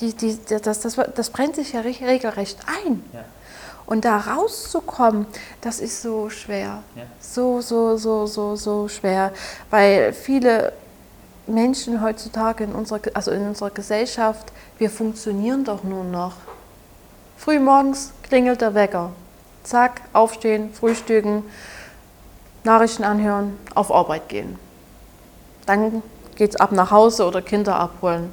die, 0.00 0.14
die, 0.14 0.38
das, 0.62 0.80
das, 0.80 0.96
das 1.14 1.30
brennt 1.30 1.56
sich 1.56 1.72
ja 1.72 1.80
regelrecht 1.80 2.58
ein. 2.66 3.04
Ja. 3.12 3.24
Und 3.84 4.04
da 4.04 4.16
rauszukommen, 4.16 5.26
das 5.60 5.80
ist 5.80 6.02
so 6.02 6.30
schwer. 6.30 6.82
Ja. 6.94 7.02
So, 7.20 7.60
so, 7.60 7.96
so, 7.96 8.26
so, 8.26 8.56
so 8.56 8.88
schwer. 8.88 9.32
Weil 9.70 10.12
viele 10.12 10.72
Menschen 11.46 12.02
heutzutage 12.02 12.64
in 12.64 12.72
unserer, 12.72 13.00
also 13.14 13.30
in 13.30 13.46
unserer 13.46 13.70
Gesellschaft, 13.70 14.52
wir 14.78 14.90
funktionieren 14.90 15.64
doch 15.64 15.82
nur 15.82 16.04
noch. 16.04 16.34
Frühmorgens 17.36 18.12
klingelt 18.22 18.60
der 18.60 18.74
Wecker. 18.74 19.10
Zack, 19.64 20.02
aufstehen, 20.12 20.72
frühstücken, 20.72 21.44
Nachrichten 22.64 23.04
anhören, 23.04 23.58
auf 23.74 23.92
Arbeit 23.92 24.28
gehen. 24.28 24.58
Dann 25.66 26.02
geht 26.36 26.50
es 26.50 26.56
ab 26.56 26.72
nach 26.72 26.90
Hause 26.90 27.26
oder 27.26 27.42
Kinder 27.42 27.76
abholen. 27.76 28.32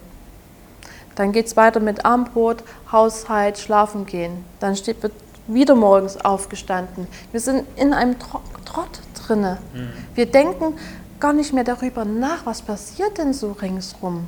Dann 1.16 1.32
geht 1.32 1.48
es 1.48 1.58
weiter 1.58 1.80
mit 1.80 2.06
Armbrot, 2.06 2.64
Haushalt, 2.92 3.58
schlafen 3.58 4.06
gehen. 4.06 4.46
Dann 4.60 4.76
steht, 4.76 5.04
wird 5.04 5.14
wieder 5.48 5.76
morgens 5.76 6.18
aufgestanden. 6.18 7.08
Wir 7.32 7.40
sind 7.40 7.66
in 7.76 7.94
einem 7.94 8.16
Trott 8.20 9.02
drinne. 9.16 9.58
Mhm. 9.74 9.90
Wir 10.16 10.26
denken 10.28 10.78
gar 11.20 11.34
nicht 11.34 11.54
mehr 11.54 11.64
darüber 11.64 12.06
nach, 12.06 12.46
was 12.46 12.62
passiert 12.62 13.18
denn 13.18 13.34
so 13.34 13.52
ringsrum. 13.52 14.28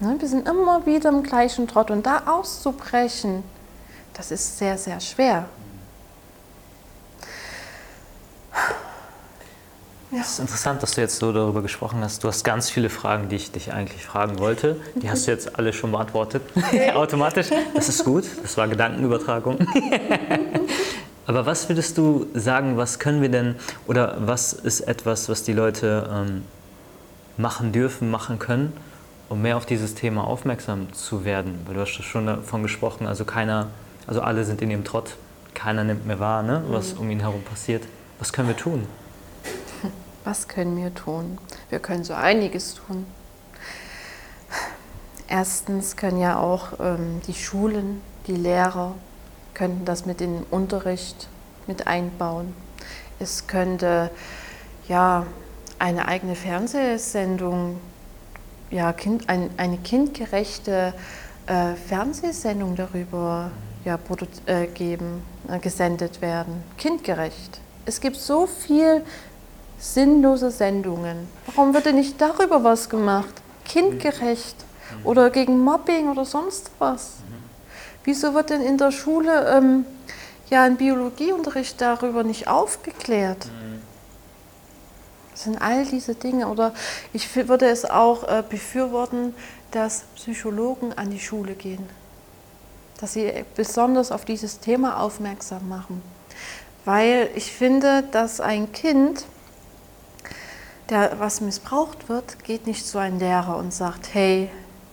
Ne, 0.00 0.16
wir 0.18 0.28
sind 0.28 0.48
immer 0.48 0.86
wieder 0.86 1.10
im 1.10 1.22
gleichen 1.22 1.68
Trott 1.68 1.90
und 1.90 2.06
da 2.06 2.22
auszubrechen, 2.26 3.42
das 4.14 4.30
ist 4.30 4.58
sehr, 4.58 4.78
sehr 4.78 4.98
schwer. 5.00 5.46
Ja. 10.10 10.22
Es 10.22 10.30
ist 10.30 10.38
interessant, 10.40 10.82
dass 10.82 10.92
du 10.92 11.02
jetzt 11.02 11.18
so 11.18 11.32
darüber 11.32 11.62
gesprochen 11.62 12.02
hast. 12.02 12.24
Du 12.24 12.28
hast 12.28 12.42
ganz 12.42 12.68
viele 12.68 12.90
Fragen, 12.90 13.28
die 13.28 13.36
ich 13.36 13.52
dich 13.52 13.72
eigentlich 13.72 14.04
fragen 14.04 14.40
wollte. 14.40 14.80
Die 14.96 15.08
hast 15.08 15.26
du 15.26 15.30
jetzt 15.30 15.56
alle 15.56 15.72
schon 15.72 15.92
beantwortet, 15.92 16.42
automatisch. 16.94 17.48
Das 17.74 17.88
ist 17.88 18.04
gut, 18.04 18.24
das 18.42 18.56
war 18.56 18.66
Gedankenübertragung. 18.66 19.58
Aber 21.30 21.46
was 21.46 21.68
würdest 21.68 21.96
du 21.96 22.26
sagen, 22.34 22.76
was 22.76 22.98
können 22.98 23.22
wir 23.22 23.28
denn, 23.28 23.54
oder 23.86 24.16
was 24.18 24.52
ist 24.52 24.80
etwas, 24.80 25.28
was 25.28 25.44
die 25.44 25.52
Leute 25.52 26.10
ähm, 26.12 26.42
machen 27.36 27.70
dürfen, 27.70 28.10
machen 28.10 28.40
können, 28.40 28.72
um 29.28 29.40
mehr 29.40 29.56
auf 29.56 29.64
dieses 29.64 29.94
Thema 29.94 30.24
aufmerksam 30.24 30.92
zu 30.92 31.24
werden? 31.24 31.60
Weil 31.66 31.74
du 31.74 31.82
hast 31.82 31.90
schon 31.90 32.26
davon 32.26 32.64
gesprochen, 32.64 33.06
also 33.06 33.24
keiner, 33.24 33.68
also 34.08 34.22
alle 34.22 34.42
sind 34.42 34.60
in 34.60 34.72
ihrem 34.72 34.82
Trott, 34.82 35.14
keiner 35.54 35.84
nimmt 35.84 36.04
mehr 36.04 36.18
wahr, 36.18 36.42
ne, 36.42 36.64
was 36.66 36.94
mhm. 36.94 37.00
um 37.00 37.10
ihn 37.12 37.20
herum 37.20 37.44
passiert. 37.44 37.84
Was 38.18 38.32
können 38.32 38.48
wir 38.48 38.56
tun? 38.56 38.88
Was 40.24 40.48
können 40.48 40.76
wir 40.76 40.92
tun? 40.92 41.38
Wir 41.68 41.78
können 41.78 42.02
so 42.02 42.14
einiges 42.14 42.74
tun. 42.74 43.06
Erstens 45.28 45.94
können 45.94 46.18
ja 46.18 46.40
auch 46.40 46.72
ähm, 46.80 47.20
die 47.28 47.34
Schulen, 47.34 48.00
die 48.26 48.34
Lehrer 48.34 48.96
könnten 49.60 49.84
das 49.84 50.06
mit 50.06 50.22
in 50.22 50.36
den 50.36 50.46
Unterricht 50.50 51.28
mit 51.66 51.86
einbauen. 51.86 52.54
Es 53.18 53.46
könnte 53.46 54.10
ja 54.88 55.26
eine 55.78 56.08
eigene 56.08 56.34
Fernsehsendung, 56.34 57.76
ja, 58.70 58.94
kind, 58.94 59.28
ein, 59.28 59.50
eine 59.58 59.76
kindgerechte 59.76 60.94
äh, 61.46 61.74
Fernsehsendung 61.74 62.74
darüber 62.74 63.50
ja, 63.84 63.98
äh, 64.46 64.66
geben, 64.66 65.22
äh, 65.46 65.58
gesendet 65.58 66.22
werden. 66.22 66.62
Kindgerecht. 66.78 67.60
Es 67.84 68.00
gibt 68.00 68.16
so 68.16 68.46
viel 68.46 69.04
sinnlose 69.78 70.50
Sendungen. 70.50 71.28
Warum 71.54 71.74
wird 71.74 71.84
denn 71.84 71.96
nicht 71.96 72.18
darüber 72.18 72.64
was 72.64 72.88
gemacht? 72.88 73.34
Kindgerecht 73.66 74.56
oder 75.04 75.28
gegen 75.28 75.58
Mobbing 75.58 76.08
oder 76.08 76.24
sonst 76.24 76.70
was? 76.78 77.16
Wieso 78.04 78.34
wird 78.34 78.50
denn 78.50 78.62
in 78.62 78.78
der 78.78 78.92
Schule 78.92 79.56
ähm, 79.56 79.84
ja 80.48 80.62
ein 80.62 80.76
Biologieunterricht 80.76 81.80
darüber 81.80 82.22
nicht 82.22 82.48
aufgeklärt? 82.48 83.48
Das 85.32 85.44
sind 85.44 85.62
all 85.62 85.86
diese 85.86 86.14
Dinge. 86.14 86.48
Oder 86.48 86.74
ich 87.12 87.34
würde 87.34 87.66
es 87.66 87.84
auch 87.84 88.24
äh, 88.24 88.42
befürworten, 88.46 89.34
dass 89.70 90.04
Psychologen 90.14 90.92
an 90.92 91.10
die 91.10 91.20
Schule 91.20 91.54
gehen. 91.54 91.88
Dass 93.00 93.14
sie 93.14 93.44
besonders 93.56 94.12
auf 94.12 94.24
dieses 94.24 94.60
Thema 94.60 95.00
aufmerksam 95.00 95.68
machen. 95.68 96.02
Weil 96.84 97.30
ich 97.34 97.52
finde, 97.52 98.02
dass 98.10 98.40
ein 98.40 98.72
Kind, 98.72 99.24
der 100.90 101.18
was 101.18 101.40
missbraucht 101.40 102.08
wird, 102.08 102.44
geht 102.44 102.66
nicht 102.66 102.86
zu 102.86 102.98
einem 102.98 103.18
Lehrer 103.18 103.56
und 103.56 103.72
sagt, 103.72 104.12
hey, 104.12 104.50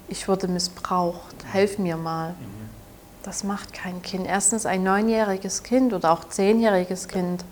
ich 0.08 0.28
wurde 0.28 0.48
missbraucht, 0.48 1.36
helf 1.52 1.78
mir 1.78 1.98
mal. 1.98 2.30
Mhm. 2.32 2.66
Das 3.23 3.44
macht 3.44 3.73
kein 3.73 4.02
Kind. 4.02 4.26
Erstens 4.27 4.65
ein 4.65 4.84
neunjähriges 4.84 5.64
Kind 5.64 5.94
oder 5.94 6.11
auch 6.11 6.30
zehnjähriges 6.30 7.07
Kind 7.07 7.44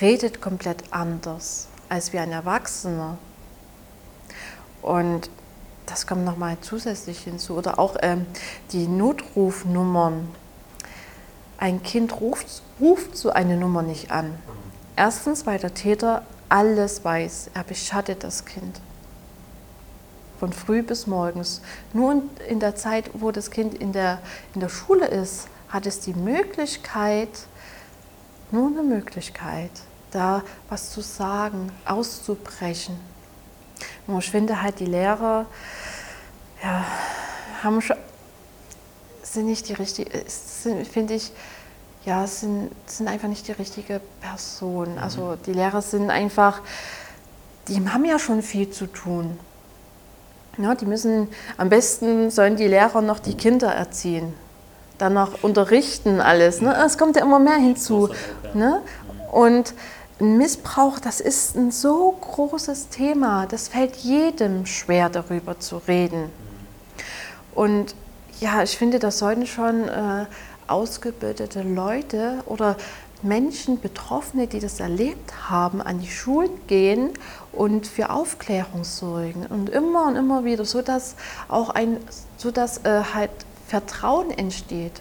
redet 0.00 0.40
komplett 0.40 0.82
anders 0.90 1.68
als 1.88 2.12
wie 2.12 2.18
ein 2.18 2.32
Erwachsener. 2.32 3.18
Und 4.80 5.28
das 5.86 6.06
kommt 6.06 6.24
nochmal 6.24 6.56
zusätzlich 6.62 7.20
hinzu. 7.20 7.54
Oder 7.54 7.78
auch 7.78 7.96
ähm, 8.00 8.26
die 8.72 8.88
Notrufnummern. 8.88 10.28
Ein 11.58 11.82
Kind 11.82 12.20
ruft, 12.20 12.62
ruft 12.80 13.16
so 13.16 13.30
eine 13.30 13.56
Nummer 13.56 13.82
nicht 13.82 14.10
an. 14.10 14.34
Erstens, 14.96 15.46
weil 15.46 15.58
der 15.58 15.74
Täter 15.74 16.22
alles 16.48 17.04
weiß. 17.04 17.50
Er 17.54 17.64
beschattet 17.64 18.24
das 18.24 18.44
Kind. 18.44 18.80
Von 20.42 20.52
früh 20.52 20.82
bis 20.82 21.06
morgens. 21.06 21.60
Nur 21.92 22.20
in 22.48 22.58
der 22.58 22.74
Zeit, 22.74 23.10
wo 23.14 23.30
das 23.30 23.52
Kind 23.52 23.74
in 23.74 23.92
der, 23.92 24.18
in 24.56 24.60
der 24.60 24.70
Schule 24.70 25.06
ist, 25.06 25.46
hat 25.68 25.86
es 25.86 26.00
die 26.00 26.14
Möglichkeit, 26.14 27.28
nur 28.50 28.66
eine 28.66 28.82
Möglichkeit, 28.82 29.70
da 30.10 30.42
was 30.68 30.90
zu 30.90 31.00
sagen, 31.00 31.70
auszubrechen. 31.84 32.98
Und 34.08 34.18
ich 34.18 34.32
finde 34.32 34.60
halt, 34.60 34.80
die 34.80 34.86
Lehrer 34.86 35.46
ja, 36.60 36.86
haben 37.62 37.80
schon, 37.80 37.96
sind 39.22 39.46
nicht 39.46 39.68
die 39.68 39.74
richtigen, 39.74 40.10
finde 40.86 41.14
ich, 41.14 41.30
ja, 42.04 42.26
sind, 42.26 42.72
sind 42.86 43.06
einfach 43.06 43.28
nicht 43.28 43.46
die 43.46 43.52
richtige 43.52 44.00
Person. 44.20 44.94
Mhm. 44.94 44.98
Also 44.98 45.36
die 45.46 45.52
Lehrer 45.52 45.82
sind 45.82 46.10
einfach, 46.10 46.62
die 47.68 47.88
haben 47.88 48.04
ja 48.04 48.18
schon 48.18 48.42
viel 48.42 48.68
zu 48.70 48.88
tun. 48.88 49.38
Ja, 50.58 50.74
die 50.74 50.84
müssen, 50.84 51.28
am 51.56 51.70
besten 51.70 52.30
sollen 52.30 52.56
die 52.56 52.66
Lehrer 52.66 53.00
noch 53.00 53.18
die 53.18 53.34
Kinder 53.34 53.68
erziehen, 53.68 54.34
dann 54.98 55.14
noch 55.14 55.42
unterrichten 55.42 56.20
alles. 56.20 56.60
Ne? 56.60 56.76
Es 56.84 56.98
kommt 56.98 57.16
ja 57.16 57.22
immer 57.22 57.38
mehr 57.38 57.56
hinzu. 57.56 58.10
Ne? 58.52 58.82
Und 59.30 59.72
Missbrauch, 60.20 60.98
das 60.98 61.20
ist 61.20 61.56
ein 61.56 61.70
so 61.70 62.16
großes 62.20 62.90
Thema, 62.90 63.46
das 63.46 63.68
fällt 63.68 63.96
jedem 63.96 64.66
schwer 64.66 65.08
darüber 65.08 65.58
zu 65.58 65.78
reden. 65.88 66.30
Und 67.54 67.94
ja, 68.38 68.62
ich 68.62 68.76
finde, 68.76 68.98
das 68.98 69.18
sollten 69.18 69.46
schon 69.46 69.88
äh, 69.88 70.26
ausgebildete 70.66 71.62
Leute 71.62 72.38
oder 72.46 72.76
Menschen, 73.22 73.80
Betroffene, 73.80 74.46
die 74.46 74.60
das 74.60 74.80
erlebt 74.80 75.48
haben, 75.48 75.80
an 75.80 76.00
die 76.00 76.10
Schulen 76.10 76.50
gehen 76.66 77.10
und 77.52 77.86
für 77.86 78.10
Aufklärung 78.10 78.84
sorgen 78.84 79.46
und 79.46 79.70
immer 79.70 80.06
und 80.06 80.16
immer 80.16 80.44
wieder, 80.44 80.64
so 80.64 80.82
dass 80.82 81.14
auch 81.48 81.70
ein, 81.70 81.98
so 82.36 82.50
dass 82.50 82.84
äh, 82.84 83.02
halt 83.14 83.30
Vertrauen 83.68 84.30
entsteht. 84.30 85.00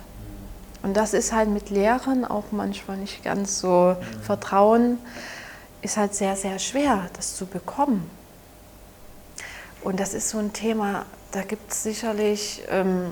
Und 0.83 0.95
das 0.95 1.13
ist 1.13 1.31
halt 1.31 1.49
mit 1.49 1.69
Lehrern 1.69 2.25
auch 2.25 2.45
manchmal 2.51 2.97
nicht 2.97 3.23
ganz 3.23 3.59
so. 3.59 3.95
Vertrauen 4.21 4.97
ist 5.81 5.97
halt 5.97 6.15
sehr, 6.15 6.35
sehr 6.35 6.57
schwer, 6.59 7.09
das 7.13 7.35
zu 7.35 7.45
bekommen. 7.45 8.09
Und 9.83 9.99
das 9.99 10.13
ist 10.13 10.29
so 10.29 10.37
ein 10.37 10.53
Thema, 10.53 11.05
da 11.31 11.41
gibt 11.41 11.71
es 11.71 11.83
sicherlich 11.83 12.63
ähm, 12.69 13.11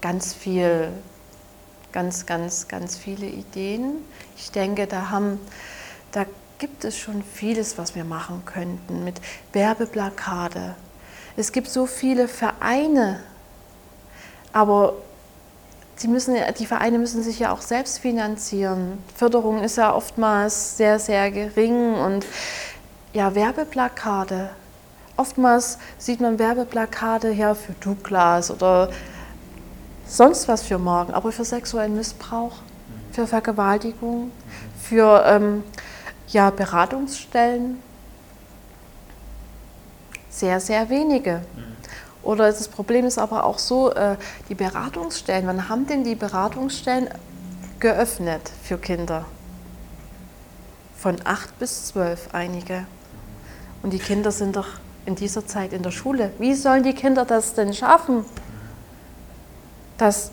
ganz 0.00 0.34
viel 0.34 0.88
ganz, 1.92 2.26
ganz, 2.26 2.68
ganz 2.68 2.96
viele 2.96 3.26
Ideen. 3.26 3.96
Ich 4.36 4.50
denke, 4.50 4.86
da, 4.86 5.10
haben, 5.10 5.40
da 6.12 6.24
gibt 6.58 6.84
es 6.84 6.96
schon 6.96 7.22
vieles, 7.22 7.78
was 7.78 7.94
wir 7.94 8.04
machen 8.04 8.42
könnten 8.44 9.04
mit 9.04 9.20
Werbeplakate. 9.52 10.74
Es 11.36 11.52
gibt 11.52 11.68
so 11.68 11.86
viele 11.86 12.28
Vereine, 12.28 13.20
aber 14.52 14.94
die, 16.02 16.08
müssen, 16.08 16.36
die 16.58 16.66
Vereine 16.66 16.98
müssen 16.98 17.22
sich 17.22 17.38
ja 17.38 17.52
auch 17.52 17.62
selbst 17.62 17.98
finanzieren. 17.98 19.02
Förderung 19.14 19.62
ist 19.62 19.76
ja 19.76 19.94
oftmals 19.94 20.76
sehr, 20.76 20.98
sehr 20.98 21.30
gering 21.30 21.94
und 21.94 22.26
ja, 23.12 23.34
Werbeplakate. 23.34 24.50
Oftmals 25.16 25.78
sieht 25.98 26.20
man 26.20 26.38
Werbeplakate 26.38 27.30
ja 27.30 27.54
für 27.54 27.72
Douglas 27.72 28.50
oder 28.50 28.90
sonst 30.10 30.48
was 30.48 30.62
für 30.62 30.78
morgen, 30.78 31.14
aber 31.14 31.30
für 31.32 31.44
sexuellen 31.44 31.96
Missbrauch, 31.96 32.56
für 33.12 33.26
Vergewaltigung, 33.26 34.32
für 34.82 35.24
ähm, 35.26 35.62
ja, 36.28 36.50
Beratungsstellen 36.50 37.78
sehr, 40.28 40.60
sehr 40.60 40.88
wenige. 40.88 41.42
Oder 42.22 42.46
das 42.46 42.68
Problem 42.68 43.06
ist 43.06 43.18
aber 43.18 43.44
auch 43.44 43.58
so, 43.58 43.92
äh, 43.92 44.16
die 44.48 44.54
Beratungsstellen, 44.54 45.46
wann 45.46 45.68
haben 45.68 45.86
denn 45.86 46.04
die 46.04 46.14
Beratungsstellen 46.14 47.08
geöffnet 47.78 48.42
für 48.62 48.78
Kinder? 48.78 49.24
Von 50.96 51.16
acht 51.24 51.58
bis 51.58 51.86
zwölf 51.86 52.28
einige. 52.32 52.84
Und 53.82 53.92
die 53.92 53.98
Kinder 53.98 54.32
sind 54.32 54.56
doch 54.56 54.68
in 55.06 55.14
dieser 55.14 55.46
Zeit 55.46 55.72
in 55.72 55.82
der 55.82 55.92
Schule. 55.92 56.30
Wie 56.38 56.54
sollen 56.54 56.82
die 56.82 56.92
Kinder 56.92 57.24
das 57.24 57.54
denn 57.54 57.72
schaffen? 57.72 58.26
Das, 60.00 60.30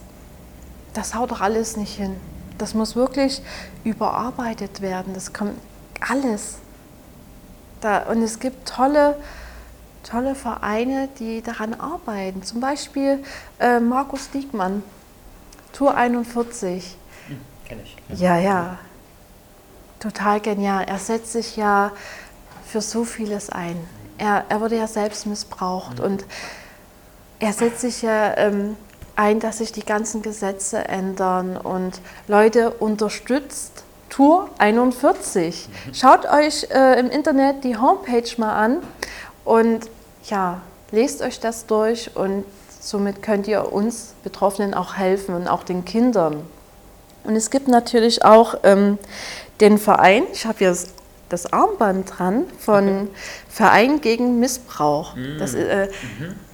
das 0.93 1.13
haut 1.13 1.31
doch 1.31 1.41
alles 1.41 1.77
nicht 1.77 1.95
hin. 1.95 2.15
Das 2.57 2.73
muss 2.73 2.95
wirklich 2.95 3.41
überarbeitet 3.83 4.81
werden. 4.81 5.13
Das 5.13 5.33
kommt 5.33 5.59
alles. 5.99 6.55
Da, 7.81 8.03
und 8.03 8.23
es 8.23 8.39
gibt 8.39 8.67
tolle, 8.67 9.17
tolle 10.03 10.33
Vereine, 10.33 11.09
die 11.19 11.41
daran 11.41 11.73
arbeiten. 11.75 12.43
Zum 12.43 12.61
Beispiel 12.61 13.23
äh, 13.59 13.79
Markus 13.79 14.31
Diekmann, 14.31 14.81
Tour 15.73 15.95
41. 15.95 16.97
Hm, 17.27 17.41
Kenne 17.65 17.81
ich. 17.83 18.19
Ja, 18.19 18.37
ja. 18.37 18.79
Total 19.99 20.39
genial. 20.39 20.85
Er 20.85 20.97
setzt 20.97 21.33
sich 21.33 21.57
ja 21.57 21.91
für 22.65 22.81
so 22.81 23.03
vieles 23.03 23.49
ein. 23.49 23.77
Er, 24.17 24.45
er 24.49 24.61
wurde 24.61 24.77
ja 24.77 24.87
selbst 24.87 25.25
missbraucht 25.27 25.99
und 25.99 26.25
er 27.39 27.53
setzt 27.53 27.81
sich 27.81 28.01
ja 28.01 28.35
ähm, 28.37 28.75
ein, 29.17 29.39
dass 29.39 29.57
sich 29.57 29.71
die 29.71 29.83
ganzen 29.83 30.21
Gesetze 30.21 30.87
ändern 30.87 31.57
und 31.57 31.99
Leute 32.27 32.71
unterstützt. 32.71 33.83
Tour 34.09 34.49
41. 34.57 35.67
Schaut 35.93 36.25
euch 36.25 36.67
äh, 36.71 36.99
im 36.99 37.09
Internet 37.09 37.63
die 37.63 37.77
Homepage 37.77 38.29
mal 38.37 38.53
an 38.53 38.77
und 39.43 39.89
ja, 40.25 40.61
lest 40.91 41.21
euch 41.21 41.39
das 41.39 41.65
durch 41.65 42.15
und 42.15 42.45
somit 42.79 43.21
könnt 43.21 43.47
ihr 43.47 43.73
uns 43.73 44.13
Betroffenen 44.23 44.73
auch 44.73 44.95
helfen 44.95 45.35
und 45.35 45.47
auch 45.47 45.63
den 45.63 45.83
Kindern. 45.83 46.43
Und 47.23 47.35
es 47.35 47.49
gibt 47.49 47.67
natürlich 47.67 48.23
auch 48.23 48.55
ähm, 48.63 48.97
den 49.59 49.77
Verein, 49.77 50.23
ich 50.31 50.45
habe 50.45 50.59
hier 50.59 50.69
das, 50.69 50.87
das 51.27 51.51
Armband 51.51 52.17
dran, 52.17 52.45
von 52.57 53.09
Verein 53.49 53.99
gegen 53.99 54.39
Missbrauch. 54.39 55.15
Das, 55.37 55.53
äh, 55.53 55.89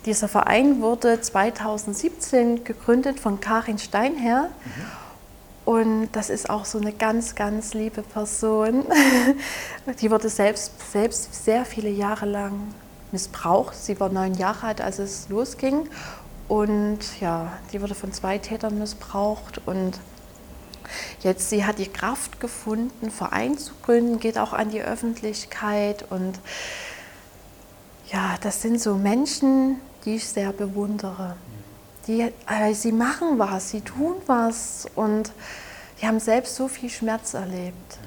Dieser 0.06 0.28
Verein 0.28 0.82
wurde 0.82 1.22
2017 1.22 2.66
gegründet 2.66 3.20
von 3.20 3.40
Karin 3.40 3.78
Steinherr. 3.78 4.50
Und 5.64 6.10
das 6.12 6.30
ist 6.30 6.50
auch 6.50 6.66
so 6.66 6.78
eine 6.78 6.92
ganz, 6.92 7.36
ganz 7.36 7.74
liebe 7.74 8.02
Person. 8.02 8.84
Die 10.02 10.12
wurde 10.12 10.28
selbst, 10.28 10.92
selbst 10.92 11.46
sehr 11.46 11.64
viele 11.64 11.90
Jahre 11.90 12.26
lang 12.26 12.74
missbraucht. 13.14 13.76
Sie 13.76 13.98
war 14.02 14.10
neun 14.10 14.34
Jahre 14.34 14.68
alt, 14.68 14.82
als 14.82 15.00
es 15.00 15.30
losging. 15.30 15.88
Und 16.50 17.00
ja, 17.22 17.54
die 17.72 17.82
wurde 17.82 17.96
von 17.96 18.12
zwei 18.12 18.38
Tätern 18.38 18.78
missbraucht. 18.78 19.62
Und 19.66 20.00
jetzt, 21.22 21.50
sie 21.50 21.64
hat 21.66 21.80
die 21.80 21.88
Kraft 21.88 22.42
gefunden, 22.42 23.10
Verein 23.10 23.58
zu 23.58 23.74
gründen, 23.84 24.20
geht 24.20 24.38
auch 24.38 24.52
an 24.52 24.70
die 24.70 24.82
Öffentlichkeit. 24.82 26.06
Und 26.10 26.40
ja, 28.12 28.36
das 28.42 28.62
sind 28.62 28.82
so 28.82 28.96
Menschen, 28.96 29.80
die 30.06 30.16
ich 30.16 30.28
sehr 30.28 30.52
bewundere. 30.52 31.36
Die, 32.08 32.22
äh, 32.22 32.74
sie 32.74 32.92
machen 32.92 33.40
was, 33.40 33.70
sie 33.70 33.82
tun 33.82 34.16
was 34.28 34.88
und 34.96 35.32
die 36.02 36.08
haben 36.08 36.20
selbst 36.20 36.56
so 36.56 36.68
viel 36.68 36.90
Schmerz 36.90 37.34
erlebt. 37.34 37.98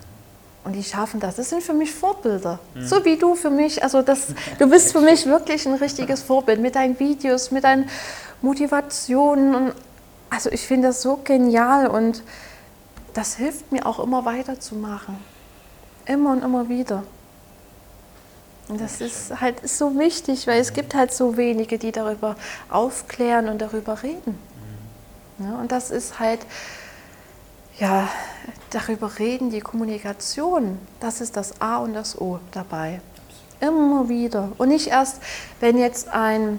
Und 0.64 0.73
die 0.73 0.82
schaffen 0.82 1.20
das. 1.20 1.36
Das 1.36 1.48
sind 1.48 1.62
für 1.62 1.73
mich 1.73 1.94
Vorbilder. 1.94 2.59
So 2.81 3.05
wie 3.05 3.16
du 3.16 3.36
für 3.36 3.51
mich. 3.51 3.85
Also 3.85 4.02
das, 4.02 4.35
du 4.59 4.68
bist 4.68 4.90
für 4.90 5.01
mich 5.01 5.24
wirklich 5.24 5.64
ein 5.64 5.74
richtiges 5.74 6.23
Vorbild 6.23 6.60
mit 6.60 6.74
deinen 6.74 6.98
Videos, 6.98 7.52
mit 7.52 7.62
deinen 7.62 7.89
Motivationen. 8.43 9.70
Also 10.28 10.51
ich 10.51 10.62
finde 10.62 10.89
das 10.89 11.02
so 11.02 11.20
genial 11.23 11.86
und 11.86 12.24
das 13.14 13.36
hilft 13.36 13.70
mir 13.70 13.86
auch 13.86 14.01
immer 14.01 14.24
weiterzumachen. 14.24 15.16
Immer 16.05 16.32
und 16.32 16.43
immer 16.43 16.68
wieder. 16.68 17.05
Das 18.68 19.01
ist 19.01 19.40
halt 19.40 19.60
ist 19.60 19.78
so 19.78 19.97
wichtig, 19.97 20.47
weil 20.47 20.60
es 20.60 20.72
gibt 20.72 20.94
halt 20.94 21.12
so 21.12 21.36
wenige, 21.36 21.78
die 21.78 21.93
darüber 21.93 22.34
aufklären 22.68 23.48
und 23.48 23.60
darüber 23.62 24.02
reden. 24.02 24.38
Ja, 25.38 25.56
und 25.56 25.70
das 25.70 25.90
ist 25.90 26.18
halt, 26.18 26.40
ja, 27.78 28.09
darüber 28.70 29.18
reden, 29.18 29.51
die 29.51 29.60
Kommunikation, 29.60 30.78
das 30.98 31.20
ist 31.20 31.36
das 31.36 31.60
A 31.60 31.76
und 31.78 31.94
das 31.94 32.20
O 32.20 32.40
dabei. 32.52 33.01
Immer 33.60 34.09
wieder. 34.09 34.51
Und 34.59 34.68
nicht 34.68 34.88
erst, 34.88 35.20
wenn 35.60 35.78
jetzt 35.78 36.09
ein 36.09 36.59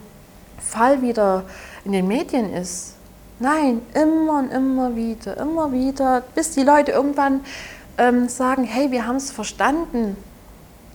Fall 0.59 1.01
wieder 1.01 1.43
in 1.83 1.91
den 1.91 2.07
Medien 2.07 2.53
ist. 2.53 2.93
Nein, 3.39 3.81
immer 3.93 4.39
und 4.39 4.51
immer 4.51 4.95
wieder, 4.95 5.37
immer 5.37 5.71
wieder, 5.71 6.23
bis 6.33 6.51
die 6.51 6.63
Leute 6.63 6.91
irgendwann 6.91 7.41
ähm, 7.97 8.29
sagen, 8.29 8.63
hey, 8.63 8.91
wir 8.91 9.05
haben 9.05 9.17
es 9.17 9.31
verstanden, 9.31 10.17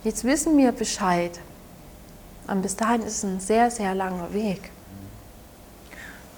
jetzt 0.03 0.23
wissen 0.23 0.57
wir 0.57 0.71
Bescheid. 0.71 1.39
Und 2.47 2.61
bis 2.61 2.75
dahin 2.75 3.01
ist 3.01 3.17
es 3.17 3.23
ein 3.23 3.39
sehr, 3.39 3.71
sehr 3.71 3.95
langer 3.95 4.33
Weg. 4.33 4.71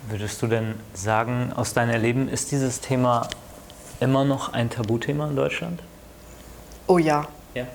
Würdest 0.08 0.42
du 0.42 0.48
denn 0.48 0.76
sagen, 0.94 1.52
aus 1.56 1.74
deinem 1.74 1.90
Erleben 1.90 2.30
ist 2.30 2.52
dieses 2.52 2.80
Thema 2.80 3.28
immer 4.00 4.24
noch 4.24 4.54
ein 4.54 4.70
Tabuthema 4.70 5.28
in 5.28 5.36
Deutschland? 5.36 5.82
Oh 6.88 7.00
ja, 7.00 7.28
Ja. 7.56 7.66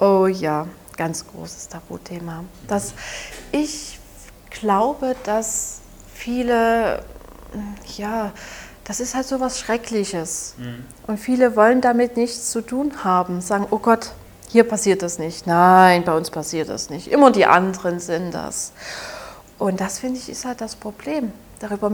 oh 0.00 0.26
ja, 0.26 0.66
ganz 0.96 1.24
großes 1.28 1.68
Tabuthema. 1.68 2.42
Das, 2.66 2.94
ich 3.52 4.00
glaube, 4.50 5.14
dass 5.22 5.78
viele, 6.12 7.04
ja, 7.96 8.32
das 8.82 8.98
ist 8.98 9.14
halt 9.14 9.26
so 9.26 9.38
was 9.38 9.60
Schreckliches. 9.60 10.56
Und 11.06 11.18
viele 11.18 11.54
wollen 11.54 11.80
damit 11.80 12.16
nichts 12.16 12.50
zu 12.50 12.60
tun 12.60 13.04
haben, 13.04 13.40
sagen, 13.40 13.68
oh 13.70 13.78
Gott, 13.78 14.10
hier 14.50 14.64
passiert 14.64 15.02
das 15.02 15.18
nicht. 15.18 15.46
Nein, 15.46 16.04
bei 16.04 16.16
uns 16.16 16.30
passiert 16.30 16.68
das 16.68 16.90
nicht. 16.90 17.08
Immer 17.08 17.30
die 17.30 17.46
anderen 17.46 18.00
sind 18.00 18.32
das. 18.32 18.72
Und 19.58 19.80
das 19.80 19.98
finde 19.98 20.18
ich 20.18 20.28
ist 20.28 20.44
halt 20.44 20.60
das 20.60 20.76
Problem. 20.76 21.32
Darüber, 21.58 21.90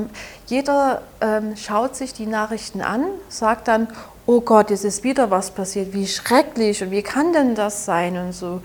jeder 0.46 1.02
ähm, 1.20 1.56
schaut 1.56 1.96
sich 1.96 2.12
die 2.12 2.26
Nachrichten 2.26 2.82
an, 2.82 3.06
sagt 3.28 3.68
dann, 3.68 3.88
oh 4.26 4.40
Gott, 4.40 4.70
jetzt 4.70 4.84
ist 4.84 5.02
wieder 5.04 5.30
was 5.30 5.50
passiert, 5.50 5.92
wie 5.92 6.06
schrecklich 6.06 6.82
und 6.82 6.90
wie 6.90 7.02
kann 7.02 7.32
denn 7.32 7.54
das 7.54 7.84
sein 7.84 8.16
und 8.18 8.32
so. 8.32 8.60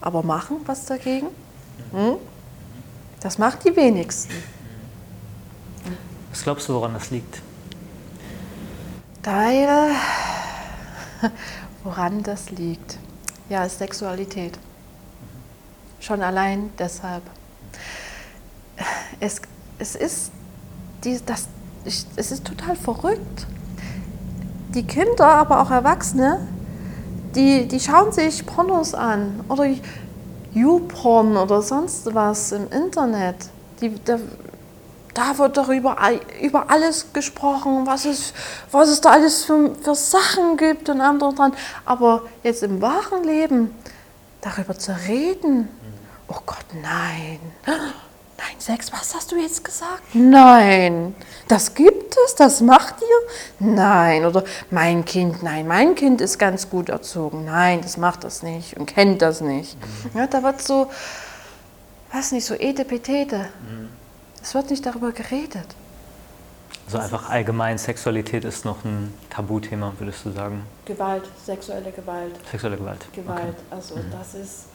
Aber 0.00 0.22
machen 0.22 0.60
was 0.66 0.86
dagegen? 0.86 1.28
Hm? 1.92 2.16
Das 3.20 3.38
macht 3.38 3.64
die 3.64 3.76
wenigsten. 3.76 4.32
Was 6.30 6.42
glaubst 6.42 6.68
du, 6.68 6.74
woran 6.74 6.94
das 6.94 7.10
liegt? 7.10 7.42
Weil, 9.22 9.90
woran 11.84 12.22
das 12.22 12.50
liegt? 12.50 12.98
Ja, 13.48 13.64
ist 13.64 13.78
Sexualität. 13.78 14.58
Schon 16.00 16.22
allein 16.22 16.70
deshalb. 16.78 17.22
Es, 19.20 19.40
es, 19.78 19.96
ist, 19.96 20.32
die, 21.02 21.18
das, 21.24 21.48
es 21.84 22.30
ist 22.30 22.44
total 22.44 22.76
verrückt. 22.76 23.46
Die 24.74 24.84
Kinder, 24.84 25.26
aber 25.26 25.62
auch 25.62 25.70
Erwachsene, 25.70 26.46
die, 27.34 27.66
die 27.66 27.80
schauen 27.80 28.12
sich 28.12 28.44
Pornos 28.44 28.94
an 28.94 29.40
oder 29.48 29.66
YouPorn 30.52 31.36
oder 31.36 31.62
sonst 31.62 32.14
was 32.14 32.52
im 32.52 32.70
Internet. 32.70 33.48
Die, 33.80 33.94
da, 34.04 34.18
da 35.14 35.38
wird 35.38 35.56
darüber 35.56 35.96
über 36.40 36.70
alles 36.70 37.12
gesprochen, 37.12 37.86
was 37.86 38.04
es, 38.04 38.32
was 38.70 38.88
es 38.88 39.00
da 39.00 39.10
alles 39.10 39.44
für, 39.44 39.74
für 39.74 39.94
Sachen 39.94 40.56
gibt 40.56 40.88
und 40.88 41.00
andere 41.00 41.34
dran. 41.34 41.54
Aber 41.84 42.22
jetzt 42.42 42.62
im 42.62 42.80
wahren 42.80 43.24
Leben 43.24 43.74
darüber 44.40 44.78
zu 44.78 44.96
reden, 45.08 45.68
oh 46.28 46.38
Gott, 46.46 46.66
nein. 46.82 47.40
Nein, 48.40 48.60
Sex, 48.60 48.92
was 48.92 49.16
hast 49.16 49.32
du 49.32 49.36
jetzt 49.36 49.64
gesagt? 49.64 50.14
Nein, 50.14 51.16
das 51.48 51.74
gibt 51.74 52.16
es, 52.24 52.36
das 52.36 52.60
macht 52.60 52.94
ihr? 53.00 53.68
Nein, 53.74 54.24
oder 54.24 54.44
mein 54.70 55.04
Kind, 55.04 55.42
nein, 55.42 55.66
mein 55.66 55.96
Kind 55.96 56.20
ist 56.20 56.38
ganz 56.38 56.70
gut 56.70 56.88
erzogen. 56.88 57.46
Nein, 57.46 57.80
das 57.80 57.96
macht 57.96 58.22
das 58.22 58.44
nicht 58.44 58.76
und 58.76 58.86
kennt 58.86 59.22
das 59.22 59.40
nicht. 59.40 59.76
Ja, 60.14 60.28
da 60.28 60.44
wird 60.44 60.62
so, 60.62 60.88
weiß 62.12 62.30
nicht, 62.30 62.46
so 62.46 62.54
Etepetete. 62.54 63.48
Es 64.48 64.54
wird 64.54 64.70
nicht 64.70 64.86
darüber 64.86 65.12
geredet. 65.12 65.66
Also 66.86 66.96
einfach 66.96 67.28
allgemein, 67.28 67.76
Sexualität 67.76 68.46
ist 68.46 68.64
noch 68.64 68.82
ein 68.82 69.12
Tabuthema, 69.28 69.92
würdest 69.98 70.24
du 70.24 70.30
sagen? 70.30 70.62
Gewalt, 70.86 71.24
sexuelle 71.44 71.92
Gewalt. 71.92 72.32
Sexuelle 72.50 72.78
Gewalt. 72.78 73.12
Gewalt. 73.12 73.56
Also 73.70 73.96
das 74.10 74.32
ist 74.32 74.68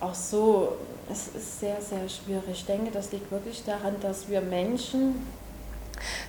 auch 0.00 0.14
so, 0.14 0.72
es 1.12 1.28
ist 1.36 1.60
sehr, 1.60 1.82
sehr 1.82 2.08
schwierig. 2.08 2.44
Ich 2.50 2.64
denke, 2.64 2.90
das 2.92 3.12
liegt 3.12 3.30
wirklich 3.30 3.62
daran, 3.62 3.94
dass 4.00 4.26
wir 4.30 4.40
Menschen 4.40 5.16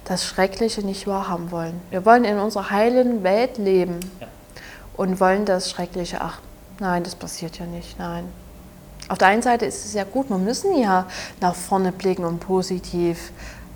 das 0.04 0.26
Schreckliche 0.26 0.82
nicht 0.82 1.08
wahrhaben 1.08 1.50
wollen. 1.50 1.80
Wir 1.92 2.06
wollen 2.06 2.26
in 2.26 2.40
unserer 2.40 2.72
heilen 2.72 3.24
Welt 3.24 3.58
leben 3.58 4.02
Ja. 4.20 4.28
und 4.98 5.22
wollen 5.22 5.46
das 5.46 5.72
Schreckliche, 5.72 6.20
ach 6.20 6.42
nein, 6.82 7.06
das 7.06 7.16
passiert 7.16 7.58
ja 7.58 7.66
nicht, 7.66 7.98
nein. 7.98 8.26
Auf 9.12 9.18
der 9.18 9.28
einen 9.28 9.42
Seite 9.42 9.66
ist 9.66 9.84
es 9.84 9.94
ja 9.94 10.06
gut, 10.06 10.30
wir 10.30 10.38
müssen 10.38 10.78
ja 10.78 11.06
nach 11.42 11.54
vorne 11.54 11.92
blicken 11.92 12.24
und 12.24 12.40
positiv 12.40 13.34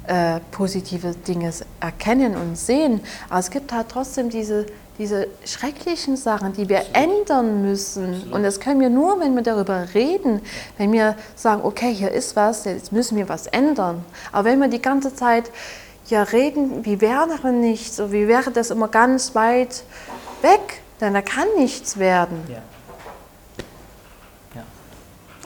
äh, 0.07 0.39
positive 0.51 1.11
Dinge 1.27 1.51
erkennen 1.81 2.37
und 2.37 2.57
sehen. 2.57 3.01
Aber 3.29 3.39
es 3.39 3.49
gibt 3.49 3.73
halt 3.73 3.89
trotzdem 3.89 4.29
diese, 4.29 4.65
diese 4.97 5.27
schrecklichen 5.43 6.15
Sachen, 6.15 6.53
die 6.53 6.69
wir 6.69 6.83
ändern 6.93 7.63
müssen. 7.63 8.31
Und 8.31 8.43
das 8.43 8.61
können 8.61 8.79
wir 8.79 8.89
nur, 8.89 9.19
wenn 9.19 9.35
wir 9.35 9.41
darüber 9.41 9.85
reden, 9.93 10.39
wenn 10.77 10.93
wir 10.93 11.15
sagen, 11.35 11.65
okay, 11.65 11.93
hier 11.93 12.11
ist 12.11 12.37
was, 12.37 12.63
jetzt 12.63 12.93
müssen 12.93 13.17
wir 13.17 13.27
was 13.27 13.47
ändern. 13.47 14.05
Aber 14.31 14.45
wenn 14.45 14.59
wir 14.59 14.69
die 14.69 14.81
ganze 14.81 15.13
Zeit 15.13 15.51
ja 16.07 16.23
reden, 16.23 16.85
wie 16.85 17.01
wäre 17.01 17.51
nichts, 17.51 17.97
so 17.97 18.13
wie 18.13 18.29
wäre 18.29 18.51
das 18.51 18.71
immer 18.71 18.87
ganz 18.87 19.35
weit 19.35 19.83
weg, 20.41 20.81
denn 21.01 21.13
da 21.13 21.21
kann 21.21 21.47
nichts 21.57 21.97
werden. 21.99 22.37
Ja. 22.47 22.59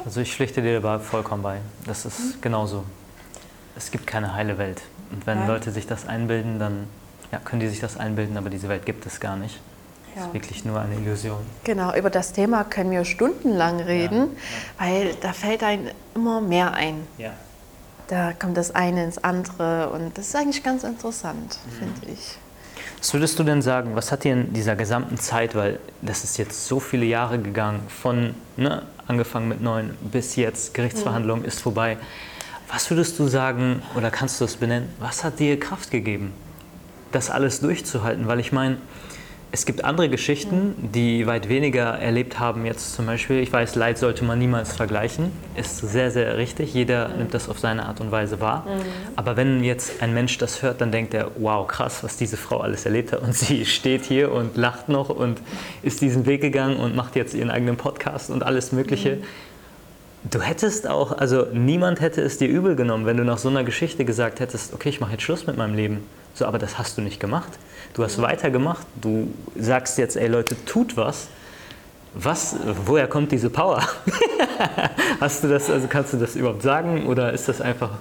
Also 0.05 0.21
ich 0.21 0.33
schlichte 0.33 0.61
dir 0.61 0.79
dabei 0.79 0.99
vollkommen 0.99 1.43
bei. 1.43 1.59
Das 1.85 2.05
ist 2.05 2.19
mhm. 2.19 2.41
genauso. 2.41 2.83
Es 3.75 3.91
gibt 3.91 4.07
keine 4.07 4.33
heile 4.33 4.57
Welt. 4.57 4.81
Und 5.11 5.25
wenn 5.25 5.39
Nein. 5.39 5.47
Leute 5.47 5.71
sich 5.71 5.87
das 5.87 6.07
einbilden, 6.07 6.59
dann 6.59 6.87
ja, 7.31 7.39
können 7.39 7.59
die 7.59 7.67
sich 7.67 7.79
das 7.79 7.97
einbilden, 7.97 8.37
aber 8.37 8.49
diese 8.49 8.69
Welt 8.69 8.85
gibt 8.85 9.05
es 9.05 9.19
gar 9.19 9.35
nicht. 9.35 9.59
Ja. 10.15 10.25
ist 10.25 10.33
wirklich 10.33 10.65
nur 10.65 10.79
eine 10.79 10.95
Illusion. 10.95 11.39
Genau, 11.63 11.93
über 11.95 12.09
das 12.09 12.33
Thema 12.33 12.63
können 12.63 12.91
wir 12.91 13.05
stundenlang 13.05 13.79
reden, 13.79 14.35
ja, 14.79 14.85
ja. 14.85 14.91
weil 14.91 15.15
da 15.21 15.33
fällt 15.33 15.63
einem 15.63 15.89
immer 16.15 16.41
mehr 16.41 16.73
ein. 16.73 17.07
Ja. 17.17 17.31
Da 18.07 18.33
kommt 18.33 18.57
das 18.57 18.73
eine 18.73 19.03
ins 19.03 19.23
andere 19.23 19.91
und 19.91 20.17
das 20.17 20.29
ist 20.29 20.35
eigentlich 20.35 20.63
ganz 20.63 20.83
interessant, 20.83 21.59
mhm. 21.65 21.71
finde 21.71 22.11
ich. 22.11 22.37
Was 22.99 23.13
würdest 23.13 23.39
du 23.39 23.43
denn 23.43 23.61
sagen, 23.61 23.95
was 23.95 24.11
hat 24.11 24.25
dir 24.25 24.33
in 24.33 24.53
dieser 24.53 24.75
gesamten 24.75 25.17
Zeit, 25.17 25.55
weil 25.55 25.79
das 26.01 26.25
ist 26.25 26.37
jetzt 26.37 26.67
so 26.67 26.81
viele 26.81 27.05
Jahre 27.05 27.39
gegangen, 27.39 27.79
von 27.87 28.35
ne, 28.57 28.81
angefangen 29.07 29.47
mit 29.47 29.61
neun 29.61 29.91
bis 30.01 30.35
jetzt, 30.35 30.73
Gerichtsverhandlung 30.73 31.39
mhm. 31.39 31.45
ist 31.45 31.61
vorbei. 31.61 31.97
Was 32.71 32.89
würdest 32.89 33.17
du 33.17 33.27
sagen 33.27 33.81
oder 33.95 34.11
kannst 34.11 34.41
du 34.41 34.45
es 34.45 34.57
benennen? 34.57 34.89
Was 34.99 35.23
hat 35.23 35.39
dir 35.39 35.57
Kraft 35.59 35.91
gegeben, 35.91 36.33
das 37.13 37.29
alles 37.29 37.61
durchzuhalten? 37.61 38.27
Weil 38.27 38.41
ich 38.41 38.51
meine, 38.51 38.77
es 39.51 39.65
gibt 39.65 39.83
andere 39.83 40.09
Geschichten, 40.09 40.75
die 40.93 41.25
weit 41.25 41.49
weniger 41.49 41.97
erlebt 41.97 42.39
haben. 42.39 42.67
Jetzt 42.67 42.93
zum 42.93 43.07
Beispiel, 43.07 43.39
ich 43.39 43.51
weiß, 43.51 43.73
Leid 43.75 43.97
sollte 43.97 44.23
man 44.23 44.37
niemals 44.37 44.73
vergleichen. 44.75 45.31
Ist 45.55 45.79
sehr, 45.79 46.11
sehr 46.11 46.37
richtig. 46.37 46.75
Jeder 46.75 47.09
nimmt 47.09 47.33
das 47.33 47.49
auf 47.49 47.57
seine 47.57 47.87
Art 47.87 47.99
und 47.99 48.11
Weise 48.11 48.41
wahr. 48.41 48.67
Aber 49.15 49.37
wenn 49.37 49.63
jetzt 49.63 50.03
ein 50.03 50.13
Mensch 50.13 50.37
das 50.37 50.61
hört, 50.61 50.81
dann 50.81 50.91
denkt 50.91 51.15
er, 51.15 51.31
wow, 51.39 51.67
krass, 51.67 52.03
was 52.03 52.15
diese 52.15 52.37
Frau 52.37 52.59
alles 52.59 52.85
erlebt 52.85 53.11
hat. 53.11 53.23
Und 53.23 53.33
sie 53.33 53.65
steht 53.65 54.05
hier 54.05 54.31
und 54.31 54.55
lacht 54.55 54.87
noch 54.87 55.09
und 55.09 55.41
ist 55.81 56.01
diesen 56.01 56.27
Weg 56.27 56.41
gegangen 56.41 56.77
und 56.77 56.95
macht 56.95 57.15
jetzt 57.15 57.33
ihren 57.33 57.49
eigenen 57.49 57.75
Podcast 57.75 58.29
und 58.29 58.43
alles 58.43 58.71
Mögliche. 58.71 59.15
Mhm. 59.15 59.23
Du 60.29 60.41
hättest 60.41 60.87
auch, 60.87 61.17
also 61.17 61.47
niemand 61.53 62.01
hätte 62.01 62.21
es 62.21 62.37
dir 62.37 62.49
übel 62.49 62.75
genommen, 62.75 63.05
wenn 63.05 63.17
du 63.17 63.23
nach 63.23 63.37
so 63.37 63.49
einer 63.49 63.63
Geschichte 63.63 64.05
gesagt 64.05 64.41
hättest, 64.41 64.73
okay, 64.73 64.89
ich 64.89 64.99
mache 64.99 65.13
jetzt 65.13 65.23
Schluss 65.23 65.47
mit 65.47 65.57
meinem 65.57 65.75
Leben. 65.75 66.03
So, 66.35 66.45
aber 66.45 66.59
das 66.59 66.77
hast 66.77 66.97
du 66.97 67.01
nicht 67.01 67.19
gemacht. 67.19 67.57
Du 67.93 68.03
hast 68.03 68.21
weitergemacht. 68.21 68.85
Du 69.01 69.33
sagst 69.57 69.97
jetzt, 69.97 70.15
ey 70.15 70.27
Leute, 70.27 70.55
tut 70.65 70.97
was. 70.97 71.27
Was, 72.13 72.55
woher 72.85 73.07
kommt 73.07 73.31
diese 73.31 73.49
Power? 73.49 73.83
hast 75.19 75.43
du 75.43 75.47
das, 75.47 75.69
also 75.69 75.87
kannst 75.87 76.13
du 76.13 76.17
das 76.17 76.35
überhaupt 76.35 76.63
sagen 76.63 77.05
oder 77.05 77.33
ist 77.33 77.47
das 77.47 77.61
einfach 77.61 77.91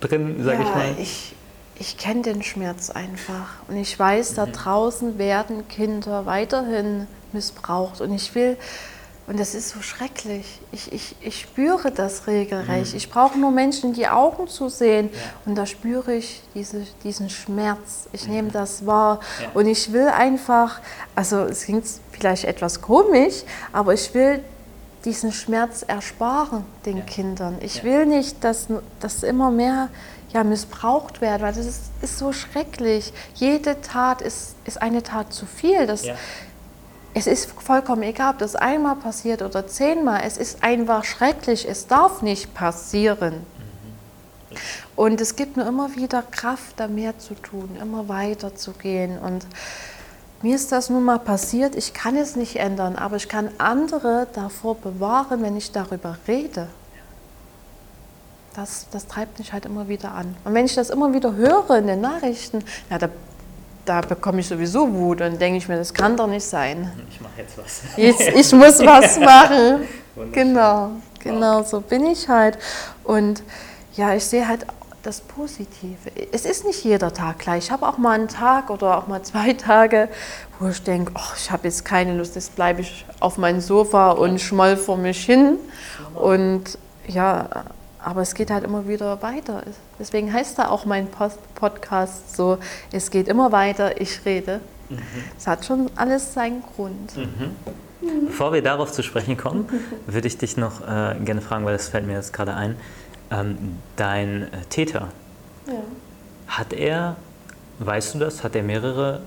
drin, 0.00 0.36
sag 0.42 0.54
ja, 0.54 0.60
ich 0.60 0.74
mal? 0.74 0.94
Ich, 0.98 1.34
ich 1.78 1.96
kenne 1.98 2.22
den 2.22 2.42
Schmerz 2.42 2.88
einfach 2.88 3.48
und 3.68 3.76
ich 3.76 3.98
weiß, 3.98 4.34
da 4.34 4.46
mhm. 4.46 4.52
draußen 4.52 5.18
werden 5.18 5.68
Kinder 5.68 6.24
weiterhin 6.24 7.06
missbraucht 7.32 8.00
und 8.00 8.14
ich 8.14 8.34
will 8.34 8.56
und 9.30 9.38
das 9.38 9.54
ist 9.54 9.68
so 9.68 9.80
schrecklich. 9.80 10.58
Ich, 10.72 10.92
ich, 10.92 11.14
ich 11.20 11.40
spüre 11.42 11.92
das 11.92 12.26
regelrecht. 12.26 12.90
Mhm. 12.90 12.96
Ich 12.96 13.10
brauche 13.10 13.38
nur 13.38 13.52
Menschen 13.52 13.90
in 13.90 13.94
die 13.94 14.08
Augen 14.08 14.48
zu 14.48 14.68
sehen. 14.68 15.08
Ja. 15.12 15.18
Und 15.46 15.54
da 15.54 15.66
spüre 15.66 16.14
ich 16.14 16.42
diese, 16.52 16.84
diesen 17.04 17.30
Schmerz. 17.30 18.08
Ich 18.12 18.26
mhm. 18.26 18.34
nehme 18.34 18.50
das 18.50 18.86
wahr. 18.86 19.20
Ja. 19.40 19.50
Und 19.54 19.66
ich 19.66 19.92
will 19.92 20.08
einfach, 20.08 20.80
also 21.14 21.42
es 21.44 21.62
klingt 21.62 21.84
vielleicht 22.10 22.42
etwas 22.42 22.82
komisch, 22.82 23.44
aber 23.72 23.94
ich 23.94 24.12
will 24.14 24.42
diesen 25.04 25.30
Schmerz 25.30 25.84
ersparen 25.86 26.64
den 26.84 26.96
ja. 26.96 27.04
Kindern. 27.04 27.58
Ich 27.60 27.84
will 27.84 28.06
nicht, 28.06 28.42
dass, 28.42 28.66
dass 28.98 29.22
immer 29.22 29.52
mehr 29.52 29.90
ja, 30.32 30.42
missbraucht 30.42 31.20
werden, 31.20 31.42
weil 31.42 31.52
das 31.52 31.66
ist, 31.66 31.82
ist 32.02 32.18
so 32.18 32.32
schrecklich. 32.32 33.12
Jede 33.34 33.80
Tat 33.80 34.22
ist, 34.22 34.56
ist 34.64 34.82
eine 34.82 35.04
Tat 35.04 35.32
zu 35.32 35.46
viel. 35.46 35.86
Das, 35.86 36.02
es 37.14 37.26
ist 37.26 37.50
vollkommen 37.50 38.02
egal, 38.02 38.32
ob 38.32 38.38
das 38.38 38.54
einmal 38.54 38.96
passiert 38.96 39.42
oder 39.42 39.66
zehnmal. 39.66 40.22
Es 40.24 40.36
ist 40.36 40.62
einfach 40.62 41.04
schrecklich. 41.04 41.68
Es 41.68 41.86
darf 41.86 42.22
nicht 42.22 42.54
passieren. 42.54 43.44
Und 44.96 45.20
es 45.20 45.36
gibt 45.36 45.56
mir 45.56 45.66
immer 45.66 45.94
wieder 45.96 46.22
Kraft, 46.22 46.78
da 46.78 46.88
mehr 46.88 47.18
zu 47.18 47.34
tun, 47.34 47.76
immer 47.80 48.08
weiter 48.08 48.54
zu 48.54 48.72
gehen. 48.72 49.18
Und 49.18 49.46
mir 50.42 50.54
ist 50.54 50.72
das 50.72 50.90
nun 50.90 51.04
mal 51.04 51.18
passiert. 51.18 51.74
Ich 51.74 51.94
kann 51.94 52.16
es 52.16 52.36
nicht 52.36 52.56
ändern, 52.56 52.96
aber 52.96 53.16
ich 53.16 53.28
kann 53.28 53.50
andere 53.58 54.26
davor 54.32 54.76
bewahren, 54.76 55.42
wenn 55.42 55.56
ich 55.56 55.72
darüber 55.72 56.16
rede. 56.28 56.68
Das, 58.54 58.86
das 58.90 59.06
treibt 59.06 59.38
mich 59.38 59.52
halt 59.52 59.64
immer 59.64 59.88
wieder 59.88 60.12
an. 60.12 60.36
Und 60.44 60.54
wenn 60.54 60.66
ich 60.66 60.74
das 60.74 60.90
immer 60.90 61.12
wieder 61.12 61.34
höre 61.34 61.78
in 61.78 61.86
den 61.86 62.00
Nachrichten, 62.00 62.64
ja, 62.90 62.98
da 62.98 63.08
da 63.90 64.00
bekomme 64.02 64.38
ich 64.38 64.46
sowieso 64.46 64.92
Wut 64.92 65.20
und 65.20 65.40
denke 65.40 65.58
ich 65.58 65.66
mir, 65.66 65.76
das 65.76 65.92
kann 65.92 66.16
doch 66.16 66.28
nicht 66.28 66.44
sein. 66.44 66.92
Ich 67.10 67.20
mache 67.20 67.32
jetzt 67.38 67.58
was. 67.58 67.82
Jetzt, 67.96 68.20
ich 68.20 68.52
muss 68.52 68.78
was 68.86 69.18
machen. 69.32 69.80
genau, 70.30 70.90
genau, 71.18 71.64
so 71.64 71.80
bin 71.80 72.06
ich 72.06 72.28
halt. 72.28 72.56
Und 73.02 73.42
ja, 73.96 74.14
ich 74.14 74.24
sehe 74.24 74.46
halt 74.46 74.64
das 75.02 75.20
Positive. 75.20 75.96
Es 76.30 76.44
ist 76.44 76.64
nicht 76.64 76.84
jeder 76.84 77.12
Tag 77.12 77.40
gleich. 77.40 77.64
Ich 77.64 77.70
habe 77.72 77.84
auch 77.84 77.98
mal 77.98 78.12
einen 78.12 78.28
Tag 78.28 78.70
oder 78.70 78.96
auch 78.96 79.08
mal 79.08 79.24
zwei 79.24 79.52
Tage, 79.70 80.08
wo 80.60 80.68
ich 80.68 80.84
denke, 80.84 81.10
oh, 81.16 81.32
ich 81.36 81.50
habe 81.50 81.66
jetzt 81.66 81.84
keine 81.84 82.16
Lust, 82.16 82.36
jetzt 82.36 82.54
bleibe 82.54 82.82
ich 82.82 83.04
auf 83.18 83.38
meinem 83.38 83.60
Sofa 83.60 84.12
und 84.12 84.40
schmoll 84.40 84.76
vor 84.76 84.98
mich 84.98 85.24
hin. 85.24 85.56
Und 86.14 86.78
ja, 87.08 87.64
aber 88.04 88.22
es 88.22 88.34
geht 88.34 88.50
halt 88.50 88.64
immer 88.64 88.88
wieder 88.88 89.22
weiter. 89.22 89.62
Deswegen 89.98 90.32
heißt 90.32 90.58
da 90.58 90.68
auch 90.68 90.84
mein 90.84 91.08
Post 91.08 91.38
Podcast 91.54 92.36
so, 92.36 92.58
es 92.92 93.10
geht 93.10 93.28
immer 93.28 93.52
weiter, 93.52 94.00
ich 94.00 94.24
rede. 94.24 94.60
Es 95.38 95.46
mhm. 95.46 95.50
hat 95.50 95.64
schon 95.64 95.90
alles 95.96 96.34
seinen 96.34 96.62
Grund. 96.62 97.16
Mhm. 97.16 98.26
Bevor 98.26 98.52
wir 98.52 98.62
darauf 98.62 98.92
zu 98.92 99.02
sprechen 99.02 99.36
kommen, 99.36 99.68
würde 100.06 100.26
ich 100.26 100.38
dich 100.38 100.56
noch 100.56 100.80
äh, 100.80 101.16
gerne 101.20 101.40
fragen, 101.40 101.64
weil 101.64 101.76
das 101.76 101.88
fällt 101.88 102.06
mir 102.06 102.14
jetzt 102.14 102.32
gerade 102.32 102.54
ein. 102.54 102.76
Ähm, 103.30 103.78
dein 103.96 104.44
äh, 104.44 104.64
Täter, 104.70 105.08
ja. 105.66 105.74
hat 106.48 106.72
er, 106.72 107.16
weißt 107.78 108.14
du 108.14 108.18
das, 108.18 108.42
hat 108.42 108.56
er 108.56 108.62
mehrere 108.62 109.20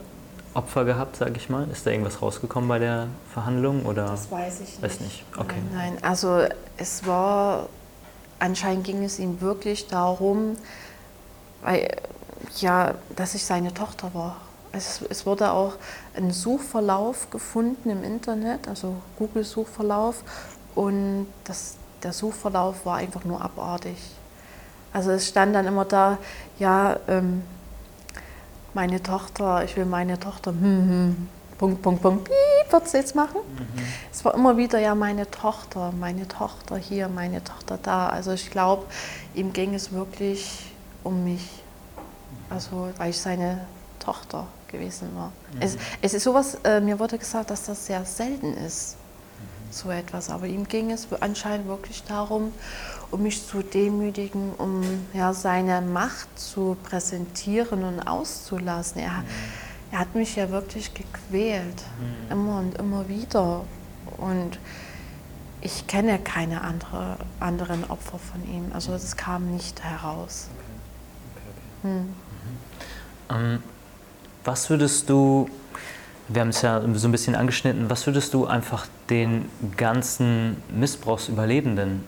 Opfer 0.53 0.85
gehabt, 0.85 1.15
sage 1.15 1.33
ich 1.37 1.49
mal? 1.49 1.67
Ist 1.71 1.85
da 1.85 1.91
irgendwas 1.91 2.21
rausgekommen 2.21 2.67
bei 2.67 2.79
der 2.79 3.07
Verhandlung? 3.31 3.85
Oder? 3.85 4.07
Das 4.07 4.29
weiß 4.29 4.55
ich 4.55 4.69
nicht. 4.71 4.81
Weiß 4.81 4.99
nicht. 4.99 5.23
Okay. 5.37 5.55
Nein, 5.73 5.93
nein, 5.93 6.03
also 6.03 6.41
es 6.77 7.05
war 7.07 7.69
anscheinend 8.43 8.83
ging 8.83 9.03
es 9.03 9.19
ihm 9.19 9.39
wirklich 9.39 9.87
darum, 9.87 10.57
weil, 11.63 11.87
ja, 12.57 12.93
dass 13.15 13.35
ich 13.35 13.45
seine 13.45 13.73
Tochter 13.73 14.13
war. 14.13 14.41
Es, 14.73 15.01
es 15.09 15.25
wurde 15.25 15.51
auch 15.51 15.75
ein 16.15 16.31
Suchverlauf 16.31 17.29
gefunden 17.29 17.89
im 17.89 18.03
Internet, 18.03 18.67
also 18.67 18.95
Google-Suchverlauf, 19.17 20.23
und 20.75 21.27
das, 21.45 21.75
der 22.01 22.11
Suchverlauf 22.11 22.85
war 22.85 22.97
einfach 22.97 23.23
nur 23.23 23.39
abartig. 23.41 23.97
Also 24.91 25.11
es 25.11 25.27
stand 25.27 25.55
dann 25.55 25.65
immer 25.65 25.85
da, 25.85 26.17
ja, 26.59 26.97
ähm, 27.07 27.43
meine 28.73 29.01
Tochter, 29.01 29.63
ich 29.63 29.77
will 29.77 29.85
meine 29.85 30.19
Tochter, 30.19 30.51
hm, 30.51 30.59
hm, 30.61 31.29
Punkt, 31.63 31.81
Punkt, 31.81 32.01
Punkt, 32.01 32.23
piep, 32.25 32.73
wird 32.73 32.89
sie 32.89 32.97
jetzt 32.97 33.15
machen. 33.15 33.39
Mhm. 33.57 33.83
Es 34.11 34.25
war 34.25 34.33
immer 34.33 34.57
wieder 34.57 34.79
ja 34.79 34.95
meine 34.95 35.31
Tochter, 35.31 35.93
meine 35.97 36.27
Tochter 36.27 36.75
hier, 36.75 37.07
meine 37.07 37.41
Tochter 37.41 37.79
da. 37.81 38.09
Also 38.09 38.33
ich 38.33 38.51
glaube, 38.51 38.85
ihm 39.33 39.53
ging 39.53 39.73
es 39.73 39.93
wirklich 39.93 40.65
um 41.05 41.23
mich. 41.23 41.63
Also 42.49 42.89
weil 42.97 43.11
ich 43.11 43.17
seine 43.17 43.65
Tochter 43.99 44.45
gewesen 44.67 45.15
war. 45.15 45.31
Mhm. 45.53 45.61
Es, 45.61 45.77
es, 46.01 46.13
ist 46.13 46.23
sowas, 46.23 46.57
äh, 46.65 46.81
mir 46.81 46.99
wurde 46.99 47.17
gesagt, 47.17 47.49
dass 47.49 47.63
das 47.63 47.85
sehr 47.85 48.03
selten 48.03 48.57
ist, 48.57 48.97
mhm. 48.97 49.71
so 49.71 49.89
etwas. 49.89 50.29
Aber 50.29 50.47
ihm 50.47 50.67
ging 50.67 50.91
es 50.91 51.07
anscheinend 51.21 51.69
wirklich 51.69 52.03
darum, 52.03 52.51
um 53.09 53.23
mich 53.23 53.47
zu 53.47 53.61
demütigen, 53.61 54.51
um 54.57 54.83
ja, 55.13 55.33
seine 55.33 55.79
Macht 55.79 56.27
zu 56.37 56.75
präsentieren 56.83 57.85
und 57.85 58.05
auszulassen. 58.05 58.99
Er, 58.99 59.11
mhm 59.11 59.62
er 59.93 59.99
hat 59.99 60.15
mich 60.15 60.35
ja 60.35 60.49
wirklich 60.49 60.91
gequält, 60.95 61.83
mhm. 61.99 62.31
immer 62.31 62.59
und 62.59 62.77
immer 62.79 63.07
wieder. 63.07 63.63
Und 64.17 64.57
ich 65.61 65.85
kenne 65.85 66.17
keine 66.17 66.61
andere, 66.61 67.17
anderen 67.39 67.83
Opfer 67.89 68.17
von 68.17 68.43
ihm. 68.51 68.71
Also 68.73 68.93
es 68.93 69.15
kam 69.15 69.51
nicht 69.51 69.83
heraus. 69.83 70.49
Okay. 71.83 71.91
Okay, 71.91 71.91
okay. 71.91 71.93
Hm. 71.93 72.01
Mhm. 73.39 73.53
Ähm, 73.53 73.63
was 74.43 74.71
würdest 74.71 75.09
du, 75.11 75.47
wir 76.27 76.41
haben 76.41 76.49
es 76.49 76.63
ja 76.63 76.81
so 76.95 77.07
ein 77.07 77.11
bisschen 77.11 77.35
angeschnitten, 77.35 77.87
was 77.91 78.07
würdest 78.07 78.33
du 78.33 78.47
einfach 78.47 78.87
den 79.11 79.47
ganzen 79.77 80.57
Missbrauchsüberlebenden 80.69 82.03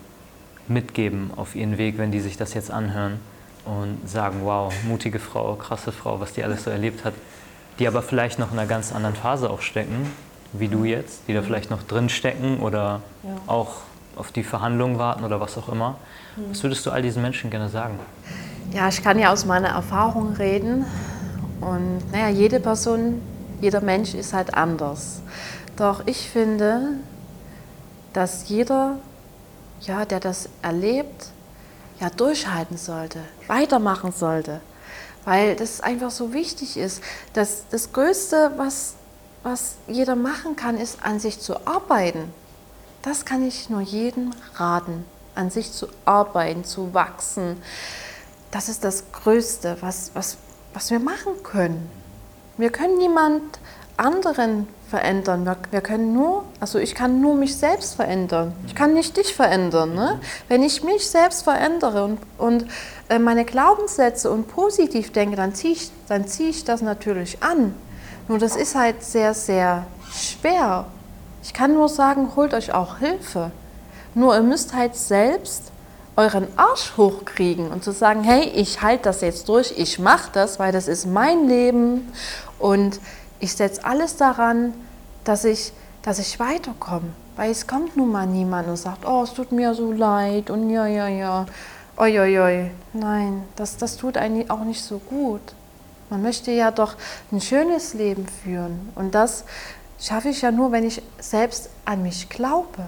mitgeben 0.68 1.30
auf 1.36 1.56
ihren 1.56 1.78
Weg, 1.78 2.00
wenn 2.00 2.12
die 2.12 2.20
sich 2.20 2.36
das 2.36 2.56
jetzt 2.56 2.72
anhören 2.72 3.20
und 3.64 4.10
sagen, 4.10 4.40
wow, 4.42 4.74
mutige 4.86 5.20
Frau, 5.20 5.54
krasse 5.56 5.92
Frau, 5.92 6.20
was 6.20 6.34
die 6.34 6.44
alles 6.44 6.64
so 6.64 6.72
erlebt 6.72 7.06
hat? 7.06 7.14
Die 7.80 7.88
aber 7.88 8.02
vielleicht 8.02 8.40
noch 8.40 8.52
in 8.52 8.60
einer 8.60 8.68
ganz 8.68 8.94
anderen 8.94 9.16
Phase 9.16 9.50
auch 9.50 9.62
stecken, 9.62 10.12
wie 10.54 10.68
du 10.68 10.86
jetzt, 10.86 11.28
die 11.28 11.34
da 11.34 11.42
vielleicht 11.42 11.70
noch 11.70 11.84
drin 11.84 12.10
stecken 12.10 12.60
oder 12.60 13.02
ja. 13.24 13.30
auch 13.48 13.82
auf 14.16 14.32
die 14.32 14.44
Verhandlungen 14.44 14.98
warten 14.98 15.24
oder 15.24 15.42
was 15.42 15.58
auch 15.58 15.70
immer. 15.70 15.98
Was 16.50 16.64
würdest 16.64 16.86
du 16.86 16.92
all 16.92 17.02
diesen 17.02 17.22
Menschen 17.22 17.50
gerne 17.50 17.70
sagen? 17.70 18.00
Ja, 18.72 18.88
ich 18.90 19.02
kann 19.04 19.20
ja 19.20 19.32
aus 19.32 19.46
meiner 19.46 19.70
Erfahrung 19.70 20.34
reden. 20.34 20.86
Und 21.62 22.12
naja, 22.12 22.30
jede 22.30 22.60
Person, 22.60 23.22
jeder 23.62 23.82
Mensch 23.82 24.14
ist 24.14 24.34
halt 24.34 24.54
anders. 24.54 25.22
Doch 25.78 26.04
ich 26.06 26.30
finde, 26.30 26.94
dass 28.14 28.50
jeder, 28.50 28.98
ja, 29.82 30.06
der 30.06 30.20
das 30.20 30.50
erlebt, 30.62 31.32
ja, 32.00 32.10
durchhalten 32.10 32.78
sollte, 32.78 33.20
weitermachen 33.48 34.12
sollte. 34.12 34.62
Weil 35.26 35.56
das 35.56 35.82
einfach 35.82 36.12
so 36.12 36.34
wichtig 36.34 36.78
ist. 36.78 37.02
Das, 37.34 37.66
das 37.72 37.92
Größte, 37.92 38.52
was, 38.58 38.94
was 39.44 39.76
jeder 39.88 40.16
machen 40.16 40.56
kann, 40.56 40.78
ist 40.78 41.04
an 41.04 41.20
sich 41.20 41.40
zu 41.40 41.68
arbeiten. 41.68 42.34
Das 43.02 43.26
kann 43.26 43.46
ich 43.46 43.70
nur 43.70 43.82
jedem 43.82 44.32
raten, 44.56 45.06
an 45.36 45.50
sich 45.50 45.72
zu 45.72 45.88
arbeiten, 46.06 46.64
zu 46.64 46.94
wachsen. 46.94 47.62
Das 48.52 48.70
ist 48.70 48.84
das 48.84 49.12
Größte, 49.12 49.78
was, 49.82 50.12
was, 50.14 50.38
was 50.74 50.90
wir 50.90 51.00
machen 51.00 51.44
können. 51.44 51.90
Wir 52.58 52.72
können 52.72 52.98
niemand 52.98 53.60
anderen 53.98 54.68
verändern. 54.90 55.46
Wir, 55.46 55.58
wir, 55.72 55.82
können 55.82 56.14
nur, 56.14 56.44
also 56.60 56.80
ich 56.80 56.96
kann 56.96 57.22
nur 57.22 57.36
mich 57.36 57.56
selbst 57.56 57.96
verändern. 57.96 58.54
Ich 58.68 58.76
kann 58.76 58.94
nicht 58.94 59.18
dich 59.18 59.34
verändern. 59.34 59.96
Ne? 59.96 60.20
Wenn 60.48 60.64
ich 60.64 60.84
mich 60.84 61.10
selbst 61.10 61.44
verändere 61.44 62.04
und, 62.04 62.20
und 62.38 62.68
äh, 63.10 63.20
meine 63.20 63.46
Glaubenssätze 63.46 64.32
und 64.32 64.48
positiv 64.48 65.12
denke, 65.12 65.36
dann 65.36 65.54
ziehe 65.54 65.74
ich, 65.74 65.92
dann 66.08 66.28
zieh 66.28 66.50
ich 66.50 66.64
das 66.64 66.82
natürlich 66.82 67.42
an. 67.42 67.74
Nur 68.28 68.40
das 68.40 68.56
ist 68.56 68.76
halt 68.76 69.04
sehr, 69.04 69.34
sehr 69.34 69.86
schwer. 70.12 70.86
Ich 71.44 71.54
kann 71.54 71.74
nur 71.74 71.90
sagen, 71.90 72.32
holt 72.36 72.54
euch 72.54 72.74
auch 72.74 72.98
Hilfe. 72.98 73.52
Nur 74.14 74.36
ihr 74.36 74.42
müsst 74.42 74.74
halt 74.74 74.96
selbst 74.96 75.72
euren 76.16 76.48
Arsch 76.56 76.94
hochkriegen 76.98 77.70
und 77.72 77.84
zu 77.84 77.92
sagen, 77.92 78.24
hey, 78.24 78.44
ich 78.56 78.82
halte 78.82 79.04
das 79.04 79.22
jetzt 79.22 79.50
durch, 79.50 79.74
ich 79.78 80.00
mache 80.00 80.30
das, 80.32 80.60
weil 80.60 80.72
das 80.72 80.88
ist 80.88 81.06
mein 81.06 81.48
Leben 81.48 82.12
und 82.58 83.00
ich 83.40 83.54
setze 83.54 83.84
alles 83.84 84.18
daran, 84.18 84.74
dass 85.24 85.46
ich, 85.46 85.74
dass 86.02 86.20
ich 86.20 86.40
weiterkomme. 86.40 87.14
Weil 87.36 87.52
es 87.52 87.68
kommt 87.68 87.98
nun 87.98 88.12
mal 88.12 88.28
niemand 88.28 88.68
und 88.68 88.78
sagt, 88.78 89.06
oh, 89.06 89.24
es 89.24 89.34
tut 89.34 89.52
mir 89.52 89.74
so 89.74 89.92
leid 89.92 90.50
und 90.50 90.70
ja, 90.70 90.86
ja, 90.86 91.08
ja. 91.08 91.46
Oi, 91.98 92.20
oi, 92.20 92.40
oi. 92.40 92.72
Nein, 92.94 93.44
das, 93.56 93.78
das 93.78 93.98
tut 93.98 94.18
eigentlich 94.18 94.50
auch 94.50 94.64
nicht 94.64 94.82
so 94.82 95.00
gut. 95.00 95.42
Man 96.10 96.22
möchte 96.22 96.52
ja 96.52 96.72
doch 96.72 96.96
ein 97.32 97.42
schönes 97.42 97.94
Leben 97.94 98.28
führen. 98.28 98.92
Und 98.96 99.16
das 99.16 99.44
schaffe 100.00 100.30
ich 100.30 100.42
ja 100.42 100.52
nur, 100.52 100.72
wenn 100.72 100.86
ich 100.86 101.02
selbst 101.20 101.70
an 101.84 102.04
mich 102.04 102.30
glaube. 102.30 102.88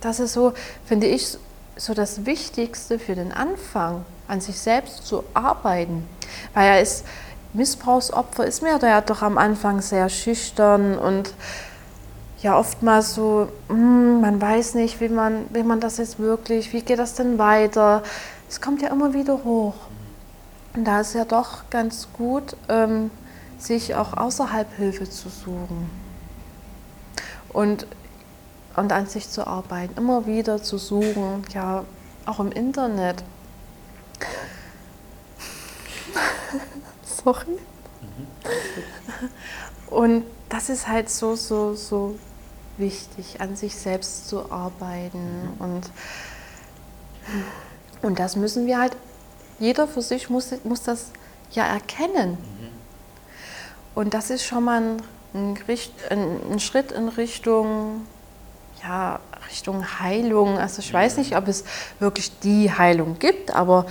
Das 0.00 0.20
ist 0.20 0.34
so, 0.34 0.52
finde 0.84 1.06
ich, 1.06 1.38
so 1.76 1.94
das 1.94 2.26
Wichtigste 2.26 2.98
für 2.98 3.14
den 3.14 3.32
Anfang, 3.32 4.04
an 4.28 4.40
sich 4.40 4.58
selbst 4.58 5.06
zu 5.06 5.24
arbeiten. 5.34 6.06
Weil 6.52 6.68
er 6.68 6.80
ist, 6.80 7.04
Missbrauchsopfer 7.54 8.46
ist 8.46 8.62
mir 8.62 8.78
ja 8.80 9.00
doch 9.00 9.22
am 9.22 9.38
Anfang 9.38 9.80
sehr 9.80 10.08
schüchtern 10.08 10.98
und 10.98 11.32
ja 12.42 12.58
oftmals 12.58 13.14
so, 13.14 13.48
hm, 13.68 14.20
man 14.20 14.40
weiß 14.40 14.74
nicht, 14.74 15.00
wie 15.00 15.08
man, 15.08 15.46
wie 15.50 15.62
man 15.62 15.80
das 15.80 15.96
jetzt 15.96 16.18
wirklich, 16.18 16.72
wie 16.72 16.82
geht 16.82 16.98
das 16.98 17.14
denn 17.14 17.38
weiter? 17.38 18.02
Es 18.48 18.60
kommt 18.60 18.82
ja 18.82 18.88
immer 18.90 19.14
wieder 19.14 19.44
hoch. 19.44 19.74
Und 20.74 20.84
da 20.84 21.00
ist 21.00 21.14
ja 21.14 21.24
doch 21.24 21.70
ganz 21.70 22.08
gut, 22.12 22.56
ähm, 22.68 23.10
sich 23.56 23.94
auch 23.94 24.16
außerhalb 24.16 24.74
Hilfe 24.76 25.08
zu 25.08 25.28
suchen. 25.28 25.88
Und 27.52 27.86
und 28.76 28.92
an 28.92 29.06
sich 29.06 29.28
zu 29.28 29.46
arbeiten, 29.46 29.96
immer 29.96 30.26
wieder 30.26 30.62
zu 30.62 30.78
suchen, 30.78 31.44
ja, 31.52 31.84
auch 32.26 32.40
im 32.40 32.50
Internet. 32.52 33.22
Mhm. 37.24 37.58
Und 39.94 40.24
das 40.48 40.68
ist 40.68 40.88
halt 40.88 41.10
so, 41.10 41.36
so, 41.36 41.74
so 41.74 42.18
wichtig, 42.76 43.40
an 43.40 43.56
sich 43.56 43.76
selbst 43.76 44.28
zu 44.28 44.50
arbeiten. 44.50 45.48
Und, 45.58 45.90
und 48.02 48.18
das 48.18 48.36
müssen 48.36 48.66
wir 48.66 48.78
halt, 48.78 48.96
jeder 49.58 49.86
für 49.86 50.02
sich 50.02 50.30
muss, 50.30 50.52
muss 50.64 50.82
das 50.82 51.10
ja 51.52 51.64
erkennen. 51.64 52.36
Und 53.94 54.14
das 54.14 54.30
ist 54.30 54.44
schon 54.44 54.64
mal 54.64 54.96
ein, 55.34 55.56
ein, 56.10 56.52
ein 56.52 56.60
Schritt 56.60 56.92
in 56.92 57.08
Richtung 57.08 58.06
ja, 58.86 59.18
Richtung 59.48 60.00
Heilung. 60.00 60.58
Also 60.58 60.80
ich 60.80 60.92
weiß 60.92 61.16
nicht, 61.16 61.36
ob 61.36 61.48
es 61.48 61.64
wirklich 61.98 62.38
die 62.40 62.70
Heilung 62.70 63.18
gibt, 63.18 63.54
aber 63.54 63.86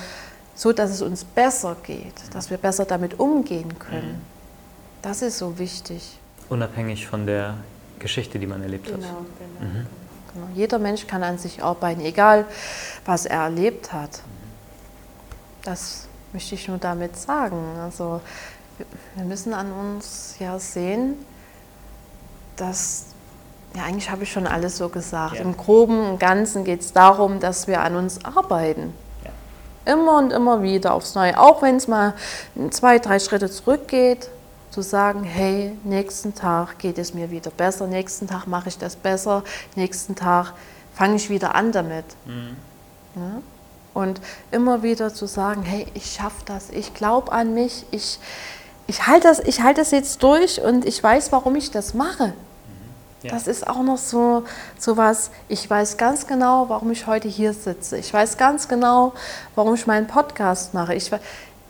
so, 0.55 0.71
dass 0.71 0.91
es 0.91 1.01
uns 1.01 1.23
besser 1.23 1.75
geht, 1.84 2.13
dass 2.34 2.49
wir 2.49 2.57
besser 2.57 2.85
damit 2.85 3.19
umgehen 3.19 3.80
können. 3.80 4.21
Das 5.01 5.21
ist 5.21 5.38
so 5.38 5.57
wichtig. 5.57 6.17
Unabhängig 6.49 7.07
von 7.07 7.25
der 7.25 7.55
Geschichte, 7.99 8.39
die 8.39 8.47
man 8.47 8.61
erlebt 8.61 8.85
genau, 8.85 8.97
hat. 8.97 9.03
Genau, 9.07 9.71
mhm. 9.71 9.88
genau. 10.34 10.47
Jeder 10.55 10.80
Mensch 10.80 11.07
kann 11.07 11.23
an 11.23 11.38
sich 11.38 11.63
arbeiten, 11.63 12.01
egal 12.01 12.45
was 13.05 13.25
er 13.25 13.41
erlebt 13.41 13.91
hat. 13.91 14.21
Das 15.63 16.07
möchte 16.34 16.55
ich 16.55 16.67
nur 16.67 16.77
damit 16.77 17.17
sagen. 17.17 17.57
Also 17.81 18.21
wir 19.15 19.25
müssen 19.25 19.53
an 19.53 19.71
uns 19.71 20.35
ja 20.39 20.59
sehen, 20.59 21.15
dass 22.55 23.05
ja, 23.75 23.84
eigentlich 23.84 24.09
habe 24.09 24.23
ich 24.23 24.31
schon 24.31 24.45
alles 24.45 24.77
so 24.77 24.89
gesagt. 24.89 25.35
Ja. 25.35 25.41
Im 25.41 25.57
Groben 25.57 25.99
und 26.07 26.19
Ganzen 26.19 26.63
geht 26.63 26.81
es 26.81 26.93
darum, 26.93 27.39
dass 27.39 27.67
wir 27.67 27.81
an 27.81 27.95
uns 27.95 28.23
arbeiten. 28.23 28.93
Immer 29.85 30.18
und 30.18 30.31
immer 30.31 30.64
wieder 30.64 30.93
aufs 30.93 31.15
Neue. 31.15 31.38
Auch 31.39 31.61
wenn 31.61 31.76
es 31.76 31.88
mal 31.88 32.14
zwei, 32.72 32.99
drei 32.99 33.19
Schritte 33.19 33.49
zurückgeht, 33.49 34.30
zu 34.73 34.81
sagen, 34.81 35.23
hey, 35.23 35.77
nächsten 35.84 36.34
Tag 36.34 36.80
geht 36.80 36.97
es 36.97 37.14
mir 37.14 37.30
wieder 37.30 37.51
besser, 37.51 37.85
nächsten 37.85 38.27
Tag 38.27 38.47
mache 38.47 38.69
ich 38.69 38.77
das 38.77 38.95
besser, 38.95 39.43
nächsten 39.76 40.15
Tag 40.15 40.53
fange 40.95 41.15
ich 41.15 41.30
wieder 41.30 41.53
an 41.53 41.72
damit. 41.72 42.05
Mhm. 42.26 42.57
Ja? 43.15 43.41
Und 43.93 44.19
immer 44.51 44.81
wieder 44.81 45.14
zu 45.14 45.27
sagen, 45.27 45.61
hey, 45.61 45.85
ich 45.93 46.14
schaffe 46.14 46.41
das, 46.45 46.72
ich 46.72 46.95
glaube 46.95 47.31
an 47.31 47.53
mich, 47.53 47.85
ich, 47.91 48.18
ich 48.88 49.05
halte 49.05 49.27
das, 49.27 49.60
halt 49.60 49.77
das 49.77 49.91
jetzt 49.91 50.23
durch 50.23 50.60
und 50.61 50.85
ich 50.85 51.03
weiß, 51.03 51.31
warum 51.31 51.55
ich 51.55 51.69
das 51.69 51.93
mache. 51.93 52.34
Das 53.30 53.48
ist 53.48 53.68
auch 53.68 53.82
noch 53.84 53.98
so, 53.98 54.44
so 54.78 54.98
was, 54.98 55.32
ich 55.48 55.70
weiß 55.70 55.98
ganz 55.98 56.28
genau, 56.28 56.68
warum 56.70 56.91
ich 56.91 57.08
heute 57.08 57.28
hier 57.28 57.54
sitze. 57.54 57.98
Ich 57.98 58.14
weiß 58.14 58.38
ganz 58.38 58.68
genau, 58.68 59.14
warum 59.56 59.76
ich 59.76 59.88
meinen 59.88 60.08
Podcast 60.08 60.74
mache. 60.74 60.94
Ich, 60.94 61.12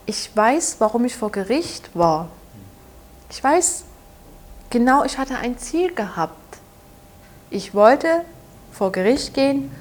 ich 0.06 0.36
weiß, 0.36 0.78
warum 0.80 1.06
ich 1.06 1.16
vor 1.16 1.32
Gericht 1.32 1.96
war. 1.96 2.30
Ich 3.30 3.44
weiß 3.44 3.84
genau, 4.70 5.04
ich 5.04 5.18
hatte 5.18 5.38
ein 5.38 5.58
Ziel 5.58 5.94
gehabt. 5.94 6.34
Ich 7.50 7.74
wollte 7.76 8.08
vor 8.72 8.92
Gericht 8.92 9.34
gehen 9.34 9.72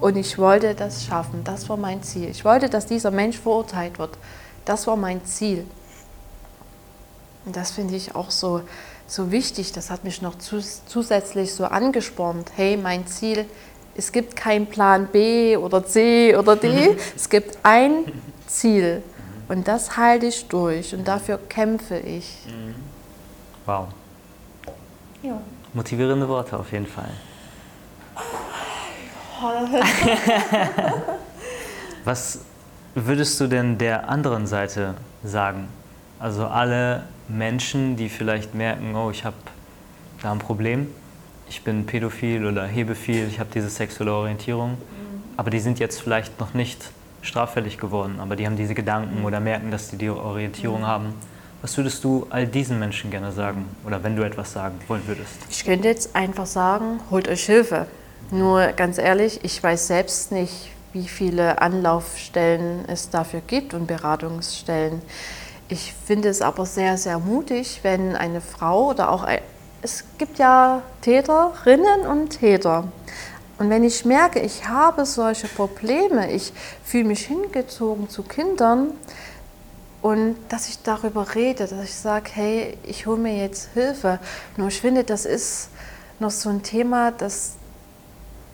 und 0.00 0.16
ich 0.16 0.36
wollte 0.38 0.74
das 0.74 1.04
schaffen. 1.04 1.44
Das 1.44 1.68
war 1.68 1.76
mein 1.76 2.02
Ziel. 2.02 2.28
Ich 2.28 2.44
wollte, 2.44 2.68
dass 2.68 2.86
dieser 2.86 3.10
Mensch 3.10 3.38
verurteilt 3.38 3.98
wird. 3.98 4.18
Das 4.64 4.86
war 4.86 4.96
mein 4.96 5.24
Ziel. 5.24 5.66
Und 7.44 7.56
das 7.56 7.70
finde 7.72 7.96
ich 7.96 8.14
auch 8.14 8.30
so, 8.30 8.62
so 9.06 9.30
wichtig, 9.30 9.72
das 9.72 9.90
hat 9.90 10.04
mich 10.04 10.22
noch 10.22 10.36
zusätzlich 10.38 11.54
so 11.54 11.64
angespornt. 11.64 12.50
Hey, 12.56 12.76
mein 12.76 13.06
Ziel, 13.06 13.46
es 13.94 14.12
gibt 14.12 14.36
keinen 14.36 14.66
Plan 14.66 15.06
B 15.06 15.56
oder 15.56 15.84
C 15.84 16.34
oder 16.36 16.56
D, 16.56 16.96
es 17.14 17.28
gibt 17.28 17.58
ein 17.62 18.04
Ziel 18.46 19.02
und 19.48 19.68
das 19.68 19.96
halte 19.96 20.26
ich 20.26 20.46
durch 20.48 20.94
und 20.94 21.06
dafür 21.06 21.38
kämpfe 21.48 21.98
ich. 21.98 22.46
Wow. 23.66 23.88
Ja. 25.22 25.40
Motivierende 25.74 26.28
Worte 26.28 26.58
auf 26.58 26.72
jeden 26.72 26.86
Fall. 26.86 27.10
Was 32.04 32.40
würdest 32.94 33.40
du 33.40 33.46
denn 33.46 33.78
der 33.78 34.08
anderen 34.08 34.46
Seite 34.46 34.94
sagen? 35.24 35.68
Also 36.22 36.46
alle 36.46 37.02
Menschen, 37.26 37.96
die 37.96 38.08
vielleicht 38.08 38.54
merken, 38.54 38.94
oh, 38.94 39.10
ich 39.10 39.24
habe 39.24 39.34
da 40.22 40.30
ein 40.30 40.38
Problem, 40.38 40.86
ich 41.48 41.64
bin 41.64 41.84
pädophil 41.84 42.46
oder 42.46 42.64
hebephil, 42.64 43.26
ich 43.26 43.40
habe 43.40 43.50
diese 43.52 43.68
sexuelle 43.68 44.12
Orientierung, 44.12 44.70
mhm. 44.70 44.76
aber 45.36 45.50
die 45.50 45.58
sind 45.58 45.80
jetzt 45.80 46.00
vielleicht 46.00 46.38
noch 46.38 46.54
nicht 46.54 46.92
straffällig 47.22 47.76
geworden, 47.76 48.20
aber 48.20 48.36
die 48.36 48.46
haben 48.46 48.54
diese 48.54 48.74
Gedanken 48.74 49.18
mhm. 49.18 49.24
oder 49.24 49.40
merken, 49.40 49.72
dass 49.72 49.88
sie 49.88 49.96
die 49.96 50.10
Orientierung 50.10 50.82
mhm. 50.82 50.86
haben. 50.86 51.14
Was 51.60 51.76
würdest 51.76 52.04
du 52.04 52.24
all 52.30 52.46
diesen 52.46 52.78
Menschen 52.78 53.10
gerne 53.10 53.32
sagen 53.32 53.64
oder 53.84 54.04
wenn 54.04 54.14
du 54.14 54.22
etwas 54.22 54.52
sagen 54.52 54.78
wollen 54.86 55.02
würdest? 55.08 55.34
Ich 55.50 55.64
könnte 55.64 55.88
jetzt 55.88 56.14
einfach 56.14 56.46
sagen, 56.46 57.00
holt 57.10 57.26
euch 57.26 57.46
Hilfe. 57.46 57.88
Nur 58.30 58.68
ganz 58.68 58.98
ehrlich, 58.98 59.40
ich 59.42 59.60
weiß 59.60 59.88
selbst 59.88 60.30
nicht, 60.30 60.70
wie 60.92 61.08
viele 61.08 61.60
Anlaufstellen 61.60 62.84
es 62.86 63.10
dafür 63.10 63.40
gibt 63.44 63.74
und 63.74 63.88
Beratungsstellen. 63.88 65.02
Ich 65.72 65.94
finde 66.06 66.28
es 66.28 66.42
aber 66.42 66.66
sehr, 66.66 66.98
sehr 66.98 67.18
mutig, 67.18 67.80
wenn 67.82 68.14
eine 68.14 68.42
Frau 68.42 68.90
oder 68.90 69.10
auch, 69.10 69.22
ein, 69.22 69.40
es 69.80 70.04
gibt 70.18 70.38
ja 70.38 70.82
Täterinnen 71.00 72.06
und 72.06 72.28
Täter. 72.28 72.88
Und 73.58 73.70
wenn 73.70 73.82
ich 73.82 74.04
merke, 74.04 74.40
ich 74.40 74.68
habe 74.68 75.06
solche 75.06 75.48
Probleme, 75.48 76.30
ich 76.30 76.52
fühle 76.84 77.04
mich 77.04 77.24
hingezogen 77.24 78.10
zu 78.10 78.22
Kindern 78.22 78.88
und 80.02 80.36
dass 80.50 80.68
ich 80.68 80.82
darüber 80.82 81.34
rede, 81.34 81.66
dass 81.66 81.82
ich 81.84 81.94
sage, 81.94 82.28
hey, 82.34 82.76
ich 82.82 83.06
hole 83.06 83.18
mir 83.18 83.38
jetzt 83.38 83.70
Hilfe. 83.72 84.18
Nur 84.58 84.68
ich 84.68 84.78
finde, 84.78 85.04
das 85.04 85.24
ist 85.24 85.70
noch 86.18 86.32
so 86.32 86.50
ein 86.50 86.62
Thema, 86.62 87.12
das, 87.12 87.52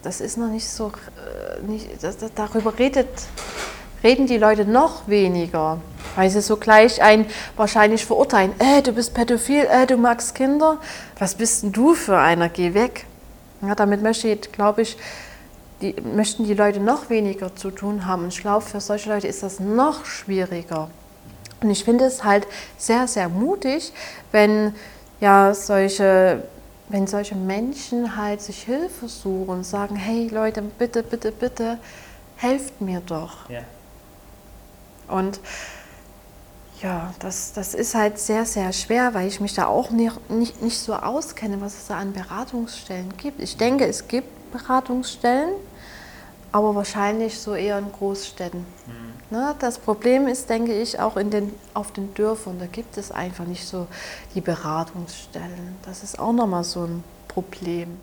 das 0.05 0.20
ist 0.20 0.39
noch 0.39 0.51
nicht 0.51 0.69
so, 0.69 0.93
äh, 1.16 1.66
nicht, 1.66 2.01
das, 2.01 2.16
das, 2.19 2.31
darüber 2.36 2.78
redet, 2.78 3.09
reden 4.03 4.27
die 4.27 4.39
Leute 4.39 4.65
noch 4.65 5.09
weniger, 5.09 5.81
weil 6.16 6.31
sie 6.31 6.41
so 6.41 6.57
gleich 6.57 7.03
ein 7.03 7.27
wahrscheinlich 7.57 8.05
verurteilen, 8.05 8.53
äh, 8.59 8.83
du 8.83 8.93
bist 8.93 9.15
pädophil, 9.15 9.66
äh, 9.70 9.87
du 9.87 9.97
magst 9.97 10.35
Kinder, 10.35 10.79
was 11.19 11.35
bist 11.35 11.62
denn 11.62 11.73
du 11.73 11.95
für 11.95 12.19
einer, 12.19 12.49
geh 12.49 12.75
weg. 12.75 13.07
Ja, 13.62 13.75
damit 13.75 14.03
möchte 14.03 14.29
ich, 14.29 14.53
glaube 14.53 14.83
ich, 14.83 14.97
die, 15.81 15.95
möchten 16.15 16.45
die 16.45 16.55
Leute 16.55 16.81
noch 16.81 17.11
weniger 17.11 17.55
zu 17.55 17.70
tun 17.70 18.07
haben. 18.07 18.25
Und 18.25 18.35
ich 18.35 18.41
glaube, 18.41 18.65
für 18.65 18.81
solche 18.81 19.11
Leute 19.11 19.27
ist 19.27 19.43
das 19.43 19.61
noch 19.61 20.05
schwieriger. 20.05 20.89
Und 21.61 21.70
ich 21.70 21.85
finde 21.85 22.05
es 22.05 22.23
halt 22.23 22.47
sehr, 22.77 23.09
sehr 23.09 23.29
mutig, 23.29 23.93
wenn 24.31 24.75
ja 25.20 25.55
solche, 25.55 26.45
wenn 26.89 27.07
solche 27.09 27.35
Menschen 27.35 28.16
halt 28.16 28.41
sich 28.41 28.62
Hilfe 28.62 29.09
suchen 29.09 29.49
und 29.49 29.65
sagen, 29.65 29.97
hey 29.97 30.29
Leute, 30.29 30.62
bitte, 30.62 31.03
bitte, 31.03 31.33
bitte, 31.33 31.79
helft 32.37 32.81
mir 32.81 33.01
doch. 33.01 33.51
Ja. 33.51 33.62
Und 35.09 35.40
ja, 36.82 37.12
das, 37.18 37.52
das 37.52 37.74
ist 37.74 37.94
halt 37.94 38.18
sehr, 38.18 38.44
sehr 38.44 38.72
schwer, 38.72 39.14
weil 39.14 39.26
ich 39.26 39.40
mich 39.40 39.55
da 39.55 39.66
auch 39.66 39.90
nicht, 39.90 40.30
nicht, 40.30 40.62
nicht 40.62 40.78
so 40.78 40.94
auskenne, 40.94 41.60
was 41.60 41.74
es 41.74 41.86
da 41.89 41.98
an 41.98 42.12
Beratungsstellen 42.12 43.16
gibt. 43.16 43.40
Ich 43.40 43.56
denke, 43.56 43.86
es 43.86 44.06
gibt 44.06 44.28
Beratungsstellen, 44.52 45.55
aber 46.52 46.74
wahrscheinlich 46.74 47.39
so 47.39 47.55
eher 47.55 47.78
in 47.78 47.90
Großstädten. 47.90 48.60
Mhm. 48.60 49.09
Ne, 49.30 49.55
das 49.59 49.78
Problem 49.78 50.26
ist, 50.26 50.48
denke 50.48 50.72
ich, 50.72 50.98
auch 51.01 51.18
in 51.18 51.30
den, 51.30 51.52
auf 51.74 51.93
den 51.93 52.14
Dörfern. 52.14 52.59
Da 52.59 52.66
gibt 52.66 52.97
es 52.97 53.10
einfach 53.10 53.44
nicht 53.44 53.66
so 53.66 53.86
die 54.35 54.40
Beratungsstellen. 54.40 55.76
Das 55.85 56.02
ist 56.02 56.18
auch 56.18 56.32
nochmal 56.32 56.64
so 56.64 56.85
ein 56.85 57.05
Problem. 57.26 57.98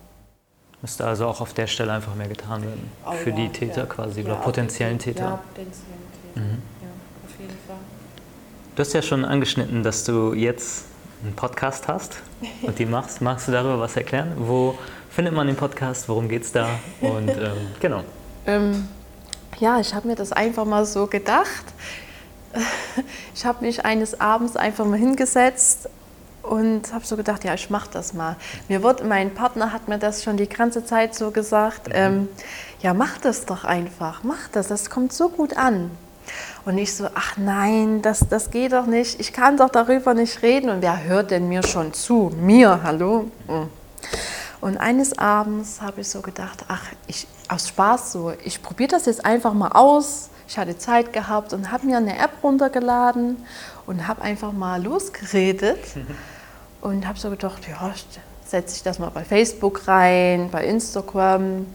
Müsste 0.82 1.04
also 1.04 1.26
auch 1.26 1.40
auf 1.40 1.52
der 1.52 1.66
Stelle 1.66 1.92
einfach 1.92 2.14
mehr 2.14 2.28
getan 2.28 2.62
werden. 2.62 2.90
Oh, 3.04 3.10
für 3.10 3.30
ja, 3.30 3.36
die 3.36 3.48
Täter 3.48 3.82
ja. 3.82 3.86
quasi 3.86 4.20
ja, 4.20 4.26
oder 4.26 4.36
potenziellen 4.36 5.00
Täter. 5.00 5.24
Ja, 5.24 5.36
potenziellen 5.48 6.06
Täter. 6.22 6.46
Mhm. 6.46 6.62
Ja, 6.80 6.88
auf 7.24 7.40
jeden 7.40 7.58
Fall. 7.66 7.76
Du 8.76 8.82
hast 8.82 8.92
ja 8.92 9.00
schon 9.00 9.24
angeschnitten, 9.24 9.82
dass 9.82 10.04
du 10.04 10.34
jetzt 10.34 10.84
einen 11.24 11.34
Podcast 11.34 11.88
hast 11.88 12.18
und 12.60 12.78
die 12.78 12.84
machst. 12.84 13.22
Magst 13.22 13.48
du 13.48 13.52
darüber 13.52 13.80
was 13.80 13.96
erklären? 13.96 14.34
Wo 14.36 14.76
findet 15.08 15.32
man 15.32 15.46
den 15.46 15.56
Podcast? 15.56 16.10
Worum 16.10 16.28
geht 16.28 16.42
es 16.42 16.52
da? 16.52 16.68
Und 17.00 17.30
ähm, 17.30 17.68
genau. 17.80 18.04
Ähm, 18.46 18.86
ja, 19.58 19.80
ich 19.80 19.94
habe 19.94 20.06
mir 20.06 20.14
das 20.14 20.30
einfach 20.30 20.66
mal 20.66 20.84
so 20.84 21.06
gedacht. 21.06 21.64
Ich 23.34 23.46
habe 23.46 23.64
mich 23.64 23.82
eines 23.86 24.20
Abends 24.20 24.56
einfach 24.56 24.84
mal 24.84 24.98
hingesetzt 24.98 25.88
und 26.42 26.92
habe 26.92 27.06
so 27.06 27.16
gedacht, 27.16 27.44
ja, 27.44 27.54
ich 27.54 27.70
mache 27.70 27.88
das 27.92 28.12
mal. 28.12 28.36
Mir 28.68 28.82
wird, 28.82 29.02
mein 29.02 29.32
Partner 29.32 29.72
hat 29.72 29.88
mir 29.88 29.98
das 29.98 30.22
schon 30.22 30.36
die 30.36 30.48
ganze 30.48 30.84
Zeit 30.84 31.14
so 31.14 31.30
gesagt, 31.30 31.88
mhm. 31.88 31.94
ähm, 31.94 32.28
ja, 32.82 32.92
mach 32.92 33.16
das 33.18 33.46
doch 33.46 33.64
einfach, 33.64 34.22
mach 34.22 34.48
das, 34.52 34.68
das 34.68 34.90
kommt 34.90 35.14
so 35.14 35.30
gut 35.30 35.56
an. 35.56 35.90
Und 36.64 36.78
ich 36.78 36.94
so, 36.94 37.08
ach 37.14 37.36
nein, 37.36 38.02
das, 38.02 38.26
das 38.28 38.50
geht 38.50 38.72
doch 38.72 38.86
nicht, 38.86 39.20
ich 39.20 39.32
kann 39.32 39.56
doch 39.56 39.70
darüber 39.70 40.14
nicht 40.14 40.42
reden. 40.42 40.70
Und 40.70 40.82
wer 40.82 41.04
hört 41.04 41.30
denn 41.30 41.48
mir 41.48 41.62
schon 41.62 41.92
zu? 41.92 42.32
Mir, 42.36 42.80
hallo? 42.82 43.30
Hm. 43.46 43.68
Und 44.60 44.78
eines 44.78 45.16
Abends 45.18 45.80
habe 45.80 46.00
ich 46.00 46.08
so 46.08 46.22
gedacht, 46.22 46.64
ach, 46.68 46.84
ich, 47.06 47.26
aus 47.48 47.68
Spaß 47.68 48.12
so, 48.12 48.32
ich 48.44 48.62
probiere 48.62 48.88
das 48.88 49.06
jetzt 49.06 49.24
einfach 49.24 49.52
mal 49.52 49.72
aus. 49.72 50.30
Ich 50.48 50.58
hatte 50.58 50.78
Zeit 50.78 51.12
gehabt 51.12 51.52
und 51.52 51.70
habe 51.70 51.86
mir 51.86 51.98
eine 51.98 52.18
App 52.18 52.30
runtergeladen 52.42 53.36
und 53.86 54.06
habe 54.06 54.22
einfach 54.22 54.52
mal 54.52 54.82
losgeredet 54.82 55.78
und 56.80 57.06
habe 57.06 57.18
so 57.18 57.30
gedacht, 57.30 57.66
ja, 57.68 57.92
setze 58.46 58.76
ich 58.76 58.82
das 58.82 58.98
mal 58.98 59.10
bei 59.10 59.24
Facebook 59.24 59.88
rein, 59.88 60.48
bei 60.50 60.64
Instagram. 60.64 61.66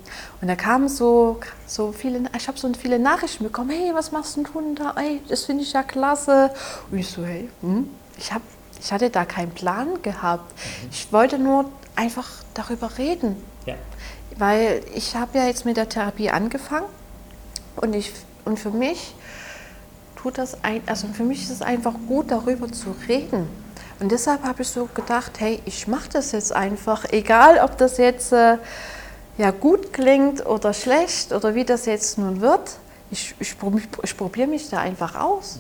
Und 0.42 0.48
da 0.48 0.56
kamen 0.56 0.88
so, 0.88 1.40
so 1.68 1.92
viele, 1.92 2.24
ich 2.36 2.48
habe 2.48 2.58
so 2.58 2.72
viele 2.74 2.98
Nachrichten 2.98 3.44
bekommen, 3.44 3.70
hey, 3.72 3.92
was 3.94 4.12
machst 4.12 4.38
du 4.38 4.44
denn 4.44 4.76
da? 4.76 4.96
Ey, 4.98 5.22
das 5.28 5.46
finde 5.46 5.64
ich 5.64 5.74
ja 5.74 5.84
klasse. 5.84 6.52
Und 6.90 6.98
ich 6.98 7.10
so, 7.10 7.26
hey, 7.26 7.50
hm, 7.62 7.90
ich, 8.18 8.32
hab, 8.32 8.42
ich 8.80 8.92
hatte 8.92 9.10
da 9.10 9.26
keinen 9.26 9.52
Plan 9.52 10.02
gehabt. 10.02 10.54
Mhm. 10.54 10.90
Ich 10.92 11.12
wollte 11.12 11.38
nur 11.38 11.66
einfach 11.96 12.30
darüber 12.54 12.98
reden. 12.98 13.36
Ja. 13.66 13.76
Weil 14.38 14.82
ich 14.96 15.16
habe 15.16 15.38
ja 15.38 15.46
jetzt 15.46 15.66
mit 15.66 15.78
der 15.78 15.90
Therapie 15.90 16.30
angefangen 16.30 16.88
und, 17.76 17.94
ich, 17.94 18.14
und 18.46 18.58
für 18.58 18.72
mich 18.72 19.14
tut 20.16 20.38
das 20.38 20.64
ein, 20.64 20.82
also 20.86 21.08
für 21.08 21.24
mich 21.24 21.44
ist 21.44 21.50
es 21.50 21.62
einfach 21.62 21.94
gut, 22.08 22.32
darüber 22.32 22.72
zu 22.72 22.96
reden. 23.08 23.48
Und 24.02 24.12
deshalb 24.12 24.44
habe 24.44 24.64
ich 24.64 24.68
so 24.68 24.90
gedacht, 24.96 25.34
hey, 25.38 25.62
ich 25.66 25.88
mache 25.88 26.10
das 26.12 26.32
jetzt 26.32 26.52
einfach, 26.52 27.06
egal 27.12 27.60
ob 27.64 27.78
das 27.78 28.00
jetzt 28.00 28.34
äh, 28.34 28.58
ja, 29.38 29.52
gut 29.52 29.94
klingt 29.94 30.44
oder 30.44 30.74
schlecht 30.74 31.32
oder 31.32 31.54
wie 31.54 31.66
das 31.66 31.86
jetzt 31.86 32.18
nun 32.18 32.42
wird. 32.42 32.78
Ich, 33.12 33.36
ich, 33.40 33.56
ich 34.02 34.18
probiere 34.18 34.48
mich 34.48 34.72
da 34.72 34.80
einfach 34.80 35.14
aus. 35.14 35.60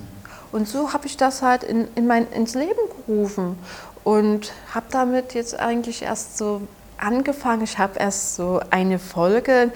Und 0.51 0.67
so 0.67 0.91
habe 0.91 1.05
ich 1.05 1.17
das 1.17 1.43
halt 1.43 1.63
in, 1.63 1.87
in 1.93 2.07
mein, 2.07 2.31
ins 2.31 2.55
Leben 2.55 2.79
gerufen 3.05 3.59
und 4.03 4.51
habe 4.73 4.87
damit 4.89 5.35
jetzt 5.35 5.59
eigentlich 5.59 6.01
erst 6.01 6.39
so 6.39 6.61
angefangen. 6.97 7.61
Ich 7.61 7.77
habe 7.77 7.99
erst 7.99 8.35
so 8.35 8.59
eine 8.71 8.97
Folge, 8.97 9.71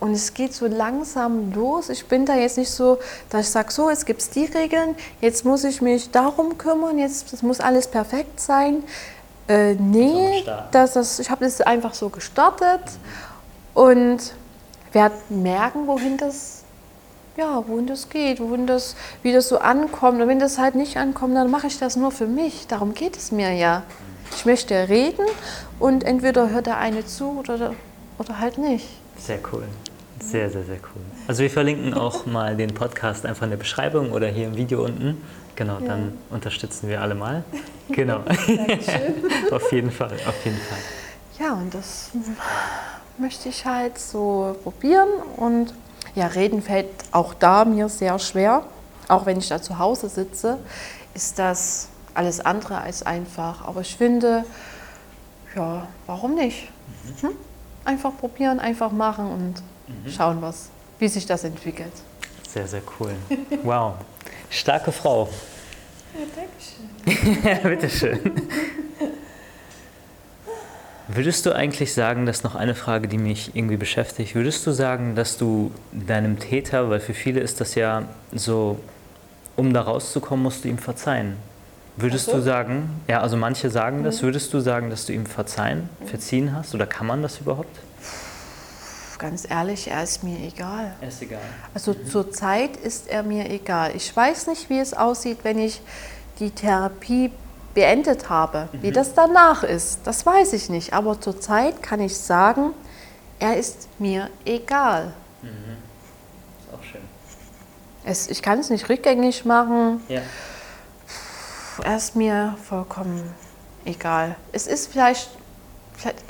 und 0.00 0.12
es 0.12 0.34
geht 0.34 0.54
so 0.54 0.66
langsam 0.66 1.52
los. 1.52 1.88
Ich 1.88 2.06
bin 2.06 2.24
da 2.24 2.36
jetzt 2.36 2.56
nicht 2.56 2.70
so, 2.70 2.98
dass 3.30 3.46
ich 3.46 3.50
sage, 3.50 3.72
so, 3.72 3.90
jetzt 3.90 4.06
gibt 4.06 4.20
es 4.20 4.30
die 4.30 4.44
Regeln, 4.44 4.94
jetzt 5.20 5.44
muss 5.44 5.64
ich 5.64 5.82
mich 5.82 6.10
darum 6.10 6.56
kümmern, 6.56 6.98
jetzt 6.98 7.32
das 7.32 7.42
muss 7.42 7.60
alles 7.60 7.88
perfekt 7.88 8.40
sein. 8.40 8.84
Äh, 9.48 9.74
nee, 9.74 10.44
das, 10.72 10.92
das, 10.92 11.18
ich 11.18 11.30
habe 11.30 11.44
das 11.44 11.60
einfach 11.62 11.94
so 11.94 12.10
gestartet 12.10 12.82
und 13.74 14.18
werde 14.92 15.14
merken, 15.30 15.86
wohin 15.86 16.16
das, 16.16 16.62
ja, 17.36 17.64
wohin 17.66 17.86
das 17.86 18.08
geht, 18.08 18.40
wohin 18.40 18.66
das, 18.66 18.94
wie 19.22 19.32
das 19.32 19.48
so 19.48 19.58
ankommt. 19.58 20.20
Und 20.20 20.28
wenn 20.28 20.38
das 20.38 20.58
halt 20.58 20.74
nicht 20.74 20.96
ankommt, 20.96 21.34
dann 21.34 21.50
mache 21.50 21.66
ich 21.66 21.78
das 21.78 21.96
nur 21.96 22.12
für 22.12 22.26
mich. 22.26 22.66
Darum 22.66 22.94
geht 22.94 23.16
es 23.16 23.32
mir 23.32 23.52
ja. 23.52 23.82
Ich 24.36 24.44
möchte 24.44 24.88
reden 24.88 25.24
und 25.78 26.04
entweder 26.04 26.50
hört 26.50 26.66
der 26.66 26.76
eine 26.76 27.06
zu 27.06 27.38
oder, 27.38 27.74
oder 28.18 28.38
halt 28.38 28.58
nicht. 28.58 28.86
Sehr 29.18 29.38
cool. 29.52 29.64
Sehr, 30.30 30.50
sehr, 30.50 30.64
sehr 30.64 30.76
cool. 30.76 31.02
Also 31.26 31.42
wir 31.42 31.50
verlinken 31.50 31.94
auch 31.94 32.26
mal 32.26 32.54
den 32.56 32.74
Podcast 32.74 33.24
einfach 33.24 33.44
in 33.44 33.50
der 33.50 33.56
Beschreibung 33.56 34.12
oder 34.12 34.28
hier 34.28 34.48
im 34.48 34.56
Video 34.56 34.84
unten. 34.84 35.22
Genau, 35.56 35.78
ja. 35.80 35.86
dann 35.86 36.18
unterstützen 36.30 36.88
wir 36.88 37.00
alle 37.00 37.14
mal. 37.14 37.44
Genau. 37.90 38.18
auf 39.50 39.72
jeden 39.72 39.90
Fall, 39.90 40.12
auf 40.26 40.44
jeden 40.44 40.58
Fall. 40.58 40.78
Ja, 41.38 41.54
und 41.54 41.72
das 41.72 42.10
möchte 43.16 43.48
ich 43.48 43.64
halt 43.64 43.98
so 43.98 44.54
probieren. 44.62 45.08
Und 45.38 45.72
ja, 46.14 46.26
reden 46.26 46.60
fällt 46.60 46.90
auch 47.10 47.32
da 47.32 47.64
mir 47.64 47.88
sehr 47.88 48.18
schwer. 48.18 48.64
Auch 49.08 49.24
wenn 49.24 49.38
ich 49.38 49.48
da 49.48 49.62
zu 49.62 49.78
Hause 49.78 50.10
sitze, 50.10 50.58
ist 51.14 51.38
das 51.38 51.88
alles 52.12 52.40
andere 52.40 52.82
als 52.82 53.02
einfach. 53.04 53.66
Aber 53.66 53.80
ich 53.80 53.96
finde, 53.96 54.44
ja, 55.56 55.88
warum 56.06 56.34
nicht? 56.34 56.68
Mhm. 57.22 57.28
Hm? 57.28 57.36
Einfach 57.86 58.14
probieren, 58.18 58.60
einfach 58.60 58.92
machen 58.92 59.30
und 59.30 59.62
mhm. 59.88 60.10
schauen, 60.10 60.42
was, 60.42 60.70
wie 60.98 61.08
sich 61.08 61.26
das 61.26 61.44
entwickelt. 61.44 61.92
Sehr, 62.48 62.66
sehr 62.66 62.82
cool. 62.98 63.12
Wow. 63.62 63.94
Starke 64.50 64.92
Frau. 64.92 65.28
Ja, 66.14 66.24
danke 66.34 67.68
Bitte 67.68 67.90
schön. 67.90 68.20
Würdest 71.08 71.46
du 71.46 71.52
eigentlich 71.54 71.94
sagen, 71.94 72.26
das 72.26 72.38
ist 72.38 72.44
noch 72.44 72.54
eine 72.54 72.74
Frage, 72.74 73.08
die 73.08 73.16
mich 73.16 73.54
irgendwie 73.54 73.78
beschäftigt, 73.78 74.34
würdest 74.34 74.66
du 74.66 74.72
sagen, 74.72 75.14
dass 75.14 75.38
du 75.38 75.72
deinem 75.92 76.38
Täter, 76.38 76.90
weil 76.90 77.00
für 77.00 77.14
viele 77.14 77.40
ist 77.40 77.62
das 77.62 77.74
ja 77.74 78.02
so, 78.32 78.78
um 79.56 79.72
da 79.72 79.82
rauszukommen, 79.82 80.42
musst 80.42 80.64
du 80.64 80.68
ihm 80.68 80.76
verzeihen. 80.76 81.36
Würdest 81.96 82.26
so? 82.26 82.32
du 82.32 82.42
sagen, 82.42 83.00
ja, 83.08 83.22
also 83.22 83.36
manche 83.36 83.70
sagen 83.70 84.04
das, 84.04 84.20
mhm. 84.20 84.26
würdest 84.26 84.52
du 84.52 84.60
sagen, 84.60 84.90
dass 84.90 85.06
du 85.06 85.14
ihm 85.14 85.24
verzeihen, 85.24 85.88
verziehen 86.04 86.54
hast 86.54 86.74
oder 86.74 86.86
kann 86.86 87.06
man 87.06 87.22
das 87.22 87.40
überhaupt? 87.40 87.78
Ganz 89.18 89.48
ehrlich, 89.48 89.88
er 89.88 90.02
ist 90.02 90.22
mir 90.22 90.38
egal. 90.38 90.94
Er 91.00 91.08
ist 91.08 91.22
egal. 91.22 91.40
Also 91.74 91.92
mhm. 91.92 92.06
zurzeit 92.06 92.76
ist 92.76 93.08
er 93.08 93.22
mir 93.22 93.50
egal. 93.50 93.94
Ich 93.94 94.14
weiß 94.14 94.46
nicht, 94.46 94.70
wie 94.70 94.78
es 94.78 94.94
aussieht, 94.94 95.38
wenn 95.42 95.58
ich 95.58 95.80
die 96.38 96.50
Therapie 96.50 97.32
beendet 97.74 98.28
habe. 98.28 98.68
Mhm. 98.72 98.82
Wie 98.82 98.90
das 98.90 99.14
danach 99.14 99.62
ist, 99.62 100.00
das 100.04 100.24
weiß 100.24 100.52
ich 100.52 100.68
nicht. 100.68 100.92
Aber 100.92 101.20
zurzeit 101.20 101.82
kann 101.82 102.00
ich 102.00 102.16
sagen, 102.16 102.72
er 103.38 103.56
ist 103.56 103.88
mir 103.98 104.30
egal. 104.44 105.12
Mhm. 105.42 105.48
Ist 105.48 106.74
auch 106.74 106.82
schön. 106.82 107.00
Es, 108.04 108.28
ich 108.28 108.42
kann 108.42 108.58
es 108.58 108.70
nicht 108.70 108.88
rückgängig 108.88 109.44
machen. 109.44 110.02
Ja. 110.08 110.22
Er 111.84 111.96
ist 111.96 112.16
mir 112.16 112.56
vollkommen 112.68 113.22
egal. 113.84 114.34
Es 114.52 114.66
ist 114.66 114.90
vielleicht 114.90 115.30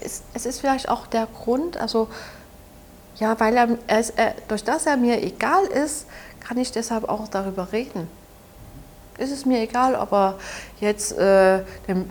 ist, 0.02 0.24
es 0.34 0.46
ist 0.46 0.60
vielleicht 0.60 0.88
auch 0.88 1.06
der 1.06 1.26
Grund, 1.26 1.76
also 1.76 2.08
ja, 3.18 3.38
weil 3.40 3.56
er, 3.56 3.68
er, 3.86 4.04
er, 4.16 4.34
durch 4.46 4.64
das 4.64 4.86
er 4.86 4.96
mir 4.96 5.22
egal 5.22 5.64
ist, 5.64 6.06
kann 6.40 6.56
ich 6.58 6.72
deshalb 6.72 7.08
auch 7.08 7.28
darüber 7.28 7.72
reden. 7.72 8.08
Ist 9.18 9.32
es 9.32 9.44
mir 9.44 9.60
egal, 9.60 9.96
ob 9.96 10.12
er 10.12 10.34
jetzt 10.80 11.18
äh, 11.18 11.62
dem, 11.88 12.08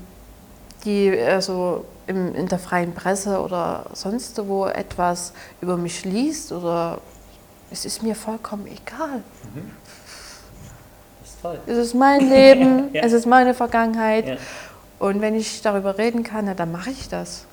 die, 0.84 1.18
also 1.20 1.86
im, 2.08 2.36
in 2.36 2.48
der 2.48 2.60
freien 2.60 2.94
Presse 2.94 3.42
oder 3.42 3.86
sonst 3.94 4.38
wo 4.48 4.66
etwas 4.66 5.34
über 5.62 5.78
mich 5.78 6.04
liest 6.06 6.52
oder 6.52 7.00
es 7.72 7.86
ist 7.86 8.04
mir 8.04 8.16
vollkommen 8.16 8.68
egal. 8.68 9.24
Mhm. 9.54 9.72
Ist 11.24 11.42
toll. 11.42 11.60
Es 11.66 11.78
ist 11.78 11.94
mein 11.94 12.30
Leben, 12.30 12.90
ja. 12.94 13.04
es 13.04 13.14
ist 13.14 13.26
meine 13.26 13.54
Vergangenheit. 13.54 14.28
Ja. 14.28 14.38
Und 15.00 15.22
wenn 15.22 15.36
ich 15.36 15.62
darüber 15.62 15.98
reden 15.98 16.24
kann, 16.24 16.54
dann 16.56 16.72
mache 16.72 16.90
ich 16.90 17.08
das. 17.10 17.47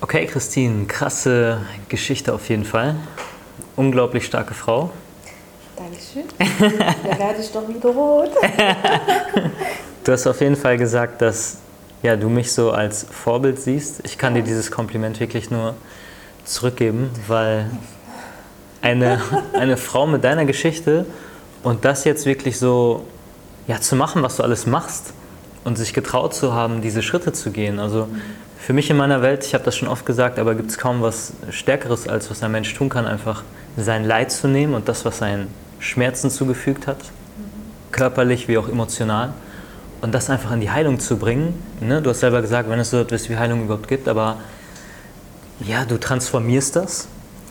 Okay, 0.00 0.26
Christine, 0.26 0.86
krasse 0.86 1.60
Geschichte 1.88 2.32
auf 2.32 2.48
jeden 2.48 2.64
Fall. 2.64 2.94
Unglaublich 3.74 4.26
starke 4.26 4.54
Frau. 4.54 4.90
Dankeschön. 5.76 6.22
da 6.38 7.18
werde 7.18 7.40
ich 7.40 7.50
doch 7.50 7.68
wieder 7.68 7.88
rot. 7.88 8.30
du 10.04 10.12
hast 10.12 10.26
auf 10.28 10.40
jeden 10.40 10.54
Fall 10.54 10.78
gesagt, 10.78 11.20
dass 11.20 11.58
ja, 12.04 12.14
du 12.14 12.28
mich 12.28 12.52
so 12.52 12.70
als 12.70 13.06
Vorbild 13.10 13.60
siehst. 13.60 14.00
Ich 14.04 14.16
kann 14.18 14.34
dir 14.34 14.42
dieses 14.42 14.70
Kompliment 14.70 15.18
wirklich 15.18 15.50
nur 15.50 15.74
zurückgeben, 16.44 17.10
weil 17.26 17.68
eine, 18.80 19.20
eine 19.52 19.76
Frau 19.76 20.06
mit 20.06 20.22
deiner 20.22 20.44
Geschichte 20.44 21.06
und 21.64 21.84
das 21.84 22.04
jetzt 22.04 22.24
wirklich 22.24 22.56
so 22.56 23.04
ja, 23.66 23.80
zu 23.80 23.96
machen, 23.96 24.22
was 24.22 24.36
du 24.36 24.44
alles 24.44 24.64
machst 24.64 25.12
und 25.64 25.76
sich 25.76 25.92
getraut 25.92 26.34
zu 26.34 26.54
haben, 26.54 26.82
diese 26.82 27.02
Schritte 27.02 27.32
zu 27.32 27.50
gehen. 27.50 27.80
Also 27.80 28.06
für 28.58 28.72
mich 28.72 28.90
in 28.90 28.96
meiner 28.96 29.22
Welt, 29.22 29.44
ich 29.44 29.54
habe 29.54 29.64
das 29.64 29.76
schon 29.76 29.88
oft 29.88 30.04
gesagt, 30.04 30.38
aber 30.38 30.54
gibt 30.54 30.70
es 30.70 30.78
kaum 30.78 31.00
was 31.00 31.32
Stärkeres, 31.50 32.08
als 32.08 32.30
was 32.30 32.42
ein 32.42 32.52
Mensch 32.52 32.74
tun 32.74 32.88
kann, 32.88 33.06
einfach 33.06 33.42
sein 33.76 34.04
Leid 34.04 34.30
zu 34.32 34.48
nehmen 34.48 34.74
und 34.74 34.88
das, 34.88 35.04
was 35.04 35.18
seinen 35.18 35.48
Schmerzen 35.78 36.30
zugefügt 36.30 36.86
hat, 36.86 36.98
körperlich 37.92 38.48
wie 38.48 38.58
auch 38.58 38.68
emotional, 38.68 39.32
und 40.00 40.14
das 40.14 40.30
einfach 40.30 40.52
in 40.52 40.60
die 40.60 40.70
Heilung 40.70 41.00
zu 41.00 41.16
bringen. 41.16 41.54
Ne? 41.80 42.02
Du 42.02 42.10
hast 42.10 42.20
selber 42.20 42.40
gesagt, 42.40 42.68
wenn 42.70 42.78
es 42.78 42.90
so 42.90 43.00
etwas 43.00 43.28
wie 43.28 43.36
Heilung 43.36 43.64
überhaupt 43.64 43.88
gibt, 43.88 44.08
aber 44.08 44.36
ja, 45.60 45.84
du 45.84 45.98
transformierst 45.98 46.76
das 46.76 47.08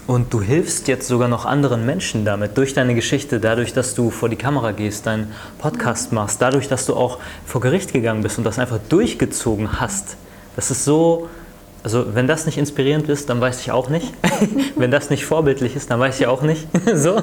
und 0.07 0.33
du 0.33 0.41
hilfst 0.41 0.87
jetzt 0.87 1.07
sogar 1.07 1.27
noch 1.27 1.45
anderen 1.45 1.85
Menschen 1.85 2.23
damit, 2.23 2.57
durch 2.57 2.73
deine 2.73 2.95
Geschichte, 2.95 3.41
dadurch, 3.41 3.73
dass 3.73 3.95
du 3.95 4.11
vor 4.11 4.29
die 4.29 4.37
Kamera 4.37 4.71
gehst, 4.71 5.07
deinen 5.07 5.33
Podcast 5.59 6.13
machst, 6.13 6.41
dadurch, 6.41 6.69
dass 6.69 6.85
du 6.85 6.95
auch 6.95 7.19
vor 7.45 7.59
Gericht 7.59 7.91
gegangen 7.91 8.23
bist 8.23 8.37
und 8.37 8.45
das 8.45 8.59
einfach 8.59 8.79
durchgezogen 8.87 9.81
hast. 9.81 10.15
Das 10.57 10.71
ist 10.71 10.83
so, 10.83 11.29
also 11.83 12.15
wenn 12.15 12.27
das 12.27 12.47
nicht 12.47 12.57
inspirierend 12.57 13.07
ist, 13.09 13.29
dann 13.29 13.39
weiß 13.39 13.61
ich 13.61 13.71
auch 13.71 13.89
nicht. 13.89 14.11
wenn 14.75 14.91
das 14.91 15.11
nicht 15.11 15.23
vorbildlich 15.25 15.75
ist, 15.75 15.91
dann 15.91 15.99
weiß 15.99 16.19
ich 16.19 16.25
auch 16.25 16.41
nicht. 16.41 16.67
so, 16.93 17.15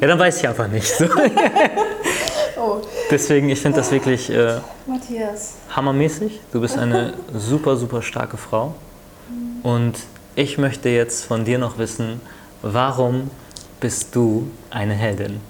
ja, 0.00 0.06
dann 0.06 0.18
weiß 0.18 0.36
ich 0.36 0.46
einfach 0.46 0.68
nicht. 0.68 0.86
So. 0.86 1.06
oh. 2.60 2.82
Deswegen, 3.10 3.48
ich 3.48 3.58
finde 3.58 3.78
das 3.78 3.90
wirklich 3.90 4.28
äh, 4.30 4.60
Matthias. 4.86 5.54
hammermäßig. 5.70 6.40
Du 6.52 6.60
bist 6.60 6.78
eine 6.78 7.14
super, 7.34 7.76
super 7.76 8.02
starke 8.02 8.36
Frau. 8.36 8.74
Und 9.62 9.94
ich 10.36 10.58
möchte 10.58 10.90
jetzt 10.90 11.24
von 11.24 11.46
dir 11.46 11.58
noch 11.58 11.78
wissen, 11.78 12.20
warum 12.60 13.30
bist 13.80 14.14
du 14.14 14.50
eine 14.70 14.92
Heldin? 14.92 15.40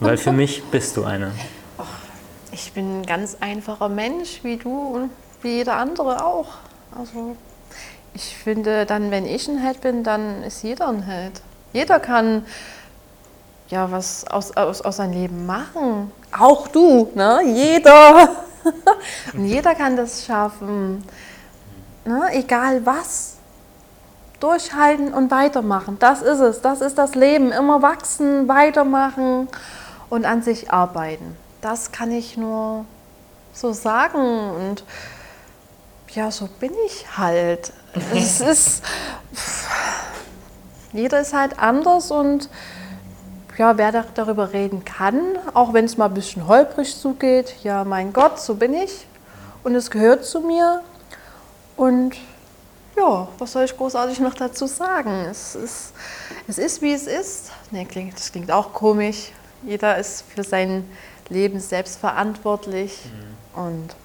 Weil 0.00 0.16
für 0.16 0.32
mich 0.32 0.64
bist 0.70 0.96
du 0.96 1.04
eine. 1.04 1.32
Ich 2.52 2.72
bin 2.72 3.00
ein 3.00 3.06
ganz 3.06 3.36
einfacher 3.38 3.90
Mensch, 3.90 4.40
wie 4.42 4.56
du 4.56 5.10
wie 5.42 5.56
jeder 5.56 5.76
andere 5.76 6.24
auch. 6.24 6.48
Also 6.96 7.36
ich 8.14 8.36
finde, 8.36 8.86
dann, 8.86 9.10
wenn 9.10 9.26
ich 9.26 9.48
ein 9.48 9.58
Held 9.58 9.80
bin, 9.80 10.02
dann 10.02 10.42
ist 10.42 10.62
jeder 10.62 10.88
ein 10.88 11.02
Held. 11.02 11.40
Jeder 11.72 12.00
kann 12.00 12.44
ja 13.68 13.90
was 13.90 14.26
aus, 14.26 14.56
aus, 14.56 14.80
aus 14.80 14.96
seinem 14.96 15.12
Leben 15.12 15.46
machen. 15.46 16.10
Auch 16.36 16.68
du, 16.68 17.10
ne? 17.14 17.40
Jeder. 17.44 18.30
und 19.34 19.44
jeder 19.44 19.74
kann 19.74 19.96
das 19.96 20.24
schaffen. 20.24 21.04
Ne? 22.04 22.22
Egal 22.32 22.84
was 22.86 23.38
durchhalten 24.40 25.12
und 25.12 25.30
weitermachen. 25.30 25.98
Das 25.98 26.22
ist 26.22 26.40
es. 26.40 26.60
Das 26.60 26.80
ist 26.80 26.96
das 26.96 27.14
Leben. 27.14 27.52
Immer 27.52 27.82
wachsen, 27.82 28.48
weitermachen 28.48 29.48
und 30.10 30.24
an 30.24 30.42
sich 30.42 30.70
arbeiten. 30.70 31.36
Das 31.60 31.92
kann 31.92 32.12
ich 32.12 32.36
nur 32.36 32.84
so 33.52 33.72
sagen. 33.72 34.50
Und 34.50 34.84
ja, 36.18 36.32
so 36.32 36.48
bin 36.58 36.72
ich 36.84 37.06
halt. 37.16 37.72
es 38.12 38.40
ist. 38.52 38.82
Jeder 40.92 41.20
ist 41.20 41.32
halt 41.32 41.58
anders 41.60 42.10
und 42.10 42.48
ja, 43.56 43.78
wer 43.78 43.92
darüber 43.92 44.52
reden 44.52 44.84
kann, 44.84 45.38
auch 45.54 45.72
wenn 45.72 45.84
es 45.84 45.96
mal 45.96 46.06
ein 46.06 46.14
bisschen 46.14 46.48
holprig 46.48 46.96
zugeht, 46.96 47.56
ja, 47.62 47.84
mein 47.84 48.12
Gott, 48.12 48.40
so 48.40 48.54
bin 48.54 48.74
ich 48.74 49.06
und 49.62 49.74
es 49.74 49.90
gehört 49.90 50.24
zu 50.24 50.40
mir 50.40 50.82
und 51.76 52.16
ja, 52.96 53.28
was 53.38 53.52
soll 53.52 53.64
ich 53.64 53.76
großartig 53.76 54.18
noch 54.18 54.34
dazu 54.34 54.66
sagen? 54.66 55.26
Es 55.30 55.54
ist, 55.54 55.92
es 56.48 56.58
ist 56.58 56.82
wie 56.82 56.92
es 56.92 57.06
ist. 57.06 57.52
Nee, 57.70 57.84
klingt, 57.84 58.14
das 58.14 58.32
klingt 58.32 58.50
auch 58.50 58.72
komisch. 58.72 59.30
Jeder 59.62 59.96
ist 59.98 60.24
für 60.34 60.42
sein 60.42 60.88
Leben 61.28 61.60
selbst 61.60 62.00
verantwortlich. 62.00 63.04
Mhm. 63.04 63.62
Und 63.62 63.96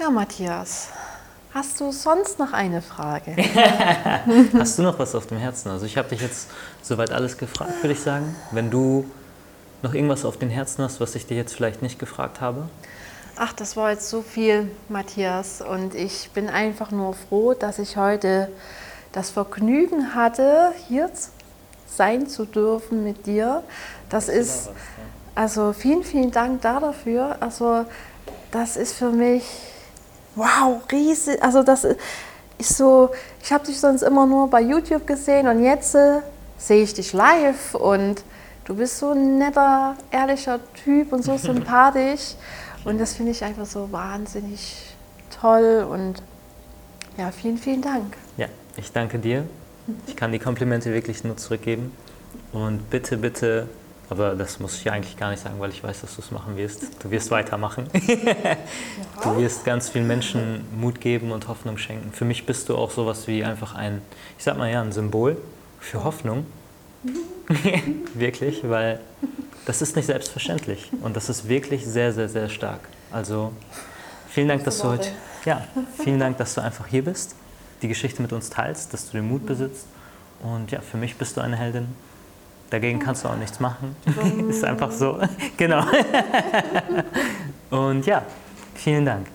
ja, 0.00 0.08
Matthias, 0.08 0.88
hast 1.52 1.78
du 1.78 1.92
sonst 1.92 2.38
noch 2.38 2.54
eine 2.54 2.80
Frage? 2.80 3.36
hast 4.54 4.78
du 4.78 4.82
noch 4.82 4.98
was 4.98 5.14
auf 5.14 5.26
dem 5.26 5.36
Herzen? 5.36 5.68
Also 5.68 5.84
ich 5.84 5.98
habe 5.98 6.08
dich 6.08 6.22
jetzt 6.22 6.48
soweit 6.80 7.10
alles 7.10 7.36
gefragt, 7.36 7.82
würde 7.82 7.92
ich 7.92 8.00
sagen. 8.00 8.34
Wenn 8.50 8.70
du 8.70 9.04
noch 9.82 9.92
irgendwas 9.92 10.24
auf 10.24 10.38
den 10.38 10.48
Herzen 10.48 10.82
hast, 10.82 11.00
was 11.00 11.14
ich 11.16 11.26
dir 11.26 11.36
jetzt 11.36 11.54
vielleicht 11.54 11.82
nicht 11.82 11.98
gefragt 11.98 12.40
habe? 12.40 12.68
Ach, 13.36 13.52
das 13.52 13.76
war 13.76 13.90
jetzt 13.90 14.08
so 14.08 14.22
viel, 14.22 14.70
Matthias. 14.88 15.60
Und 15.60 15.94
ich 15.94 16.30
bin 16.32 16.48
einfach 16.48 16.90
nur 16.90 17.12
froh, 17.12 17.52
dass 17.52 17.78
ich 17.78 17.98
heute 17.98 18.50
das 19.12 19.28
Vergnügen 19.28 20.14
hatte, 20.14 20.72
hier 20.88 21.10
sein 21.86 22.26
zu 22.26 22.46
dürfen 22.46 23.04
mit 23.04 23.26
dir. 23.26 23.62
Das 24.08 24.30
ist, 24.30 24.70
also 25.34 25.74
vielen, 25.74 26.04
vielen 26.04 26.30
Dank 26.30 26.62
dafür. 26.62 27.36
Also 27.40 27.84
das 28.50 28.76
ist 28.78 28.94
für 28.94 29.10
mich, 29.10 29.44
wow, 30.40 30.80
riesig. 30.90 31.42
Also 31.42 31.62
das 31.62 31.84
ist 32.58 32.76
so, 32.76 33.10
ich 33.42 33.52
habe 33.52 33.64
dich 33.66 33.78
sonst 33.78 34.02
immer 34.02 34.26
nur 34.26 34.48
bei 34.48 34.60
YouTube 34.60 35.06
gesehen 35.06 35.48
und 35.48 35.62
jetzt 35.62 35.94
äh, 35.94 36.20
sehe 36.58 36.82
ich 36.82 36.94
dich 36.94 37.12
live 37.12 37.74
und 37.74 38.22
du 38.64 38.74
bist 38.74 38.98
so 38.98 39.10
ein 39.10 39.38
netter, 39.38 39.96
ehrlicher 40.10 40.60
Typ 40.84 41.12
und 41.12 41.24
so 41.24 41.36
sympathisch. 41.48 42.34
Und 42.84 42.98
das 42.98 43.14
finde 43.14 43.32
ich 43.32 43.44
einfach 43.44 43.66
so 43.66 43.92
wahnsinnig 43.92 44.94
toll 45.40 45.86
und 45.90 46.22
ja, 47.18 47.30
vielen, 47.30 47.58
vielen 47.58 47.82
Dank. 47.82 48.16
Ja, 48.36 48.46
ich 48.76 48.90
danke 48.92 49.18
dir. 49.18 49.44
Ich 50.06 50.16
kann 50.16 50.32
die 50.32 50.38
Komplimente 50.38 50.92
wirklich 50.92 51.24
nur 51.24 51.36
zurückgeben. 51.36 51.92
Und 52.52 52.88
bitte, 52.88 53.16
bitte, 53.16 53.68
aber 54.10 54.34
das 54.34 54.58
muss 54.58 54.80
ich 54.80 54.90
eigentlich 54.90 55.16
gar 55.16 55.30
nicht 55.30 55.42
sagen, 55.42 55.60
weil 55.60 55.70
ich 55.70 55.84
weiß, 55.84 56.00
dass 56.00 56.16
du 56.16 56.20
es 56.20 56.32
machen 56.32 56.56
wirst. 56.56 56.82
Du 57.02 57.10
wirst 57.12 57.30
weitermachen. 57.30 57.88
du 59.22 59.36
wirst 59.38 59.64
ganz 59.64 59.88
vielen 59.88 60.08
Menschen 60.08 60.64
Mut 60.76 61.00
geben 61.00 61.30
und 61.30 61.46
Hoffnung 61.46 61.78
schenken. 61.78 62.12
Für 62.12 62.24
mich 62.24 62.44
bist 62.44 62.68
du 62.68 62.76
auch 62.76 62.90
sowas 62.90 63.28
wie 63.28 63.44
einfach 63.44 63.76
ein, 63.76 64.02
ich 64.36 64.44
sag 64.44 64.58
mal 64.58 64.70
ja, 64.70 64.82
ein 64.82 64.90
Symbol 64.90 65.36
für 65.78 66.02
Hoffnung. 66.02 66.44
wirklich, 68.14 68.68
weil 68.68 69.00
das 69.64 69.80
ist 69.80 69.94
nicht 69.94 70.06
selbstverständlich 70.06 70.90
und 71.02 71.16
das 71.16 71.28
ist 71.28 71.48
wirklich 71.48 71.86
sehr, 71.86 72.12
sehr, 72.12 72.28
sehr 72.28 72.48
stark. 72.48 72.80
Also 73.12 73.52
vielen 74.28 74.48
Dank, 74.48 74.64
dass 74.64 74.78
du 74.78 74.88
heute, 74.88 75.08
ja, 75.44 75.64
vielen 76.02 76.18
Dank, 76.18 76.36
dass 76.38 76.54
du 76.54 76.60
einfach 76.60 76.86
hier 76.86 77.04
bist, 77.04 77.36
die 77.82 77.88
Geschichte 77.88 78.22
mit 78.22 78.32
uns 78.32 78.50
teilst, 78.50 78.92
dass 78.92 79.06
du 79.06 79.12
den 79.12 79.28
Mut 79.28 79.46
besitzt 79.46 79.86
und 80.42 80.70
ja, 80.70 80.80
für 80.80 80.96
mich 80.96 81.16
bist 81.16 81.36
du 81.36 81.40
eine 81.40 81.56
Heldin. 81.56 81.88
Dagegen 82.70 83.00
kannst 83.00 83.24
du 83.24 83.28
auch 83.28 83.36
nichts 83.36 83.60
machen. 83.60 83.96
ist 84.48 84.64
einfach 84.64 84.92
so. 84.92 85.18
genau. 85.56 85.84
und 87.70 88.06
ja, 88.06 88.22
vielen 88.74 89.04
Dank. 89.04 89.26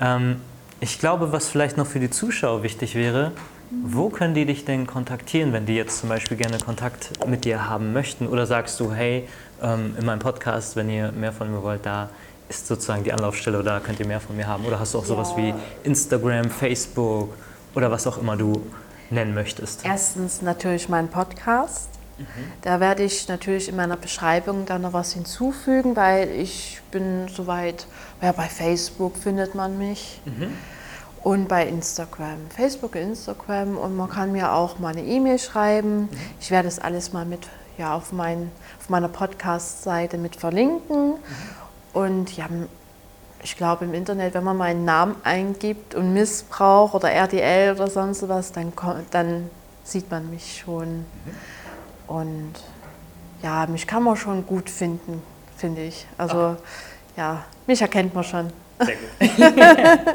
Ähm, 0.00 0.40
ich 0.80 0.98
glaube, 0.98 1.32
was 1.32 1.48
vielleicht 1.48 1.76
noch 1.76 1.86
für 1.86 2.00
die 2.00 2.10
Zuschauer 2.10 2.62
wichtig 2.62 2.94
wäre, 2.94 3.32
wo 3.70 4.08
können 4.08 4.32
die 4.34 4.46
dich 4.46 4.64
denn 4.64 4.86
kontaktieren, 4.86 5.52
wenn 5.52 5.66
die 5.66 5.74
jetzt 5.74 5.98
zum 5.98 6.08
Beispiel 6.08 6.38
gerne 6.38 6.58
Kontakt 6.58 7.10
mit 7.26 7.44
dir 7.44 7.68
haben 7.68 7.92
möchten? 7.92 8.26
Oder 8.26 8.46
sagst 8.46 8.80
du, 8.80 8.92
hey, 8.92 9.28
ähm, 9.62 9.94
in 9.98 10.06
meinem 10.06 10.20
Podcast, 10.20 10.74
wenn 10.76 10.88
ihr 10.88 11.12
mehr 11.12 11.32
von 11.32 11.52
mir 11.52 11.62
wollt, 11.62 11.84
da 11.84 12.08
ist 12.48 12.66
sozusagen 12.66 13.04
die 13.04 13.12
Anlaufstelle 13.12 13.58
oder 13.58 13.72
da 13.72 13.80
könnt 13.80 14.00
ihr 14.00 14.06
mehr 14.06 14.20
von 14.20 14.36
mir 14.36 14.46
haben? 14.46 14.64
Oder 14.64 14.80
hast 14.80 14.94
du 14.94 14.98
auch 14.98 15.04
sowas 15.04 15.34
ja. 15.36 15.42
wie 15.42 15.54
Instagram, 15.84 16.48
Facebook 16.48 17.34
oder 17.74 17.90
was 17.90 18.06
auch 18.06 18.16
immer 18.16 18.38
du 18.38 18.62
nennen 19.10 19.34
möchtest? 19.34 19.84
Erstens 19.84 20.40
natürlich 20.40 20.88
mein 20.88 21.08
Podcast. 21.08 21.97
Da 22.62 22.80
werde 22.80 23.02
ich 23.04 23.28
natürlich 23.28 23.68
in 23.68 23.76
meiner 23.76 23.96
Beschreibung 23.96 24.66
dann 24.66 24.82
noch 24.82 24.92
was 24.92 25.12
hinzufügen, 25.12 25.96
weil 25.96 26.30
ich 26.30 26.80
bin 26.90 27.28
soweit, 27.28 27.86
ja, 28.20 28.32
bei 28.32 28.48
Facebook 28.48 29.16
findet 29.16 29.54
man 29.54 29.78
mich. 29.78 30.20
Mhm. 30.24 30.52
und 31.24 31.48
bei 31.48 31.66
Instagram, 31.66 32.38
Facebook, 32.54 32.94
Instagram 32.94 33.76
und 33.76 33.96
man 33.96 34.08
kann 34.08 34.32
mir 34.32 34.52
auch 34.52 34.78
mal 34.78 34.90
eine 34.96 35.02
E-Mail 35.02 35.38
schreiben. 35.38 36.02
Mhm. 36.02 36.08
Ich 36.40 36.50
werde 36.50 36.68
das 36.68 36.78
alles 36.78 37.12
mal 37.12 37.24
mit 37.24 37.48
ja, 37.76 37.94
auf, 37.94 38.12
mein, 38.12 38.50
auf 38.80 38.88
meiner 38.88 39.08
Podcast-Seite 39.08 40.18
mit 40.18 40.36
verlinken. 40.36 41.14
Und 41.92 42.36
ja, 42.36 42.46
ich 43.42 43.56
glaube 43.56 43.84
im 43.84 43.94
Internet, 43.94 44.34
wenn 44.34 44.44
man 44.44 44.56
meinen 44.56 44.84
Namen 44.84 45.16
eingibt 45.22 45.94
und 45.94 46.12
Missbrauch 46.12 46.94
oder 46.94 47.10
RTL 47.10 47.74
oder 47.74 47.88
sonst 47.88 48.28
was, 48.28 48.52
dann, 48.52 48.72
dann 49.10 49.50
sieht 49.84 50.10
man 50.10 50.28
mich 50.30 50.62
schon. 50.64 50.98
Mhm. 50.98 51.04
Und 52.08 52.54
ja, 53.42 53.66
mich 53.66 53.86
kann 53.86 54.02
man 54.02 54.16
schon 54.16 54.44
gut 54.46 54.68
finden, 54.68 55.22
finde 55.56 55.84
ich. 55.84 56.06
Also 56.16 56.56
Ach. 56.58 57.16
ja, 57.16 57.44
mich 57.66 57.80
erkennt 57.80 58.14
man 58.14 58.24
schon. 58.24 58.50
Sehr 58.80 58.96
gut. 58.96 59.38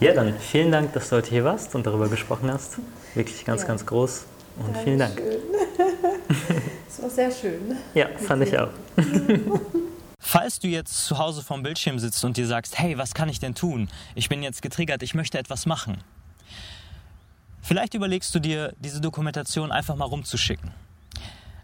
ja, 0.00 0.12
dann 0.12 0.34
vielen 0.38 0.72
Dank, 0.72 0.92
dass 0.92 1.08
du 1.08 1.16
heute 1.16 1.30
hier 1.30 1.44
warst 1.44 1.74
und 1.74 1.86
darüber 1.86 2.08
gesprochen 2.08 2.50
hast. 2.52 2.78
Wirklich 3.14 3.44
ganz, 3.44 3.62
ja. 3.62 3.68
ganz 3.68 3.84
groß. 3.86 4.24
Und 4.56 4.66
Dankeschön. 4.66 4.84
vielen 4.84 4.98
Dank. 4.98 5.20
Es 6.96 7.02
war 7.02 7.10
sehr 7.10 7.30
schön. 7.30 7.76
Ja, 7.94 8.06
fand 8.18 8.44
ich 8.44 8.56
auch. 8.56 8.68
Falls 10.20 10.60
du 10.60 10.68
jetzt 10.68 11.06
zu 11.06 11.18
Hause 11.18 11.42
vorm 11.42 11.64
Bildschirm 11.64 11.98
sitzt 11.98 12.24
und 12.24 12.36
dir 12.36 12.46
sagst, 12.46 12.78
hey, 12.78 12.96
was 12.96 13.14
kann 13.14 13.28
ich 13.28 13.40
denn 13.40 13.56
tun? 13.56 13.88
Ich 14.14 14.28
bin 14.28 14.44
jetzt 14.44 14.62
getriggert, 14.62 15.02
ich 15.02 15.12
möchte 15.12 15.36
etwas 15.36 15.66
machen. 15.66 15.98
Vielleicht 17.62 17.94
überlegst 17.94 18.32
du 18.34 18.38
dir, 18.38 18.74
diese 18.78 19.00
Dokumentation 19.00 19.72
einfach 19.72 19.96
mal 19.96 20.04
rumzuschicken. 20.04 20.70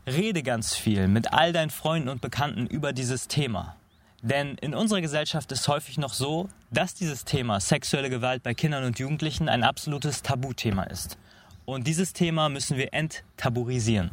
Rede 0.06 0.42
ganz 0.42 0.74
viel 0.74 1.08
mit 1.08 1.32
all 1.32 1.52
deinen 1.52 1.70
Freunden 1.70 2.08
und 2.08 2.20
Bekannten 2.20 2.66
über 2.66 2.92
dieses 2.92 3.28
Thema. 3.28 3.76
Denn 4.22 4.56
in 4.56 4.74
unserer 4.74 5.00
Gesellschaft 5.00 5.50
ist 5.52 5.66
häufig 5.68 5.98
noch 5.98 6.12
so, 6.12 6.48
dass 6.70 6.94
dieses 6.94 7.24
Thema 7.24 7.60
sexuelle 7.60 8.10
Gewalt 8.10 8.42
bei 8.42 8.54
Kindern 8.54 8.84
und 8.84 8.98
Jugendlichen 8.98 9.48
ein 9.48 9.62
absolutes 9.62 10.22
Tabuthema 10.22 10.84
ist. 10.84 11.16
Und 11.64 11.86
dieses 11.86 12.12
Thema 12.12 12.48
müssen 12.48 12.76
wir 12.76 12.92
enttabuisieren. 12.92 14.10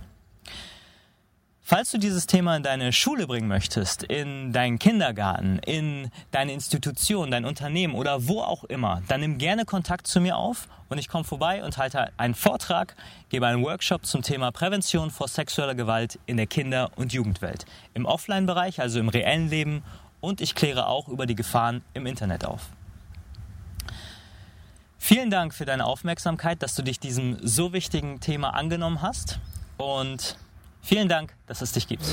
Falls 1.70 1.92
du 1.92 1.98
dieses 1.98 2.28
Thema 2.28 2.56
in 2.56 2.64
deine 2.64 2.94
Schule 2.94 3.28
bringen 3.28 3.50
möchtest, 3.50 4.02
in 4.02 4.54
deinen 4.54 4.80
Kindergarten, 4.80 5.60
in 5.60 6.10
deine 6.32 6.54
Institution, 6.54 7.30
dein 7.30 7.44
Unternehmen 7.44 7.94
oder 7.94 8.26
wo 8.30 8.40
auch 8.40 8.64
immer, 8.64 9.02
dann 9.10 9.20
nimm 9.20 9.38
gerne 9.38 9.66
Kontakt 9.66 10.08
zu 10.08 10.22
mir 10.22 10.38
auf 10.38 10.70
und 10.88 10.98
ich 10.98 11.10
komme 11.10 11.26
vorbei 11.26 11.66
und 11.66 11.78
halte 11.78 12.10
einen 12.16 12.36
Vortrag, 12.36 12.96
gebe 13.28 13.46
einen 13.48 13.66
Workshop 13.66 14.06
zum 14.06 14.22
Thema 14.22 14.52
Prävention 14.52 15.12
vor 15.12 15.28
sexueller 15.28 15.76
Gewalt 15.76 16.18
in 16.26 16.38
der 16.38 16.48
Kinder- 16.48 16.90
und 16.96 17.12
Jugendwelt. 17.12 17.66
Im 17.94 18.06
Offline-Bereich, 18.06 18.80
also 18.80 19.02
im 19.02 19.10
reellen 19.10 19.50
Leben 19.50 19.84
und 20.22 20.40
ich 20.40 20.56
kläre 20.56 20.88
auch 20.88 21.10
über 21.10 21.26
die 21.26 21.36
Gefahren 21.36 21.82
im 21.94 22.06
Internet 22.06 22.46
auf. 22.46 22.70
Vielen 24.98 25.30
Dank 25.30 25.54
für 25.54 25.66
deine 25.66 25.84
Aufmerksamkeit, 25.84 26.64
dass 26.64 26.76
du 26.76 26.82
dich 26.82 27.02
diesem 27.02 27.46
so 27.46 27.74
wichtigen 27.74 28.22
Thema 28.22 28.52
angenommen 28.52 29.02
hast 29.02 29.42
und 29.76 30.38
Vielen 30.88 31.10
Dank, 31.10 31.34
dass 31.48 31.62
es 31.62 31.74
dich 31.74 31.86
gibt. 31.86 32.06